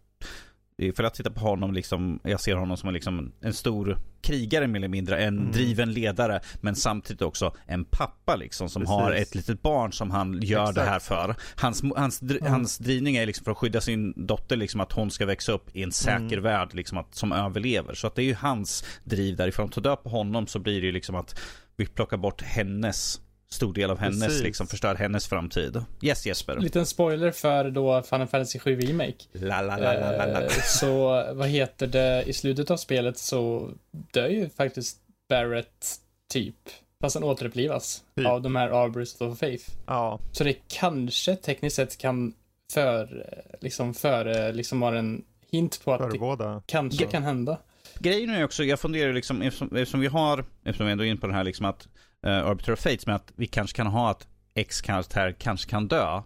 för 0.95 1.03
att 1.03 1.13
titta 1.13 1.31
på 1.31 1.39
honom, 1.39 1.73
liksom, 1.73 2.19
jag 2.23 2.39
ser 2.39 2.55
honom 2.55 2.77
som 2.77 2.93
liksom 2.93 3.31
en 3.41 3.53
stor 3.53 3.97
krigare 4.21 4.67
mer 4.67 4.79
eller 4.79 4.87
mindre, 4.87 5.17
en 5.17 5.39
mm. 5.39 5.51
driven 5.51 5.93
ledare, 5.93 6.39
men 6.61 6.75
samtidigt 6.75 7.21
också 7.21 7.55
en 7.65 7.85
pappa 7.85 8.35
liksom 8.35 8.69
som 8.69 8.81
Precis. 8.81 8.91
har 8.91 9.11
ett 9.11 9.35
litet 9.35 9.61
barn 9.61 9.93
som 9.93 10.11
han 10.11 10.41
gör 10.41 10.61
Exakt. 10.61 10.75
det 10.75 10.83
här 10.83 10.99
för. 10.99 11.35
Hans, 11.55 11.83
hans, 11.95 12.21
mm. 12.21 12.51
hans 12.51 12.77
drivning 12.77 13.15
är 13.15 13.25
liksom 13.25 13.43
för 13.43 13.51
att 13.51 13.57
skydda 13.57 13.81
sin 13.81 14.13
dotter, 14.27 14.57
liksom 14.57 14.81
att 14.81 14.91
hon 14.91 15.11
ska 15.11 15.25
växa 15.25 15.51
upp 15.51 15.75
i 15.75 15.83
en 15.83 15.91
säker 15.91 16.37
mm. 16.37 16.43
värld 16.43 16.73
liksom 16.73 16.97
att, 16.97 17.15
som 17.15 17.31
överlever. 17.31 17.93
Så 17.93 18.07
att 18.07 18.15
det 18.15 18.21
är 18.21 18.25
ju 18.25 18.35
hans 18.35 18.85
driv 19.03 19.35
därifrån. 19.35 19.65
Att 19.65 19.71
ta 19.71 19.81
död 19.81 20.03
på 20.03 20.09
honom 20.09 20.47
så 20.47 20.59
blir 20.59 20.81
det 20.81 20.85
ju 20.85 20.93
liksom 20.93 21.15
att 21.15 21.39
vi 21.75 21.85
plockar 21.85 22.17
bort 22.17 22.41
hennes 22.41 23.21
stor 23.49 23.73
del 23.73 23.91
av 23.91 23.99
hennes, 23.99 24.23
Precis. 24.23 24.43
liksom 24.43 24.67
förstör 24.67 24.95
hennes 24.95 25.27
framtid. 25.27 25.83
Yes 26.01 26.25
Jesper. 26.25 26.59
Liten 26.59 26.85
spoiler 26.85 27.31
för 27.31 27.71
då 27.71 28.01
Final 28.01 28.27
Fantasy 28.27 28.59
7 28.59 28.79
Remake. 28.79 29.15
La, 29.31 29.61
la, 29.61 29.77
la, 29.77 29.93
la, 29.93 30.11
la, 30.11 30.25
la. 30.25 30.49
Så 30.49 30.97
vad 31.33 31.47
heter 31.47 31.87
det, 31.87 32.23
i 32.27 32.33
slutet 32.33 32.71
av 32.71 32.77
spelet 32.77 33.17
så 33.17 33.71
dör 33.91 34.27
ju 34.27 34.49
faktiskt 34.49 34.97
Barrett 35.29 35.95
typ. 36.29 36.55
Fast 37.01 37.15
han 37.15 37.23
återupplivas 37.23 38.03
typ. 38.15 38.27
av 38.27 38.41
de 38.41 38.55
här 38.55 38.83
Arbors 38.83 39.21
of 39.21 39.39
Faith. 39.39 39.65
Ja. 39.85 40.19
Så 40.31 40.43
det 40.43 40.55
kanske 40.67 41.35
tekniskt 41.35 41.75
sett 41.75 41.97
kan 41.97 42.33
för, 42.73 43.25
liksom 43.61 43.93
för, 43.93 44.53
liksom 44.53 44.79
vara 44.79 44.99
en 44.99 45.23
hint 45.51 45.81
på 45.83 45.93
att 45.93 46.11
Förbåda. 46.11 46.53
det 46.53 46.61
kanske 46.65 47.05
kan 47.05 47.23
hända. 47.23 47.57
Grejen 47.99 48.29
är 48.29 48.43
också, 48.43 48.63
jag 48.63 48.79
funderar 48.79 49.13
liksom, 49.13 49.41
eftersom, 49.41 49.67
eftersom 49.67 49.99
vi 49.99 50.07
har, 50.07 50.45
eftersom 50.63 50.85
vi 50.85 50.91
ändå 50.91 51.03
är 51.03 51.07
inne 51.07 51.19
på 51.19 51.27
den 51.27 51.35
här 51.35 51.43
liksom 51.43 51.65
att 51.65 51.87
uh, 52.27 52.47
Arbiter 52.47 52.73
of 52.73 52.79
Fates 52.79 53.07
med 53.07 53.15
att 53.15 53.31
vi 53.35 53.47
kanske 53.47 53.75
kan 53.75 53.87
ha 53.87 54.09
att 54.11 54.27
X-karaktär 54.53 55.35
kanske 55.39 55.69
kan 55.69 55.87
dö. 55.87 56.21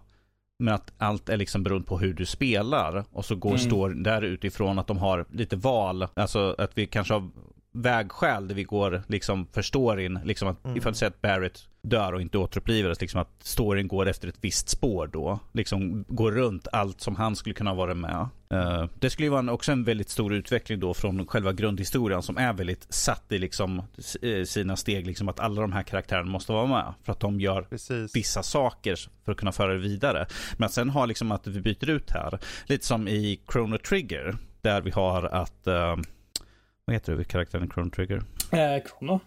Men 0.58 0.74
att 0.74 0.92
allt 0.98 1.28
är 1.28 1.36
liksom 1.36 1.62
beroende 1.62 1.86
på 1.86 1.98
hur 1.98 2.14
du 2.14 2.26
spelar. 2.26 3.04
Och 3.12 3.24
så 3.24 3.36
går, 3.36 3.50
mm. 3.50 3.60
står 3.60 3.90
där 3.90 4.22
utifrån 4.22 4.78
att 4.78 4.86
de 4.86 4.98
har 4.98 5.26
lite 5.30 5.56
val. 5.56 6.06
Alltså 6.14 6.54
att 6.58 6.78
vi 6.78 6.86
kanske 6.86 7.14
har 7.14 7.30
vägskäl 7.72 8.48
där 8.48 8.54
vi 8.54 8.64
går 8.64 9.02
liksom 9.06 9.46
för 9.52 9.62
storyn. 9.62 10.20
Liksom 10.24 10.48
att 10.48 10.64
mm. 10.64 10.76
ifall 10.76 10.92
att 10.92 11.22
Barrett 11.22 11.68
dör 11.82 12.12
och 12.12 12.20
inte 12.20 12.38
återupplivas. 12.38 13.00
Liksom 13.00 13.20
att 13.20 13.30
storyn 13.38 13.88
går 13.88 14.08
efter 14.08 14.28
ett 14.28 14.38
visst 14.40 14.68
spår 14.68 15.06
då. 15.12 15.38
Liksom 15.52 16.04
går 16.08 16.32
runt 16.32 16.68
allt 16.72 17.00
som 17.00 17.16
han 17.16 17.36
skulle 17.36 17.54
kunna 17.54 17.74
vara 17.74 17.94
med. 17.94 18.28
Uh, 18.52 18.84
det 18.98 19.10
skulle 19.10 19.26
ju 19.26 19.30
vara 19.30 19.38
en, 19.38 19.48
också 19.48 19.72
en 19.72 19.84
väldigt 19.84 20.08
stor 20.08 20.34
utveckling 20.34 20.80
då 20.80 20.94
från 20.94 21.26
själva 21.26 21.52
grundhistorien 21.52 22.22
som 22.22 22.36
är 22.38 22.52
väldigt 22.52 22.86
satt 22.92 23.32
i 23.32 23.38
liksom 23.38 23.82
eh, 24.22 24.44
sina 24.44 24.76
steg. 24.76 25.06
Liksom 25.06 25.28
att 25.28 25.40
alla 25.40 25.60
de 25.60 25.72
här 25.72 25.82
karaktärerna 25.82 26.30
måste 26.30 26.52
vara 26.52 26.66
med. 26.66 26.94
För 27.02 27.12
att 27.12 27.20
de 27.20 27.40
gör 27.40 27.62
Precis. 27.62 28.16
vissa 28.16 28.42
saker 28.42 28.98
för 29.24 29.32
att 29.32 29.38
kunna 29.38 29.52
föra 29.52 29.72
det 29.72 29.78
vidare. 29.78 30.26
Men 30.56 30.66
att 30.66 30.72
sen 30.72 30.90
ha 30.90 31.06
liksom 31.06 31.32
att 31.32 31.46
vi 31.46 31.60
byter 31.60 31.90
ut 31.90 32.10
här. 32.10 32.38
Lite 32.66 32.86
som 32.86 33.08
i 33.08 33.40
Chrono 33.52 33.78
Trigger. 33.78 34.36
Där 34.60 34.80
vi 34.80 34.90
har 34.90 35.22
att 35.22 35.66
uh, 35.66 35.96
vad 36.84 36.94
heter 36.94 37.16
det, 37.16 37.24
karaktären 37.24 37.70
Chrono 37.70 37.90
Trigger? 37.90 38.22
Eh. 38.52 38.82
Chrono, 38.82 39.20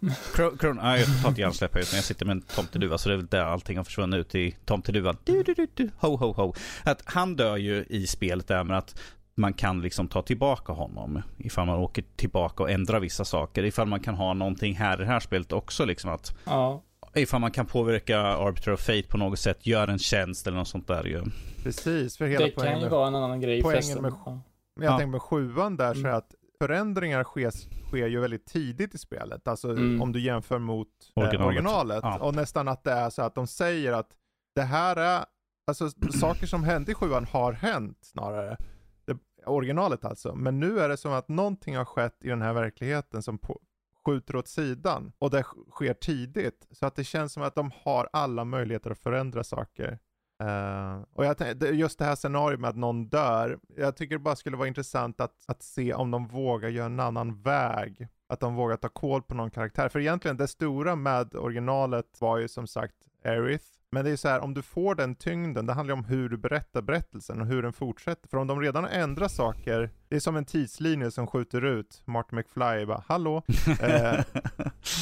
Chrono 0.60 0.82
ja, 0.82 0.98
jag 0.98 1.22
tar 1.22 1.30
inte 1.30 1.42
hjärnsläpp 1.42 1.76
utan 1.76 1.96
jag 1.96 2.04
sitter 2.04 2.26
med 2.26 2.34
en 2.34 2.42
tomteduva 2.42 2.98
så 2.98 3.10
det 3.10 3.16
är 3.16 3.18
väl 3.18 3.28
där 3.28 3.44
allting 3.44 3.78
har 3.78 3.84
försvunnit 3.84 4.20
ut 4.20 4.36
i 4.36 4.58
tomteduvan. 4.66 5.18
Du, 5.24 5.44
du, 5.44 5.54
du, 5.54 5.68
du, 5.74 5.90
ho, 6.00 6.16
ho, 6.18 6.34
ho. 6.34 6.54
Att 6.84 7.02
han 7.06 7.36
dör 7.36 7.58
ju 7.58 7.86
i 7.90 8.08
spelet 8.08 8.48
där 8.48 8.64
med 8.64 8.78
att 8.78 8.96
man 9.38 9.54
kan 9.54 9.82
liksom 9.82 10.08
ta 10.08 10.22
tillbaka 10.22 10.74
honom 10.74 11.22
ifall 11.38 11.66
man 11.66 11.80
åker 11.80 12.04
tillbaka 12.16 12.64
och 12.64 12.72
ändrar 12.72 13.00
vissa 13.00 13.26
saker. 13.26 13.64
Ifall 13.64 13.88
man 13.88 14.00
kan 14.00 14.16
ha 14.16 14.34
någonting 14.34 14.76
här 14.76 15.02
i 15.02 15.06
det 15.06 15.06
här 15.06 15.20
spelet 15.20 15.52
också 15.52 15.86
liksom 15.86 16.10
att 16.10 16.36
ja. 16.46 16.84
Ifall 17.18 17.42
man 17.42 17.52
kan 17.52 17.66
påverka 17.66 18.20
Arbiter 18.20 18.72
of 18.72 18.80
Fate 18.80 19.04
på 19.04 19.18
något 19.18 19.40
sätt, 19.40 19.66
gör 19.66 19.88
en 19.88 20.00
tjänst 20.00 20.48
eller 20.48 20.58
något 20.58 20.68
sånt 20.68 20.88
där 20.88 21.04
ju. 21.04 21.24
Precis, 21.64 22.18
för 22.18 22.26
hela 22.26 22.46
det 22.46 22.52
poängen. 22.52 22.74
Det 22.74 22.80
kan 22.80 22.84
ju 22.84 22.90
vara 22.90 23.08
en 23.08 23.16
annan 23.16 23.42
grej 23.42 23.62
Poängen 23.62 24.02
med, 24.02 24.14
ja. 24.26 24.42
jag 24.76 24.86
ja. 24.86 24.98
tänker 24.98 25.12
med 25.12 25.22
sjuan 25.22 25.78
där 25.78 25.92
mm. 25.92 26.04
så 26.04 26.08
att 26.08 26.35
förändringar 26.60 27.24
sker, 27.24 27.52
sker 27.88 28.08
ju 28.08 28.20
väldigt 28.20 28.46
tidigt 28.46 28.96
i 28.96 28.98
spelet. 28.98 29.48
Alltså 29.48 29.70
mm. 29.70 30.02
om 30.02 30.12
du 30.12 30.20
jämför 30.20 30.60
mot 30.60 30.88
eh, 31.16 31.24
originalet. 31.24 31.40
Eh, 31.40 31.48
originalet. 31.48 32.00
Ja. 32.04 32.20
Och 32.20 32.36
nästan 32.36 32.68
att 32.68 32.84
det 32.84 32.92
är 32.92 33.10
så 33.10 33.22
att 33.22 33.36
de 33.36 33.48
säger 33.48 33.94
att 33.94 34.10
det 34.56 34.62
här 34.62 34.96
är, 34.96 35.26
alltså 35.68 35.90
saker 36.20 36.48
som 36.48 36.64
hände 36.64 36.92
i 36.92 36.96
sjuan 36.96 37.26
har 37.26 37.54
hänt 37.54 37.98
snarare. 38.02 38.58
Det, 39.06 39.18
originalet 39.46 40.06
alltså. 40.06 40.36
Men 40.36 40.60
nu 40.60 40.80
är 40.80 40.90
det 40.90 40.98
som 40.98 41.14
att 41.14 41.30
någonting 41.30 41.78
har 41.78 41.86
skett 41.86 42.18
i 42.24 42.28
den 42.28 42.42
här 42.42 42.54
verkligheten 42.54 43.24
som 43.24 43.38
på, 43.38 43.60
skjuter 44.06 44.36
åt 44.36 44.48
sidan. 44.48 45.12
Och 45.20 45.30
det 45.30 45.44
sker 45.72 45.94
tidigt. 45.94 46.68
Så 46.72 46.86
att 46.86 46.96
det 46.96 47.04
känns 47.04 47.34
som 47.34 47.44
att 47.44 47.56
de 47.56 47.72
har 47.84 48.10
alla 48.14 48.46
möjligheter 48.46 48.92
att 48.92 49.00
förändra 49.00 49.44
saker. 49.44 50.00
Uh, 50.44 51.04
och 51.14 51.26
jag 51.26 51.38
tänkte, 51.38 51.68
just 51.68 52.00
det 52.00 52.06
här 52.06 52.16
scenariot 52.16 52.60
med 52.60 52.70
att 52.70 52.76
någon 52.76 53.08
dör, 53.08 53.60
jag 53.78 53.96
tycker 53.96 54.16
det 54.16 54.20
bara 54.20 54.36
skulle 54.36 54.58
vara 54.58 54.68
intressant 54.68 55.22
att, 55.22 55.36
att 55.48 55.64
se 55.64 55.94
om 55.94 56.12
de 56.12 56.28
vågar 56.28 56.70
göra 56.70 56.86
en 56.86 57.00
annan 57.00 57.42
väg. 57.42 58.08
Att 58.28 58.40
de 58.40 58.56
vågar 58.56 58.78
ta 58.78 58.90
koll 58.90 59.22
på 59.22 59.36
någon 59.36 59.52
karaktär. 59.52 59.90
För 59.90 60.00
egentligen 60.00 60.38
det 60.38 60.48
stora 60.48 60.96
med 60.96 61.36
originalet 61.36 62.22
var 62.22 62.38
ju 62.38 62.48
som 62.48 62.68
sagt 62.68 62.96
Aerith. 63.24 63.66
Men 63.96 64.06
det 64.06 64.12
är 64.12 64.16
så 64.16 64.28
här, 64.28 64.40
om 64.40 64.54
du 64.54 64.62
får 64.62 64.96
den 64.96 65.16
tyngden, 65.16 65.66
det 65.66 65.74
handlar 65.74 65.94
om 65.94 66.06
hur 66.06 66.30
du 66.30 66.38
berättar 66.38 66.82
berättelsen 66.82 67.42
och 67.42 67.48
hur 67.48 67.62
den 67.62 67.74
fortsätter. 67.74 68.30
För 68.30 68.38
om 68.38 68.48
de 68.48 68.62
redan 68.62 68.86
ändrar 68.86 69.28
saker, 69.28 69.90
det 70.10 70.16
är 70.16 70.20
som 70.20 70.36
en 70.36 70.46
tidslinje 70.46 71.12
som 71.12 71.28
skjuter 71.28 71.66
ut. 71.66 72.02
Martin 72.06 72.38
McFly 72.38 72.86
bara, 72.86 73.04
hallå? 73.08 73.44
eh, 73.82 74.24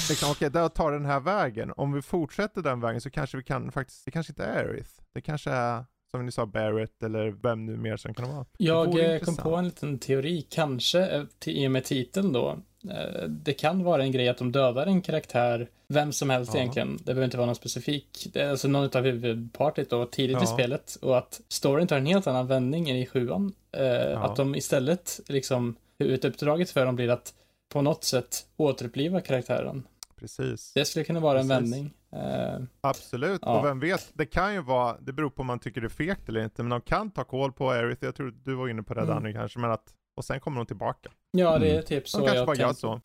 liksom, 0.09 0.31
Okej, 0.31 0.47
okay, 0.49 0.69
tar 0.69 0.91
den 0.91 1.05
här 1.05 1.19
vägen. 1.19 1.73
Om 1.77 1.93
vi 1.93 2.01
fortsätter 2.01 2.61
den 2.61 2.79
vägen 2.79 3.01
så 3.01 3.09
kanske 3.09 3.37
vi 3.37 3.43
kan 3.43 3.71
faktiskt, 3.71 4.05
det 4.05 4.11
kanske 4.11 4.31
inte 4.31 4.43
är 4.43 4.65
Aerith. 4.65 4.89
Det 5.13 5.21
kanske 5.21 5.51
är 5.51 5.85
som 6.11 6.25
ni 6.25 6.31
sa, 6.31 6.45
Barrett 6.45 7.03
eller 7.03 7.31
vem 7.31 7.65
nu 7.65 7.77
mer 7.77 7.97
som 7.97 8.13
kan 8.13 8.29
vara. 8.29 8.45
Jag 8.57 9.13
eh, 9.13 9.19
kom 9.19 9.35
på 9.35 9.55
en 9.55 9.65
liten 9.65 9.99
teori, 9.99 10.47
kanske 10.49 11.07
eh, 11.07 11.23
i 11.45 11.67
och 11.67 11.71
med 11.71 11.83
titeln 11.83 12.33
då. 12.33 12.59
Eh, 12.91 13.23
det 13.27 13.53
kan 13.53 13.83
vara 13.83 14.03
en 14.03 14.11
grej 14.11 14.29
att 14.29 14.37
de 14.37 14.51
dödar 14.51 14.87
en 14.87 15.01
karaktär, 15.01 15.67
vem 15.87 16.11
som 16.11 16.29
helst 16.29 16.51
ja. 16.53 16.59
egentligen. 16.59 16.97
Det 16.97 17.03
behöver 17.03 17.25
inte 17.25 17.37
vara 17.37 17.45
någon 17.45 17.55
specifik, 17.55 18.37
alltså 18.37 18.67
någon 18.67 18.97
av 18.97 19.03
huvudpartyt 19.03 19.89
då, 19.89 20.05
tidigt 20.05 20.37
ja. 20.37 20.43
i 20.43 20.47
spelet. 20.47 20.97
Och 21.01 21.17
att 21.17 21.41
storyn 21.47 21.87
tar 21.87 21.97
en 21.97 22.05
helt 22.05 22.27
annan 22.27 22.47
vändning 22.47 22.89
än 22.89 22.97
i 22.97 23.05
sjuan. 23.05 23.53
Ja. 23.71 24.17
Att 24.17 24.35
de 24.35 24.55
istället, 24.55 25.19
liksom, 25.27 25.75
huvuduppdraget 25.99 26.69
för 26.69 26.85
dem 26.85 26.95
blir 26.95 27.09
att 27.09 27.33
på 27.69 27.81
något 27.81 28.03
sätt 28.03 28.45
återuppliva 28.57 29.21
karaktären. 29.21 29.83
Precis. 30.19 30.73
Det 30.73 30.85
skulle 30.85 31.05
kunna 31.05 31.19
vara 31.19 31.37
Precis. 31.37 31.51
en 31.51 31.57
vändning. 31.57 31.93
Uh, 32.13 32.65
Absolut, 32.81 33.41
ja. 33.41 33.59
och 33.59 33.65
vem 33.65 33.79
vet, 33.79 34.11
det 34.13 34.25
kan 34.25 34.53
ju 34.53 34.61
vara, 34.61 34.97
det 34.99 35.13
beror 35.13 35.29
på 35.29 35.41
om 35.41 35.47
man 35.47 35.59
tycker 35.59 35.81
det 35.81 35.87
är 35.87 35.89
fegt 35.89 36.29
eller 36.29 36.43
inte, 36.43 36.63
men 36.63 36.69
de 36.69 36.81
kan 36.81 37.11
ta 37.11 37.23
koll 37.23 37.51
på 37.51 37.71
Aerith, 37.71 38.05
jag 38.05 38.15
tror 38.15 38.33
du 38.43 38.55
var 38.55 38.67
inne 38.67 38.83
på 38.83 38.93
det 38.93 39.01
mm. 39.01 39.13
Danny 39.13 39.33
kanske, 39.33 39.59
men 39.59 39.71
att, 39.71 39.93
och 40.15 40.25
sen 40.25 40.39
kommer 40.39 40.57
de 40.57 40.65
tillbaka. 40.65 41.09
Ja, 41.31 41.59
det 41.59 41.67
är 41.67 41.73
mm. 41.73 41.85
typ 41.85 42.09
så 42.09 42.19
de 42.19 42.27
kanske 42.27 42.45
bara 42.45 42.55
gör 42.55 42.73
så. 42.73 43.01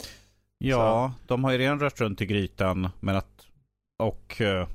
Ja, 0.59 1.13
så. 1.19 1.27
de 1.27 1.45
har 1.45 1.53
ju 1.53 1.59
redan 1.59 1.81
rört 1.81 2.01
runt 2.01 2.21
i 2.21 2.27
grytan, 2.27 2.89
men 3.01 3.17
att, 3.17 3.47
och 3.99 4.41
uh, 4.41 4.67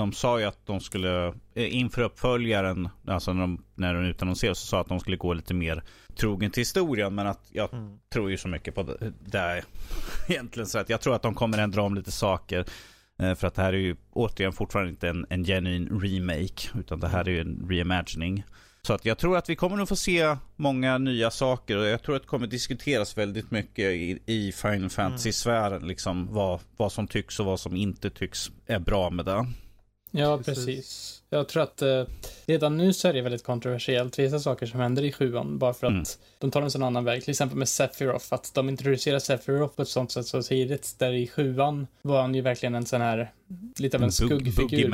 de 0.00 0.12
sa 0.12 0.40
ju 0.40 0.44
att 0.44 0.66
de 0.66 0.80
skulle, 0.80 1.26
eh, 1.54 1.76
inför 1.76 2.02
uppföljaren, 2.02 2.88
alltså 3.06 3.32
när 3.32 3.40
de, 3.40 3.64
när 3.74 3.94
de 3.94 4.04
utannonserade 4.04 4.54
så 4.54 4.66
sa 4.66 4.80
att 4.80 4.88
de 4.88 5.00
skulle 5.00 5.16
gå 5.16 5.34
lite 5.34 5.54
mer 5.54 5.82
trogen 6.16 6.50
till 6.50 6.60
historien. 6.60 7.14
Men 7.14 7.26
att 7.26 7.48
jag 7.52 7.74
mm. 7.74 7.98
tror 8.12 8.30
ju 8.30 8.36
så 8.36 8.48
mycket 8.48 8.74
på 8.74 8.82
det, 8.82 9.12
det 9.20 9.62
egentligen. 10.28 10.66
Så 10.66 10.78
att 10.78 10.88
jag 10.88 11.00
tror 11.00 11.14
att 11.14 11.22
de 11.22 11.34
kommer 11.34 11.58
ändra 11.58 11.82
om 11.82 11.94
lite 11.94 12.10
saker. 12.10 12.64
Eh, 13.18 13.34
för 13.34 13.46
att 13.46 13.54
det 13.54 13.62
här 13.62 13.72
är 13.72 13.78
ju 13.78 13.96
återigen 14.10 14.52
fortfarande 14.52 14.90
inte 14.90 15.08
en, 15.08 15.26
en 15.30 15.44
genuin 15.44 16.00
remake. 16.00 16.78
Utan 16.78 17.00
det 17.00 17.08
här 17.08 17.28
är 17.28 17.30
ju 17.30 17.40
en 17.40 17.66
reimagining. 17.68 18.44
Så 18.82 18.92
att 18.92 19.04
jag 19.04 19.18
tror 19.18 19.36
att 19.36 19.50
vi 19.50 19.56
kommer 19.56 19.76
nog 19.76 19.88
få 19.88 19.96
se 19.96 20.36
många 20.56 20.98
nya 20.98 21.30
saker 21.30 21.76
och 21.76 21.86
jag 21.86 22.02
tror 22.02 22.16
att 22.16 22.22
det 22.22 22.28
kommer 22.28 22.46
diskuteras 22.46 23.18
väldigt 23.18 23.50
mycket 23.50 23.84
i, 23.84 24.18
i 24.26 24.52
Final 24.52 24.90
Fantasy-sfären. 24.90 25.88
Liksom 25.88 26.28
vad, 26.34 26.60
vad 26.76 26.92
som 26.92 27.06
tycks 27.06 27.40
och 27.40 27.46
vad 27.46 27.60
som 27.60 27.76
inte 27.76 28.10
tycks 28.10 28.50
är 28.66 28.78
bra 28.78 29.10
med 29.10 29.24
det. 29.24 29.46
Ja, 30.10 30.38
precis. 30.38 30.66
precis. 30.66 31.22
Jag 31.30 31.48
tror 31.48 31.62
att 31.62 31.82
eh, 31.82 32.04
redan 32.46 32.76
nu 32.76 32.92
så 32.92 33.08
är 33.08 33.12
det 33.12 33.22
väldigt 33.22 33.44
kontroversiellt 33.44 34.18
vissa 34.18 34.40
saker 34.40 34.66
som 34.66 34.80
händer 34.80 35.02
i 35.02 35.12
sjuan 35.12 35.58
bara 35.58 35.74
för 35.74 35.86
att 35.86 35.92
mm. 35.92 36.04
de 36.38 36.50
tar 36.50 36.62
en 36.62 36.70
sån 36.70 36.82
annan 36.82 37.04
väg. 37.04 37.22
Till 37.22 37.30
exempel 37.30 37.58
med 37.58 37.68
Sephiroth, 37.68 38.34
att 38.34 38.54
de 38.54 38.68
introducerar 38.68 39.18
Sephiroth 39.18 39.76
på 39.76 39.82
ett 39.82 39.88
sånt 39.88 40.12
sätt 40.12 40.26
så 40.26 40.42
tidigt. 40.42 40.94
Där 40.98 41.12
i 41.12 41.26
sjuan 41.26 41.86
var 42.02 42.20
han 42.20 42.34
ju 42.34 42.40
verkligen 42.40 42.74
en 42.74 42.86
sån 42.86 43.00
här, 43.00 43.32
lite 43.78 43.96
av 43.96 44.02
en, 44.02 44.08
en 44.08 44.12
skuggfigur. 44.12 44.90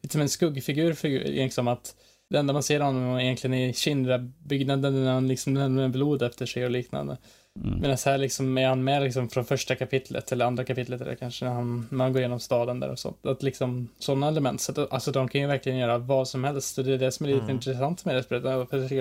Lite 0.00 0.12
som 0.12 0.20
en 0.20 0.28
skuggfigur, 0.28 0.92
för, 0.94 1.08
liksom 1.08 1.68
att 1.68 1.94
det 2.30 2.38
enda 2.38 2.52
man 2.52 2.62
ser 2.62 2.80
honom 2.80 3.18
egentligen 3.18 3.54
i 3.54 3.72
Shinra-byggnaden 3.72 5.04
när 5.04 5.12
han 5.12 5.28
liksom 5.28 5.54
lämnar 5.54 5.88
blod 5.88 6.22
efter 6.22 6.46
sig 6.46 6.64
och 6.64 6.70
liknande. 6.70 7.16
Mm. 7.64 7.80
Medan 7.80 7.96
här 8.04 8.18
liksom 8.18 8.58
är 8.58 8.68
han 8.68 8.84
med 8.84 9.02
liksom 9.02 9.28
från 9.28 9.44
första 9.44 9.74
kapitlet 9.74 10.32
eller 10.32 10.44
andra 10.44 10.64
kapitlet 10.64 11.00
eller 11.00 11.14
kanske 11.14 11.44
när 11.44 11.52
han, 11.52 11.88
han 11.90 12.12
går 12.12 12.20
igenom 12.20 12.40
staden 12.40 12.80
där 12.80 12.90
och 12.90 12.98
så. 12.98 13.14
Att 13.22 13.42
liksom 13.42 13.88
sådana 13.98 14.28
element, 14.28 14.60
så 14.60 14.72
att, 14.72 14.92
alltså 14.92 15.12
de 15.12 15.28
kan 15.28 15.40
ju 15.40 15.46
verkligen 15.46 15.78
göra 15.78 15.98
vad 15.98 16.28
som 16.28 16.44
helst 16.44 16.78
och 16.78 16.84
det 16.84 16.92
är 16.92 16.98
det 16.98 17.12
som 17.12 17.26
är 17.26 17.30
lite 17.30 17.42
mm. 17.42 17.54
intressant 17.54 18.04
med 18.04 18.14
det 18.14 18.22
spelet. 18.22 18.44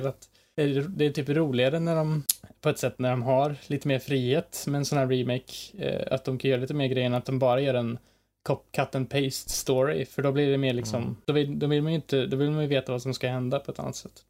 Att 0.05 0.29
det 0.87 1.05
är 1.05 1.11
typ 1.11 1.29
roligare 1.29 1.79
när 1.79 1.95
de, 1.95 2.23
på 2.61 2.69
ett 2.69 2.79
sätt 2.79 2.99
när 2.99 3.09
de 3.09 3.23
har 3.23 3.55
lite 3.67 3.87
mer 3.87 3.99
frihet 3.99 4.65
med 4.67 4.77
en 4.77 4.85
sån 4.85 4.97
här 4.97 5.07
remake, 5.07 5.53
eh, 5.77 6.13
att 6.13 6.25
de 6.25 6.37
kan 6.37 6.51
göra 6.51 6.61
lite 6.61 6.73
mer 6.73 6.87
grejer 6.87 7.05
än 7.05 7.13
att 7.13 7.25
de 7.25 7.39
bara 7.39 7.61
gör 7.61 7.73
en 7.73 7.97
cut 8.55 8.95
and 8.95 9.09
paste 9.09 9.49
story, 9.49 10.05
för 10.05 10.21
då 10.21 10.31
blir 10.31 10.51
det 10.51 10.57
mer 10.57 10.73
liksom, 10.73 11.03
mm. 11.03 11.15
då, 11.25 11.33
vill, 11.33 11.59
då 11.59 11.67
vill 11.67 11.83
man 11.83 11.91
ju 11.91 11.95
inte, 11.95 12.25
då 12.25 12.37
vill 12.37 12.51
man 12.51 12.61
ju 12.61 12.67
veta 12.67 12.91
vad 12.91 13.01
som 13.01 13.13
ska 13.13 13.27
hända 13.29 13.59
på 13.59 13.71
ett 13.71 13.79
annat 13.79 13.95
sätt. 13.95 14.25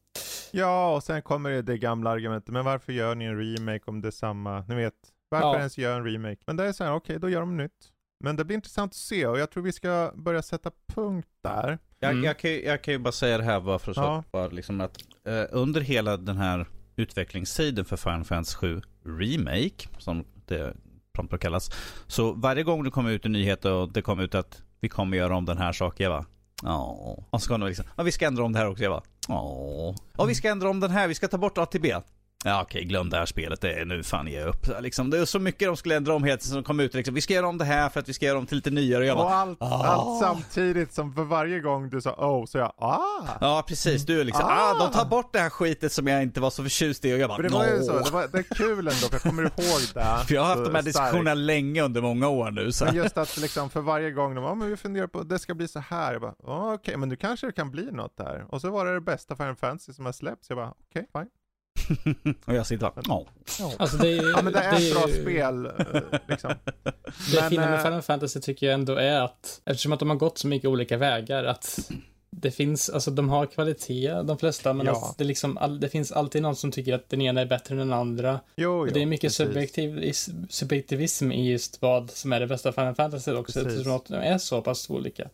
Ja, 0.52 0.96
och 0.96 1.04
sen 1.04 1.22
kommer 1.22 1.50
det, 1.50 1.62
det 1.62 1.78
gamla 1.78 2.10
argumentet, 2.10 2.50
men 2.50 2.66
varför 2.66 2.94
gör 2.94 3.16
ni 3.16 3.26
en 3.26 3.38
remake 3.38 3.84
om 3.86 4.02
det 4.02 4.08
är 4.08 4.12
samma, 4.12 4.66
ni 4.68 4.76
vet, 4.76 4.94
varför 5.30 5.48
ja. 5.48 5.58
ens 5.58 5.78
göra 5.78 5.96
en 5.96 6.04
remake? 6.04 6.38
Men 6.46 6.58
det 6.58 6.64
är 6.64 6.74
så 6.74 6.84
här, 6.84 6.92
okej, 6.92 7.16
okay, 7.16 7.18
då 7.18 7.30
gör 7.30 7.40
de 7.40 7.58
nytt. 7.58 7.92
Men 8.24 8.36
det 8.36 8.46
blir 8.46 8.56
intressant 8.56 8.92
att 8.92 8.96
se 8.96 9.28
och 9.28 9.40
jag 9.40 9.52
tror 9.52 9.64
vi 9.64 9.74
ska 9.74 10.12
börja 10.16 10.42
sätta 10.42 10.72
punkt 10.94 11.30
där. 11.44 11.80
Jag, 12.00 12.12
mm. 12.12 12.24
jag, 12.24 12.40
kan, 12.40 12.52
jag 12.52 12.82
kan 12.82 12.94
ju 12.94 12.98
bara 12.98 13.12
säga 13.12 13.38
det 13.38 13.44
här 13.44 13.60
bara 13.60 13.80
för 13.80 13.92
att 13.92 13.98
ja. 13.98 14.24
bara 14.32 14.48
liksom 14.48 14.82
att 14.82 14.98
eh, 15.28 15.44
under 15.52 15.82
hela 15.82 16.18
den 16.18 16.38
här 16.38 16.68
utvecklingstiden 16.96 17.86
för 17.86 17.98
Final 17.98 18.24
Fantasy 18.24 18.56
7 18.56 18.82
Remake, 19.06 19.90
som 19.98 20.26
det 20.46 20.76
prompt 21.18 21.42
kallas. 21.42 21.72
Så 22.08 22.34
varje 22.34 22.64
gång 22.64 22.84
det 22.84 22.92
kommer 22.92 23.12
ut 23.12 23.26
en 23.26 23.32
nyhet 23.32 23.66
och 23.66 23.92
det 23.94 24.02
kommer 24.02 24.24
ut 24.24 24.36
att 24.36 24.62
vi 24.80 24.90
kommer 24.90 25.18
göra 25.18 25.36
om 25.36 25.46
den 25.46 25.58
här 25.58 25.74
saken, 25.74 26.12
bara 26.12 26.26
Ja. 26.64 27.18
Och 27.30 27.42
så 27.42 27.48
kommer 27.48 27.66
de 27.66 27.68
liksom, 27.68 27.86
ja 27.98 28.04
vi 28.04 28.12
ska 28.12 28.28
ändra 28.28 28.44
om 28.44 28.54
det 28.54 28.60
här 28.60 28.68
också. 28.68 28.90
Bara, 28.90 29.02
ja. 29.28 29.96
Ja 30.18 30.26
vi 30.26 30.36
ska 30.36 30.50
ändra 30.50 30.70
om 30.70 30.80
den 30.80 30.92
här, 30.92 31.08
vi 31.08 31.16
ska 31.16 31.28
ta 31.28 31.38
bort 31.38 31.58
ATB. 31.58 31.86
Ja 32.46 32.62
okej, 32.62 32.84
glöm 32.84 33.10
det 33.10 33.18
här 33.18 33.26
spelet. 33.26 33.62
Det 33.62 33.74
är 33.74 33.86
nu 33.86 34.04
fan 34.04 34.28
ge 34.28 34.44
upp. 34.44 34.68
Liksom, 34.80 35.10
det 35.10 35.20
är 35.20 35.26
så 35.26 35.40
mycket 35.40 35.68
de 35.68 35.78
skulle 35.78 35.96
ändra 35.96 36.14
om 36.14 36.24
hela 36.24 36.40
som 36.40 36.64
kom 36.64 36.80
ut. 36.80 36.94
Liksom. 36.94 37.14
Vi 37.16 37.22
ska 37.22 37.34
göra 37.34 37.48
om 37.48 37.58
det 37.58 37.66
här 37.66 37.90
för 37.90 38.00
att 38.00 38.10
vi 38.10 38.14
ska 38.14 38.26
göra 38.26 38.38
om 38.38 38.46
till 38.46 38.56
lite 38.56 38.70
nyare. 38.70 39.02
Och, 39.02 39.08
jag 39.08 39.18
bara, 39.18 39.26
och 39.26 39.34
allt, 39.34 39.58
ah. 39.62 39.86
allt 39.86 40.22
samtidigt 40.22 40.94
som 40.94 41.14
för 41.14 41.24
varje 41.24 41.60
gång 41.60 41.90
du 41.90 42.02
sa 42.02 42.12
oh, 42.12 42.46
så 42.46 42.58
jag 42.58 42.74
ah. 42.78 43.00
Ja 43.42 43.64
precis, 43.68 44.06
du 44.06 44.22
är 44.22 44.24
liksom 44.24 44.46
ah. 44.46 44.72
ah. 44.72 44.80
de 44.80 44.92
tar 44.94 45.06
bort 45.06 45.34
det 45.34 45.40
här 45.40 45.50
skitet 45.50 45.92
som 45.92 46.08
jag 46.08 46.24
inte 46.24 46.42
var 46.42 46.50
så 46.50 46.64
förtjust 46.64 47.06
i 47.06 47.14
och 47.14 47.18
jag 47.18 47.30
bara 47.30 47.42
det 47.42 47.50
var 47.50 47.66
ju 47.66 47.84
så, 47.84 48.00
det, 48.00 48.12
var, 48.12 48.28
det 48.28 48.38
är 48.38 48.56
kul 48.56 48.78
ändå 48.78 48.94
för 48.94 49.14
jag 49.14 49.22
kommer 49.22 49.44
ihåg 49.44 49.82
det. 49.94 50.24
för 50.28 50.36
jag 50.36 50.42
har 50.42 50.50
haft 50.50 50.66
de 50.66 50.76
här 50.76 50.82
diskussionerna 50.82 51.34
länge 51.34 51.82
under 51.82 52.02
många 52.02 52.28
år 52.28 52.52
nu. 52.52 52.72
Så. 52.72 52.86
Men 52.86 52.96
just 52.96 53.18
att 53.18 53.38
liksom 53.38 53.70
för 53.70 53.82
varje 53.82 54.12
gång 54.12 54.36
de, 54.36 54.44
ja 54.44 54.56
men 54.56 54.70
vi 54.70 54.78
funderar 54.78 55.08
på, 55.08 55.24
det 55.24 55.40
ska 55.40 55.54
bli 55.54 55.68
så 55.68 55.80
här. 55.80 56.14
Jag 56.14 56.22
bara, 56.22 56.36
okej 56.40 56.74
okay, 56.74 56.98
men 56.98 57.10
nu 57.10 57.16
kanske 57.16 57.48
det 57.48 57.54
kan 57.54 57.72
bli 57.72 57.92
något 57.92 58.18
där. 58.18 58.46
Och 58.50 58.62
så 58.62 58.70
var 58.70 58.86
det 58.86 58.94
det 58.94 59.02
bästa 59.02 59.36
Final 59.36 59.56
Fantasy 59.56 59.94
som 59.94 60.06
har 60.06 60.14
släppts. 60.14 60.50
Jag 60.50 60.58
bara, 60.58 60.74
okej, 60.90 61.08
okay, 61.10 61.24
fine. 61.24 61.32
Och 62.46 62.56
jag 62.56 62.68
sitter 62.68 62.92
bara, 62.96 63.20
oh. 63.20 63.28
Alltså 63.78 63.98
det 63.98 64.10
är, 64.10 64.32
ja 64.32 64.42
men 64.42 64.54
det 64.54 64.60
är 64.60 64.74
ett 64.74 64.94
bra 64.94 65.08
spel. 65.08 65.66
Eh, 65.66 66.20
liksom. 66.28 66.54
Det 67.32 67.42
men, 67.42 67.50
fina 67.50 67.66
med 67.70 67.74
eh, 67.74 67.84
Final 67.84 68.02
Fantasy 68.02 68.40
tycker 68.40 68.66
jag 68.66 68.74
ändå 68.74 68.96
är 68.96 69.22
att, 69.22 69.62
eftersom 69.66 69.94
att 69.94 70.00
de 70.00 70.10
har 70.10 70.18
gått 70.18 70.38
så 70.38 70.48
mycket 70.48 70.70
olika 70.70 70.98
vägar, 70.98 71.44
att 71.44 71.80
det 72.30 72.52
finns, 72.52 72.90
alltså 72.90 73.12
de 73.12 73.30
har 73.30 73.46
kvalitet, 73.46 74.24
de 74.24 74.38
flesta, 74.38 74.74
men 74.74 74.86
ja. 74.86 74.92
att 74.92 75.18
det, 75.18 75.24
liksom, 75.24 75.58
all, 75.58 75.80
det 75.80 75.90
finns 75.90 76.12
alltid 76.12 76.42
någon 76.42 76.56
som 76.56 76.72
tycker 76.72 76.94
att 76.94 77.10
den 77.10 77.22
ena 77.22 77.42
är 77.42 77.46
bättre 77.46 77.74
än 77.74 77.80
den 77.80 77.94
andra. 77.94 78.40
Jo, 78.56 78.88
jo, 78.88 78.94
det 78.94 79.02
är 79.02 79.06
mycket 79.06 79.34
subjektiv, 79.34 80.14
subjektivism 80.50 81.32
i 81.32 81.52
just 81.52 81.82
vad 81.82 82.12
som 82.12 82.34
är 82.34 82.40
det 82.40 82.48
bästa 82.48 82.72
Final 82.72 82.96
Fantasy 82.96 83.32
också, 83.32 83.54
precis. 83.54 83.68
eftersom 83.68 83.96
att 83.96 84.06
de 84.06 84.16
är 84.16 84.38
så 84.38 84.62
pass 84.62 84.90
olika. 84.90 85.30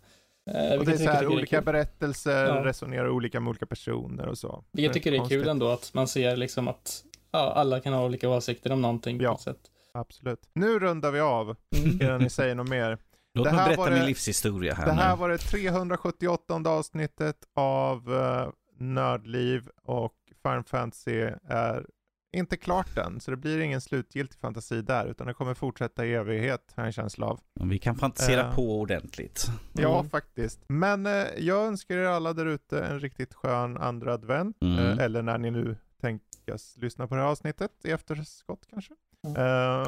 Eh, 0.51 0.79
och 0.79 0.85
det 0.85 0.91
är 0.91 0.97
så 0.97 1.09
här, 1.09 1.27
olika 1.27 1.57
är 1.57 1.61
berättelser, 1.61 2.45
ja. 2.45 2.65
resonerar 2.65 3.09
olika 3.09 3.39
med 3.39 3.49
olika 3.49 3.65
personer 3.65 4.27
och 4.27 4.37
så. 4.37 4.63
Jag 4.71 4.93
tycker 4.93 5.11
det 5.11 5.17
är 5.17 5.19
konstigt. 5.19 5.39
kul 5.39 5.49
ändå 5.49 5.69
att 5.69 5.93
man 5.93 6.07
ser 6.07 6.35
liksom 6.35 6.67
att 6.67 7.03
ja, 7.31 7.53
alla 7.55 7.79
kan 7.79 7.93
ha 7.93 8.05
olika 8.05 8.29
åsikter 8.29 8.71
om 8.71 8.81
någonting 8.81 9.21
ja, 9.21 9.29
på 9.29 9.35
ett 9.35 9.41
sätt. 9.41 9.71
Absolut. 9.93 10.39
Nu 10.53 10.79
rundar 10.79 11.11
vi 11.11 11.19
av 11.19 11.55
mm. 11.75 12.01
innan 12.01 12.21
ni 12.21 12.29
säger 12.29 12.55
något 12.55 12.69
mer. 12.69 12.97
Låt 13.33 13.53
mig 13.53 13.65
berätta 13.65 13.89
min 13.89 14.05
livshistoria 14.05 14.73
här 14.73 14.85
Det 14.85 14.91
här 14.91 15.15
nu. 15.15 15.19
var 15.19 15.29
det 15.29 15.37
378 15.37 16.61
avsnittet 16.65 17.37
av 17.55 18.11
uh, 18.11 18.49
Nördliv 18.79 19.69
och 19.83 20.13
Final 20.43 20.63
Fantasy 20.63 21.29
är 21.49 21.85
inte 22.33 22.57
klart 22.57 22.97
än, 22.97 23.19
så 23.19 23.31
det 23.31 23.37
blir 23.37 23.59
ingen 23.59 23.81
slutgiltig 23.81 24.39
fantasi 24.39 24.81
där, 24.81 25.05
utan 25.05 25.27
det 25.27 25.33
kommer 25.33 25.53
fortsätta 25.53 26.05
i 26.05 26.13
evighet, 26.13 26.73
har 26.75 26.83
jag 26.83 26.87
en 26.87 26.93
känsla 26.93 27.25
av. 27.25 27.39
Vi 27.53 27.79
kan 27.79 27.95
fantisera 27.95 28.49
uh, 28.49 28.55
på 28.55 28.79
ordentligt. 28.79 29.47
Ja, 29.73 29.99
mm. 29.99 30.09
faktiskt. 30.09 30.59
Men 30.67 31.05
uh, 31.05 31.23
jag 31.37 31.65
önskar 31.67 31.97
er 31.97 32.05
alla 32.05 32.33
där 32.33 32.45
ute 32.45 32.83
en 32.83 32.99
riktigt 32.99 33.33
skön 33.33 33.77
andra 33.77 34.13
advent, 34.13 34.57
mm. 34.61 34.79
uh, 34.79 34.99
eller 34.99 35.21
när 35.21 35.37
ni 35.37 35.51
nu 35.51 35.75
tänkas 36.01 36.77
lyssna 36.77 37.07
på 37.07 37.15
det 37.15 37.21
här 37.21 37.27
avsnittet 37.27 37.71
i 37.83 37.91
efterskott 37.91 38.65
kanske. 38.69 38.93
Uh, 39.27 39.33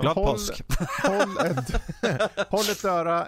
Glad 0.01 0.15
håll, 0.15 0.25
påsk! 0.25 0.63
håll, 1.03 1.37
ett, 1.45 1.71
håll 2.51 2.69
ett 2.71 2.85
öra 2.85 3.27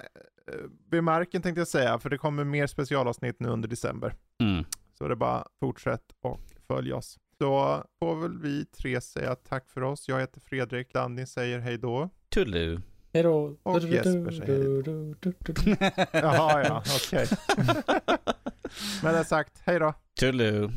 vid 0.92 1.04
marken 1.04 1.42
tänkte 1.42 1.62
jag 1.62 1.68
säga, 1.68 2.00
för 2.00 2.10
det 2.10 2.18
kommer 2.18 2.44
mer 2.44 2.68
specialavsnitt 2.68 3.40
nu 3.40 3.50
under 3.50 3.70
december. 3.70 4.16
Mm. 4.44 4.66
Så 4.98 5.08
det 5.08 5.14
är 5.14 5.16
bara 5.16 5.48
fortsätt 5.60 6.04
och 6.22 6.42
följ 6.68 6.94
oss. 6.94 7.20
Då 7.40 7.84
får 8.00 8.16
väl 8.16 8.38
vi 8.38 8.66
tre 8.66 9.02
säga 9.02 9.36
tack 9.36 9.70
för 9.70 9.84
oss. 9.84 10.08
Jag 10.08 10.20
heter 10.20 10.42
Fredrik, 10.42 10.94
Danny 10.94 11.26
säger 11.26 11.60
hej 11.60 11.78
då. 11.78 12.10
Tullu. 12.30 12.82
Hej 13.14 13.24
då. 13.24 13.58
Och 13.64 13.80
Jesper 13.80 14.32
säger 14.32 14.84
hej 15.24 16.12
Jaha, 16.12 16.64
ja, 16.64 16.84
okej. 16.96 17.28
Okay. 18.68 19.04
Med 19.04 19.14
det 19.14 19.26
sagt, 19.26 19.62
hej 19.66 19.80
då. 19.80 19.94
Tullu. 20.20 20.70